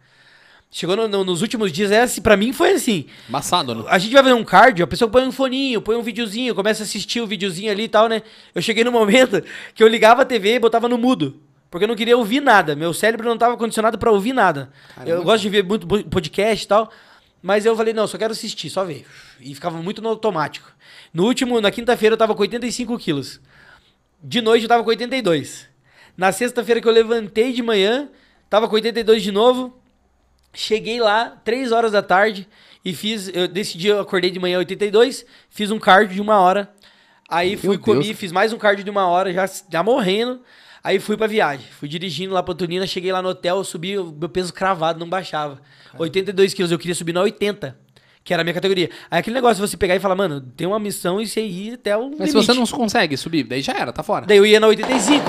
[0.72, 3.08] Chegou no, no, nos últimos dias, é assim, pra mim foi assim.
[3.28, 3.86] Massado, né?
[3.88, 6.84] A gente vai fazer um cardio, a pessoa põe um foninho, põe um videozinho, começa
[6.84, 8.22] a assistir o videozinho ali e tal, né?
[8.54, 9.44] Eu cheguei no momento
[9.74, 11.42] que eu ligava a TV e botava no mudo.
[11.72, 12.76] Porque eu não queria ouvir nada.
[12.76, 14.72] Meu cérebro não estava condicionado para ouvir nada.
[14.96, 15.12] Caramba.
[15.12, 16.92] Eu gosto de ver muito podcast e tal.
[17.42, 19.06] Mas eu falei, não, só quero assistir, só ver.
[19.40, 20.72] E ficava muito no automático.
[21.14, 23.40] No último, na quinta-feira, eu tava com 85 quilos.
[24.22, 25.68] De noite eu tava com 82.
[26.18, 28.10] Na sexta-feira que eu levantei de manhã,
[28.50, 29.79] tava com 82 de novo.
[30.54, 32.48] Cheguei lá, 3 horas da tarde,
[32.84, 33.30] e fiz.
[33.34, 36.72] Eu decidi, eu acordei de manhã 82, fiz um cardio de uma hora.
[37.30, 38.18] Aí fui, Meu comi, Deus.
[38.18, 40.42] fiz mais um cardio de uma hora, já, já morrendo.
[40.84, 41.66] Aí fui pra viagem.
[41.80, 45.62] Fui dirigindo lá pra Tunina, cheguei lá no hotel, subi, meu peso cravado, não baixava.
[45.86, 46.04] Caramba.
[46.04, 47.78] 82 quilos, eu queria subir na 80
[48.24, 48.90] que era a minha categoria.
[49.10, 51.74] Aí aquele negócio de você pegar e falar, mano, tem uma missão e você ir
[51.74, 52.10] até o.
[52.10, 52.32] Mas limite.
[52.32, 54.26] se você não consegue subir, daí já era, tá fora.
[54.26, 55.26] Daí eu ia na 85.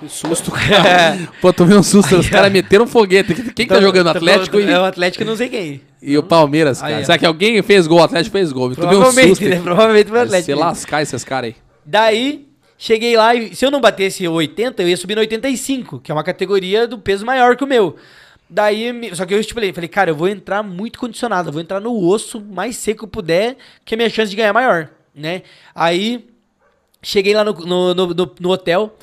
[0.00, 1.28] Que susto, cara.
[1.40, 2.16] Pô, tomei um susto.
[2.16, 3.34] Os caras meteram foguete.
[3.52, 4.08] Quem que tá jogando?
[4.08, 4.70] Atlético e.
[4.70, 5.80] É o Atlético, não sei quem.
[6.02, 6.96] E o Palmeiras, cara.
[6.96, 8.00] Aí, Será que alguém fez gol?
[8.00, 8.74] O Atlético fez gol.
[8.74, 9.44] Tomei um susto.
[9.44, 9.60] Né?
[9.60, 10.46] Provavelmente foi o Atlético.
[10.46, 11.56] Você lascar esses caras aí.
[11.84, 12.50] Daí,
[12.82, 16.14] Cheguei lá e se eu não batesse 80, eu ia subir no 85, que é
[16.14, 17.96] uma categoria do peso maior que o meu.
[18.52, 21.78] Daí, só que eu estipulei, falei, cara, eu vou entrar muito condicionado, eu vou entrar
[21.78, 24.88] no osso mais seco que eu puder, que a minha chance de ganhar é maior,
[25.14, 25.42] né?
[25.72, 26.28] Aí,
[27.00, 28.06] cheguei lá no, no, no,
[28.40, 28.96] no- hotel,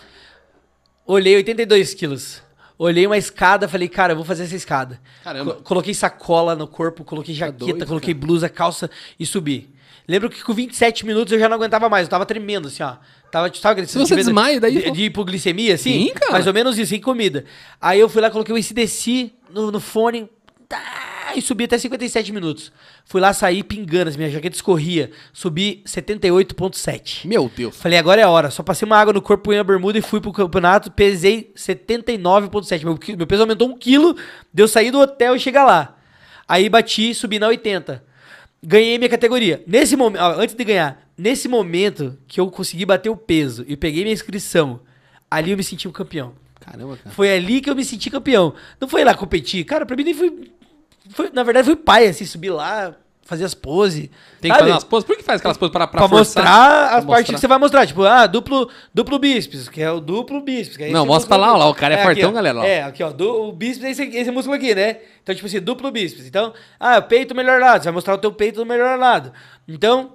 [1.06, 2.42] olhei 82 quilos.
[2.80, 5.00] Olhei uma escada, falei, cara, eu vou fazer essa escada.
[5.24, 5.56] Caramba.
[5.56, 9.70] Co- coloquei sacola no corpo, coloquei jaqueta, doido, coloquei blusa, calça e subi.
[10.08, 12.96] Lembro que com 27 minutos eu já não aguentava mais, eu tava tremendo, assim, ó.
[13.32, 16.08] Tava, sabe Se você desmaia, daí- De, de hipoglicemia, assim?
[16.08, 16.32] Sim, cara.
[16.34, 17.46] Mais ou menos isso, sem comida.
[17.82, 20.30] Aí eu fui lá, coloquei o ACDC no, no fone
[20.68, 22.72] tá, e subi até 57 minutos.
[23.06, 25.12] Fui lá, saí pingando, assim, minha jaqueta escorria.
[25.32, 27.28] Subi 78,7.
[27.28, 27.76] Meu Deus.
[27.78, 28.50] Falei, agora é a hora.
[28.50, 30.92] Só passei uma água no corpo, punhei a bermuda e fui pro campeonato.
[30.92, 32.84] Pesei 79,7.
[32.84, 34.16] Meu, meu peso aumentou um quilo,
[34.54, 35.98] deu sair do hotel e chegar lá.
[36.48, 38.04] Aí bati, subi na 80.
[38.64, 39.64] Ganhei minha categoria.
[39.68, 44.04] Nesse momento, antes de ganhar, nesse momento que eu consegui bater o peso e peguei
[44.04, 44.80] minha inscrição,
[45.30, 46.34] ali eu me senti um campeão.
[46.70, 47.16] Caramba, cara.
[47.16, 48.54] Foi ali que eu me senti campeão.
[48.80, 49.64] Não foi lá competir.
[49.64, 50.52] Cara, pra mim nem foi.
[51.12, 54.10] foi- na verdade, foi pai, assim, subir lá, fazer as poses.
[54.42, 54.60] Tem que sabe?
[54.60, 55.06] fazer umas poses.
[55.08, 56.44] Por que faz aquelas poses pra, pra, Pra, forçar?
[56.44, 57.86] mostrar as partes que você vai mostrar.
[57.88, 60.78] Tipo, ah, duplo, duplo bíceps, que é o duplo bíceps.
[60.78, 61.60] que aí Não, mostra lá, aqui.
[61.60, 62.34] lá, o cara é aqui, fortão, ó.
[62.34, 62.66] galera.
[62.68, 63.12] É, aqui, ó.
[63.12, 64.98] Do, o bíceps é esse, esse músculo aqui, né?
[65.24, 66.26] Então, tipo assim, duplo bíceps.
[66.28, 67.82] Então, ah, peito melhor lado.
[67.82, 69.32] Você vai mostrar o teu peito do melhor lado.
[69.68, 70.12] Então,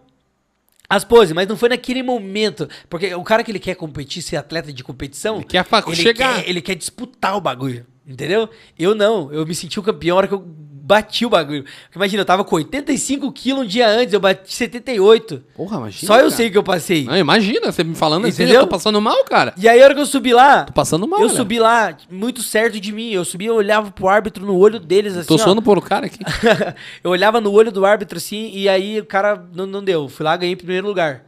[0.97, 2.69] as poses, mas não foi naquele momento.
[2.89, 5.37] Porque o cara que ele quer competir, ser atleta de competição.
[5.37, 6.43] Ele quer fa- chegar.
[6.43, 7.87] Quer, ele quer disputar o bagulho.
[8.07, 8.49] Entendeu?
[8.79, 9.33] Eu não.
[9.33, 10.47] Eu me senti o campeão na hora que eu
[10.83, 11.63] bati o bagulho.
[11.63, 15.43] Porque imagina, eu tava com 85 quilos um dia antes, eu bati 78.
[15.55, 16.07] Porra, imagina.
[16.07, 16.31] Só eu cara.
[16.31, 17.05] sei que eu passei.
[17.05, 18.63] Não, imagina, você me falando assim, Entendeu?
[18.63, 19.55] eu tô passando mal, cara.
[19.57, 21.35] E aí, a hora que eu subi lá, Tô passando mal, eu né?
[21.35, 23.11] subi lá muito certo de mim.
[23.11, 25.29] Eu subi, eu olhava pro árbitro no olho deles, assim.
[25.29, 25.39] Tô ó.
[25.39, 26.19] suando por o cara aqui.
[27.03, 30.09] eu olhava no olho do árbitro assim, e aí o cara não, não deu.
[30.09, 31.25] Fui lá, ganhei em primeiro lugar.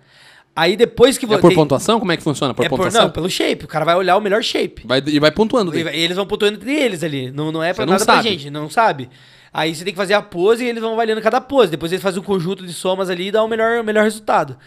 [0.57, 1.99] Aí depois que É vo- por pontuação?
[1.99, 2.55] Como é que funciona?
[2.55, 3.05] Por é por, pontuação?
[3.05, 3.65] não, pelo shape.
[3.65, 4.87] O cara vai olhar o melhor shape.
[4.87, 5.77] Vai, e vai pontuando.
[5.77, 7.31] E eles vão pontuando entre eles ali.
[7.33, 9.11] Não, não é pra Você não nada pra gente, não sabe.
[9.57, 11.71] Aí você tem que fazer a pose e eles vão avaliando cada pose.
[11.71, 14.59] Depois eles fazem um conjunto de somas ali e dá o melhor, melhor resultado.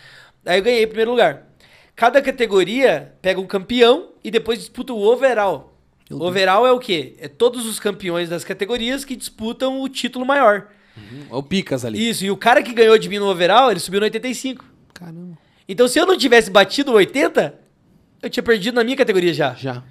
[0.45, 1.43] Aí eu ganhei em primeiro lugar.
[1.93, 5.73] Cada categoria pega um campeão e depois disputa o overall.
[6.09, 6.31] Meu O Deus.
[6.31, 7.15] overall é o quê?
[7.19, 10.67] É todos os campeões das categorias que disputam o título maior.
[11.29, 12.07] Ó o Picas ali.
[12.09, 14.63] Isso, e o cara que ganhou de mim no overall, ele subiu no 85.
[14.93, 15.37] Caramba.
[15.67, 17.53] Então se eu não tivesse batido o 80,
[18.23, 19.53] eu tinha perdido na minha categoria já.
[19.53, 19.83] Já.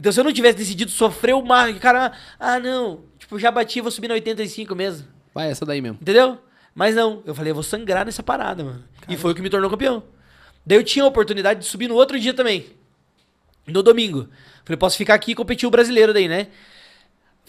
[0.00, 3.82] Então se eu não tivesse decidido sofrer o mar, cara, ah não, tipo, já bati,
[3.82, 5.06] vou subir no 85 mesmo.
[5.34, 5.98] Vai, essa daí mesmo.
[6.00, 6.38] Entendeu?
[6.74, 8.82] Mas não, eu falei, eu vou sangrar nessa parada, mano.
[9.06, 10.02] E foi o que me tornou campeão.
[10.64, 12.64] Daí eu tinha a oportunidade de subir no outro dia também.
[13.66, 14.26] No domingo.
[14.64, 16.46] Falei, posso ficar aqui e competir o brasileiro daí, né?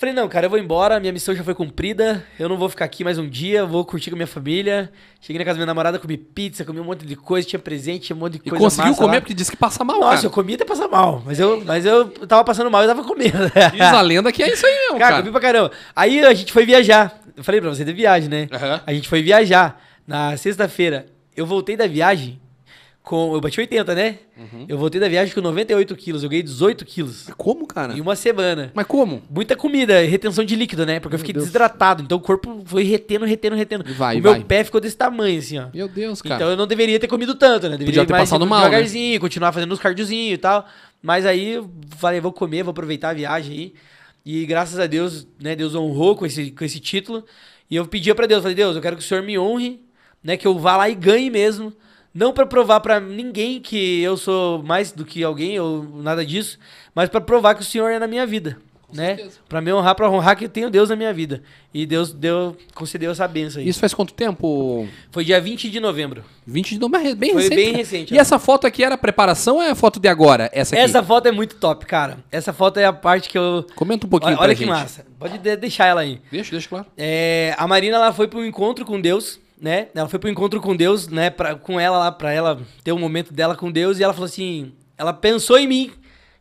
[0.01, 2.85] Falei, não, cara, eu vou embora, minha missão já foi cumprida, eu não vou ficar
[2.85, 4.91] aqui mais um dia, vou curtir com a minha família.
[5.19, 8.05] Cheguei na casa da minha namorada, comi pizza, comi um monte de coisa, tinha presente,
[8.07, 9.21] tinha um monte de E coisa conseguiu comer lá.
[9.21, 10.25] porque disse que passa mal, Nossa, cara.
[10.25, 13.37] eu comi até passar mal, mas eu, mas eu tava passando mal e tava comendo.
[13.73, 15.21] Diz a lenda que é isso aí mesmo, Cara, cara.
[15.21, 15.71] comi pra caramba.
[15.95, 17.21] Aí a gente foi viajar.
[17.37, 18.47] Eu falei pra você de viagem, né?
[18.51, 18.81] Aham.
[18.83, 21.05] A gente foi viajar na sexta-feira.
[21.37, 22.41] Eu voltei da viagem
[23.03, 23.33] com.
[23.33, 24.19] Eu bati 80, né?
[24.37, 24.65] Uhum.
[24.67, 26.23] Eu voltei da viagem com 98 quilos.
[26.23, 27.25] Eu ganhei 18 quilos.
[27.27, 27.93] Mas como, cara?
[27.93, 28.71] Em uma semana.
[28.73, 29.21] Mas como?
[29.29, 30.99] Muita comida, retenção de líquido, né?
[30.99, 32.03] Porque eu fiquei desidratado.
[32.03, 33.93] Então o corpo foi retendo, retendo, retendo.
[33.95, 34.43] Vai, o e meu vai.
[34.43, 35.67] pé ficou desse tamanho, assim, ó.
[35.73, 36.35] Meu Deus, cara.
[36.35, 37.77] Então eu não deveria ter comido tanto, né?
[37.77, 38.65] Deveria Podia ter mais passado mal, né?
[38.65, 40.67] devagarzinho, continuar fazendo os cardiozinhos e tal.
[41.01, 43.73] Mas aí eu falei, vou comer, vou aproveitar a viagem aí.
[44.23, 47.25] E graças a Deus, né, Deus honrou com esse, com esse título.
[47.69, 49.81] E eu pedia pra Deus, falei, Deus, eu quero que o Senhor me honre,
[50.23, 51.73] né, que eu vá lá e ganhe mesmo.
[52.13, 56.59] Não pra provar pra ninguém que eu sou mais do que alguém ou nada disso,
[56.93, 58.57] mas pra provar que o Senhor é na minha vida,
[58.93, 59.15] né?
[59.15, 59.37] certeza.
[59.47, 61.41] Pra me honrar, pra honrar que eu tenho Deus na minha vida.
[61.73, 63.69] E Deus deu, concedeu essa benção aí.
[63.69, 64.85] Isso faz quanto tempo?
[65.09, 66.21] Foi dia 20 de novembro.
[66.45, 67.55] 20 de novembro, é bem Foi recente.
[67.55, 67.77] bem cara.
[67.77, 68.19] recente, E ó.
[68.21, 70.49] essa foto aqui era a preparação ou é a foto de agora?
[70.51, 70.83] Essa aqui?
[70.83, 72.17] Essa foto é muito top, cara.
[72.29, 73.65] Essa foto é a parte que eu.
[73.73, 74.69] Comenta um pouquinho olha pra olha que gente.
[74.69, 75.05] massa.
[75.17, 76.19] Pode de- deixar ela aí.
[76.29, 76.87] Deixa, deixa claro.
[76.97, 79.89] É, a Marina ela foi para um encontro com Deus, né?
[79.93, 81.29] Ela foi um encontro com Deus, né?
[81.29, 83.99] Pra, com ela lá, pra ela ter um momento dela com Deus.
[83.99, 85.91] E ela falou assim: ela pensou em mim,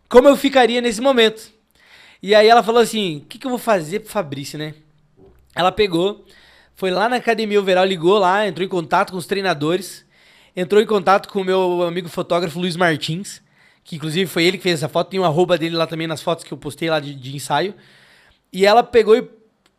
[0.09, 1.53] como eu ficaria nesse momento.
[2.23, 4.75] E aí ela falou assim: o que, que eu vou fazer pro Fabrício, né?
[5.55, 6.25] Ela pegou,
[6.75, 10.07] foi lá na academia Overall, ligou lá, entrou em contato com os treinadores,
[10.57, 13.43] entrou em contato com o meu amigo fotógrafo Luiz Martins,
[13.85, 16.23] que inclusive foi ele que fez essa foto, tem um arroba dele lá também nas
[16.23, 17.75] fotos que eu postei lá de, de ensaio.
[18.53, 19.29] E ela pegou e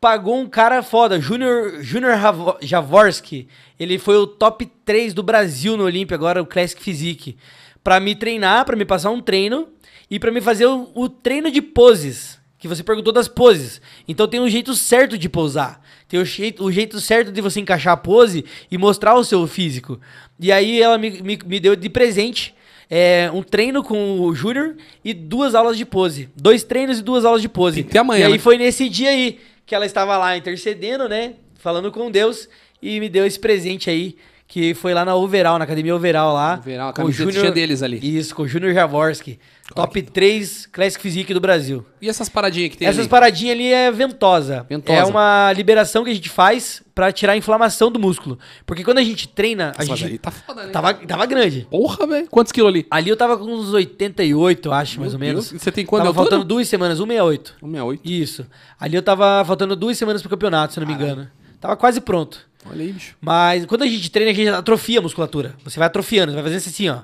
[0.02, 2.14] pagou um cara foda, Junior, Junior
[2.60, 3.48] Jaworski.
[3.80, 7.38] Ele foi o top 3 do Brasil no Olímpia, agora o Classic Physique.
[7.84, 9.68] Pra me treinar, pra me passar um treino
[10.10, 12.42] e pra me fazer o, o treino de poses.
[12.58, 13.80] Que você perguntou das poses.
[14.08, 15.82] Então tem um jeito certo de pousar.
[16.08, 19.46] Tem o jeito, o jeito certo de você encaixar a pose e mostrar o seu
[19.48, 20.00] físico.
[20.40, 22.56] E aí ela me, me, me deu de presente
[22.90, 26.30] é, um treino com o Júnior e duas aulas de pose.
[26.36, 27.84] Dois treinos e duas aulas de pose.
[27.84, 28.38] Tem amanhã, e aí né?
[28.38, 31.36] foi nesse dia aí que ela estava lá intercedendo, né?
[31.56, 32.50] Falando com Deus
[32.82, 34.18] e me deu esse presente aí.
[34.52, 36.60] Que foi lá na Overall, na Academia Overall lá.
[36.60, 38.00] Overall, a camiseta Júnior- deles ali.
[38.04, 39.40] Isso, com o Júnior Javorski.
[39.74, 41.86] Top 3 Classic Physique do Brasil.
[42.02, 43.08] E essas paradinhas que tem Essas ali?
[43.08, 44.66] paradinhas ali é ventosa.
[44.68, 45.00] Ventosa.
[45.00, 48.38] É uma liberação que a gente faz pra tirar a inflamação do músculo.
[48.66, 50.18] Porque quando a gente treina, a gente.
[50.18, 50.72] tá foda, né?
[50.74, 51.66] Tava, tava grande.
[51.72, 52.28] Porra, velho.
[52.30, 52.86] Quantos quilos ali?
[52.92, 55.50] Ali eu tava com uns 88, eu acho, mais Meu ou menos.
[55.50, 55.62] Deus.
[55.64, 57.56] Você tem quanto Tava faltando duas semanas, 168.
[57.62, 58.02] 168.
[58.04, 58.46] Isso.
[58.78, 61.30] Ali eu tava faltando duas semanas pro campeonato, se não me engano.
[61.62, 62.40] Tava quase pronto.
[62.70, 63.16] Olha aí, bicho.
[63.22, 65.56] Mas quando a gente treina, a gente atrofia a musculatura.
[65.64, 67.00] Você vai atrofiando, você vai fazendo assim, ó.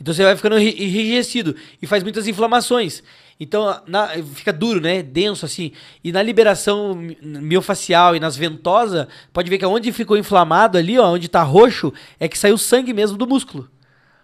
[0.00, 3.02] Então você vai ficando enri- enrijecido e faz muitas inflamações.
[3.40, 5.02] Então na- fica duro, né?
[5.02, 5.72] Denso assim.
[6.02, 10.98] E na liberação mi- miofacial e nas ventosas, pode ver que onde ficou inflamado ali,
[10.98, 13.68] ó, onde tá roxo, é que saiu sangue mesmo do músculo.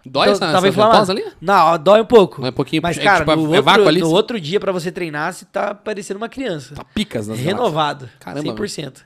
[0.05, 0.93] Dói Então, essa, tava essa inflamado.
[0.93, 1.25] ventosa ali?
[1.41, 2.45] Não, dói um pouco.
[2.45, 3.99] É pouquinho, Mas, é cara, tipo, é no, vácuo outro, ali?
[4.01, 6.75] no outro dia pra você treinar, você tá parecendo uma criança.
[6.75, 8.07] Tá picas nas Renovado.
[8.19, 9.03] Caramba, 100%.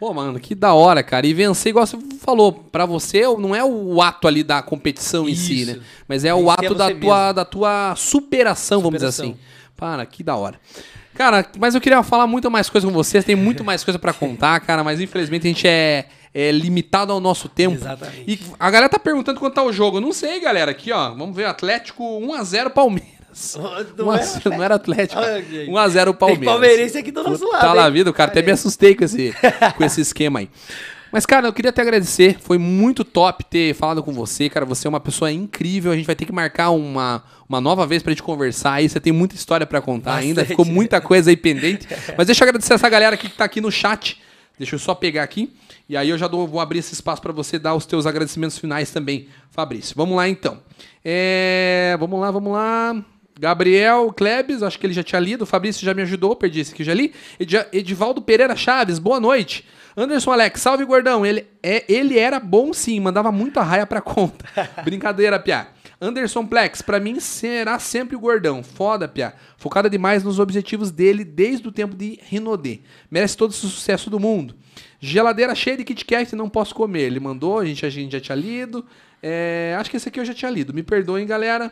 [0.00, 1.26] Pô, mano, que da hora, cara.
[1.26, 5.34] E vencer, igual você falou, pra você não é o ato ali da competição em
[5.34, 5.76] si, Isso.
[5.76, 5.80] né?
[6.08, 9.34] Mas é o Vencer ato da tua, da tua superação, vamos dizer Superação.
[9.38, 9.50] assim.
[9.76, 10.58] Para, que da hora.
[11.14, 14.14] Cara, mas eu queria falar muito mais coisa com vocês, tem muito mais coisa pra
[14.14, 17.74] contar, cara, mas infelizmente a gente é, é limitado ao nosso tempo.
[17.74, 18.24] Exatamente.
[18.26, 19.98] E a galera tá perguntando quanto tá o jogo.
[19.98, 20.70] Eu não sei, galera.
[20.70, 21.10] Aqui, ó.
[21.10, 21.44] Vamos ver.
[21.44, 23.19] Atlético 1x0 Palmeiras.
[23.96, 25.20] Não 1 a é 0, não era Atlético.
[25.20, 25.66] Ah, ok.
[25.68, 26.38] 1x0 Palmeiras.
[26.38, 27.60] Tem palmeirense aqui do nosso lado.
[27.60, 29.34] Tá lá, vida, o cara até me assustei com esse,
[29.76, 30.50] com esse esquema aí.
[31.12, 32.38] Mas, cara, eu queria te agradecer.
[32.40, 34.64] Foi muito top ter falado com você, cara.
[34.66, 35.90] Você é uma pessoa incrível.
[35.90, 38.88] A gente vai ter que marcar uma, uma nova vez pra gente conversar aí.
[38.88, 40.42] Você tem muita história pra contar ainda.
[40.42, 40.48] Bastante.
[40.50, 41.88] Ficou muita coisa aí pendente.
[42.16, 44.20] Mas deixa eu agradecer essa galera aqui que tá aqui no chat.
[44.56, 45.52] Deixa eu só pegar aqui.
[45.88, 48.56] E aí eu já dou- vou abrir esse espaço pra você dar os teus agradecimentos
[48.56, 49.94] finais também, Fabrício.
[49.96, 50.60] Vamos lá, então.
[51.04, 52.94] É, Vamos lá, vamos lá.
[53.40, 55.42] Gabriel Klebs, acho que ele já tinha lido.
[55.42, 57.14] O Fabrício já me ajudou, perdi esse que já li.
[57.40, 59.64] Edi- Edivaldo Pereira Chaves, boa noite.
[59.96, 61.24] Anderson Alex, salve gordão.
[61.24, 64.44] Ele, é, ele era bom sim, mandava muita raia pra conta.
[64.84, 65.68] Brincadeira, Piá.
[65.98, 68.62] Anderson Plex, pra mim será sempre o gordão.
[68.62, 69.32] Foda, Piá.
[69.56, 72.80] Focada demais nos objetivos dele desde o tempo de Rinodê.
[73.10, 74.54] Merece todo esse sucesso do mundo.
[75.00, 77.02] Geladeira cheia de Kit Kat, não posso comer.
[77.04, 78.84] Ele mandou, a gente, a gente já tinha lido.
[79.22, 80.74] É, acho que esse aqui eu já tinha lido.
[80.74, 81.70] Me perdoem, galera.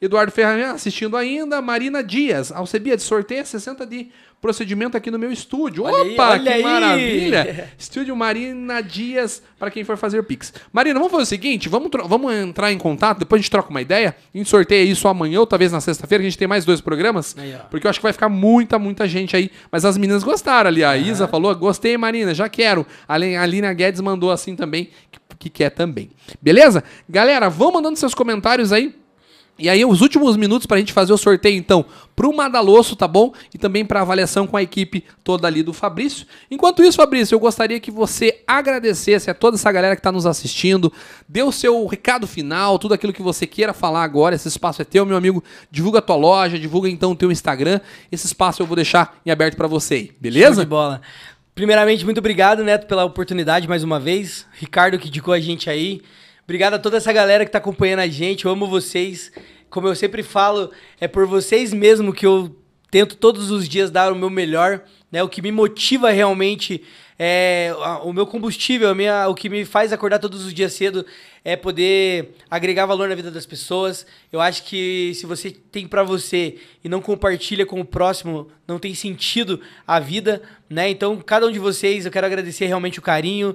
[0.00, 1.60] Eduardo Ferrari assistindo ainda.
[1.62, 4.08] Marina Dias, Alcebia, de sorteio 60 de
[4.44, 5.84] procedimento aqui no meu estúdio.
[5.84, 6.62] Olha aí, Opa, olha que aí.
[6.62, 7.70] maravilha!
[7.78, 10.52] Estúdio Marina Dias, para quem for fazer Pix.
[10.70, 13.80] Marina, vamos fazer o seguinte: vamos, vamos entrar em contato, depois a gente troca uma
[13.80, 14.14] ideia.
[14.34, 16.82] A gente sorteia isso amanhã ou talvez na sexta-feira, que a gente tem mais dois
[16.82, 17.34] programas.
[17.38, 19.50] Aí, porque eu acho que vai ficar muita, muita gente aí.
[19.72, 20.84] Mas as meninas gostaram ali.
[20.84, 22.86] A Isa falou: gostei, Marina, já quero.
[23.08, 26.10] A Alina Guedes mandou assim também, que, que quer também.
[26.42, 26.84] Beleza?
[27.08, 28.94] Galera, vão mandando seus comentários aí.
[29.56, 31.84] E aí, os últimos minutos pra gente fazer o sorteio, então,
[32.16, 33.32] pro Madalosso, tá bom?
[33.54, 36.26] E também pra avaliação com a equipe toda ali do Fabrício.
[36.50, 40.26] Enquanto isso, Fabrício, eu gostaria que você agradecesse a toda essa galera que tá nos
[40.26, 40.92] assistindo,
[41.28, 44.34] dê o seu recado final, tudo aquilo que você queira falar agora.
[44.34, 45.42] Esse espaço é teu, meu amigo.
[45.70, 47.80] Divulga a tua loja, divulga então o teu Instagram.
[48.10, 50.62] Esse espaço eu vou deixar em aberto pra você aí, Show beleza?
[50.62, 51.00] de bola.
[51.54, 54.44] Primeiramente, muito obrigado, Neto, pela oportunidade mais uma vez.
[54.54, 56.02] Ricardo que indicou a gente aí.
[56.44, 58.44] Obrigado a toda essa galera que tá acompanhando a gente.
[58.44, 59.32] Eu amo vocês.
[59.70, 62.54] Como eu sempre falo, é por vocês mesmo que eu
[62.90, 65.22] tento todos os dias dar o meu melhor, né?
[65.22, 66.82] O que me motiva realmente
[67.18, 67.72] é
[68.02, 71.06] o meu combustível, a minha, o que me faz acordar todos os dias cedo
[71.44, 74.06] é poder agregar valor na vida das pessoas.
[74.32, 78.78] Eu acho que se você tem pra você e não compartilha com o próximo, não
[78.78, 80.88] tem sentido a vida, né?
[80.88, 83.54] Então, cada um de vocês, eu quero agradecer realmente o carinho,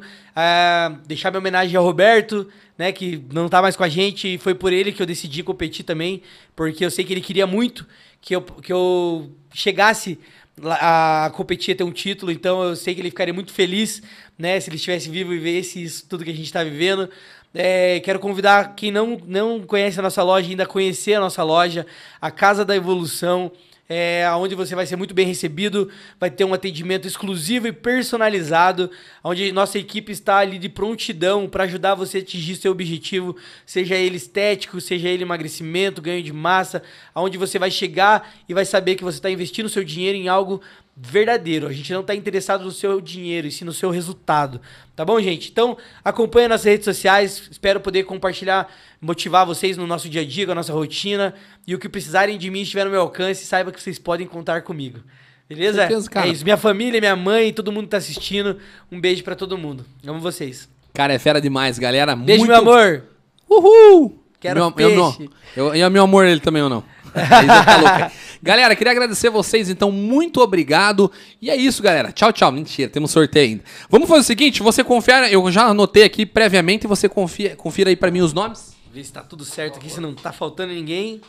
[1.06, 4.56] deixar minha homenagem ao Roberto, né, que não tá mais com a gente, e foi
[4.56, 6.22] por ele que eu decidi competir também,
[6.56, 7.86] porque eu sei que ele queria muito
[8.22, 10.20] que eu, que eu chegasse
[10.66, 14.02] a competir, ter um título, então eu sei que ele ficaria muito feliz,
[14.38, 17.10] né, se ele estivesse vivo e visse isso tudo que a gente está vivendo.
[17.54, 21.44] É, quero convidar quem não, não conhece a nossa loja ainda a conhecer a nossa
[21.44, 21.86] loja,
[22.22, 23.52] a Casa da Evolução,
[23.92, 25.90] é, onde você vai ser muito bem recebido,
[26.20, 28.92] vai ter um atendimento exclusivo e personalizado,
[29.24, 33.96] onde nossa equipe está ali de prontidão para ajudar você a atingir seu objetivo, seja
[33.96, 36.84] ele estético, seja ele emagrecimento, ganho de massa,
[37.16, 40.62] aonde você vai chegar e vai saber que você está investindo seu dinheiro em algo
[41.02, 41.68] verdadeiro.
[41.68, 44.60] A gente não está interessado no seu dinheiro, e sim no seu resultado.
[44.96, 45.50] Tá bom, gente?
[45.50, 47.48] Então, acompanha nas redes sociais.
[47.50, 48.70] Espero poder compartilhar,
[49.00, 51.34] motivar vocês no nosso dia a dia, com a nossa rotina.
[51.66, 54.62] E o que precisarem de mim, estiver no meu alcance, saiba que vocês podem contar
[54.64, 55.00] comigo.
[55.48, 55.88] Beleza?
[55.88, 56.10] Certeza.
[56.16, 56.44] É isso.
[56.44, 58.58] Minha família, minha mãe, todo mundo que tá assistindo.
[58.92, 59.86] Um beijo pra todo mundo.
[60.06, 60.70] Amo vocês.
[60.94, 62.16] Cara, é fera demais, galera.
[62.16, 62.50] Beijo, muito...
[62.50, 63.06] meu amor.
[63.50, 64.24] Uhul!
[64.40, 64.92] Quero meu, peixe.
[64.94, 65.18] Eu, não.
[65.56, 66.84] Eu, e meu amor, ele também ou não?
[67.14, 68.16] Aí você tá louco.
[68.42, 71.12] Galera, queria agradecer vocês, então, muito obrigado.
[71.42, 72.12] E é isso, galera.
[72.12, 72.52] Tchau, tchau.
[72.52, 73.64] Mentira, temos sorteio ainda.
[73.90, 77.96] Vamos fazer o seguinte: você confia, eu já anotei aqui previamente, você confia, confira aí
[77.96, 78.74] pra mim os nomes.
[78.94, 81.22] Ver se tá tudo certo aqui, se não tá faltando ninguém.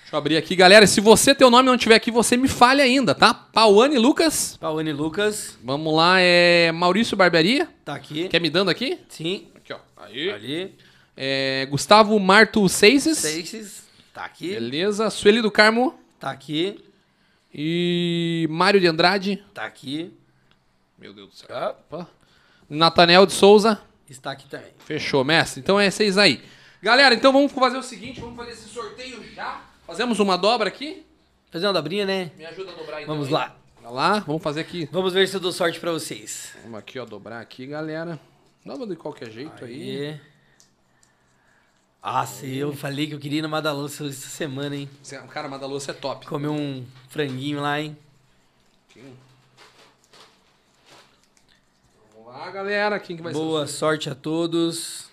[0.00, 0.86] Deixa eu abrir aqui, galera.
[0.86, 3.32] Se você, teu nome não estiver aqui, você me fale ainda, tá?
[3.34, 4.56] Pauane Lucas.
[4.58, 7.68] Pauane Lucas, Vamos lá, é Maurício Barbearia.
[7.84, 8.26] tá aqui.
[8.28, 8.98] Quer me dando aqui?
[9.08, 9.78] Sim, Aqui, ó.
[9.98, 10.30] Aí.
[10.30, 10.74] ali.
[11.16, 13.18] É, Gustavo Marto Seises.
[13.18, 13.82] Seixas,
[14.14, 14.50] tá aqui.
[14.50, 15.10] Beleza.
[15.10, 15.94] Sueli do Carmo.
[16.18, 16.84] Tá aqui.
[17.54, 19.44] E Mário de Andrade.
[19.54, 20.12] Tá aqui.
[20.98, 21.76] Meu Deus do céu.
[21.90, 22.08] Opa.
[22.68, 23.80] Natanel de Souza.
[24.08, 24.72] Está aqui também.
[24.78, 25.60] Fechou, mestre.
[25.60, 26.42] Então é seis aí.
[26.82, 29.62] Galera, então vamos fazer o seguinte, vamos fazer esse sorteio já.
[29.86, 31.04] Fazemos uma dobra aqui.
[31.50, 32.30] Fazer uma dobrinha, né?
[32.36, 33.14] Me ajuda a dobrar então.
[33.14, 33.34] Vamos aí.
[33.34, 33.56] lá.
[33.82, 34.88] Vai lá, vamos fazer aqui.
[34.92, 36.54] Vamos ver se eu dou sorte pra vocês.
[36.62, 38.20] Vamos aqui, ó, dobrar aqui, galera.
[38.64, 40.08] Dobra de qualquer jeito aí.
[40.08, 40.20] Aí.
[42.02, 44.88] Nossa, eu falei que eu queria ir no Madaloso essa semana, hein?
[45.30, 46.26] Cara, Madaloso é top.
[46.26, 47.96] Comer um franguinho lá, hein?
[52.14, 52.98] Vamos lá, galera.
[53.00, 55.10] Quem que vai Boa ser sorte a todos.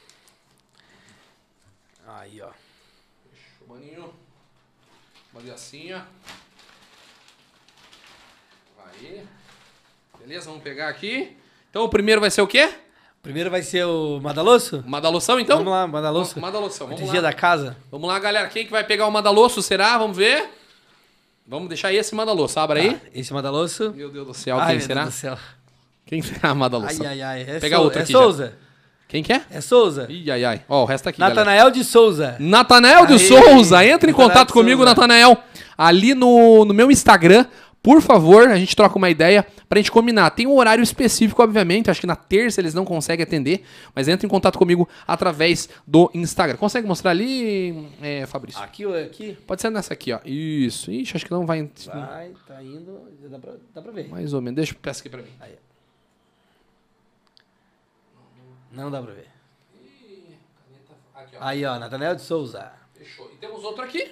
[2.07, 2.51] Aí, ó.
[3.61, 4.13] o maninho?
[5.53, 6.01] Assim, ó.
[8.77, 9.25] Vai.
[10.19, 11.35] Beleza, vamos pegar aqui.
[11.69, 12.84] Então o primeiro vai ser o quê?
[13.25, 14.83] Primeiro vai ser o Madaloso?
[14.85, 15.57] Madaloção, então?
[15.57, 16.39] Vamos lá, Madaloso.
[16.39, 17.29] Madaloção, vamos Dia lá.
[17.29, 17.75] da casa.
[17.91, 18.47] Vamos lá, galera.
[18.49, 19.97] Quem que vai pegar o Madalosso, será?
[19.97, 20.45] Vamos ver.
[21.47, 22.59] Vamos deixar esse Madalosso.
[22.59, 22.93] Abra aí.
[22.93, 23.91] Tá, esse Madaloso.
[23.95, 25.01] Meu Deus do céu, Ai, quem será?
[25.01, 25.37] Deus do céu.
[26.05, 27.01] Quem será Madalosso?
[27.01, 27.41] Ai, ai, ai.
[27.47, 28.19] É Pega Sou- outro é aqui já.
[28.19, 28.53] Souza.
[29.07, 29.41] Quem que é?
[29.49, 30.05] É Souza.
[30.07, 30.61] Ih, ai, ai.
[30.69, 31.19] Ó, o resto tá aqui.
[31.19, 32.35] Natanael de Souza.
[32.39, 34.85] Natanael de Souza, entre em Natanael contato comigo.
[34.85, 35.35] Natanael,
[35.75, 37.47] ali no, no meu Instagram.
[37.85, 40.31] Por favor, a gente troca uma ideia pra gente combinar.
[40.31, 41.91] Tem um horário específico, obviamente.
[41.91, 46.09] Acho que na terça eles não conseguem atender, mas entre em contato comigo através do
[46.11, 46.57] Instagram.
[46.57, 48.59] Consegue mostrar ali, é, Fabrício?
[48.59, 49.37] Aqui ou aqui?
[49.45, 50.19] Pode ser nessa aqui, ó.
[50.25, 50.91] Isso.
[50.91, 51.69] Ixi, acho que não vai.
[51.85, 53.07] Vai, tá indo.
[53.29, 54.09] Dá pra, dá pra ver.
[54.09, 54.55] Mais ou menos.
[54.55, 55.29] Deixa eu peça aqui pra mim.
[58.71, 59.27] Não dá pra ver.
[61.13, 62.71] Aqui, Aí, ó, Natanael de Souza.
[62.95, 63.29] Fechou.
[63.31, 64.11] E temos outro aqui.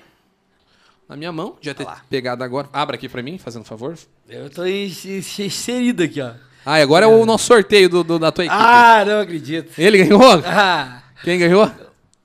[1.07, 1.57] Na minha mão.
[1.61, 2.01] Já ter lá.
[2.09, 2.69] pegado agora.
[2.71, 3.97] Abra aqui pra mim, fazendo favor.
[4.27, 6.31] Eu tô inserido aqui, ó.
[6.65, 8.57] Ah, e agora é o nosso sorteio do, do- da tua equipe.
[8.59, 9.73] Ah, não acredito.
[9.79, 10.21] Ele ganhou?
[10.45, 11.69] Ah, Quem ganhou?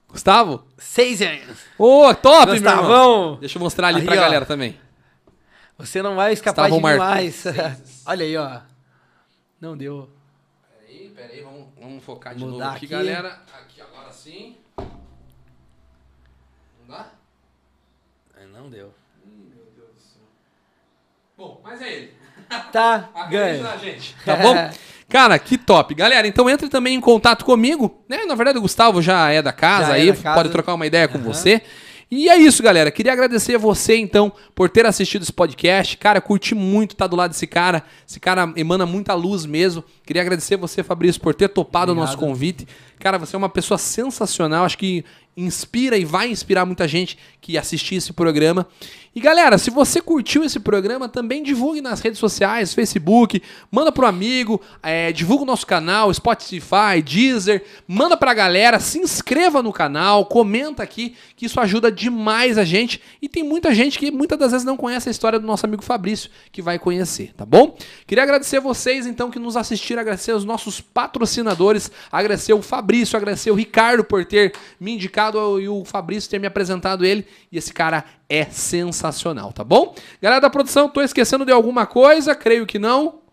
[0.08, 0.64] Gustavo?
[0.78, 1.58] seis anos.
[1.76, 2.76] Ô, top, meu irmão.
[2.76, 4.16] Gustavão, Deixa eu mostrar ali Aí, pra ó.
[4.20, 4.78] galera também.
[5.76, 7.44] você não vai escapar Gustavão de mim mais.
[8.06, 8.60] Olha aí, ó.
[9.60, 10.08] Não deu.
[10.86, 12.86] Peraí, peraí, vamos, vamos focar de Mudar novo aqui, aqui.
[12.86, 13.40] galera.
[13.60, 14.56] Aqui, agora sim.
[14.78, 14.86] Não
[16.96, 17.06] dá?
[18.58, 18.92] Não deu.
[21.36, 22.18] Bom, mas é ele.
[22.72, 23.62] Tá, ganha.
[23.62, 24.54] na gente, tá bom?
[25.06, 25.94] Cara, que top.
[25.94, 28.24] Galera, então entre também em contato comigo, né?
[28.24, 30.34] Na verdade, o Gustavo já é da casa, Já é aí da casa.
[30.34, 31.24] pode trocar uma ideia com Aham.
[31.26, 31.62] você.
[32.10, 32.90] E é isso, galera.
[32.90, 35.94] Queria agradecer a você, então, por ter assistido esse podcast.
[35.98, 37.82] Cara, curti muito estar do lado desse cara.
[38.08, 39.84] Esse cara emana muita luz mesmo.
[40.06, 42.30] Queria agradecer você, Fabrício, por ter topado o nosso Obrigado.
[42.30, 42.68] convite.
[42.98, 44.64] Cara, você é uma pessoa sensacional.
[44.64, 45.04] Acho que
[45.38, 48.66] inspira e vai inspirar muita gente que assistir esse programa.
[49.14, 54.06] E galera, se você curtiu esse programa, também divulgue nas redes sociais, Facebook, manda pro
[54.06, 60.26] amigo, é, divulga o nosso canal, Spotify, Deezer, manda pra galera, se inscreva no canal,
[60.26, 63.00] comenta aqui, que isso ajuda demais a gente.
[63.20, 65.82] E tem muita gente que muitas das vezes não conhece a história do nosso amigo
[65.82, 67.76] Fabrício, que vai conhecer, tá bom?
[68.06, 73.50] Queria agradecer vocês, então, que nos assistiram, agradecer os nossos patrocinadores, agradecer o Fabrício, agradecer
[73.50, 77.26] o Ricardo por ter me indicado e o Fabrício ter me apresentado ele.
[77.50, 79.94] E esse cara é sensacional, tá bom?
[80.22, 82.34] Galera da produção, tô esquecendo de alguma coisa?
[82.34, 83.27] Creio que não.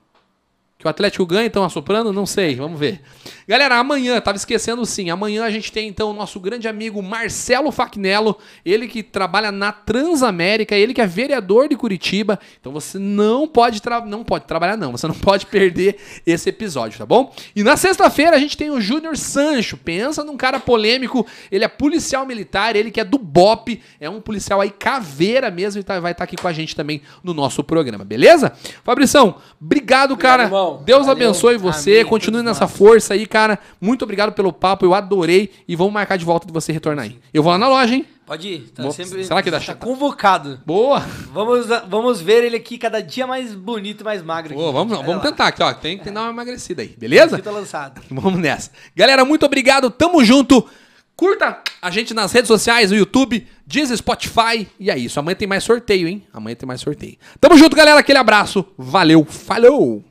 [0.86, 2.14] Que o Atlético ganha, estão assoprando?
[2.14, 3.02] Não sei, vamos ver.
[3.48, 7.72] Galera, amanhã, tava esquecendo sim, amanhã a gente tem então o nosso grande amigo Marcelo
[7.72, 13.48] Facnello, ele que trabalha na Transamérica, ele que é vereador de Curitiba, então você não
[13.48, 17.34] pode, não pode trabalhar não, você não pode perder esse episódio, tá bom?
[17.56, 21.68] E na sexta-feira a gente tem o Júnior Sancho, pensa num cara polêmico, ele é
[21.68, 26.00] policial militar, ele que é do BOP, é um policial aí caveira mesmo e tá-
[26.00, 28.54] vai estar aqui com a gente também no nosso programa, beleza?
[28.84, 30.44] Fabrição, obrigado, cara.
[30.44, 30.75] irmão.
[30.84, 31.12] Deus Valeu.
[31.12, 32.72] abençoe você, Amém, continue nessa nós.
[32.76, 33.60] força aí, cara.
[33.80, 37.20] Muito obrigado pelo papo, eu adorei e vamos marcar de volta de você retornar aí.
[37.34, 38.06] Eu vou lá na loja, hein?
[38.26, 38.70] Pode ir.
[38.72, 40.60] Tá sempre, será que dá tá convocado.
[40.66, 41.00] Boa.
[41.32, 44.56] Vamos, vamos ver ele aqui cada dia mais bonito e mais magro.
[44.56, 45.72] Boa, vamos, vamos tentar aqui, ó.
[45.74, 47.38] Tem que dar uma emagrecida aí, beleza?
[47.38, 48.02] Fita lançado.
[48.10, 48.72] Vamos nessa.
[48.96, 50.68] Galera, muito obrigado, tamo junto.
[51.16, 54.68] Curta a gente nas redes sociais, no YouTube, Deezer, Spotify.
[54.80, 55.20] E é isso.
[55.20, 56.24] Amanhã tem mais sorteio, hein?
[56.34, 57.18] Amanhã tem mais sorteio.
[57.40, 58.00] Tamo junto, galera.
[58.00, 58.66] Aquele abraço.
[58.78, 59.24] Valeu.
[59.24, 60.04] Falou.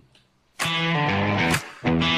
[0.60, 2.13] Música